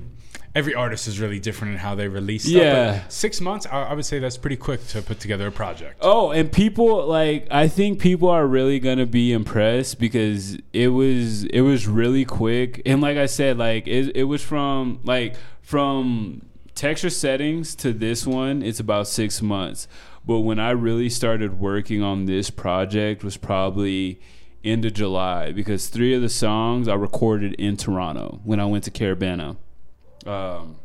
Every 0.54 0.74
artist 0.74 1.08
is 1.08 1.18
really 1.18 1.38
different 1.40 1.72
in 1.72 1.78
how 1.78 1.94
they 1.94 2.08
release 2.08 2.42
stuff. 2.44 2.54
but 2.54 2.60
Yeah. 2.62 3.02
six 3.08 3.40
months, 3.40 3.66
I, 3.66 3.84
I 3.84 3.94
would 3.94 4.04
say 4.04 4.18
that's 4.18 4.36
pretty 4.36 4.56
quick 4.56 4.86
to 4.88 5.00
put 5.00 5.18
together 5.18 5.46
a 5.46 5.52
project. 5.52 5.96
Oh, 6.02 6.30
and 6.30 6.52
people 6.52 7.06
like 7.06 7.46
I 7.50 7.68
think 7.68 8.00
people 8.00 8.28
are 8.28 8.46
really 8.46 8.78
gonna 8.78 9.06
be 9.06 9.32
impressed 9.32 9.98
because 9.98 10.58
it 10.72 10.88
was 10.88 11.44
it 11.44 11.62
was 11.62 11.88
really 11.88 12.24
quick 12.26 12.82
and 12.84 13.00
like 13.00 13.16
I 13.16 13.26
said, 13.26 13.56
like 13.56 13.86
it 13.86 14.14
it 14.14 14.24
was 14.24 14.42
from 14.42 15.00
like 15.04 15.36
from 15.62 16.42
texture 16.74 17.10
settings 17.10 17.74
to 17.76 17.92
this 17.92 18.26
one, 18.26 18.62
it's 18.62 18.80
about 18.80 19.08
six 19.08 19.40
months. 19.40 19.88
But 20.26 20.40
when 20.40 20.58
I 20.60 20.70
really 20.70 21.08
started 21.08 21.58
working 21.60 22.02
on 22.02 22.26
this 22.26 22.50
project 22.50 23.24
was 23.24 23.36
probably 23.36 24.20
end 24.62 24.84
of 24.84 24.92
July 24.92 25.50
because 25.50 25.88
three 25.88 26.14
of 26.14 26.22
the 26.22 26.28
songs 26.28 26.86
I 26.88 26.94
recorded 26.94 27.54
in 27.54 27.76
Toronto 27.76 28.40
when 28.44 28.60
I 28.60 28.66
went 28.66 28.84
to 28.84 28.90
Caribana. 28.90 29.56
Um, 30.26 30.76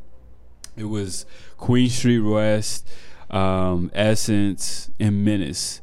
it 0.76 0.86
was 0.86 1.26
Queen 1.58 1.90
Street 1.90 2.20
West, 2.20 2.88
um, 3.30 3.92
Essence, 3.94 4.90
and 5.00 5.24
Menace. 5.26 5.82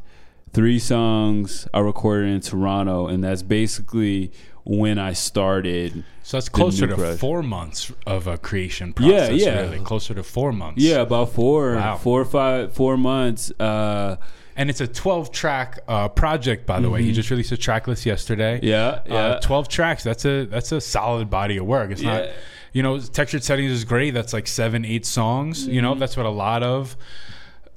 Three 0.53 0.79
songs 0.79 1.67
I 1.75 1.81
recorded 1.81 2.31
in 2.31 2.41
Toronto, 2.41 3.09
and 3.09 3.25
that's 3.25 3.43
basically 3.43 4.31
when 4.65 4.99
I 5.01 5.13
started. 5.13 6.05
So 6.23 6.37
that's 6.37 6.49
closer 6.49 6.87
to 6.87 6.95
project. 6.95 7.21
four 7.21 7.43
months 7.43 7.91
of 8.07 8.29
a 8.29 8.39
creation 8.39 8.93
process. 8.93 9.33
yeah. 9.33 9.61
really 9.63 9.81
closer 9.81 10.15
to 10.15 10.23
four 10.23 10.53
months. 10.53 10.81
Yeah, 10.81 11.01
about 11.01 11.33
four, 11.33 11.75
Wow. 11.75 11.97
four 11.97 12.21
or 12.21 12.25
five, 12.25 12.73
four 12.73 12.97
months. 12.97 13.51
Uh, 13.59 14.17
and 14.57 14.71
it's 14.71 14.81
a 14.81 14.87
12 14.87 15.33
track 15.33 15.81
uh, 15.89 16.09
project. 16.09 16.65
By 16.67 16.79
the 16.79 16.89
way, 16.89 17.03
he 17.03 17.11
just 17.13 17.29
released 17.31 17.51
a 17.51 17.57
track 17.57 17.89
list 17.89 18.07
yesterday. 18.07 18.59
Mm-hmm. 18.59 18.67
yeah, 18.67 19.01
yeah. 19.07 19.15
Uh, 19.35 19.41
12 19.41 19.69
tracks. 19.69 20.05
That's 20.05 20.25
a 20.25 20.45
that's 20.47 20.71
a 20.71 20.81
solid 20.81 21.29
body 21.29 21.57
of 21.57 21.67
work. 21.67 21.91
It's 21.91 22.03
not, 22.03 22.23
Yeah. 22.25 22.33
You 22.75 22.83
know, 22.83 22.99
textured 23.01 23.43
settings 23.43 23.71
is 23.73 23.85
great. 23.85 24.11
That's 24.13 24.35
like 24.35 24.47
seven, 24.47 24.85
eight 24.85 25.07
songs. 25.07 25.67
You 25.67 25.75
Mm-hmm. 25.75 25.83
know, 25.83 25.95
that's 25.95 26.17
what 26.19 26.27
a 26.27 26.31
lot 26.31 26.63
of 26.63 26.95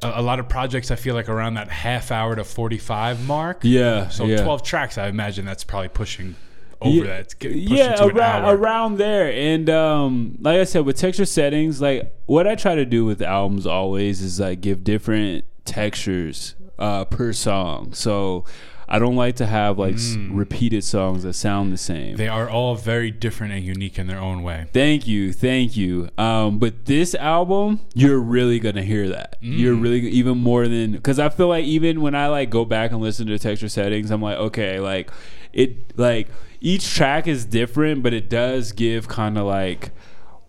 a, 0.01 0.13
a 0.15 0.21
lot 0.21 0.39
of 0.39 0.49
projects. 0.49 0.91
I 0.91 0.95
feel 0.97 1.15
like 1.15 1.29
around 1.29 1.53
that 1.53 1.69
half 1.69 2.11
hour 2.11 2.35
to 2.35 2.43
45 2.43 3.25
mark. 3.25 3.59
yeah. 3.61 4.09
So 4.09 4.25
yeah. 4.25 4.43
12 4.43 4.63
tracks. 4.63 4.97
I 4.97 5.07
imagine 5.07 5.45
that's 5.45 5.63
probably 5.63 5.87
pushing 5.89 6.35
over 6.81 6.95
Yeah, 7.05 7.21
that. 7.23 7.35
Yeah, 7.41 8.03
around 8.05 8.45
around 8.45 8.97
there. 8.97 9.31
And 9.31 9.69
um, 9.69 10.37
like 10.41 10.59
I 10.59 10.63
said, 10.65 10.85
with 10.85 10.97
texture 10.97 11.25
settings, 11.25 11.81
like 11.81 12.13
what 12.27 12.45
I 12.47 12.53
try 12.55 12.75
to 12.75 12.85
do 12.85 13.05
with 13.05 13.21
albums 13.21 13.65
always 13.65 14.21
is 14.21 14.39
like 14.39 14.61
give 14.61 14.83
different 14.83 15.45
textures 15.65 16.55
uh, 16.79 17.05
per 17.05 17.33
song. 17.33 17.93
So 17.93 18.45
I 18.89 18.99
don't 18.99 19.15
like 19.15 19.35
to 19.37 19.45
have 19.45 19.77
like 19.77 19.95
s- 19.95 20.15
repeated 20.29 20.83
songs 20.83 21.23
that 21.23 21.33
sound 21.33 21.73
the 21.73 21.77
same. 21.77 22.15
Mm. 22.15 22.17
They 22.17 22.27
are 22.29 22.49
all 22.49 22.75
very 22.75 23.11
different 23.11 23.53
and 23.53 23.63
unique 23.63 23.99
in 23.99 24.07
their 24.07 24.19
own 24.19 24.43
way. 24.43 24.67
Thank 24.71 25.07
you, 25.07 25.33
thank 25.33 25.75
you. 25.75 26.09
Um, 26.17 26.57
but 26.57 26.85
this 26.85 27.13
album, 27.15 27.81
you're 27.93 28.19
really 28.19 28.59
gonna 28.59 28.83
hear 28.83 29.09
that. 29.09 29.35
You're 29.41 29.75
really 29.75 30.07
even 30.09 30.37
more 30.37 30.67
than 30.67 30.93
because 30.93 31.19
I 31.19 31.29
feel 31.29 31.47
like 31.47 31.65
even 31.65 32.01
when 32.01 32.15
I 32.15 32.27
like 32.27 32.49
go 32.49 32.63
back 32.65 32.91
and 32.91 33.01
listen 33.01 33.27
to 33.27 33.37
texture 33.37 33.69
settings, 33.69 34.09
I'm 34.09 34.21
like, 34.21 34.37
okay, 34.37 34.79
like 34.79 35.11
it, 35.53 35.97
like 35.97 36.27
each 36.61 36.93
track 36.93 37.27
is 37.27 37.45
different, 37.45 38.03
but 38.03 38.13
it 38.13 38.29
does 38.29 38.71
give 38.71 39.07
kind 39.07 39.37
of 39.37 39.45
like 39.45 39.91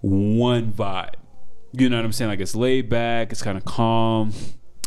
one 0.00 0.72
vibe. 0.72 1.14
You 1.72 1.88
know 1.88 1.96
what 1.96 2.04
I'm 2.04 2.12
saying? 2.12 2.30
Like 2.30 2.40
it's 2.40 2.54
laid 2.54 2.88
back, 2.88 3.32
it's 3.32 3.42
kind 3.42 3.58
of 3.58 3.64
calm. 3.64 4.32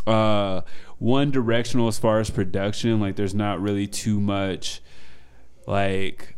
Uh, 0.07 0.61
one 1.01 1.31
directional 1.31 1.87
as 1.87 1.97
far 1.97 2.19
as 2.19 2.29
production. 2.29 2.99
Like 2.99 3.15
there's 3.15 3.33
not 3.33 3.59
really 3.59 3.87
too 3.87 4.19
much 4.19 4.81
like 5.65 6.35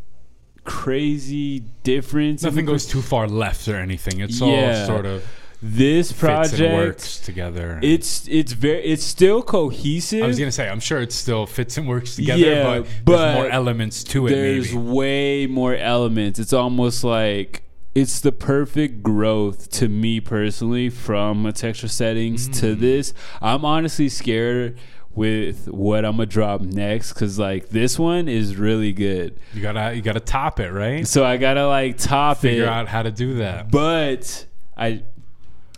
crazy 0.64 1.60
difference. 1.84 2.44
Nothing 2.44 2.66
goes 2.66 2.86
too 2.86 3.02
far 3.02 3.28
left 3.28 3.68
or 3.68 3.76
anything. 3.76 4.22
It's 4.22 4.40
Yeah. 4.40 4.80
all 4.80 4.88
sort 4.88 5.06
of 5.06 5.24
this 5.62 6.12
fits 6.12 6.20
project 6.20 6.60
and 6.62 6.74
works 6.76 7.20
together. 7.20 7.80
it's 7.82 8.28
it's 8.30 8.52
very 8.54 8.84
it's 8.84 9.04
still 9.04 9.42
cohesive 9.42 10.24
I 10.24 10.28
was 10.28 10.38
gonna 10.40 10.52
say, 10.52 10.68
I'm 10.70 10.80
sure 10.82 11.02
it 11.02 11.12
still 11.14 11.46
fits 11.46 11.78
and 11.78 11.88
works 11.88 12.16
together, 12.16 12.42
Yeah, 12.42 12.64
but, 12.64 12.88
but 13.06 13.18
there's 13.18 13.36
more 13.36 13.50
elements 13.50 14.04
to 14.06 14.28
it. 14.28 14.32
there's 14.32 14.74
maybe. 14.74 14.88
way 14.88 15.46
more 15.48 15.76
elements 15.76 16.38
it's 16.40 16.52
almost 16.54 17.04
like 17.04 17.64
it's 17.96 18.20
the 18.22 18.32
perfect 18.32 19.04
growth 19.04 19.70
to 19.70 19.88
me 19.88 20.20
personally 20.20 20.90
from 20.90 21.46
a 21.46 21.52
texture 21.54 21.88
settings 21.88 22.50
Mm. 22.50 22.60
to 22.60 22.76
this 22.76 23.14
i'm 23.42 23.64
honestly 23.66 24.10
scared 24.10 24.78
with 25.16 25.68
what 25.68 26.04
i'm 26.06 26.14
gonna 26.14 26.26
drop 26.26 26.62
next 26.62 27.14
because 27.14 27.38
like 27.38 27.70
this 27.70 28.00
one 28.00 28.28
is 28.28 28.56
really 28.56 28.92
good 28.94 29.38
You 29.54 29.62
gotta 29.62 29.94
you 29.96 30.02
gotta 30.02 30.20
top 30.20 30.60
it, 30.60 30.72
right? 30.72 31.08
so 31.08 31.24
i 31.24 31.38
gotta 31.38 31.68
like 31.68 31.98
top 31.98 32.38
Figure 32.38 32.50
it 32.50 32.60
Figure 32.66 32.72
out 32.74 32.88
how 32.88 33.04
to 33.04 33.12
do 33.12 33.36
that. 33.36 33.70
but 33.70 34.48
I 34.76 35.04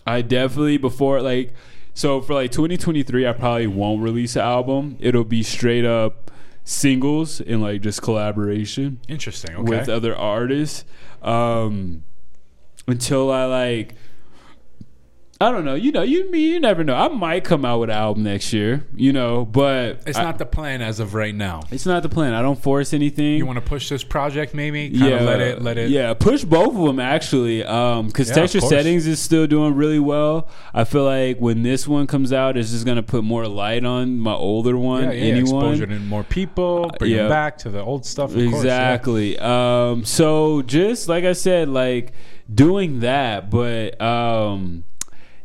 I 0.07 0.21
definitely 0.21 0.77
before 0.77 1.21
like 1.21 1.53
so 1.93 2.21
for 2.21 2.33
like 2.33 2.51
2023 2.51 3.27
I 3.27 3.33
probably 3.33 3.67
won't 3.67 4.01
release 4.01 4.35
an 4.37 4.43
album. 4.43 4.95
It'll 4.99 5.23
be 5.25 5.43
straight 5.43 5.83
up 5.85 6.24
singles 6.65 7.39
and 7.39 7.61
like 7.61 7.79
just 7.81 8.01
collaboration 8.01 8.99
Interesting. 9.07 9.55
Okay. 9.55 9.61
with 9.63 9.87
other 9.87 10.15
artists. 10.15 10.83
Um 11.21 12.03
until 12.87 13.31
I 13.31 13.45
like 13.45 13.95
I 15.41 15.51
don't 15.51 15.65
know. 15.65 15.75
You 15.75 15.91
know, 15.91 16.01
you 16.01 16.33
you 16.33 16.61
never 16.61 16.85
know. 16.85 16.95
I 16.95 17.09
might 17.09 17.43
come 17.43 17.65
out 17.65 17.81
with 17.81 17.89
an 17.89 17.97
album 17.97 18.23
next 18.23 18.53
year, 18.53 18.85
you 18.95 19.11
know, 19.11 19.43
but 19.43 20.01
it's 20.07 20.17
I- 20.17 20.23
not 20.23 20.37
the 20.37 20.45
plan 20.45 20.81
as 20.81 21.01
of 21.01 21.13
right 21.13 21.35
now. 21.35 21.63
it's 21.71 21.85
not 21.85 22.03
the 22.03 22.09
plan. 22.09 22.33
I 22.33 22.41
don't 22.41 22.57
force 22.61 22.93
anything. 22.93 23.37
You 23.37 23.45
want 23.45 23.57
to 23.57 23.65
push 23.65 23.89
this 23.89 24.01
project, 24.01 24.53
maybe? 24.53 24.97
Kind 24.97 25.13
of 25.13 25.21
let 25.23 25.41
it 25.41 25.61
let 25.61 25.77
it. 25.77 25.89
Yeah, 25.89 26.13
push 26.13 26.45
both 26.45 26.73
of 26.75 26.83
them 26.85 27.01
actually. 27.01 27.65
Um, 27.65 28.07
because 28.07 28.29
Yeah, 28.29 28.35
texture 28.35 28.61
settings 28.61 29.07
is 29.07 29.19
still 29.19 29.45
doing 29.45 29.75
really 29.75 29.99
well. 29.99 30.47
I 30.73 30.85
feel 30.85 31.03
like 31.03 31.39
when 31.39 31.63
this 31.63 31.85
one 31.85 32.07
comes 32.07 32.31
out, 32.31 32.55
it's 32.55 32.71
just 32.71 32.85
gonna 32.85 33.03
put 33.03 33.25
more 33.25 33.45
light 33.45 33.83
on 33.83 34.17
my 34.17 34.33
older 34.33 34.77
one. 34.77 35.03
Yeah, 35.03 35.11
yeah, 35.11 35.33
anyone. 35.33 35.65
exposure 35.73 35.85
to 35.87 35.99
more 35.99 36.23
people, 36.23 36.89
bring 36.97 37.11
yeah. 37.11 37.27
back 37.27 37.57
to 37.59 37.69
the 37.69 37.81
old 37.81 38.05
stuff. 38.05 38.29
Of 38.29 38.35
course, 38.35 38.63
yeah. 38.63 38.93
exactly. 38.93 39.37
Um, 39.39 40.05
so 40.05 40.61
just 40.61 41.09
like 41.09 41.25
I 41.25 41.33
said, 41.33 41.67
like 41.67 42.13
doing 42.53 43.01
that, 43.01 43.49
but 43.49 43.99
um, 44.01 44.85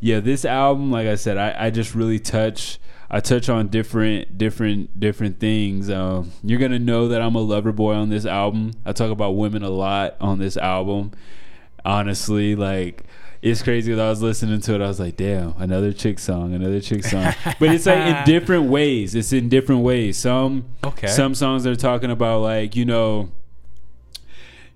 yeah, 0.00 0.20
this 0.20 0.44
album, 0.44 0.90
like 0.90 1.06
I 1.06 1.14
said, 1.14 1.36
I, 1.38 1.66
I 1.66 1.70
just 1.70 1.94
really 1.94 2.18
touch. 2.18 2.78
I 3.12 3.18
touch 3.18 3.48
on 3.48 3.66
different, 3.68 4.38
different, 4.38 5.00
different 5.00 5.40
things. 5.40 5.90
Um, 5.90 6.30
you're 6.44 6.60
gonna 6.60 6.78
know 6.78 7.08
that 7.08 7.20
I'm 7.20 7.34
a 7.34 7.40
lover 7.40 7.72
boy 7.72 7.94
on 7.94 8.08
this 8.08 8.24
album. 8.24 8.70
I 8.86 8.92
talk 8.92 9.10
about 9.10 9.32
women 9.32 9.64
a 9.64 9.68
lot 9.70 10.16
on 10.20 10.38
this 10.38 10.56
album. 10.56 11.10
Honestly, 11.84 12.54
like 12.54 13.04
it's 13.42 13.62
crazy 13.62 13.94
that 13.94 14.04
I 14.04 14.10
was 14.10 14.22
listening 14.22 14.60
to 14.60 14.74
it. 14.74 14.80
I 14.82 14.86
was 14.86 15.00
like, 15.00 15.16
damn, 15.16 15.54
another 15.58 15.92
chick 15.92 16.18
song, 16.18 16.52
another 16.54 16.80
chick 16.80 17.02
song. 17.04 17.32
but 17.58 17.70
it's 17.70 17.86
like 17.86 17.98
in 17.98 18.24
different 18.26 18.64
ways. 18.70 19.14
It's 19.14 19.32
in 19.32 19.48
different 19.48 19.82
ways. 19.82 20.18
Some 20.18 20.66
Okay. 20.84 21.06
some 21.08 21.34
songs 21.34 21.66
are 21.66 21.74
talking 21.76 22.10
about 22.10 22.42
like 22.42 22.76
you 22.76 22.84
know 22.84 23.30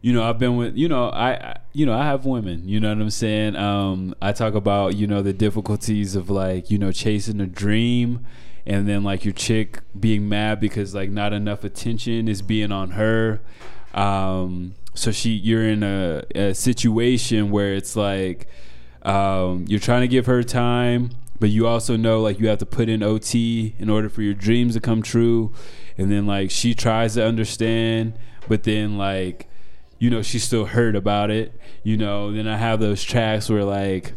you 0.04 0.12
know 0.12 0.22
i've 0.22 0.38
been 0.38 0.54
with 0.58 0.76
you 0.76 0.86
know 0.86 1.08
I, 1.08 1.56
you 1.72 1.86
know 1.86 1.94
i 1.94 2.04
have 2.04 2.26
women 2.26 2.68
you 2.68 2.78
know 2.78 2.90
what 2.90 3.00
i'm 3.00 3.08
saying? 3.08 3.56
Um 3.56 4.14
i 4.20 4.32
talk 4.32 4.52
about 4.52 4.96
you 4.96 5.06
know 5.06 5.22
the 5.22 5.32
difficulties 5.32 6.14
of 6.14 6.28
like 6.28 6.70
you 6.70 6.76
know 6.76 6.92
chasing 6.92 7.40
a 7.40 7.46
dream 7.46 8.26
and 8.66 8.86
then 8.86 9.02
like 9.02 9.24
your 9.24 9.32
chick 9.32 9.80
being 9.98 10.28
mad 10.28 10.60
because 10.60 10.94
like 10.94 11.08
not 11.08 11.32
enough 11.32 11.64
attention 11.64 12.28
is 12.28 12.42
being 12.42 12.70
on 12.70 12.90
her. 12.90 13.40
Um 13.94 14.74
so 14.92 15.10
she 15.10 15.30
you're 15.30 15.66
in 15.66 15.82
a, 15.82 16.22
a 16.34 16.54
situation 16.54 17.50
where 17.50 17.72
it's 17.72 17.96
like 17.96 18.46
um 19.04 19.64
you're 19.68 19.80
trying 19.80 20.02
to 20.02 20.08
give 20.08 20.26
her 20.26 20.42
time 20.42 21.12
but 21.40 21.48
you 21.48 21.66
also 21.66 21.96
know 21.96 22.20
like 22.20 22.38
you 22.38 22.48
have 22.48 22.58
to 22.58 22.66
put 22.66 22.90
in 22.90 23.02
ot 23.02 23.34
in 23.34 23.88
order 23.88 24.10
for 24.10 24.20
your 24.20 24.34
dreams 24.34 24.74
to 24.74 24.80
come 24.80 25.00
true. 25.00 25.54
And 25.96 26.12
then 26.12 26.26
like 26.26 26.50
she 26.50 26.74
tries 26.74 27.14
to 27.14 27.24
understand 27.24 28.18
but 28.46 28.64
then 28.64 28.98
like 28.98 29.48
you 30.04 30.10
know 30.10 30.20
she's 30.20 30.44
still 30.44 30.66
hurt 30.66 30.94
about 30.94 31.30
it 31.30 31.58
you 31.82 31.96
know. 31.96 32.30
Then 32.30 32.46
i 32.46 32.58
have 32.58 32.78
those 32.78 33.02
tracks 33.02 33.48
where 33.48 33.64
like 33.64 34.12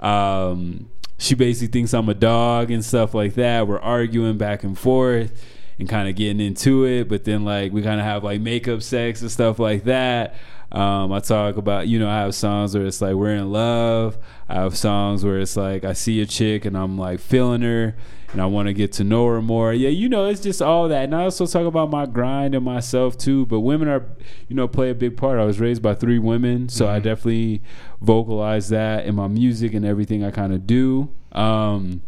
um 0.00 0.88
she 1.18 1.34
basically 1.34 1.68
thinks 1.68 1.92
i'm 1.92 2.08
a 2.08 2.14
dog 2.14 2.70
and 2.70 2.82
stuff 2.82 3.12
like 3.12 3.34
that. 3.34 3.68
We're 3.68 3.78
arguing 3.78 4.38
back 4.38 4.64
and 4.64 4.78
forth 4.78 5.44
and 5.78 5.86
kind 5.86 6.08
of 6.08 6.16
getting 6.16 6.40
into 6.40 6.86
it 6.86 7.10
but 7.10 7.24
then 7.24 7.44
like 7.44 7.72
we 7.72 7.82
kind 7.82 8.00
of 8.00 8.06
have 8.06 8.24
like 8.24 8.40
makeup 8.40 8.80
sex 8.80 9.20
and 9.20 9.30
stuff 9.30 9.58
like 9.58 9.84
that. 9.84 10.34
Um, 10.72 11.12
I 11.12 11.20
talk 11.20 11.58
about, 11.58 11.88
you 11.88 11.98
know, 11.98 12.08
I 12.08 12.20
have 12.20 12.34
songs 12.34 12.74
where 12.74 12.86
it's 12.86 13.00
like 13.02 13.14
we're 13.14 13.36
in 13.36 13.52
love. 13.52 14.18
I 14.48 14.54
have 14.54 14.76
songs 14.76 15.24
where 15.24 15.38
it's 15.38 15.58
like 15.58 15.84
I 15.84 15.92
see 15.92 16.22
a 16.22 16.26
chick 16.26 16.64
and 16.64 16.76
I'm 16.76 16.96
like 16.96 17.20
feeling 17.20 17.60
her 17.60 17.96
and 18.32 18.40
I 18.40 18.46
want 18.46 18.68
to 18.68 18.74
get 18.74 18.92
to 18.94 19.04
know 19.04 19.26
her 19.26 19.40
more. 19.40 19.72
Yeah, 19.72 19.88
you 19.88 20.08
know, 20.08 20.26
it's 20.26 20.40
just 20.40 20.60
all 20.60 20.88
that. 20.88 21.04
And 21.04 21.14
I 21.14 21.24
also 21.24 21.46
talk 21.46 21.66
about 21.66 21.90
my 21.90 22.06
grind 22.06 22.54
and 22.54 22.64
myself 22.64 23.16
too. 23.16 23.46
But 23.46 23.60
women 23.60 23.88
are, 23.88 24.06
you 24.48 24.56
know, 24.56 24.68
play 24.68 24.90
a 24.90 24.94
big 24.94 25.16
part. 25.16 25.38
I 25.38 25.44
was 25.44 25.60
raised 25.60 25.82
by 25.82 25.94
three 25.94 26.18
women, 26.18 26.68
so 26.68 26.88
I 26.88 26.98
definitely 26.98 27.62
vocalize 28.00 28.68
that 28.70 29.06
in 29.06 29.14
my 29.14 29.28
music 29.28 29.74
and 29.74 29.84
everything 29.84 30.24
I 30.24 30.30
kind 30.30 30.52
of 30.52 30.66
do. 30.66 31.10
Um, 31.32 32.02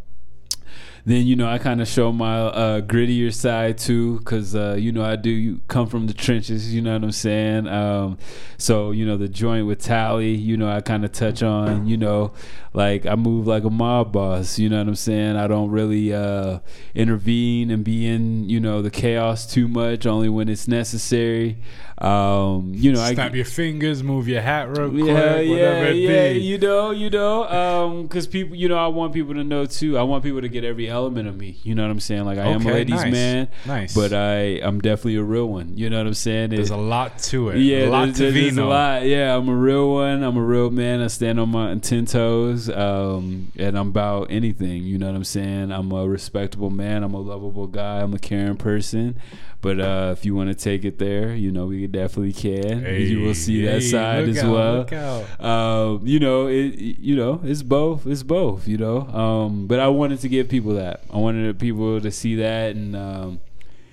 then 1.09 1.27
you 1.27 1.37
know 1.37 1.49
I 1.49 1.59
kind 1.59 1.81
of 1.81 1.89
show 1.89 2.13
my 2.13 2.39
uh, 2.39 2.81
grittier 2.81 3.33
side 3.33 3.79
too, 3.79 4.19
because 4.19 4.55
uh, 4.55 4.77
you 4.79 4.93
know 4.93 5.05
I 5.05 5.17
do 5.17 5.59
come 5.69 5.87
from 5.87 6.07
the 6.07 6.15
trenches. 6.15 6.75
You 6.75 6.83
know 6.83 6.93
what 6.93 7.05
I'm 7.05 7.13
saying? 7.13 7.67
Um, 7.67 8.19
so 8.59 8.91
you 8.91 9.07
know 9.07 9.17
the 9.17 9.29
joint 9.29 9.67
with 9.67 9.81
Tally, 9.81 10.35
you 10.35 10.57
know 10.57 10.69
I 10.69 10.81
kind 10.81 11.05
of 11.05 11.13
touch 11.13 11.43
on. 11.43 11.87
You 11.87 11.97
know, 11.97 12.33
like 12.75 13.07
I 13.07 13.15
move 13.15 13.47
like 13.47 13.65
a 13.65 13.71
mob 13.71 14.13
boss. 14.13 14.59
You 14.59 14.69
know 14.69 14.79
what 14.79 14.89
I'm 14.89 14.95
saying? 14.97 15.37
I 15.37 15.47
don't 15.47 15.71
really 15.71 16.13
uh, 16.13 16.59
intervene 16.95 17.71
and 17.71 17.85
be 17.85 18.07
in 18.07 18.49
you 18.49 18.61
know 18.61 18.83
the 18.83 18.91
chaos 18.91 19.47
too 19.51 19.69
much, 19.69 20.07
only 20.07 20.29
when 20.29 20.49
it's 20.49 20.69
necessary. 20.69 21.59
Um, 22.01 22.73
you 22.75 22.93
know, 22.93 23.05
Snap 23.05 23.33
I, 23.33 23.37
your 23.37 23.45
fingers, 23.45 24.05
move 24.05 24.29
your 24.29 24.41
hat 24.41 24.69
real 24.69 24.89
quick, 24.89 25.07
yeah, 25.07 25.15
whatever 25.15 25.45
yeah, 25.45 25.89
it 25.89 25.97
yeah. 25.97 26.33
be. 26.33 26.39
You 26.39 26.59
know, 26.59 26.91
you 26.93 27.11
know, 27.11 27.49
um, 27.49 28.03
because 28.03 28.29
people, 28.29 28.55
you 28.55 28.69
know, 28.69 28.79
I 28.79 28.87
want 28.87 29.13
people 29.13 29.35
to 29.35 29.43
know 29.43 29.67
too. 29.67 29.99
I 29.99 30.03
want 30.03 30.23
people 30.23 30.41
to 30.41 30.49
get 30.49 30.63
every 30.63 30.87
element 30.99 31.29
of 31.29 31.37
me. 31.37 31.57
You 31.63 31.75
know 31.75 31.83
what 31.85 31.91
I'm 31.91 32.01
saying? 32.01 32.25
Like 32.25 32.39
I 32.39 32.47
am 32.49 32.63
a 32.67 32.73
ladies' 32.73 32.97
nice, 33.03 33.13
man, 33.13 33.49
nice. 33.67 33.95
but 33.95 34.13
I, 34.13 34.61
I'm 34.67 34.81
definitely 34.81 35.17
a 35.17 35.23
real 35.23 35.47
one. 35.47 35.77
You 35.77 35.89
know 35.91 35.99
what 35.99 36.07
I'm 36.07 36.15
saying? 36.15 36.51
There's 36.51 36.71
It- 36.71 36.75
a 36.75 36.77
lot 36.77 37.19
to 37.31 37.51
it. 37.51 37.59
yeah, 37.59 37.87
a 37.87 37.91
lot 37.91 38.05
there's, 38.07 38.17
to 38.19 38.23
there's, 38.25 38.35
there's 38.35 38.59
a 38.59 38.65
lot. 38.65 39.05
Yeah, 39.07 39.37
I'm 39.37 39.49
a 39.49 39.55
real 39.55 39.93
one. 39.93 40.23
I'm 40.23 40.37
a 40.37 40.43
real 40.43 40.71
man. 40.71 41.01
I 41.01 41.07
stand 41.07 41.39
on 41.41 41.51
my 41.51 41.75
ten 41.77 42.05
toes, 42.07 42.69
um, 42.69 43.53
and 43.57 43.79
I'm 43.79 43.89
about 43.89 44.29
anything. 44.31 44.83
You 44.85 44.99
know 44.99 45.07
what 45.07 45.15
I'm 45.17 45.25
saying? 45.25 45.73
I'm 45.73 45.91
a 45.93 46.07
respectable 46.09 46.71
man. 46.71 47.03
I'm 47.05 47.15
a 47.15 47.21
lovable 47.21 47.67
guy. 47.69 48.01
I'm 48.01 48.13
a 48.15 48.19
caring 48.19 48.57
person. 48.57 49.17
But 49.61 49.81
uh, 49.81 50.15
if 50.17 50.25
you 50.25 50.37
want 50.37 50.51
to 50.51 50.55
take 50.55 50.85
it 50.85 50.99
there, 50.99 51.35
you 51.35 51.51
know, 51.51 51.67
we 51.67 51.87
definitely 51.89 52.33
can. 52.33 52.85
you 52.85 53.21
will 53.23 53.35
see 53.35 53.65
that 53.67 53.83
side 53.83 54.29
as 54.29 54.39
out, 54.39 54.53
well. 54.53 55.25
Um, 55.41 56.07
you 56.07 56.21
know, 56.21 56.47
it, 56.47 56.79
you 56.79 57.17
know, 57.17 57.41
it's 57.43 57.63
both. 57.63 58.07
It's 58.07 58.23
both. 58.23 58.69
You 58.69 58.79
know, 58.79 59.01
um, 59.09 59.67
but 59.67 59.81
I 59.81 59.89
wanted 59.89 60.21
to 60.21 60.29
give 60.29 60.49
people 60.49 60.75
that. 60.75 61.03
I 61.13 61.17
wanted 61.17 61.59
people 61.59 62.01
to 62.01 62.11
see 62.13 62.37
that 62.37 62.77
and 62.77 62.95
um, 62.95 63.41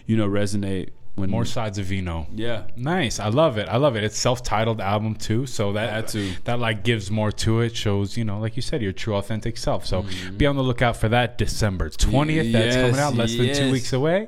you 0.05 0.15
know 0.15 0.27
resonate 0.27 0.89
when 1.15 1.29
More 1.29 1.45
sides 1.45 1.77
of 1.77 1.85
Vino. 1.85 2.27
Yeah, 2.35 2.63
Nice. 2.75 3.19
I 3.21 3.29
love 3.29 3.57
it. 3.57 3.69
I 3.69 3.77
love 3.77 3.95
it. 3.95 4.03
It's 4.03 4.17
self-titled 4.17 4.81
album 4.81 5.15
too, 5.15 5.45
so 5.45 5.71
that 5.73 5.89
That 5.93 6.07
too. 6.11 6.31
that 6.43 6.59
like 6.59 6.83
gives 6.83 7.09
more 7.09 7.31
to 7.31 7.61
it. 7.61 7.75
Shows 7.75 8.17
you 8.17 8.25
know, 8.25 8.39
like 8.39 8.55
you 8.57 8.61
said, 8.61 8.81
your 8.81 8.91
true 8.91 9.15
authentic 9.15 9.57
self. 9.57 9.85
So 9.85 10.03
Mm-hmm. 10.03 10.37
be 10.37 10.45
on 10.45 10.55
the 10.57 10.63
lookout 10.63 10.97
for 10.97 11.07
that 11.09 11.37
December 11.37 11.89
twentieth. 11.89 12.51
That's 12.51 12.75
coming 12.75 12.99
out 12.99 13.15
less 13.15 13.35
than 13.35 13.53
two 13.55 13.71
weeks 13.71 13.93
away. 13.93 14.27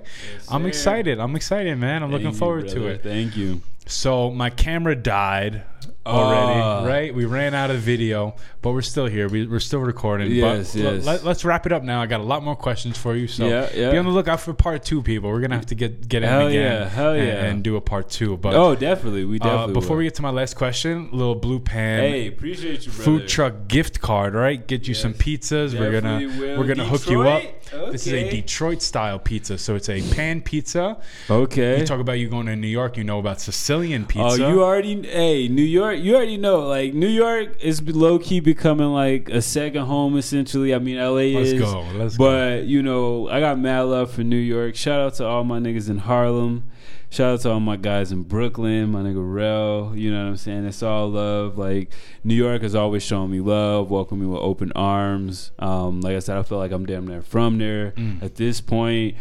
I'm 0.49 0.61
sir. 0.63 0.67
excited. 0.69 1.19
I'm 1.19 1.35
excited, 1.35 1.77
man. 1.77 2.03
I'm 2.03 2.11
looking 2.11 2.27
Thank 2.27 2.35
you, 2.35 2.39
forward 2.39 2.67
to 2.69 2.87
it. 2.87 3.03
Thank 3.03 3.35
you. 3.35 3.61
So 3.85 4.31
my 4.31 4.49
camera 4.49 4.95
died 4.95 5.63
already, 6.05 6.59
Ah. 6.59 6.85
right? 6.85 7.13
We 7.13 7.25
ran 7.25 7.53
out 7.53 7.69
of 7.69 7.77
video, 7.79 8.35
but 8.67 8.73
we're 8.73 8.81
still 8.81 9.05
here. 9.05 9.29
We, 9.29 9.47
we're 9.47 9.59
still 9.61 9.79
recording. 9.79 10.29
Yes, 10.29 10.73
but 10.73 10.81
yes. 10.81 11.05
Let, 11.05 11.25
us 11.25 11.45
wrap 11.45 11.65
it 11.65 11.71
up 11.71 11.83
now. 11.83 12.01
I 12.01 12.05
got 12.05 12.19
a 12.19 12.23
lot 12.23 12.43
more 12.43 12.55
questions 12.55 12.97
for 12.97 13.15
you. 13.15 13.25
So 13.27 13.47
Yeah, 13.47 13.69
yeah. 13.73 13.91
be 13.91 13.97
on 13.97 14.03
the 14.03 14.11
lookout 14.11 14.41
for 14.41 14.53
part 14.53 14.83
two, 14.83 15.01
people. 15.01 15.29
We're 15.29 15.39
gonna 15.39 15.55
have 15.55 15.67
to 15.67 15.75
get 15.75 16.09
get 16.09 16.23
in 16.23 16.29
Hell 16.29 16.47
again, 16.47 16.61
yeah, 16.81 16.89
hell 16.89 17.13
and- 17.13 17.25
yeah. 17.27 17.45
and, 17.45 17.63
do 17.63 17.77
a 17.77 17.81
part 17.81 18.09
two. 18.09 18.35
But 18.35 18.55
Oh, 18.55 18.75
definitely. 18.75 19.23
We 19.23 19.39
uh, 19.39 19.43
definitely. 19.43 19.73
before 19.73 19.95
will. 19.95 19.99
we 19.99 20.03
get 20.03 20.15
to 20.15 20.21
my 20.21 20.31
last 20.31 20.55
question, 20.55 21.09
little 21.13 21.35
blue 21.35 21.59
pan. 21.59 21.99
hey, 22.01 22.27
appreciate 22.27 22.85
you, 22.85 22.91
brother. 22.91 23.03
Food 23.03 23.27
truck 23.29 23.53
gift 23.69 24.01
card, 24.01 24.33
right? 24.33 24.67
Get 24.67 24.85
you 24.87 24.93
some 24.93 25.11
Yes, 25.11 25.21
pizzas. 25.21 25.79
We're 25.79 26.01
gonna 26.01 26.27
will. 26.27 26.57
we're 26.57 26.67
gonna 26.67 26.85
hook 26.85 27.09
you 27.09 27.21
up. 27.23 27.41
Detroit? 27.41 27.91
This 27.91 28.07
is 28.07 28.13
a 28.13 28.29
Detroit 28.29 28.81
style 28.81 29.19
pizza, 29.19 29.57
so 29.57 29.75
it's 29.75 29.89
a 29.89 30.01
pan 30.13 30.41
pizza. 30.41 30.97
Okay. 31.29 31.79
You 31.79 31.85
talk 31.85 31.99
about 31.99 32.13
you 32.13 32.29
going 32.29 32.45
to 32.47 32.55
New 32.55 32.67
York, 32.67 32.97
you 32.97 33.03
know 33.03 33.19
about 33.19 33.41
Sicilian 33.41 34.05
pizza. 34.05 34.43
Oh, 34.45 34.49
you 34.49 34.63
already, 34.63 35.05
hey, 35.07 35.47
New 35.47 35.61
York, 35.63 35.99
you 35.99 36.15
already 36.15 36.37
know. 36.37 36.61
Like, 36.67 36.93
New 36.93 37.07
York 37.09 37.61
is 37.61 37.81
low 37.81 38.19
key 38.19 38.39
becoming 38.57 38.87
like 38.91 39.29
a 39.29 39.41
second 39.41 39.85
home, 39.85 40.17
essentially. 40.17 40.73
I 40.73 40.79
mean, 40.79 40.97
LA 40.97 41.37
Let's 41.37 41.49
is. 41.51 41.61
go, 41.61 41.81
let's 41.93 42.17
go. 42.17 42.25
but, 42.25 42.65
you 42.65 42.81
know, 42.81 43.29
I 43.29 43.39
got 43.39 43.59
mad 43.59 43.81
love 43.81 44.11
for 44.11 44.23
New 44.23 44.35
York. 44.37 44.75
Shout 44.75 44.99
out 44.99 45.13
to 45.15 45.25
all 45.25 45.43
my 45.43 45.59
niggas 45.59 45.89
in 45.89 45.99
Harlem. 45.99 46.63
Shout 47.09 47.35
out 47.35 47.39
to 47.41 47.51
all 47.51 47.59
my 47.61 47.77
guys 47.77 48.11
in 48.11 48.23
Brooklyn, 48.23 48.89
my 48.91 49.01
nigga 49.01 49.15
Rel. 49.23 49.93
You 49.95 50.11
know 50.11 50.23
what 50.23 50.29
I'm 50.31 50.37
saying? 50.37 50.65
It's 50.65 50.83
all 50.83 51.09
love. 51.09 51.57
Like, 51.57 51.91
New 52.25 52.33
York 52.35 52.63
has 52.63 52.75
always 52.75 53.01
shown 53.03 53.31
me 53.31 53.39
love, 53.39 53.89
welcomed 53.89 54.21
me 54.21 54.27
with 54.27 54.41
open 54.41 54.73
arms. 54.75 55.51
Um, 55.59 56.01
like 56.01 56.15
I 56.17 56.19
said, 56.19 56.37
I 56.37 56.43
feel 56.43 56.57
like 56.57 56.71
I'm 56.71 56.85
damn 56.85 57.07
near 57.07 57.21
from 57.21 57.59
there 57.59 57.91
Mm. 57.91 58.21
at 58.21 58.35
this 58.35 58.59
point. 58.59 59.15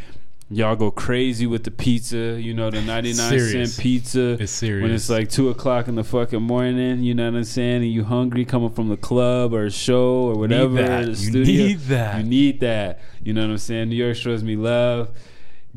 Y'all 0.48 0.77
go 0.77 0.93
crazy 0.93 1.44
with 1.44 1.64
the 1.64 1.73
pizza, 1.73 2.40
you 2.40 2.55
know, 2.55 2.70
the 2.70 2.81
99 2.81 3.14
Serious. 3.31 3.74
cent 3.74 3.82
pizza. 3.82 4.36
It's 4.40 4.52
serious. 4.52 4.82
When 4.82 4.93
it's 4.93 5.10
like 5.10 5.28
two 5.28 5.48
o'clock 5.48 5.89
in 5.89 5.97
the 5.97 6.05
fucking 6.05 6.40
morning, 6.40 7.02
you 7.02 7.14
know 7.14 7.28
what 7.28 7.36
I'm 7.39 7.43
saying, 7.44 7.82
and 7.82 7.90
you 7.90 8.05
hungry 8.05 8.44
coming 8.44 8.70
from 8.70 8.89
the 8.89 8.97
club 8.97 9.52
or 9.52 9.64
a 9.66 9.70
show 9.73 10.23
or 10.28 10.35
whatever, 10.39 10.74
that. 10.74 11.02
the 11.02 11.09
You 11.09 11.14
studio. 11.16 11.43
need 11.66 11.78
that. 11.81 12.18
You 12.18 12.23
need 12.23 12.60
that. 12.60 13.01
You 13.24 13.32
know 13.32 13.40
what 13.43 13.51
I'm 13.51 13.59
saying? 13.59 13.89
New 13.89 13.97
York 13.97 14.14
shows 14.16 14.44
me 14.44 14.55
love. 14.55 15.09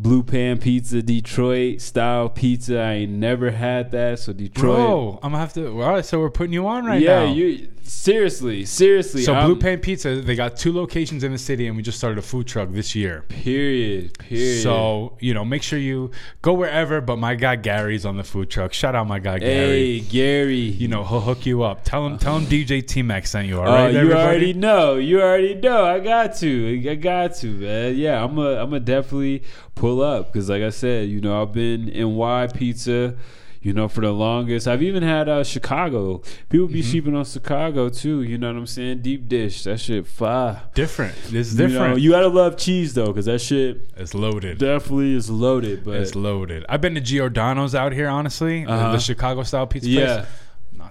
Blue 0.01 0.23
Pan 0.23 0.59
Pizza, 0.59 1.01
Detroit 1.01 1.81
style 1.81 2.30
pizza. 2.30 2.80
I 2.80 2.91
ain't 2.93 3.11
never 3.11 3.51
had 3.51 3.91
that, 3.91 4.19
so 4.19 4.31
Detroit. 4.31 4.63
Bro, 4.77 5.19
I'm 5.21 5.31
gonna 5.31 5.39
have 5.39 5.51
to. 5.55 5.67
All 5.81 5.89
right, 5.91 6.05
so 6.05 6.21
we're 6.21 6.30
putting 6.30 6.53
you 6.53 6.65
on 6.67 6.85
right 6.85 7.01
yeah, 7.01 7.26
now. 7.26 7.34
you 7.34 7.67
seriously, 7.84 8.63
seriously. 8.63 9.23
so 9.23 9.34
I'm- 9.34 9.45
Blue 9.47 9.57
Pan 9.57 9.80
Pizza, 9.80 10.21
they 10.21 10.35
got 10.35 10.55
two 10.55 10.71
locations 10.71 11.26
in 11.26 11.34
the 11.34 11.38
city, 11.38 11.67
and 11.67 11.76
we 11.76 11.84
just 11.84 11.97
started 11.97 12.17
a 12.17 12.21
food 12.21 12.47
truck 12.47 12.71
this 12.71 12.95
year. 12.95 13.26
Period. 13.27 14.17
Period. 14.19 14.63
So 14.63 15.17
you 15.19 15.34
know, 15.34 15.43
make 15.43 15.63
sure 15.63 15.77
you 15.80 16.11
go 16.41 16.53
wherever. 16.53 17.01
But 17.01 17.17
my 17.17 17.35
guy 17.35 17.57
Gary's 17.57 18.05
on 18.05 18.15
the 18.15 18.23
food 18.23 18.49
truck. 18.49 18.71
Shout 18.71 18.95
out 18.95 19.05
my 19.05 19.19
guy 19.19 19.39
Gary. 19.39 19.99
hey, 19.99 19.99
Gary. 19.99 20.55
You 20.55 20.88
know, 20.88 21.03
he'll 21.03 21.19
hook 21.19 21.45
you 21.45 21.63
up. 21.63 21.84
Tell 21.84 22.07
him, 22.07 22.17
tell 22.17 22.38
him 22.38 22.45
uh, 22.45 22.49
DJ 22.49 22.88
T 22.88 23.01
Mac 23.01 23.27
sent 23.27 23.49
you. 23.49 23.59
All 23.59 23.67
Oh, 23.67 23.73
right, 23.73 23.91
you 23.91 23.99
everybody? 23.99 24.21
already 24.23 24.53
know. 24.53 24.95
You 24.95 25.21
already 25.21 25.55
know. 25.55 25.84
I 25.84 25.99
got 25.99 26.35
to. 26.38 26.89
I 26.89 26.95
got 26.95 27.35
to, 27.35 27.47
man. 27.47 27.97
Yeah, 27.97 28.23
I'm 28.23 28.38
a. 28.38 28.55
I'm 28.63 28.73
a 28.73 28.80
definitely 28.80 29.43
pull 29.76 29.89
up 29.98 30.32
because, 30.32 30.49
like 30.49 30.61
I 30.64 30.70
said, 30.70 31.10
you 31.10 31.22
know, 31.22 31.41
I've 31.41 31.52
been 31.53 31.90
in 31.90 32.16
Y 32.16 32.48
Pizza. 32.53 33.16
You 33.61 33.74
know, 33.74 33.90
for 33.90 33.99
the 33.99 34.14
longest, 34.14 34.70
I've 34.70 34.82
even 34.82 35.03
had 35.03 35.28
uh, 35.28 35.44
Chicago. 35.44 36.22
People 36.48 36.68
be 36.68 36.80
Mm-hmm. 36.80 36.91
sheeping 36.91 37.14
on 37.18 37.26
Chicago 37.26 37.90
too. 37.90 38.22
You 38.22 38.38
know 38.38 38.48
what 38.48 38.56
I'm 38.56 38.66
saying? 38.66 39.02
Deep 39.02 39.28
dish, 39.28 39.64
that 39.66 39.82
shit 39.82 40.07
fire. 40.07 40.61
different. 40.74 41.14
It's 41.30 41.52
You, 41.53 41.64
know, 41.64 41.68
different. 41.68 41.99
you 41.99 42.11
gotta 42.11 42.30
love 42.30 42.56
cheese 42.56 42.94
though, 42.94 43.07
because 43.07 43.26
that 43.26 43.40
shit 43.41 43.90
it's 43.98 44.14
loaded. 44.14 44.60
definitely 44.60 45.14
is 45.14 45.30
loaded. 45.30 45.84
But 45.84 45.95
It's 45.95 46.16
loaded. 46.16 46.66
I've 46.70 46.80
been 46.80 46.95
to 46.95 47.02
Giordano's 47.02 47.76
out 47.76 47.91
here, 47.91 48.07
honestly, 48.07 48.64
the- 48.64 48.72
Uh-huh. 48.72 48.91
the 48.94 48.99
Chicago 48.99 49.44
style 49.44 49.68
pizza 49.68 49.90
yeah, 49.90 50.16
place. 50.20 50.28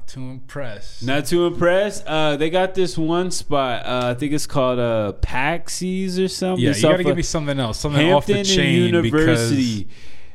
Too 0.08 0.30
impressed. 0.30 1.02
Not 1.04 1.26
too 1.26 1.46
impressed. 1.46 2.04
Uh, 2.06 2.36
they 2.36 2.48
got 2.48 2.74
this 2.74 2.96
one 2.96 3.30
spot. 3.30 3.84
Uh, 3.84 4.08
I 4.08 4.14
think 4.14 4.32
it's 4.32 4.46
called 4.46 4.78
uh, 4.78 5.12
Patxi's 5.20 6.18
or 6.18 6.28
something. 6.28 6.64
yeah, 6.64 6.70
It's 6.70 6.82
you 6.82 6.88
gotta 6.88 7.04
give 7.04 7.14
me 7.16 7.22
something 7.22 7.60
else, 7.60 7.78
something 7.78 8.00
Hampden 8.00 8.16
off 8.16 8.26
the 8.26 8.42
chain 8.42 8.84
University. 8.84 9.88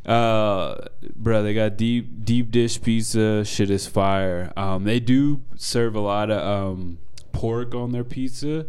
Uh, 0.05 0.75
bro, 1.15 1.41
they 1.41 1.55
got 1.55 1.75
deep 1.75 2.23
deep 2.23 2.51
dish 2.51 2.79
pizza. 2.81 3.43
Shit 3.43 3.71
is 3.71 3.87
fire. 3.87 4.53
Um, 4.55 4.83
they 4.83 4.99
do 4.99 5.41
serve 5.55 5.95
a 5.95 6.01
lot 6.01 6.29
of 6.29 6.45
um 6.45 6.99
pork 7.31 7.73
on 7.73 7.93
their 7.93 8.03
pizza. 8.03 8.67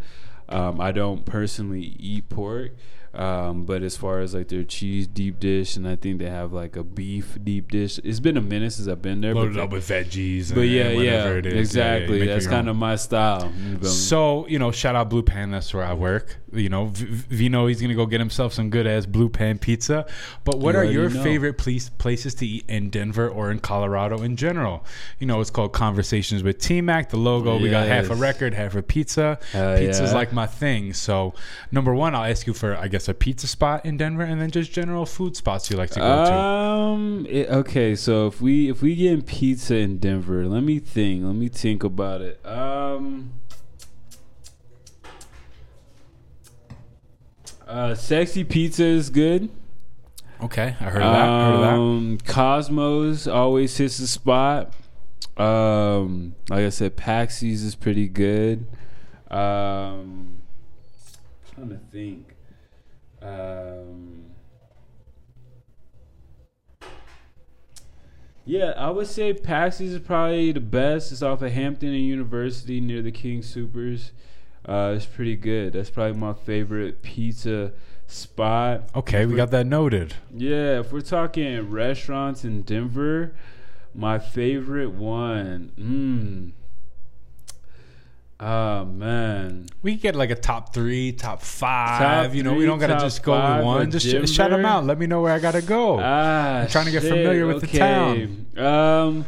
Um, 0.49 0.81
I 0.81 0.91
don't 0.93 1.27
personally 1.27 1.97
eat 1.99 2.29
pork. 2.31 2.73
Um, 3.15 3.65
but 3.65 3.83
as 3.83 3.97
far 3.97 4.21
as 4.21 4.35
like 4.35 4.49
their 4.49 4.65
cheese 4.65 5.07
deep 5.07 5.41
dish, 5.41 5.77
and 5.77 5.87
I 5.87 5.97
think 5.97 6.19
they 6.19 6.29
have 6.29 6.53
like 6.53 6.77
a 6.77 6.83
beef 6.83 7.39
deep 7.43 7.71
dish. 7.71 7.99
It's 8.03 8.21
been 8.21 8.37
a 8.37 8.43
minute 8.43 8.73
since 8.73 8.89
I've 8.89 9.03
been 9.03 9.21
there. 9.21 9.35
loaded 9.35 9.55
but 9.55 9.63
up 9.65 9.71
with 9.71 9.89
veggies. 9.89 10.53
but 10.53 10.61
and 10.63 10.71
yeah, 10.71 10.89
yeah, 10.89 10.97
whatever. 10.97 11.49
Yeah, 11.49 11.55
yeah, 11.55 11.61
exactly. 11.61 12.19
make 12.21 12.29
That's 12.29 12.45
your 12.45 12.55
own. 12.55 12.59
kind 12.59 12.69
of 12.69 12.77
my 12.77 12.97
style. 12.97 13.53
You 13.57 13.71
feel 13.73 13.81
me? 13.81 13.87
So 13.89 14.47
you 14.49 14.59
know, 14.59 14.71
shout 14.71 14.97
out 14.97 15.11
Blue 15.11 15.23
Pan. 15.23 15.51
That's 15.51 15.73
where 15.73 15.85
I 15.85 15.95
work. 15.95 16.37
You 16.53 16.69
know, 16.69 16.91
Vino. 16.93 17.67
He's 17.67 17.81
gonna 17.81 17.95
go 17.95 18.07
get 18.07 18.21
himself 18.21 18.53
some 18.53 18.71
good 18.71 18.87
ass 18.87 19.07
Blue 19.07 19.29
Pan 19.29 19.59
pizza. 19.59 20.07
But 20.45 20.59
what 20.59 20.75
You 20.75 20.81
are 20.81 20.85
your 20.85 21.09
know. 21.09 21.23
favorite 21.23 21.59
place, 21.59 21.89
places 21.89 22.35
to 22.37 22.47
eat 22.47 22.65
in 22.69 22.91
Denver 22.91 23.29
or 23.29 23.51
in 23.51 23.59
Colorado 23.59 24.23
in 24.23 24.37
general? 24.37 24.85
You 25.19 25.27
know, 25.27 25.41
it's 25.41 25.51
called 25.51 25.73
Conversations 25.73 26.43
with 26.43 26.59
T 26.59 26.81
Mac. 26.81 27.11
The 27.11 27.17
logo. 27.17 27.59
We 27.59 27.71
got 27.71 27.87
half 27.87 28.11
a 28.11 28.15
record, 28.15 28.55
half 28.55 28.75
a 28.75 28.83
pizza. 28.83 29.39
Hell 29.53 29.77
Pizza's 29.79 30.11
yeah. 30.11 30.17
like 30.17 30.33
my 30.33 30.47
thing. 30.47 30.93
So 30.93 31.35
number 31.73 31.95
one, 31.95 32.15
I'll 32.15 32.31
ask 32.31 32.47
you 32.47 32.55
for 32.55 32.77
I 32.77 32.89
guess 32.89 33.04
a 33.09 33.15
pizza 33.15 33.47
spot 33.47 33.85
in 33.85 33.97
Denver, 33.97 34.23
and 34.23 34.41
then 34.41 34.51
just 34.51 34.73
general 34.73 35.07
food 35.07 35.37
spots 35.37 35.71
you 35.71 35.77
like 35.77 35.91
to 35.91 36.01
go 36.01 36.25
to. 36.25 36.33
Um. 36.33 37.27
okay, 37.31 37.95
so 37.95 38.27
if 38.27 38.41
we 38.41 38.71
if 38.71 38.83
we 38.83 38.95
get 38.95 39.13
in 39.13 39.23
pizza 39.23 39.77
in 39.77 39.99
Denver, 39.99 40.47
let 40.47 40.63
me 40.63 40.79
think. 40.79 41.25
Let 41.25 41.35
me 41.35 41.49
think 41.49 41.85
about 41.85 42.21
it. 42.21 42.45
Um. 42.45 43.33
Uh, 47.67 47.95
sexy 47.95 48.45
pizza 48.45 48.85
is 48.85 49.11
good. 49.11 49.51
Okay, 50.41 50.77
I 50.81 50.85
heard 50.85 51.03
of 51.03 51.13
that. 51.13 51.27
heard 51.27 51.55
of 51.55 51.61
that. 51.61 51.75
Um, 51.75 52.19
Cosmos 52.27 53.27
always 53.27 53.77
hits 53.77 53.99
the 53.99 54.07
spot. 54.07 54.75
Um, 55.37 56.35
like 56.49 56.65
I 56.65 56.69
said, 56.69 56.97
Patxi's 56.97 57.63
is 57.63 57.75
pretty 57.75 58.09
good. 58.09 58.67
Um, 59.31 60.43
trying 61.55 61.71
to 61.71 61.81
think. 61.91 62.34
Um, 63.25 64.27
yeah, 68.45 68.75
I 68.77 68.91
would 68.91 69.07
say 69.07 69.33
Patxi's 69.33 69.95
is 69.95 70.01
probably 70.01 70.53
the 70.53 70.61
best. 70.61 71.11
It's 71.11 71.23
off 71.23 71.41
of 71.41 71.51
Hampden 71.53 71.89
and 71.89 72.05
University 72.05 72.81
near 72.81 73.01
the 73.01 73.13
King 73.13 73.41
Soopers. 73.41 74.11
Uh, 74.67 74.93
it's 74.97 75.07
pretty 75.07 75.37
good. 75.37 75.73
That's 75.73 75.91
probably 75.91 76.19
my 76.19 76.35
favorite 76.35 77.03
pizza 77.03 77.73
spot. 78.07 78.91
Okay, 78.95 79.25
we 79.27 79.35
got 79.37 79.51
that 79.51 79.67
noted. 79.67 80.15
Yeah, 80.35 80.81
if 80.81 80.93
we're 80.93 81.01
talking 81.01 81.71
restaurants 81.71 82.45
in 82.45 82.63
Denver, 82.63 83.35
my 83.95 84.19
favorite 84.19 84.91
one. 84.91 85.73
Mmm. 85.79 86.64
Oh 88.47 88.85
man. 88.85 89.67
We 89.81 89.93
could 89.93 90.03
get 90.03 90.15
like 90.15 90.29
a 90.29 90.35
top 90.35 90.75
three, 90.75 91.13
top 91.13 91.41
five. 91.41 92.27
Top 92.27 92.35
you 92.35 92.43
know, 92.43 92.53
we 92.53 92.67
don't 92.67 92.79
gotta 92.79 92.99
just 92.99 93.23
go 93.23 93.33
with 93.33 93.65
one. 93.65 93.91
Just 93.91 94.07
sh- 94.07 94.31
shout 94.31 94.51
them 94.51 94.67
out. 94.67 94.85
Let 94.85 94.99
me 94.99 95.07
know 95.07 95.23
where 95.23 95.33
I 95.33 95.39
gotta 95.39 95.63
go. 95.63 95.99
Ah, 95.99 96.61
I'm 96.61 96.69
trying 96.69 96.85
to 96.85 96.91
get 96.91 97.01
shit, 97.01 97.11
familiar 97.11 97.47
with 97.47 97.63
the 97.63 97.79
town. 97.79 98.47
Um, 98.59 99.27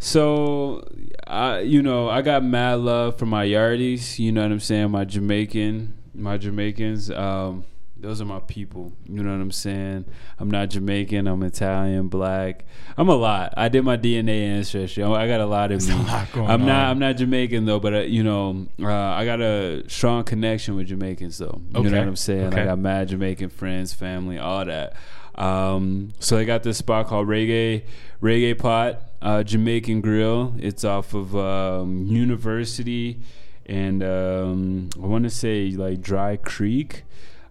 so, 0.00 0.84
I 1.28 1.60
you 1.60 1.80
know 1.80 2.08
I 2.08 2.22
got 2.22 2.42
mad 2.42 2.80
love 2.80 3.20
for 3.20 3.26
my 3.26 3.46
yardies. 3.46 4.18
You 4.18 4.32
know 4.32 4.42
what 4.42 4.50
I'm 4.50 4.58
saying? 4.58 4.90
My 4.90 5.04
Jamaican, 5.04 5.94
my 6.12 6.36
Jamaicans. 6.36 7.08
Um, 7.12 7.64
those 8.06 8.20
are 8.20 8.24
my 8.24 8.38
people. 8.38 8.92
You 9.08 9.22
know 9.24 9.32
what 9.32 9.40
I'm 9.40 9.50
saying? 9.50 10.04
I'm 10.38 10.48
not 10.48 10.70
Jamaican. 10.70 11.26
I'm 11.26 11.42
Italian, 11.42 12.06
black. 12.06 12.64
I'm 12.96 13.08
a 13.08 13.16
lot. 13.16 13.52
I 13.56 13.68
did 13.68 13.82
my 13.84 13.96
DNA 13.96 14.42
ancestry. 14.46 15.02
I 15.02 15.26
got 15.26 15.40
a 15.40 15.46
lot 15.46 15.72
of 15.72 15.84
me. 15.86 15.92
lot 15.94 16.28
I'm 16.36 16.64
not. 16.64 16.90
I'm 16.90 17.00
not 17.00 17.16
Jamaican 17.16 17.64
though, 17.64 17.80
but 17.80 17.94
uh, 17.94 17.98
you 18.02 18.22
know, 18.22 18.68
uh, 18.80 18.92
I 18.92 19.24
got 19.24 19.40
a 19.40 19.82
strong 19.88 20.22
connection 20.22 20.76
with 20.76 20.86
Jamaicans 20.86 21.38
though. 21.38 21.60
You 21.74 21.80
Okay. 21.80 21.90
know 21.90 21.98
what 21.98 22.08
I'm 22.08 22.16
saying? 22.16 22.46
Okay. 22.52 22.62
I 22.62 22.64
got 22.66 22.78
mad 22.78 23.08
Jamaican 23.08 23.48
friends, 23.48 23.92
family, 23.92 24.38
all 24.38 24.64
that. 24.64 24.94
Um, 25.34 26.12
so 26.20 26.38
I 26.38 26.44
got 26.44 26.62
this 26.62 26.78
spot 26.78 27.08
called 27.08 27.26
Reggae 27.26 27.82
Reggae 28.22 28.56
Pot 28.56 29.02
uh, 29.20 29.42
Jamaican 29.42 30.00
Grill. 30.00 30.54
It's 30.58 30.84
off 30.84 31.12
of 31.12 31.36
um, 31.36 32.06
University 32.06 33.20
and 33.66 34.00
um, 34.02 34.90
I 35.02 35.06
want 35.06 35.24
to 35.24 35.30
say 35.30 35.70
like 35.72 36.00
Dry 36.00 36.36
Creek. 36.36 37.02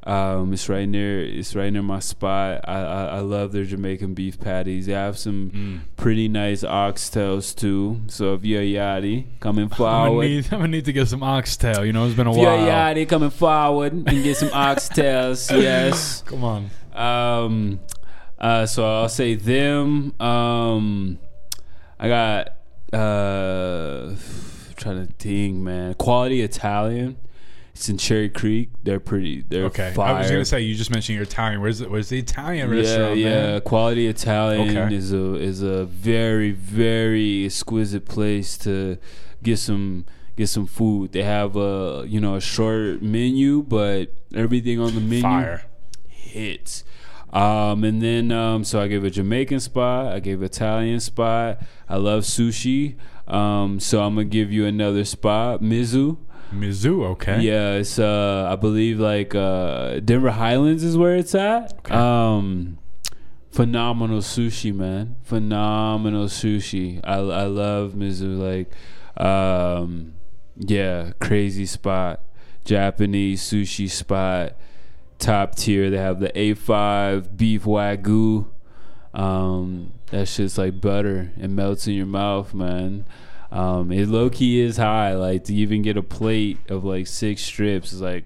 Um, 0.06 0.53
it's 0.53 0.69
right 0.69 0.88
near. 0.88 1.23
It's 1.26 1.56
right 1.56 1.73
near 1.73 1.82
my 1.82 1.98
spot. 1.99 2.61
I, 2.68 2.80
I 2.80 3.03
I 3.06 3.19
love 3.22 3.52
their 3.53 3.64
Jamaican 3.64 4.14
beef 4.14 4.40
patties. 4.40 4.86
They 4.86 4.94
have 4.94 5.18
some 5.18 5.49
Mm. 5.49 5.80
pretty 5.98 6.27
nice 6.27 6.61
oxtails 6.64 7.56
too. 7.56 8.02
So 8.07 8.36
if 8.36 8.45
you're 8.45 8.61
a 8.61 8.65
yachty 8.65 9.26
coming 9.40 9.64
I'm 9.72 9.77
gonna, 9.77 10.06
forward, 10.10 10.26
need, 10.27 10.45
I'm 10.52 10.60
gonna 10.60 10.68
need 10.68 10.86
to 10.86 10.94
get 10.94 11.07
some 11.07 11.23
oxtail. 11.23 11.84
You 11.84 11.91
know, 11.94 12.06
it's 12.06 12.15
been 12.15 12.27
a 12.27 12.32
while. 12.32 12.38
if 12.40 12.44
you're 12.61 12.69
a 12.69 12.72
yachty 12.72 13.10
coming 13.10 13.32
forward 13.32 13.94
and 13.94 14.06
get 14.06 14.38
some 14.38 14.49
oxtails, 14.49 15.49
yes. 15.60 16.22
Come 16.27 16.44
on. 16.44 16.69
Um, 16.94 17.80
uh, 18.38 18.68
so 18.68 18.86
I'll 18.86 19.10
say 19.10 19.34
them. 19.34 20.14
Um, 20.22 21.18
I 21.99 22.07
got 22.10 22.49
uh, 22.94 24.14
trying 24.76 25.07
to 25.07 25.14
think, 25.18 25.57
man. 25.57 25.95
Quality 25.95 26.41
Italian. 26.41 27.18
It's 27.76 27.89
in 27.89 27.97
Cherry 27.97 28.30
Creek. 28.30 28.69
They're 28.84 29.02
pretty. 29.02 29.43
They're 29.49 29.65
Okay. 29.65 29.91
Fire. 29.93 30.15
I 30.15 30.19
was 30.19 30.31
gonna 30.31 30.45
say 30.45 30.61
you 30.61 30.76
just 30.76 30.91
mentioned 30.91 31.15
your 31.15 31.23
Italian. 31.23 31.60
Where's 31.60 31.80
the, 31.80 31.89
where's 31.89 32.07
the 32.07 32.18
Italian 32.19 32.69
yeah, 32.69 32.76
restaurant? 32.80 33.18
yeah. 33.18 33.30
man? 33.30 33.61
Quality 33.61 34.07
Italian 34.07 34.77
Okay. 34.77 34.95
is 34.95 35.11
a 35.11 35.35
is 35.35 35.61
a 35.61 35.84
very 35.85 36.52
very 36.52 37.45
exquisite 37.45 38.06
place 38.06 38.57
to 38.60 38.97
get 39.43 39.60
some 39.60 40.06
get 40.38 40.47
some 40.47 40.65
food. 40.68 41.11
They 41.11 41.23
have 41.23 41.57
a 41.57 42.06
you 42.07 42.22
know 42.22 42.35
a 42.35 42.41
short 42.41 43.02
menu, 43.02 43.61
but 43.64 44.14
everything 44.34 44.80
on 44.80 44.95
the 44.95 45.02
menu 45.02 45.22
Fire. 45.22 45.65
hits. 46.07 46.85
Um, 47.34 47.84
and 47.84 48.02
then 48.02 48.31
um, 48.31 48.64
so 48.64 48.80
I 48.80 48.88
gave 48.88 49.03
a 49.03 49.10
Jamaican 49.10 49.60
spot, 49.60 50.14
I 50.14 50.22
gave 50.22 50.41
Italian 50.41 51.02
spot. 51.02 51.60
I 51.89 51.97
love 51.97 52.23
sushi. 52.23 52.95
Um, 53.27 53.81
so 53.81 54.02
I'm 54.02 54.15
gonna 54.15 54.23
give 54.26 54.49
you 54.53 54.65
another 54.65 55.03
spot, 55.03 55.61
Mizu. 55.61 56.15
Mizu. 56.53 57.03
Okay. 57.11 57.41
Yeah, 57.41 57.73
it's 57.73 57.99
uh 57.99 58.47
I 58.51 58.55
believe 58.55 58.99
like 58.99 59.35
uh 59.35 59.99
Denver 59.99 60.31
Highlands 60.31 60.84
is 60.84 60.97
where 60.97 61.15
it's 61.15 61.35
at. 61.35 61.73
Okay. 61.80 61.93
Um 61.93 62.77
phenomenal 63.51 64.19
sushi, 64.19 64.73
man. 64.73 65.15
Phenomenal 65.23 66.26
sushi. 66.26 67.01
I 67.03 67.15
I 67.15 67.45
love 67.45 67.93
Mizu 67.93 68.38
like 68.38 68.72
um 69.17 70.13
yeah, 70.57 71.11
crazy 71.19 71.65
spot. 71.65 72.22
Japanese 72.63 73.41
sushi 73.41 73.89
spot. 73.89 74.55
Top 75.19 75.55
tier. 75.55 75.89
They 75.89 75.97
have 75.97 76.19
the 76.19 76.30
A5 76.30 77.38
beef 77.38 77.63
wagyu. 77.63 78.47
Um 79.13 79.93
that 80.07 80.27
shit's 80.27 80.57
like 80.57 80.80
butter. 80.80 81.31
It 81.38 81.49
melts 81.49 81.88
in 81.88 81.93
your 81.93 82.05
mouth, 82.05 82.53
man. 82.53 83.05
Um, 83.51 83.91
it 83.91 84.07
low 84.07 84.30
key 84.30 84.59
is 84.59 84.77
high. 84.77 85.13
Like 85.13 85.45
to 85.45 85.53
even 85.53 85.81
get 85.81 85.97
a 85.97 86.03
plate 86.03 86.57
of 86.69 86.84
like 86.84 87.07
six 87.07 87.41
strips 87.41 87.93
is 87.93 88.01
like 88.01 88.26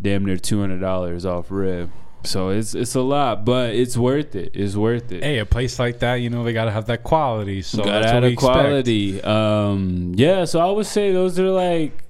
damn 0.00 0.24
near 0.24 0.36
two 0.36 0.60
hundred 0.60 0.80
dollars 0.80 1.26
off 1.26 1.50
rib. 1.50 1.90
So 2.22 2.50
it's 2.50 2.74
it's 2.74 2.94
a 2.94 3.00
lot, 3.00 3.44
but 3.44 3.74
it's 3.74 3.96
worth 3.96 4.34
it. 4.34 4.52
It's 4.54 4.76
worth 4.76 5.10
it. 5.10 5.22
Hey, 5.22 5.38
a 5.38 5.46
place 5.46 5.78
like 5.78 6.00
that, 6.00 6.16
you 6.16 6.28
know, 6.28 6.44
they 6.44 6.52
gotta 6.52 6.70
have 6.70 6.86
that 6.86 7.02
quality. 7.02 7.62
So 7.62 7.78
Got 7.78 8.02
that's 8.02 8.06
out 8.08 8.22
what 8.22 8.30
we 8.30 8.36
quality. 8.36 9.22
Um, 9.22 10.12
yeah, 10.16 10.44
so 10.44 10.60
I 10.60 10.70
would 10.70 10.86
say 10.86 11.12
those 11.12 11.38
are 11.38 11.50
like 11.50 12.04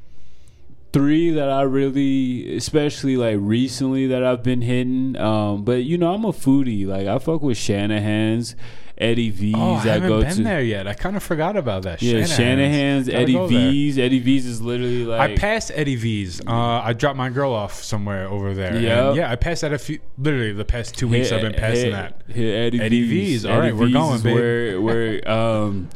three 0.93 1.31
that 1.31 1.49
I 1.49 1.63
really, 1.63 2.57
especially 2.57 3.17
like 3.17 3.37
recently 3.39 4.09
that 4.09 4.25
I've 4.25 4.43
been 4.43 4.63
hitting. 4.63 5.17
Um, 5.17 5.65
but 5.65 5.85
you 5.85 5.97
know, 5.97 6.13
I'm 6.13 6.25
a 6.25 6.33
foodie. 6.33 6.87
Like 6.87 7.07
I 7.07 7.19
fuck 7.19 7.43
with 7.43 7.57
Shanahan's, 7.57 8.57
Eddie 9.01 9.31
V's. 9.31 9.55
Oh, 9.57 9.73
I 9.73 9.77
I 9.77 9.79
haven't 9.79 10.09
go 10.09 10.21
been 10.21 10.37
to. 10.37 10.43
there 10.43 10.61
yet. 10.61 10.87
I 10.87 10.93
kind 10.93 11.17
of 11.17 11.23
forgot 11.23 11.57
about 11.57 11.85
that. 11.85 12.03
Yeah, 12.03 12.27
Shanahan's, 12.27 13.07
Gotta 13.07 13.19
Eddie 13.19 13.33
go 13.33 13.49
there. 13.49 13.71
V's. 13.71 13.99
Eddie 13.99 14.19
V's 14.19 14.45
is 14.47 14.61
literally 14.61 15.07
like 15.07 15.21
I 15.31 15.37
passed 15.37 15.73
Eddie 15.75 15.97
V's. 15.97 16.41
Uh, 16.47 16.53
I 16.85 16.93
dropped 16.93 17.17
my 17.17 17.31
girl 17.31 17.53
off 17.53 17.83
somewhere 17.83 18.29
over 18.29 18.53
there. 18.53 18.79
Yep. 18.79 19.17
Yeah, 19.17 19.31
I 19.33 19.37
passed 19.37 19.63
that 19.63 19.73
a 19.73 19.79
few. 19.79 20.01
Literally, 20.19 20.53
the 20.53 20.67
past 20.67 20.97
two 20.99 21.09
weeks, 21.09 21.33
I've 21.33 21.41
been 21.41 21.55
passing 21.55 21.93
that. 21.93 22.23
Hit 22.29 22.55
Eddie, 22.55 22.81
Eddie 22.81 23.09
V's. 23.09 23.43
V's. 23.43 23.47
All 23.47 23.59
right, 23.59 23.75
we're 23.75 23.91
going, 23.91 24.17
is 24.17 24.23
babe. 24.23 24.35
Where, 24.35 24.81
where 24.81 25.31
um, 25.31 25.89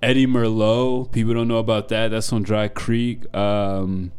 Eddie 0.00 0.26
Merlot. 0.28 1.10
People 1.10 1.34
don't 1.34 1.48
know 1.48 1.58
about 1.58 1.88
that. 1.88 2.12
That's 2.12 2.32
on 2.32 2.42
Dry 2.44 2.68
Creek. 2.68 3.32
Um, 3.34 4.12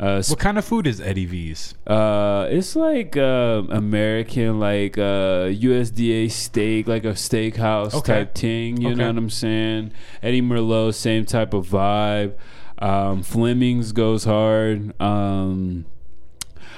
uh, 0.00 0.22
What 0.28 0.38
kind 0.38 0.56
of 0.58 0.64
food 0.64 0.86
is 0.86 1.00
Eddie 1.00 1.26
V's? 1.26 1.74
uh, 1.86 2.48
it's 2.50 2.74
like 2.74 3.16
uh, 3.16 3.62
American, 3.68 4.58
like 4.58 4.96
uh, 4.98 5.46
USDA 5.52 6.30
steak, 6.30 6.88
like 6.88 7.04
a 7.04 7.12
steakhouse 7.12 7.94
Okay. 7.94 8.14
type 8.14 8.34
thing. 8.34 8.80
You 8.80 8.88
Okay. 8.88 8.96
know 8.96 9.06
what 9.08 9.16
I'm 9.18 9.30
saying? 9.30 9.92
Eddie 10.22 10.42
Merlot, 10.42 10.94
same 10.94 11.24
type 11.26 11.52
of 11.54 11.68
vibe. 11.68 12.34
Um, 12.78 13.22
Fleming's 13.22 13.92
goes 13.92 14.24
hard. 14.24 14.98
Um, 15.00 15.84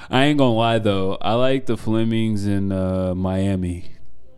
I 0.09 0.25
ain't 0.25 0.37
gonna 0.37 0.53
lie 0.53 0.79
though, 0.79 1.17
I 1.21 1.33
like 1.35 1.65
the 1.65 1.77
Flemings 1.77 2.45
in 2.45 2.71
uh, 2.73 3.15
Miami 3.15 3.89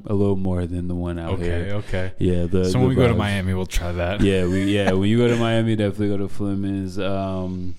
a 0.06 0.14
little 0.14 0.36
more 0.36 0.68
than 0.68 0.88
the 0.88 0.94
one 0.94 1.18
out 1.18 1.32
Okay, 1.34 1.44
here. 1.44 1.56
okay. 1.74 1.74
Okay. 1.74 2.12
Yeah, 2.20 2.46
the 2.46 2.66
So 2.70 2.78
when 2.78 2.90
the 2.90 2.90
we 2.90 2.96
go 2.96 3.08
to. 3.08 3.16
Miami, 3.16 3.56
we'll 3.56 3.66
try 3.66 3.92
that. 3.94 4.22
Yeah, 4.22 4.46
we 4.46 4.66
yeah 4.66 4.92
when 4.92 5.10
you 5.10 5.18
go 5.18 5.28
to 5.28 5.36
Miami, 5.48 5.76
definitely 5.76 6.10
go 6.10 6.18
to 6.18 6.30
Fleming's. 6.30 7.00
Um, 7.00 7.74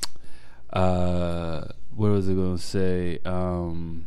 uh, 0.72 1.64
what 1.94 2.10
was 2.10 2.28
I 2.28 2.32
gonna 2.34 2.58
say? 2.58 3.18
Um, 3.24 4.06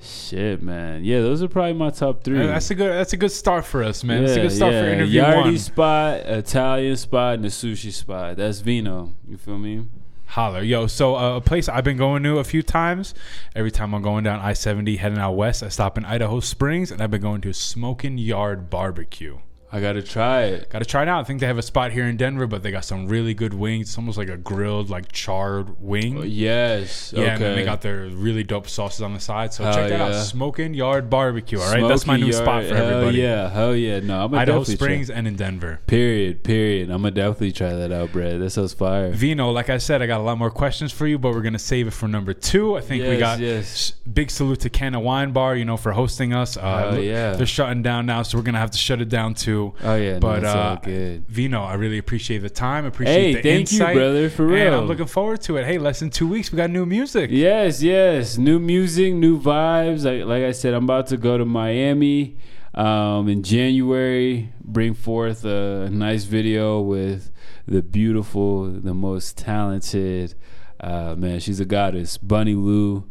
shit, 0.00 0.62
man. 0.62 1.04
Yeah, 1.04 1.20
those 1.20 1.42
are 1.42 1.48
probably 1.48 1.74
my 1.74 1.90
top 1.90 2.22
three. 2.24 2.38
That's 2.38 2.70
a 2.70 2.74
good. 2.74 2.90
That's 2.92 3.12
a 3.12 3.16
good 3.16 3.32
start 3.32 3.64
for 3.64 3.82
us, 3.82 4.04
man. 4.04 4.22
That's 4.22 4.36
a 4.36 4.36
Yeah, 4.36 4.42
good 4.44 4.52
start 4.52 4.72
for 4.72 4.84
yeah. 4.84 4.92
interview 4.92 5.22
Yardi 5.22 5.44
one. 5.44 5.58
spot, 5.58 6.16
Italian 6.20 6.96
spot, 6.96 7.34
and 7.34 7.44
the 7.44 7.48
sushi 7.48 7.92
spot. 7.92 8.36
That's 8.36 8.60
Vino. 8.60 9.14
You 9.28 9.36
feel 9.36 9.58
me? 9.58 9.86
Holler, 10.26 10.62
yo. 10.62 10.86
So 10.86 11.16
uh, 11.16 11.36
a 11.36 11.40
place 11.40 11.68
I've 11.70 11.84
been 11.84 11.96
going 11.96 12.22
to 12.24 12.38
a 12.38 12.44
few 12.44 12.62
times. 12.62 13.14
Every 13.56 13.70
time 13.70 13.94
I'm 13.94 14.02
going 14.02 14.24
down 14.24 14.40
I 14.40 14.52
seventy 14.52 14.96
heading 14.96 15.18
out 15.18 15.32
west, 15.32 15.62
I 15.62 15.68
stop 15.68 15.96
in 15.98 16.04
Idaho 16.04 16.40
Springs, 16.40 16.90
and 16.90 17.02
I've 17.02 17.10
been 17.10 17.22
going 17.22 17.40
to 17.42 17.52
Smoking 17.54 18.18
Yard 18.18 18.68
Barbecue. 18.70 19.38
I 19.70 19.80
gotta 19.80 20.02
try 20.02 20.44
it. 20.44 20.70
Got 20.70 20.78
to 20.78 20.84
try 20.86 21.02
it 21.02 21.08
out. 21.08 21.20
I 21.20 21.24
think 21.24 21.40
they 21.40 21.46
have 21.46 21.58
a 21.58 21.62
spot 21.62 21.92
here 21.92 22.06
in 22.06 22.16
Denver, 22.16 22.46
but 22.46 22.62
they 22.62 22.70
got 22.70 22.86
some 22.86 23.06
really 23.06 23.34
good 23.34 23.52
wings. 23.52 23.88
It's 23.88 23.98
almost 23.98 24.16
like 24.16 24.30
a 24.30 24.38
grilled, 24.38 24.88
like 24.88 25.12
charred 25.12 25.80
wing. 25.80 26.22
Yes. 26.24 27.12
Yeah, 27.14 27.24
and 27.24 27.30
okay. 27.32 27.44
then 27.44 27.56
they 27.56 27.64
got 27.64 27.82
their 27.82 28.06
really 28.06 28.44
dope 28.44 28.68
sauces 28.68 29.02
on 29.02 29.12
the 29.12 29.20
side. 29.20 29.52
So 29.52 29.64
Hell 29.64 29.74
check 29.74 29.90
that 29.90 29.98
yeah. 29.98 30.18
out. 30.18 30.24
Smoking 30.24 30.72
Yard 30.72 31.10
Barbecue. 31.10 31.60
All 31.60 31.70
right, 31.70 31.86
that's 31.86 32.06
my 32.06 32.16
Smoky 32.16 32.24
new 32.24 32.32
spot 32.32 32.62
Yard- 32.62 32.68
for 32.68 32.74
everybody. 32.76 33.20
Hell 33.20 33.28
yeah, 33.28 33.50
hell 33.50 33.76
yeah. 33.76 34.00
No, 34.00 34.24
I'm 34.24 34.30
gonna 34.30 34.42
Idaho 34.42 34.60
definitely 34.60 34.76
try- 34.76 34.86
Springs 34.86 35.10
and 35.10 35.28
in 35.28 35.36
Denver. 35.36 35.80
Period. 35.86 36.44
Period. 36.44 36.90
I'm 36.90 37.02
gonna 37.02 37.10
definitely 37.10 37.52
try 37.52 37.74
that 37.74 37.92
out, 37.92 38.10
Brad. 38.10 38.40
That 38.40 38.50
sounds 38.50 38.72
fire. 38.72 39.10
Vino, 39.10 39.50
like 39.50 39.68
I 39.68 39.76
said, 39.76 40.00
I 40.00 40.06
got 40.06 40.20
a 40.20 40.24
lot 40.24 40.38
more 40.38 40.50
questions 40.50 40.92
for 40.92 41.06
you, 41.06 41.18
but 41.18 41.32
we're 41.34 41.42
gonna 41.42 41.58
save 41.58 41.86
it 41.86 41.92
for 41.92 42.08
number 42.08 42.32
two. 42.32 42.76
I 42.76 42.80
think 42.80 43.04
we 43.04 43.18
got 43.18 43.38
yes. 43.38 43.92
big 44.10 44.30
salute 44.30 44.60
to 44.60 44.70
Canna 44.70 44.98
Wine 44.98 45.32
Bar, 45.32 45.56
you 45.56 45.66
know, 45.66 45.76
for 45.76 45.92
hosting 45.92 46.32
us. 46.32 46.56
Uh, 46.56 46.90
Hell 46.92 47.00
yeah. 47.00 47.32
they're 47.34 47.46
shutting 47.46 47.82
down 47.82 48.06
now, 48.06 48.22
so 48.22 48.38
we're 48.38 48.44
gonna 48.44 48.58
have 48.58 48.70
to 48.70 48.78
shut 48.78 49.02
it 49.02 49.10
down 49.10 49.34
to 49.34 49.57
too. 49.58 49.74
Oh, 49.82 49.94
yeah, 49.96 50.18
but 50.18 50.44
all 50.44 50.56
uh, 50.56 50.76
good. 50.76 51.26
Vino, 51.28 51.62
I 51.62 51.74
really 51.74 51.98
appreciate 51.98 52.38
the 52.38 52.50
time. 52.50 52.84
Appreciate 52.84 53.14
Hey, 53.14 53.34
the 53.34 53.42
thank 53.42 53.72
you, 53.72 53.78
brother, 53.78 54.30
for 54.30 54.44
And 54.44 54.52
real. 54.52 54.74
I'm 54.80 54.86
looking 54.86 55.06
forward 55.06 55.40
to 55.42 55.56
it. 55.56 55.66
Hey, 55.66 55.78
less 55.78 56.00
than 56.00 56.10
two 56.10 56.28
weeks, 56.28 56.52
we 56.52 56.56
got 56.56 56.70
new 56.70 56.86
music. 56.86 57.30
Yes, 57.32 57.82
yes. 57.82 58.38
New 58.38 58.58
music, 58.58 59.14
new 59.14 59.40
vibes. 59.40 60.04
Like, 60.04 60.26
like 60.26 60.44
I 60.44 60.52
said, 60.52 60.74
I'm 60.74 60.84
about 60.84 61.06
to 61.08 61.16
go 61.16 61.38
to 61.38 61.44
Miami 61.44 62.36
um, 62.74 63.28
in 63.28 63.42
January. 63.42 64.52
Bring 64.62 64.94
forth 64.94 65.44
a 65.44 65.88
nice 65.90 66.24
video 66.24 66.80
with 66.80 67.30
the 67.66 67.82
beautiful, 67.82 68.64
the 68.70 68.94
most 68.94 69.36
talented. 69.38 70.34
Uh, 70.80 71.14
man, 71.16 71.40
she's 71.40 71.58
a 71.60 71.64
goddess, 71.64 72.16
Bunny 72.18 72.54
Lou, 72.54 73.04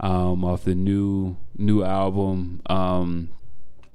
um, 0.00 0.44
off 0.44 0.64
the 0.64 0.74
new 0.74 1.36
new 1.56 1.84
album. 1.84 2.60
Um, 2.66 3.28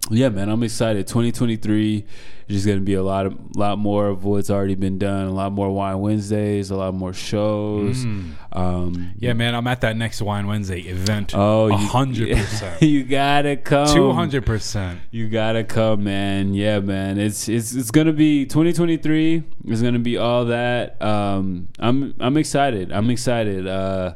yeah, 0.10 0.30
man, 0.30 0.50
I'm 0.50 0.64
excited. 0.64 1.06
2023 1.08 2.06
is 2.48 2.56
just 2.56 2.66
gonna 2.66 2.80
be 2.80 2.94
a 2.94 3.04
lot 3.04 3.26
of 3.26 3.38
lot 3.58 3.78
more 3.78 4.08
of 4.08 4.24
what's 4.24 4.50
already 4.50 4.76
been 4.76 4.98
done. 4.98 5.28
A 5.28 5.34
lot 5.34 5.52
more 5.52 5.70
Wine 5.70 6.00
Wednesdays, 6.00 6.72
a 6.72 6.78
lot 6.78 6.94
more 6.94 7.12
shows. 7.14 8.06
Um, 8.54 9.12
Yeah, 9.20 9.34
man, 9.34 9.54
I'm 9.54 9.68
at 9.68 9.82
that 9.82 9.98
next 9.98 10.22
Wine 10.22 10.48
Wednesday 10.48 10.80
event. 10.82 11.34
Oh, 11.36 11.70
hundred 11.76 12.30
percent, 12.38 12.82
you 12.82 13.04
gotta 13.04 13.58
come. 13.58 13.94
two 13.94 14.12
hundred 14.14 14.46
percent. 14.46 15.00
You 15.12 15.28
gotta 15.28 15.66
come, 15.66 16.06
man. 16.06 16.54
Yeah, 16.54 16.80
man. 16.80 17.18
It's 17.20 17.50
it's 17.50 17.76
it's 17.76 17.92
gonna 17.92 18.14
be 18.14 18.46
2023. 18.46 19.44
It's 19.66 19.82
gonna 19.82 20.00
be 20.00 20.18
all 20.18 20.46
that. 20.46 21.02
Um, 21.02 21.68
I'm 21.80 22.16
I'm 22.20 22.38
excited. 22.38 22.94
I'm 22.94 23.10
excited. 23.10 23.68
Uh, 23.68 24.14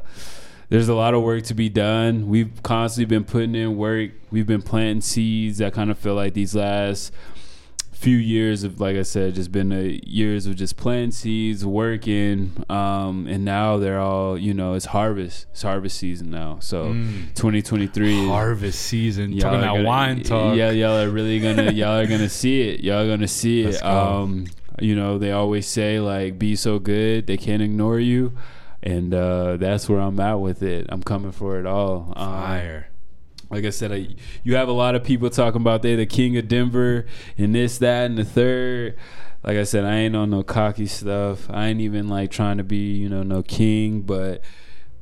there's 0.72 0.88
a 0.88 0.94
lot 0.94 1.12
of 1.12 1.22
work 1.22 1.44
to 1.44 1.54
be 1.54 1.68
done. 1.68 2.28
We've 2.28 2.62
constantly 2.62 3.04
been 3.14 3.24
putting 3.24 3.54
in 3.54 3.76
work. 3.76 4.10
We've 4.30 4.46
been 4.46 4.62
planting 4.62 5.02
seeds. 5.02 5.60
I 5.60 5.68
kind 5.70 5.90
of 5.90 5.98
feel 5.98 6.14
like 6.14 6.32
these 6.32 6.54
last 6.54 7.12
few 7.92 8.16
years 8.16 8.64
of, 8.64 8.80
like 8.80 8.96
I 8.96 9.02
said, 9.02 9.34
just 9.34 9.52
been 9.52 9.70
a 9.70 10.00
years 10.04 10.46
of 10.46 10.56
just 10.56 10.76
planting 10.76 11.12
seeds, 11.12 11.64
working, 11.64 12.64
um, 12.68 13.26
and 13.28 13.44
now 13.44 13.76
they're 13.76 14.00
all, 14.00 14.36
you 14.38 14.54
know, 14.54 14.72
it's 14.74 14.86
harvest. 14.86 15.46
It's 15.52 15.62
harvest 15.62 15.98
season 15.98 16.30
now. 16.30 16.56
So 16.60 16.94
2023 17.34 18.26
Harvest 18.28 18.80
season. 18.80 19.36
Talking 19.38 19.60
that 19.60 19.66
gonna- 19.68 19.84
wine 19.84 20.22
talk. 20.22 20.56
Yeah, 20.56 20.70
y'all 20.70 20.96
are 21.00 21.10
really 21.10 21.38
gonna 21.38 21.70
y'all 21.72 21.98
are 22.00 22.06
gonna 22.06 22.28
see 22.28 22.62
it. 22.62 22.80
Y'all 22.80 23.04
are 23.04 23.08
gonna 23.08 23.28
see 23.28 23.64
Let's 23.64 23.76
it. 23.76 23.82
go. 23.82 23.88
Um, 23.88 24.46
you 24.80 24.96
know, 24.96 25.18
they 25.18 25.32
always 25.32 25.66
say 25.66 26.00
like 26.00 26.38
be 26.38 26.56
so 26.56 26.78
good 26.78 27.26
they 27.26 27.36
can't 27.36 27.62
ignore 27.62 28.00
you. 28.00 28.32
And 28.82 29.14
uh, 29.14 29.56
that's 29.58 29.88
where 29.88 30.00
I'm 30.00 30.18
at 30.18 30.34
with 30.40 30.62
it. 30.62 30.86
I'm 30.88 31.02
coming 31.02 31.30
for 31.32 31.58
it 31.60 31.66
all. 31.66 32.12
Um, 32.16 32.26
Fire. 32.42 32.88
like 33.50 33.64
I 33.64 33.70
said, 33.70 33.92
I, 33.92 34.08
you 34.42 34.56
have 34.56 34.68
a 34.68 34.72
lot 34.72 34.94
of 34.96 35.04
people 35.04 35.30
talking 35.30 35.60
about 35.60 35.82
they 35.82 35.94
the 35.94 36.06
king 36.06 36.36
of 36.36 36.48
Denver 36.48 37.06
and 37.38 37.54
this, 37.54 37.78
that, 37.78 38.06
and 38.06 38.18
the 38.18 38.24
third. 38.24 38.96
Like 39.44 39.56
I 39.56 39.64
said, 39.64 39.84
I 39.84 39.96
ain't 39.96 40.16
on 40.16 40.30
no 40.30 40.42
cocky 40.42 40.86
stuff. 40.86 41.48
I 41.50 41.68
ain't 41.68 41.80
even 41.80 42.08
like 42.08 42.30
trying 42.30 42.58
to 42.58 42.64
be, 42.64 42.94
you 42.96 43.08
know, 43.08 43.22
no 43.22 43.42
king, 43.42 44.02
but 44.02 44.42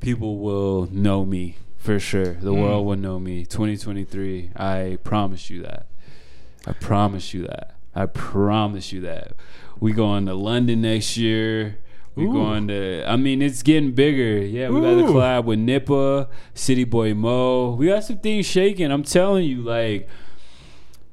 people 0.00 0.38
will 0.38 0.88
know 0.92 1.24
me 1.24 1.56
for 1.76 1.98
sure. 1.98 2.34
The 2.34 2.52
Mm. 2.52 2.60
world 2.62 2.86
will 2.86 2.96
know 2.96 3.18
me. 3.18 3.44
2023. 3.46 4.50
I 4.56 4.98
promise 5.04 5.48
you 5.50 5.62
that. 5.62 5.86
I 6.66 6.72
promise 6.72 7.32
you 7.32 7.46
that. 7.46 7.74
I 7.94 8.06
promise 8.06 8.92
you 8.92 9.00
that. 9.02 9.32
We 9.78 9.92
going 9.92 10.26
to 10.26 10.34
London 10.34 10.82
next 10.82 11.16
year. 11.16 11.78
We 12.16 12.24
Ooh. 12.26 12.32
going 12.32 12.68
to. 12.68 13.04
I 13.08 13.16
mean, 13.16 13.40
it's 13.40 13.62
getting 13.62 13.92
bigger. 13.92 14.38
Yeah, 14.44 14.68
we 14.70 14.80
got 14.80 14.94
to 14.96 15.02
collab 15.04 15.44
with 15.44 15.58
Nippa, 15.58 16.28
City 16.54 16.84
Boy 16.84 17.14
Mo. 17.14 17.72
We 17.74 17.86
got 17.86 18.04
some 18.04 18.18
things 18.18 18.46
shaking. 18.46 18.90
I'm 18.90 19.02
telling 19.04 19.44
you, 19.46 19.62
like. 19.62 20.08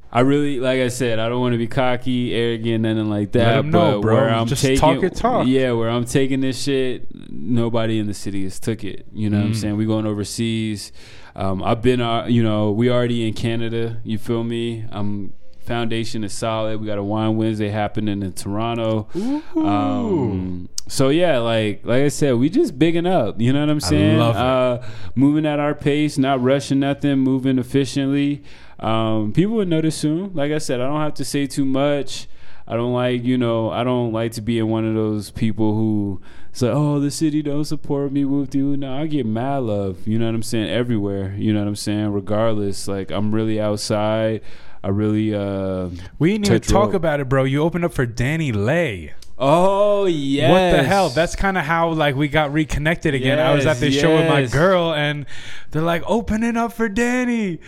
I 0.09 0.21
really, 0.21 0.57
like 0.61 0.79
I 0.79 0.87
said, 0.87 1.19
I 1.19 1.27
don't 1.27 1.41
want 1.41 1.51
to 1.51 1.57
be 1.57 1.67
cocky, 1.67 2.33
arrogant, 2.33 2.83
nothing 2.83 3.09
like 3.09 3.33
that. 3.33 3.55
Let 3.57 3.65
know, 3.65 3.95
but 3.97 4.01
bro. 4.01 4.15
Where 4.15 4.29
I'm 4.29 4.47
Just 4.47 4.61
taking, 4.61 4.79
talk 4.79 5.01
your 5.01 5.09
talk. 5.09 5.45
Yeah, 5.47 5.73
where 5.73 5.89
I'm 5.89 6.05
taking 6.05 6.39
this 6.39 6.63
shit, 6.63 7.07
nobody 7.29 7.99
in 7.99 8.07
the 8.07 8.13
city 8.13 8.43
has 8.43 8.57
took 8.57 8.85
it. 8.85 9.05
You 9.13 9.29
know 9.29 9.37
what 9.39 9.43
I'm 9.47 9.51
Mm. 9.51 9.55
saying? 9.55 9.75
We 9.75 9.85
going 9.85 10.05
overseas. 10.05 10.93
Um, 11.35 11.61
I've 11.61 11.81
been, 11.81 11.99
uh, 11.99 12.25
you 12.25 12.41
know, 12.41 12.71
we 12.71 12.89
already 12.89 13.27
in 13.27 13.33
Canada. 13.33 13.97
You 14.05 14.17
feel 14.17 14.45
me? 14.45 14.85
Um, 14.93 15.33
foundation 15.67 16.23
is 16.23 16.33
solid. 16.33 16.79
We 16.79 16.87
got 16.87 16.97
a 16.97 17.03
wine 17.03 17.37
Wednesday 17.37 17.69
happening 17.69 18.23
in 18.23 18.33
Toronto. 18.33 19.07
Um, 19.55 20.69
so 20.87 21.09
yeah, 21.09 21.39
like 21.39 21.81
like 21.83 22.03
I 22.03 22.07
said, 22.07 22.35
we 22.35 22.49
just 22.49 22.79
bigging 22.79 23.05
up. 23.05 23.39
You 23.39 23.53
know 23.53 23.59
what 23.59 23.69
I'm 23.69 23.79
saying? 23.79 24.17
love 24.17 24.35
it. 24.35 24.39
Uh, 24.39 24.87
moving 25.15 25.45
at 25.45 25.59
our 25.59 25.75
pace, 25.75 26.17
not 26.17 26.41
rushing 26.41 26.79
nothing, 26.79 27.19
moving 27.19 27.59
efficiently. 27.59 28.43
Um, 28.79 29.33
people 29.33 29.55
would 29.55 29.67
notice 29.67 29.97
soon. 29.97 30.33
Like 30.33 30.51
I 30.51 30.59
said, 30.59 30.79
I 30.79 30.87
don't 30.87 31.01
have 31.01 31.15
to 31.15 31.25
say 31.25 31.47
too 31.47 31.65
much. 31.65 32.27
I 32.69 32.75
don't 32.75 32.93
like, 32.93 33.23
you 33.23 33.37
know, 33.37 33.71
I 33.71 33.85
don't 33.85 34.11
like 34.11 34.33
to 34.33 34.41
be 34.41 34.59
in 34.59 34.67
one 34.67 34.85
of 34.85 34.93
those 34.93 35.31
people 35.31 35.73
who 35.73 36.21
say, 36.51 36.69
"Oh, 36.69 36.99
the 36.99 37.11
city 37.11 37.41
don't 37.41 37.63
support 37.63 38.11
me." 38.11 38.25
Whoop 38.25 38.49
de 38.49 38.59
No, 38.59 38.93
I 38.93 39.07
get 39.07 39.25
mad 39.25 39.63
love. 39.63 40.05
You 40.05 40.19
know 40.19 40.25
what 40.25 40.35
I'm 40.35 40.43
saying? 40.43 40.69
Everywhere. 40.69 41.33
You 41.37 41.53
know 41.53 41.59
what 41.59 41.67
I'm 41.69 41.75
saying? 41.77 42.11
Regardless, 42.11 42.87
like 42.87 43.09
I'm 43.09 43.33
really 43.33 43.59
outside. 43.59 44.41
I 44.87 44.89
really. 44.89 45.35
uh 45.35 45.89
We 46.17 46.37
need 46.37 46.45
to 46.45 46.61
talk 46.61 46.85
rope. 46.87 46.93
about 46.93 47.19
it, 47.19 47.27
bro. 47.27 47.43
You 47.43 47.61
opened 47.61 47.83
up 47.83 47.91
for 47.91 48.07
DaniLeigh. 48.07 49.11
Oh 49.37 50.05
yeah. 50.05 50.49
What 50.49 50.77
the 50.77 50.83
hell? 50.83 51.09
That's 51.09 51.35
kind 51.35 51.57
of 51.57 51.65
how 51.65 51.89
like 51.89 52.15
we 52.15 52.29
got 52.29 52.53
reconnected 52.53 53.13
again. 53.13 53.37
I 53.37 53.53
was 53.53 53.65
at 53.65 53.71
Yes, 53.71 53.79
this 53.81 53.99
show 53.99 54.15
with 54.15 54.29
my 54.29 54.45
girl, 54.45 54.93
and 54.93 55.25
they're 55.71 55.81
like 55.81 56.03
opening 56.07 56.55
up 56.55 56.71
for 56.71 56.87
Dani. 56.87 57.59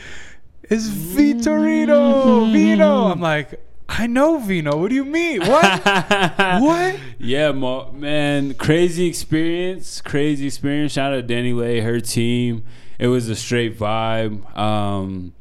It's 0.64 0.88
Vitorio, 0.88 2.54
Vino. 2.54 3.08
I'm 3.08 3.20
like, 3.20 3.62
I 3.90 4.08
know 4.08 4.38
Vino. 4.40 4.78
What 4.78 4.88
do 4.88 4.96
you 4.96 5.04
mean? 5.04 5.42
What? 5.42 5.84
what? 6.62 6.96
Yeah, 7.20 7.52
man, 7.52 8.54
crazy 8.54 9.08
experience, 9.08 10.00
crazy 10.00 10.46
experience. 10.48 10.94
Shout 10.94 11.12
out 11.14 11.28
to 11.28 11.34
DaniLeigh, 11.34 11.84
her 11.84 12.00
team. 12.00 12.64
It 12.98 13.08
was 13.08 13.28
a 13.28 13.36
straight 13.36 13.78
vibe. 13.78 14.58
Um, 14.58 15.34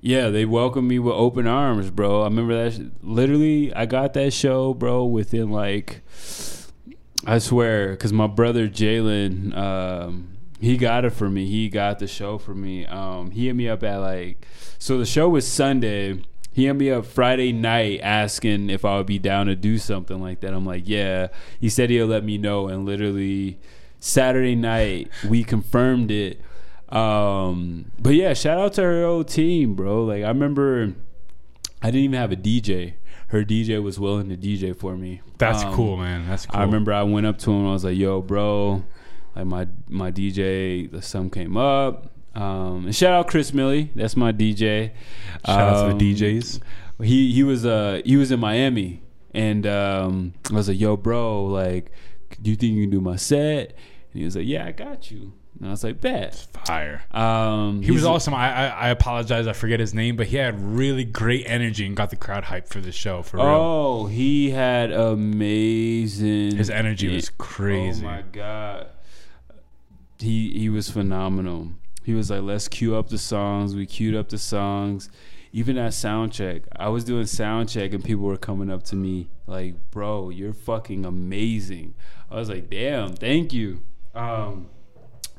yeah, 0.00 0.28
they 0.30 0.44
welcomed 0.44 0.88
me 0.88 0.98
with 0.98 1.14
open 1.14 1.46
arms, 1.46 1.90
bro. 1.90 2.22
I 2.22 2.24
remember 2.24 2.64
that. 2.64 2.74
sh- 2.74 2.86
Literally, 3.02 3.72
I 3.74 3.86
got 3.86 4.14
that 4.14 4.32
show, 4.32 4.72
bro, 4.74 5.04
within 5.04 5.50
like, 5.50 6.02
I 7.26 7.38
swear, 7.38 7.90
because 7.90 8.12
my 8.12 8.26
brother 8.26 8.68
Jalen, 8.68 9.54
um, 9.56 10.36
he 10.60 10.76
got 10.76 11.04
it 11.04 11.10
for 11.10 11.28
me. 11.28 11.46
He 11.46 11.68
got 11.68 11.98
the 11.98 12.06
show 12.06 12.38
for 12.38 12.54
me. 12.54 12.86
Um, 12.86 13.30
he 13.30 13.46
hit 13.46 13.56
me 13.56 13.68
up 13.68 13.82
at 13.82 13.98
like, 13.98 14.46
so 14.78 14.98
the 14.98 15.06
show 15.06 15.28
was 15.28 15.46
Sunday. 15.46 16.22
He 16.52 16.64
hit 16.66 16.74
me 16.74 16.90
up 16.90 17.06
Friday 17.06 17.52
night 17.52 18.00
asking 18.02 18.70
if 18.70 18.84
I 18.84 18.96
would 18.96 19.06
be 19.06 19.18
down 19.18 19.46
to 19.46 19.54
do 19.56 19.78
something 19.78 20.20
like 20.20 20.40
that. 20.40 20.52
I'm 20.52 20.66
like, 20.66 20.84
yeah. 20.86 21.28
He 21.60 21.68
said 21.68 21.90
he'll 21.90 22.06
let 22.06 22.24
me 22.24 22.38
know, 22.38 22.68
and 22.68 22.84
literally 22.86 23.58
Saturday 24.00 24.54
night 24.54 25.10
we 25.28 25.44
confirmed 25.44 26.10
it. 26.10 26.40
Um, 26.92 27.90
but 27.98 28.14
yeah, 28.14 28.34
shout 28.34 28.58
out 28.58 28.72
to 28.74 28.82
her 28.82 29.04
old 29.04 29.28
team, 29.28 29.74
bro. 29.74 30.04
Like 30.04 30.24
I 30.24 30.28
remember, 30.28 30.94
I 31.82 31.86
didn't 31.86 32.00
even 32.04 32.18
have 32.18 32.32
a 32.32 32.36
DJ. 32.36 32.94
Her 33.28 33.44
DJ 33.44 33.80
was 33.82 33.98
willing 34.00 34.28
to 34.28 34.36
DJ 34.36 34.74
for 34.76 34.96
me. 34.96 35.20
That's 35.38 35.62
Um, 35.62 35.72
cool, 35.74 35.96
man. 35.96 36.26
That's 36.28 36.46
cool. 36.46 36.58
I 36.60 36.64
remember 36.64 36.92
I 36.92 37.04
went 37.04 37.26
up 37.26 37.38
to 37.38 37.50
him. 37.52 37.66
I 37.66 37.72
was 37.72 37.84
like, 37.84 37.96
"Yo, 37.96 38.20
bro, 38.20 38.82
like 39.36 39.46
my 39.46 39.68
my 39.88 40.10
DJ, 40.10 40.90
the 40.90 41.00
sun 41.02 41.30
came 41.30 41.56
up." 41.56 42.10
Um, 42.34 42.86
and 42.86 42.94
shout 42.94 43.12
out 43.12 43.26
Chris 43.28 43.52
Millie, 43.52 43.90
that's 43.96 44.16
my 44.16 44.30
DJ. 44.32 44.90
Shout 45.46 45.60
out 45.60 45.82
to 45.86 45.90
Um, 45.92 45.98
the 45.98 46.14
DJs. 46.14 46.60
He 47.02 47.32
he 47.32 47.42
was 47.42 47.64
uh 47.66 48.02
he 48.04 48.16
was 48.16 48.30
in 48.32 48.40
Miami, 48.40 49.02
and 49.32 49.66
um, 49.66 50.34
I 50.50 50.54
was 50.54 50.68
like, 50.68 50.78
"Yo, 50.80 50.96
bro, 50.96 51.44
like, 51.46 51.90
do 52.42 52.50
you 52.50 52.56
think 52.56 52.74
you 52.74 52.82
can 52.82 52.90
do 52.90 53.00
my 53.00 53.16
set?" 53.16 53.70
And 54.12 54.18
he 54.20 54.24
was 54.24 54.34
like, 54.36 54.46
"Yeah, 54.46 54.66
I 54.66 54.72
got 54.72 55.10
you." 55.10 55.32
And 55.60 55.68
I 55.68 55.70
was 55.72 55.84
like, 55.84 56.00
"Bet." 56.00 56.46
Fire. 56.64 57.02
Um, 57.12 57.82
He 57.82 57.90
was 57.90 58.04
awesome. 58.04 58.32
I, 58.32 58.50
I 58.50 58.66
I 58.68 58.88
apologize. 58.88 59.46
I 59.46 59.52
forget 59.52 59.78
his 59.78 59.92
name, 59.92 60.16
but 60.16 60.26
he 60.28 60.36
had 60.38 60.58
really 60.58 61.04
great 61.04 61.44
energy 61.46 61.84
and 61.86 61.94
got 61.94 62.08
the 62.08 62.16
crowd 62.16 62.44
hyped 62.44 62.68
for 62.68 62.80
the 62.80 62.92
show. 62.92 63.22
For 63.22 63.36
real. 63.36 63.46
Oh, 63.46 64.06
he 64.06 64.50
had 64.50 64.90
amazing. 64.90 66.56
His 66.56 66.70
energy 66.70 67.14
was 67.14 67.28
crazy. 67.28 68.04
Oh 68.04 68.08
my 68.08 68.22
god, 68.32 68.86
he 70.18 70.50
he 70.58 70.68
was 70.68 70.90
phenomenal. 70.90 71.68
He 72.04 72.14
was 72.14 72.30
like, 72.30 72.42
"Let's 72.42 72.68
cue 72.68 72.96
up 72.96 73.08
the 73.10 73.18
songs." 73.18 73.74
We 73.74 73.86
queued 73.86 74.14
up 74.14 74.28
the 74.30 74.38
songs. 74.38 75.10
Even 75.52 75.76
at 75.78 75.92
sound 75.94 76.32
check, 76.32 76.62
I 76.76 76.88
was 76.88 77.04
doing 77.04 77.26
sound 77.26 77.68
check, 77.68 77.92
and 77.92 78.04
people 78.04 78.22
were 78.24 78.36
coming 78.36 78.70
up 78.70 78.82
to 78.84 78.96
me 78.96 79.28
like, 79.46 79.74
"Bro, 79.90 80.30
you're 80.30 80.52
fucking 80.54 81.04
amazing." 81.04 81.94
I 82.30 82.36
was 82.36 82.48
like, 82.48 82.70
"Damn, 82.70 83.14
thank 83.14 83.52
you." 83.52 83.82
Um, 84.14 84.68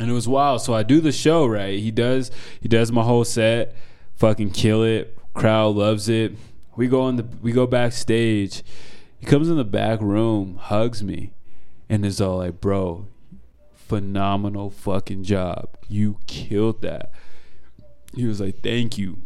and 0.01 0.09
it 0.09 0.13
was 0.13 0.27
wild. 0.27 0.61
So 0.61 0.73
I 0.73 0.83
do 0.83 0.99
the 0.99 1.11
show 1.11 1.45
right. 1.45 1.79
He 1.79 1.91
does 1.91 2.31
he 2.59 2.67
does 2.67 2.91
my 2.91 3.03
whole 3.03 3.23
set, 3.23 3.75
fucking 4.15 4.51
kill 4.51 4.83
it. 4.83 5.17
Crowd 5.33 5.75
loves 5.75 6.09
it. 6.09 6.33
We 6.75 6.87
go 6.87 7.07
in 7.07 7.17
the 7.17 7.25
we 7.41 7.51
go 7.51 7.67
backstage. 7.67 8.63
He 9.19 9.27
comes 9.27 9.49
in 9.49 9.57
the 9.57 9.63
back 9.63 10.01
room, 10.01 10.57
hugs 10.59 11.03
me, 11.03 11.33
and 11.87 12.03
is 12.03 12.19
all 12.19 12.37
like, 12.39 12.59
"Bro, 12.59 13.07
phenomenal 13.75 14.71
fucking 14.71 15.23
job. 15.23 15.69
You 15.87 16.17
killed 16.25 16.81
that." 16.81 17.11
He 18.15 18.25
was 18.25 18.41
like, 18.41 18.61
"Thank 18.61 18.97
you." 18.97 19.19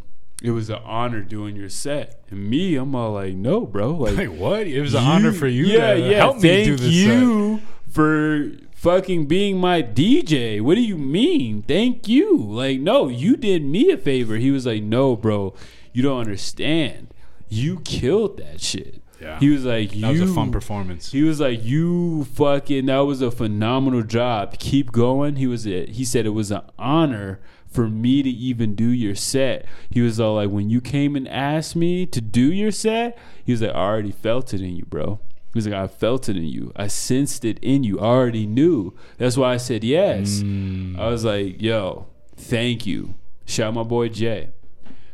it 0.44 0.52
was 0.52 0.70
an 0.70 0.80
honor 0.84 1.22
doing 1.22 1.56
your 1.56 1.70
set. 1.70 2.22
And 2.30 2.50
me, 2.50 2.76
I'm 2.76 2.94
all 2.94 3.14
like, 3.14 3.34
no, 3.34 3.62
bro. 3.62 3.92
Like, 3.94 4.18
Like 4.18 4.30
what? 4.38 4.68
It 4.68 4.82
was 4.82 4.94
an 4.94 5.04
honor 5.04 5.32
for 5.32 5.48
you. 5.48 5.66
Yeah, 5.66 5.94
to 5.94 6.00
yeah. 6.00 6.18
Help 6.18 6.42
me 6.42 6.66
do 6.66 6.76
this. 6.76 6.82
set. 6.82 6.92
you 6.92 7.62
for 7.90 8.52
fucking 8.86 9.26
being 9.26 9.57
my 9.57 9.82
DJ. 9.82 10.62
What 10.62 10.76
do 10.76 10.82
you 10.82 10.95
mean? 10.95 11.64
Thank 11.64 12.07
you. 12.07 12.38
Like, 12.38 12.80
no, 12.80 13.10
you 13.10 13.36
did 13.36 13.66
me 13.66 13.90
a 13.91 13.98
favor. 13.98 14.36
He 14.36 14.52
was 14.52 14.68
like, 14.68 14.84
no, 14.84 15.16
bro, 15.16 15.56
you 15.91 16.03
don't 16.03 16.20
understand. 16.20 17.07
You 17.49 17.80
killed 17.80 18.38
that 18.38 18.62
shit. 18.62 19.02
Yeah. 19.20 19.40
He 19.40 19.49
was 19.49 19.66
like, 19.66 19.90
That 19.91 20.12
was 20.12 20.22
a 20.22 20.28
fun 20.28 20.52
performance. 20.52 21.12
he 21.12 21.24
was 21.24 21.40
like, 21.40 21.64
"You 21.64 22.26
fucking, 22.26 22.88
that 22.88 22.99
was 22.99 23.22
a 23.22 23.32
phenomenal 23.32 24.03
job. 24.03 24.60
Keep 24.60 24.91
going." 24.91 25.38
He 25.38 25.48
was, 25.48 25.66
a, 25.66 25.86
he 25.88 26.03
said 26.03 26.26
it 26.26 26.32
was 26.32 26.52
an 26.52 26.62
honor 26.78 27.40
for 27.66 27.88
me 27.90 28.22
to 28.22 28.30
even 28.30 28.76
do 28.76 28.90
your 28.90 29.16
set. 29.16 29.66
He 29.90 30.02
was 30.02 30.20
all 30.20 30.36
like, 30.36 30.49
"When 30.49 30.70
you 30.70 30.82
came 30.82 31.16
and 31.16 31.30
asked 31.30 31.78
me 31.78 32.06
to 32.07 32.20
do 32.20 32.52
your 32.52 32.72
set, 32.72 33.18
he 33.44 33.53
was 33.53 33.62
like, 33.62 33.72
I 33.72 33.80
already 33.80 34.12
felt 34.12 34.53
it 34.53 34.62
in 34.62 34.76
you, 34.76 34.86
bro." 34.86 35.22
He 35.56 35.57
was 35.57 35.68
like, 35.68 35.76
"I 35.76 35.88
felt 35.88 36.27
it 36.27 36.36
in 36.36 36.44
you. 36.44 36.73
I 36.76 36.88
sensed 36.88 37.45
it 37.45 37.60
in 37.61 37.86
you. 37.86 37.98
I 37.98 38.03
already 38.03 38.45
knew. 38.45 38.94
That's 39.18 39.38
why 39.38 39.53
I 39.53 39.57
said 39.57 39.86
yes." 39.86 40.44
Mm. 40.44 40.99
I 40.99 41.07
was 41.07 41.23
like, 41.23 41.61
"Yo, 41.61 42.07
thank 42.36 42.86
you." 42.86 43.15
Shout 43.45 43.69
out 43.69 43.73
my 43.76 43.84
boy 43.84 44.10
Jay, 44.10 44.49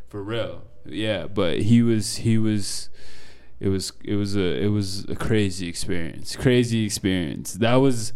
for 0.07 0.23
real. 0.23 0.63
Yeah, 0.83 1.27
but 1.27 1.59
he 1.59 1.83
was, 1.83 2.15
he 2.15 2.39
was 2.39 2.89
it 3.59 3.69
was 3.69 3.93
it 4.03 4.15
was 4.15 4.35
a 4.35 4.63
it 4.63 4.69
was 4.69 5.05
a 5.05 5.15
crazy 5.15 5.67
experience 5.67 6.35
crazy 6.35 6.83
experience 6.83 7.53
that 7.53 7.75
was 7.75 8.11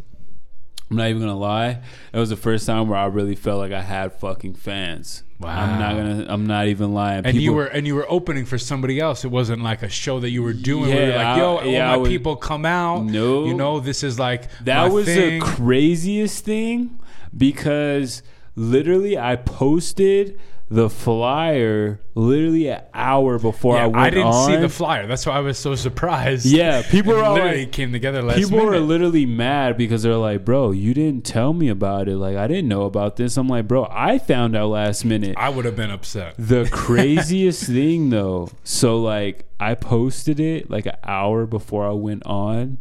i'm 0.90 0.98
not 0.98 1.08
even 1.08 1.22
gonna 1.22 1.38
lie 1.38 1.80
that 2.12 2.20
was 2.20 2.32
the 2.32 2.36
first 2.36 2.66
time 2.66 2.90
where 2.90 2.98
i 2.98 3.06
really 3.06 3.36
felt 3.36 3.60
like 3.60 3.72
i 3.72 3.84
had 3.84 4.12
fucking 4.12 4.56
fans 4.56 5.22
i'm 5.44 5.80
not 5.80 5.96
gonna 5.96 6.26
i'm 6.30 6.48
not 6.48 6.68
even 6.68 6.94
lying 6.94 7.26
and 7.26 7.36
you 7.36 7.52
were 7.54 7.66
and 7.66 7.86
you 7.86 7.94
were 7.96 8.06
opening 8.10 8.46
for 8.46 8.58
somebody 8.58 9.00
else. 9.00 9.26
It 9.26 9.32
wasn't 9.32 9.62
like 9.62 9.84
a 9.84 9.90
show 9.90 10.20
that 10.22 10.30
you 10.30 10.42
were 10.42 10.54
doing. 10.54 10.90
where 10.90 11.02
you're 11.08 11.10
Yeah, 11.10 11.30
like, 11.32 11.38
yo, 11.38 11.56
I- 11.58 11.64
yeah, 11.66 11.86
all 11.88 11.92
my 11.92 11.98
was- 11.98 12.10
people 12.10 12.36
come 12.38 12.66
out. 12.66 13.04
No. 13.06 13.46
you 13.46 13.54
know, 13.54 13.80
this 13.82 14.02
is 14.04 14.18
like 14.18 14.50
that 14.64 14.92
was 14.92 15.06
thing. 15.06 15.40
the 15.40 15.46
craziest 15.46 16.46
thing 16.46 17.00
because 17.36 18.24
literally 18.56 19.18
i 19.18 19.36
posted 19.36 20.40
the 20.68 20.90
flyer 20.90 22.00
literally 22.16 22.68
an 22.70 22.82
hour 22.94 23.38
before 23.38 23.76
Yeah, 23.76 23.84
i 23.84 23.86
went 23.86 23.96
on. 23.98 24.04
I 24.04 24.10
didn't 24.10 24.34
see 24.46 24.56
the 24.56 24.70
flyer. 24.70 25.06
That's 25.06 25.26
why 25.26 25.34
I 25.34 25.40
was 25.40 25.60
so 25.60 25.76
surprised. 25.76 26.46
Yeah, 26.46 26.82
people 26.90 27.14
were 27.14 27.24
all 27.24 27.36
literally 27.36 27.66
like- 27.66 27.72
came 27.72 27.92
together 27.92 28.22
last 28.24 28.38
People 28.38 28.58
minute. 28.58 28.72
were 28.72 28.80
literally 28.80 29.28
mad 29.28 29.78
because 29.78 30.02
they're 30.02 30.16
like, 30.18 30.44
bro, 30.44 30.72
you 30.72 30.96
didn't 30.96 31.24
tell 31.24 31.54
me 31.54 31.68
about 31.70 32.08
it. 32.10 32.18
Like, 32.18 32.36
I 32.36 32.48
didn't 32.48 32.68
know 32.68 32.84
about 32.84 33.16
this. 33.16 33.38
I'm 33.38 33.48
like, 33.48 33.68
bro, 33.68 33.88
I 33.92 34.18
found 34.18 34.56
out 34.56 34.70
last 34.70 35.06
minute. 35.06 35.36
I 35.38 35.50
would 35.50 35.66
have 35.66 35.76
been 35.76 35.92
upset. 35.92 36.34
The 36.40 36.68
craziest 36.72 37.66
thing 37.68 38.10
though, 38.10 38.50
so 38.64 39.00
like 39.00 39.46
I 39.60 39.76
posted 39.76 40.40
it 40.40 40.70
like 40.72 40.88
an 40.88 40.98
hour 41.04 41.46
before 41.46 41.88
I 41.88 41.92
went 41.92 42.26
on, 42.26 42.80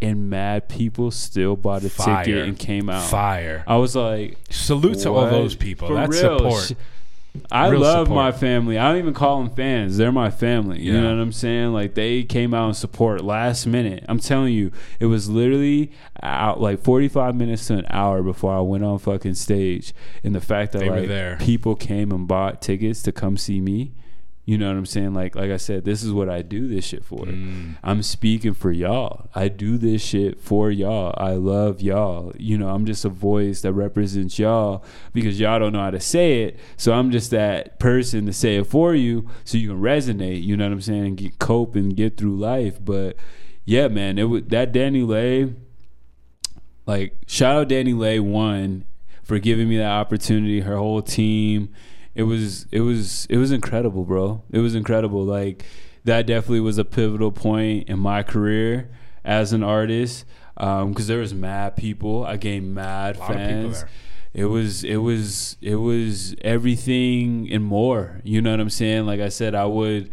and 0.00 0.30
mad 0.30 0.68
people 0.68 1.10
still 1.10 1.56
bought 1.56 1.84
a 1.84 1.90
Fire. 1.90 2.24
ticket 2.24 2.48
and 2.48 2.58
came 2.58 2.88
out. 2.88 3.04
Fire. 3.10 3.64
I 3.66 3.76
was 3.76 3.94
like, 3.94 4.38
Salute 4.48 5.00
to 5.00 5.10
all 5.10 5.28
those 5.28 5.54
people. 5.56 5.88
For 5.88 5.94
That's 5.94 6.22
real. 6.22 6.38
support. 6.38 6.62
Sh- 6.62 6.72
I 7.50 7.68
Real 7.68 7.80
love 7.80 8.06
support. 8.06 8.16
my 8.16 8.32
family. 8.32 8.78
I 8.78 8.88
don't 8.88 8.98
even 8.98 9.14
call 9.14 9.42
them 9.42 9.50
fans. 9.54 9.96
They're 9.96 10.12
my 10.12 10.30
family. 10.30 10.80
You 10.80 10.94
Yeah. 10.94 11.00
know 11.00 11.14
what 11.16 11.22
I'm 11.22 11.32
saying? 11.32 11.72
Like 11.72 11.94
they 11.94 12.22
came 12.22 12.54
out 12.54 12.66
and 12.66 12.76
support 12.76 13.22
last 13.22 13.66
minute. 13.66 14.04
I'm 14.08 14.18
telling 14.20 14.54
you, 14.54 14.70
it 15.00 15.06
was 15.06 15.28
literally 15.28 15.90
out 16.22 16.60
like 16.60 16.80
45 16.82 17.34
minutes 17.34 17.66
to 17.68 17.74
an 17.78 17.86
hour 17.90 18.22
before 18.22 18.54
I 18.56 18.60
went 18.60 18.84
on 18.84 18.98
fucking 18.98 19.34
stage. 19.34 19.92
And 20.24 20.34
the 20.34 20.40
fact 20.40 20.72
that 20.72 20.80
They 20.80 20.90
like 20.90 21.38
people 21.40 21.74
came 21.74 22.12
and 22.12 22.26
bought 22.28 22.60
tickets 22.62 23.02
to 23.02 23.12
come 23.12 23.36
see 23.36 23.60
me. 23.60 23.92
You 24.48 24.56
know 24.56 24.68
what 24.68 24.78
I'm 24.78 24.86
saying? 24.86 25.12
Like 25.12 25.36
like 25.36 25.50
I 25.50 25.58
said, 25.58 25.84
this 25.84 26.02
is 26.02 26.10
what 26.10 26.30
I 26.30 26.40
do 26.40 26.68
this 26.68 26.86
shit 26.86 27.04
for. 27.04 27.26
Mm. 27.26 27.76
I'm 27.84 28.02
speaking 28.02 28.54
for 28.54 28.72
y'all. 28.72 29.28
I 29.34 29.48
do 29.48 29.76
this 29.76 30.00
shit 30.00 30.40
for 30.40 30.70
y'all. 30.70 31.12
I 31.18 31.32
love 31.32 31.82
y'all. 31.82 32.32
You 32.38 32.56
know, 32.56 32.70
I'm 32.70 32.86
just 32.86 33.04
a 33.04 33.10
voice 33.10 33.60
that 33.60 33.74
represents 33.74 34.38
y'all 34.38 34.82
because 35.12 35.38
y'all 35.38 35.58
don't 35.58 35.74
know 35.74 35.82
how 35.82 35.90
to 35.90 36.00
say 36.00 36.44
it. 36.44 36.58
So 36.78 36.94
I'm 36.94 37.10
just 37.10 37.30
that 37.30 37.78
person 37.78 38.24
to 38.24 38.32
say 38.32 38.56
it 38.56 38.66
for 38.66 38.94
you 38.94 39.28
so 39.44 39.58
you 39.58 39.68
can 39.68 39.82
resonate, 39.82 40.42
you 40.42 40.56
know 40.56 40.64
what 40.64 40.72
I'm 40.72 40.80
saying, 40.80 41.04
and 41.04 41.16
get 41.18 41.38
cope 41.38 41.76
and 41.76 41.94
get 41.94 42.16
through 42.16 42.38
life. 42.38 42.82
But 42.82 43.16
yeah, 43.66 43.88
man, 43.88 44.18
it 44.18 44.30
was 44.30 44.44
that 44.44 44.72
DaniLeigh 44.72 45.56
like 46.86 47.18
shout 47.26 47.54
out 47.54 47.68
DaniLeigh 47.68 48.22
one 48.22 48.86
for 49.22 49.38
giving 49.38 49.68
me 49.68 49.76
that 49.76 49.90
opportunity, 49.90 50.60
her 50.60 50.76
whole 50.76 51.02
team. 51.02 51.68
It 52.18 52.24
was 52.24 52.66
it 52.72 52.80
was 52.80 53.26
it 53.30 53.36
was 53.38 53.52
incredible, 53.52 54.04
bro. 54.04 54.42
It 54.50 54.58
was 54.58 54.74
incredible. 54.74 55.24
Like 55.24 55.64
that 56.04 56.26
definitely 56.26 56.60
was 56.60 56.76
a 56.76 56.84
pivotal 56.84 57.30
point 57.32 57.88
in 57.88 57.98
my 58.00 58.22
career 58.24 58.90
as 59.24 59.52
an 59.52 59.62
artist 59.62 60.24
because 60.56 61.06
there 61.06 61.20
was 61.20 61.32
mad 61.32 61.76
people. 61.76 62.24
I 62.24 62.36
gained 62.36 62.74
mad 62.74 63.16
lot 63.18 63.30
of 63.30 63.36
people 63.36 63.72
fans. 63.72 63.84
It 64.34 64.46
was 64.46 64.82
it 64.82 64.96
was 64.96 65.56
it 65.60 65.76
was 65.76 66.34
everything 66.42 67.48
and 67.52 67.64
more. 67.64 68.20
You 68.24 68.42
know 68.42 68.50
what 68.50 68.60
I'm 68.60 68.70
saying? 68.70 69.06
Like 69.06 69.20
I 69.20 69.28
said, 69.28 69.54
I 69.54 69.66
would 69.66 70.10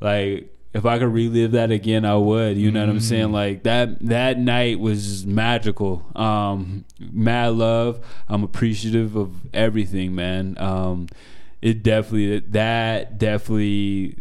like 0.00 0.54
if 0.74 0.86
I 0.86 0.98
could 1.00 1.12
relive 1.12 1.52
that 1.52 1.70
again, 1.72 2.04
I 2.04 2.14
would. 2.16 2.56
You 2.56 2.70
know 2.70 2.80
what 2.80 2.88
I'm 2.90 2.98
Mm. 2.98 3.02
saying? 3.02 3.32
Like 3.32 3.64
that 3.64 3.98
that 4.06 4.38
night 4.38 4.78
was 4.78 5.26
magical. 5.26 6.04
Um, 6.14 6.84
mad 7.00 7.54
love. 7.54 7.98
I'm 8.28 8.44
appreciative 8.44 9.16
of 9.16 9.32
everything, 9.52 10.14
man. 10.14 10.56
Um, 10.58 11.08
it 11.62 11.82
definitely 11.82 12.40
that 12.40 13.18
definitely 13.18 14.18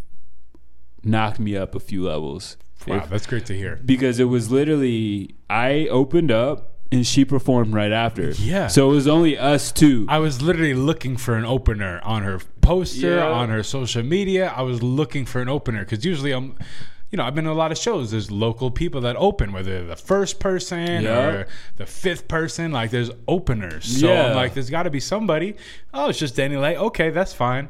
knocked 1.04 1.40
me 1.40 1.56
up 1.56 1.76
a 1.76 1.80
few 1.80 2.04
levels. 2.04 2.58
Wow, 2.88 2.98
If- 2.98 3.10
that's 3.10 3.26
great 3.28 3.46
to 3.48 3.54
hear. 3.58 3.80
because 3.86 4.20
it 4.20 4.26
was 4.26 4.52
literally 4.52 5.36
I 5.50 5.88
opened 5.90 6.32
up 6.32 6.74
and 6.92 7.06
she 7.06 7.26
performed 7.26 7.74
right 7.74 7.92
after. 7.92 8.30
Yeah. 8.32 8.68
So 8.68 8.90
it 8.90 8.94
was 8.94 9.08
only 9.08 9.38
us 9.38 9.72
two. 9.74 10.06
I 10.08 10.20
was 10.20 10.42
literally 10.42 10.74
looking 10.74 11.18
for 11.18 11.36
an 11.36 11.44
opener 11.44 12.00
on 12.04 12.24
her 12.24 12.40
poster, 12.62 13.16
Yeah. 13.18 13.28
on 13.30 13.50
her 13.50 13.62
social 13.64 14.04
media. 14.04 14.54
I 14.56 14.62
was 14.62 14.82
looking 14.82 15.26
for 15.26 15.42
an 15.42 15.50
opener 15.50 15.82
because 15.82 16.06
usually 16.06 16.32
I'm, 16.32 16.56
you 17.12 17.18
know, 17.18 17.24
I've 17.24 17.36
been 17.36 17.46
to 17.46 17.52
a 17.52 17.54
lot 17.54 17.72
of 17.72 17.78
shows. 17.78 18.12
There's 18.12 18.30
local 18.32 18.70
people 18.70 19.02
that 19.02 19.16
open, 19.16 19.54
whether 19.54 19.72
they're 19.72 19.88
the 19.88 19.96
first 19.96 20.40
person 20.40 21.04
Yeah. 21.04 21.20
or 21.28 21.48
the 21.78 21.86
fifth 21.86 22.28
person. 22.28 22.72
Like 22.72 22.92
there's 22.92 23.10
openers. 23.28 23.86
So 24.02 24.08
Yeah. 24.08 24.28
I'm 24.28 24.36
like, 24.36 24.54
there's 24.54 24.70
got 24.70 24.84
to 24.84 24.90
be 24.90 25.00
somebody. 25.00 25.56
Oh, 25.94 26.10
it's 26.10 26.20
just 26.20 26.36
DaniLeigh. 26.36 26.76
Okay, 26.76 27.10
that's 27.10 27.34
fine. 27.34 27.70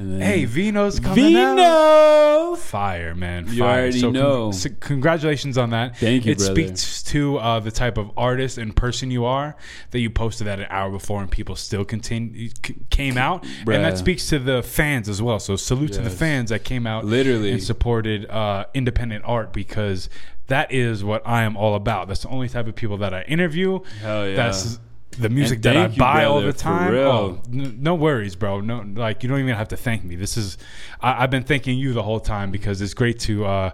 Then- 0.00 0.20
Hey, 0.20 0.44
Vino's 0.46 0.98
coming 0.98 1.36
out. 1.36 1.56
Vino. 1.56 2.56
Fire, 2.56 3.14
man. 3.14 3.46
You 3.48 3.58
Fire. 3.60 3.80
already 3.82 4.00
so 4.00 4.10
know. 4.10 4.50
so 4.50 4.70
congratulations 4.80 5.58
on 5.58 5.70
that. 5.70 5.96
Thank 5.98 6.24
you, 6.24 6.32
It 6.32 6.38
brother. 6.38 6.54
speaks 6.54 7.02
to 7.04 7.38
uh, 7.38 7.60
the 7.60 7.70
type 7.70 7.98
of 7.98 8.10
artist 8.16 8.58
and 8.58 8.74
person 8.74 9.10
you 9.10 9.24
are 9.24 9.56
that 9.90 10.00
you 10.00 10.08
posted 10.10 10.46
that 10.46 10.58
an 10.60 10.66
hour 10.70 10.90
before 10.90 11.20
and 11.20 11.30
people 11.30 11.54
still 11.56 11.84
continue, 11.84 12.48
c- 12.64 12.76
came 12.90 13.16
out. 13.18 13.44
Bruh. 13.64 13.74
And 13.76 13.84
that 13.84 13.98
speaks 13.98 14.28
to 14.30 14.38
the 14.38 14.62
fans 14.62 15.08
as 15.08 15.20
well. 15.20 15.38
So 15.38 15.56
salute 15.56 15.92
to 15.94 16.00
the 16.02 16.10
fans 16.10 16.50
that 16.50 16.64
came 16.64 16.86
out 16.86 17.04
Literally. 17.04 17.52
and 17.52 17.62
supported 17.62 18.26
uh, 18.30 18.64
independent 18.74 19.24
art 19.26 19.52
because 19.52 20.08
that 20.46 20.72
is 20.72 21.04
what 21.04 21.22
I 21.26 21.42
am 21.42 21.56
all 21.56 21.74
about. 21.74 22.08
That's 22.08 22.22
the 22.22 22.28
only 22.28 22.48
type 22.48 22.66
of 22.66 22.74
people 22.74 22.96
that 22.98 23.12
I 23.14 23.22
interview. 23.22 23.80
Hell 24.00 24.28
yeah. 24.28 24.36
That's 24.36 24.78
the 25.18 25.28
music 25.28 25.56
And 25.56 25.64
that 25.64 25.76
I 25.76 25.86
thank 25.88 25.98
buy 25.98 26.24
all 26.24 26.40
the 26.40 26.52
time. 26.52 26.94
Oh, 26.94 27.40
n- 27.52 27.78
no 27.80 27.94
worries, 27.94 28.36
bro. 28.36 28.60
No, 28.60 28.84
like 28.94 29.22
you 29.22 29.28
don't 29.28 29.40
even 29.40 29.54
have 29.56 29.68
to 29.68 29.76
thank 29.76 30.04
me. 30.04 30.14
This 30.16 30.36
is 30.36 30.56
I, 31.00 31.24
I've 31.24 31.30
been 31.30 31.44
thanking 31.44 31.78
you 31.78 31.92
the 31.92 32.02
whole 32.02 32.20
time 32.20 32.50
because 32.50 32.80
it's 32.80 32.94
great 32.94 33.18
to. 33.20 33.44
Uh, 33.44 33.70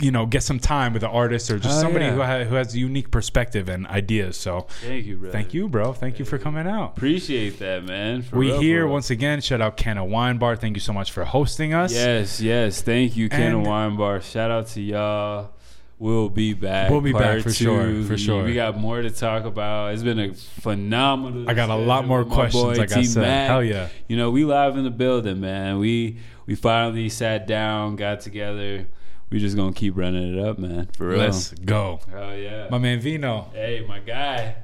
you 0.00 0.10
know, 0.10 0.24
get 0.24 0.42
some 0.42 0.58
time 0.58 0.94
with 0.94 1.02
an 1.02 1.10
artist 1.10 1.50
or 1.50 1.58
just 1.58 1.76
Oh, 1.78 1.82
somebody 1.82 2.06
yeah. 2.06 2.12
who, 2.14 2.22
ha- 2.22 2.44
who 2.44 2.54
has 2.54 2.74
a 2.74 2.78
unique 2.78 3.10
perspective 3.10 3.68
and 3.68 3.86
ideas. 3.86 4.34
So, 4.38 4.66
Thank 4.80 5.04
you, 5.04 5.16
brother. 5.18 5.32
thank 5.32 5.52
you, 5.52 5.68
bro. 5.68 5.92
Thank 5.92 6.18
you 6.18 6.24
for 6.24 6.38
coming 6.38 6.66
out. 6.66 6.96
Appreciate 6.96 7.58
that, 7.58 7.84
man. 7.84 8.22
For 8.22 8.38
we 8.38 8.46
real, 8.46 8.60
here 8.62 8.86
once 8.86 9.10
again. 9.10 9.42
Shout 9.42 9.60
out 9.60 9.76
Canna 9.76 10.02
Wine 10.02 10.38
Bar. 10.38 10.56
Thank 10.56 10.74
you 10.76 10.80
so 10.80 10.94
much 10.94 11.12
for 11.12 11.26
hosting 11.26 11.74
us. 11.74 11.92
Yes, 11.92 12.40
yes. 12.40 12.80
Thank 12.80 13.14
you, 13.14 13.28
And- 13.30 13.66
Wine 13.66 13.96
Bar. 13.96 14.22
Shout 14.22 14.50
out 14.50 14.68
to 14.68 14.80
y'all. 14.80 15.50
We'll 15.98 16.28
be 16.28 16.54
back. 16.54 16.90
We'll 16.90 17.00
be 17.00 17.12
back 17.12 17.42
for 17.42 17.52
sure, 17.52 18.02
for 18.02 18.18
sure. 18.18 18.44
We 18.44 18.54
got 18.54 18.76
more 18.76 19.00
to 19.00 19.10
talk 19.10 19.44
about. 19.44 19.94
It's 19.94 20.02
been 20.02 20.18
a 20.18 20.34
phenomenal. 20.34 21.48
I 21.48 21.54
got 21.54 21.70
a 21.70 21.76
lot 21.76 22.06
more 22.06 22.24
questions, 22.24 22.62
boy 22.62 22.74
like 22.74 22.92
I 22.92 23.02
said. 23.02 23.48
Hell 23.48 23.62
yeah. 23.62 23.88
You 24.08 24.16
know, 24.16 24.30
we 24.30 24.44
live 24.44 24.76
in 24.76 24.84
the 24.84 24.90
building, 24.90 25.40
man. 25.40 25.78
We 25.78 26.18
we 26.46 26.56
finally 26.56 27.08
sat 27.08 27.46
down, 27.46 27.96
got 27.96 28.20
together. 28.20 28.86
We 29.30 29.38
just 29.38 29.56
gonna 29.56 29.72
keep 29.72 29.96
running 29.96 30.36
it 30.36 30.44
up, 30.44 30.58
man. 30.58 30.88
For 30.96 31.08
real. 31.08 31.18
Let's 31.18 31.52
go. 31.52 32.00
Hell 32.10 32.36
yeah. 32.36 32.68
My 32.70 32.78
man 32.78 33.00
Vino. 33.00 33.50
hey, 33.52 33.84
my 33.88 34.00
guy. 34.00 34.56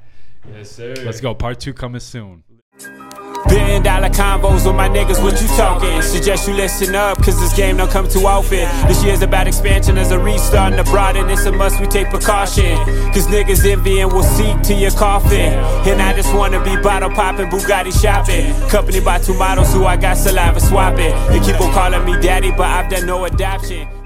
Yes, 0.53 0.71
sir. 0.71 0.95
Let's 1.05 1.21
go. 1.21 1.35
Part 1.35 1.61
two 1.61 1.73
coming 1.73 2.01
soon. 2.01 2.43
Billion 3.49 3.83
dollar 3.83 4.11
convos 4.11 4.65
with 4.65 4.77
my 4.77 4.89
niggas, 4.89 5.23
what 5.23 5.41
you 5.41 5.49
talking? 5.49 6.03
Suggest 6.03 6.47
you 6.47 6.55
listen 6.55 6.95
up, 6.95 7.19
cause 7.19 7.39
this 7.41 7.53
game 7.57 7.79
don't 7.79 7.91
come 7.91 8.09
too 8.09 8.27
often. 8.27 8.69
This 8.87 9.03
year's 9.03 9.23
about 9.23 9.47
expansion 9.47 9.99
as 9.99 10.13
a 10.13 10.19
restart 10.19 10.73
and 10.73 10.81
a 10.81 10.85
broaden. 10.85 11.29
It's 11.29 11.45
a 11.47 11.53
must 11.53 11.81
we 11.81 11.87
take 11.87 12.11
precaution. 12.11 12.77
Cause 13.13 13.27
niggas 13.27 13.65
envy 13.65 14.01
and 14.01 14.13
will 14.13 14.23
seek 14.23 14.61
to 14.63 14.75
your 14.75 14.93
coffin. 14.93 15.53
And 15.89 16.01
I 16.01 16.15
just 16.15 16.33
wanna 16.35 16.63
be 16.63 16.77
bottle 16.81 17.11
popping, 17.11 17.49
Bugatti 17.51 17.93
shopping. 18.01 18.55
Company 18.71 19.01
by 19.01 19.19
two 19.19 19.35
models 19.35 19.73
who 19.73 19.85
I 19.85 19.97
got 19.97 20.17
saliva 20.17 20.61
swapping. 20.61 21.13
They 21.29 21.41
keep 21.41 21.61
on 21.61 21.73
calling 21.73 22.05
me 22.05 22.21
daddy, 22.21 22.51
but 22.51 22.67
I've 22.67 22.91
done 22.91 23.07
no 23.07 23.25
adoption. 23.25 24.00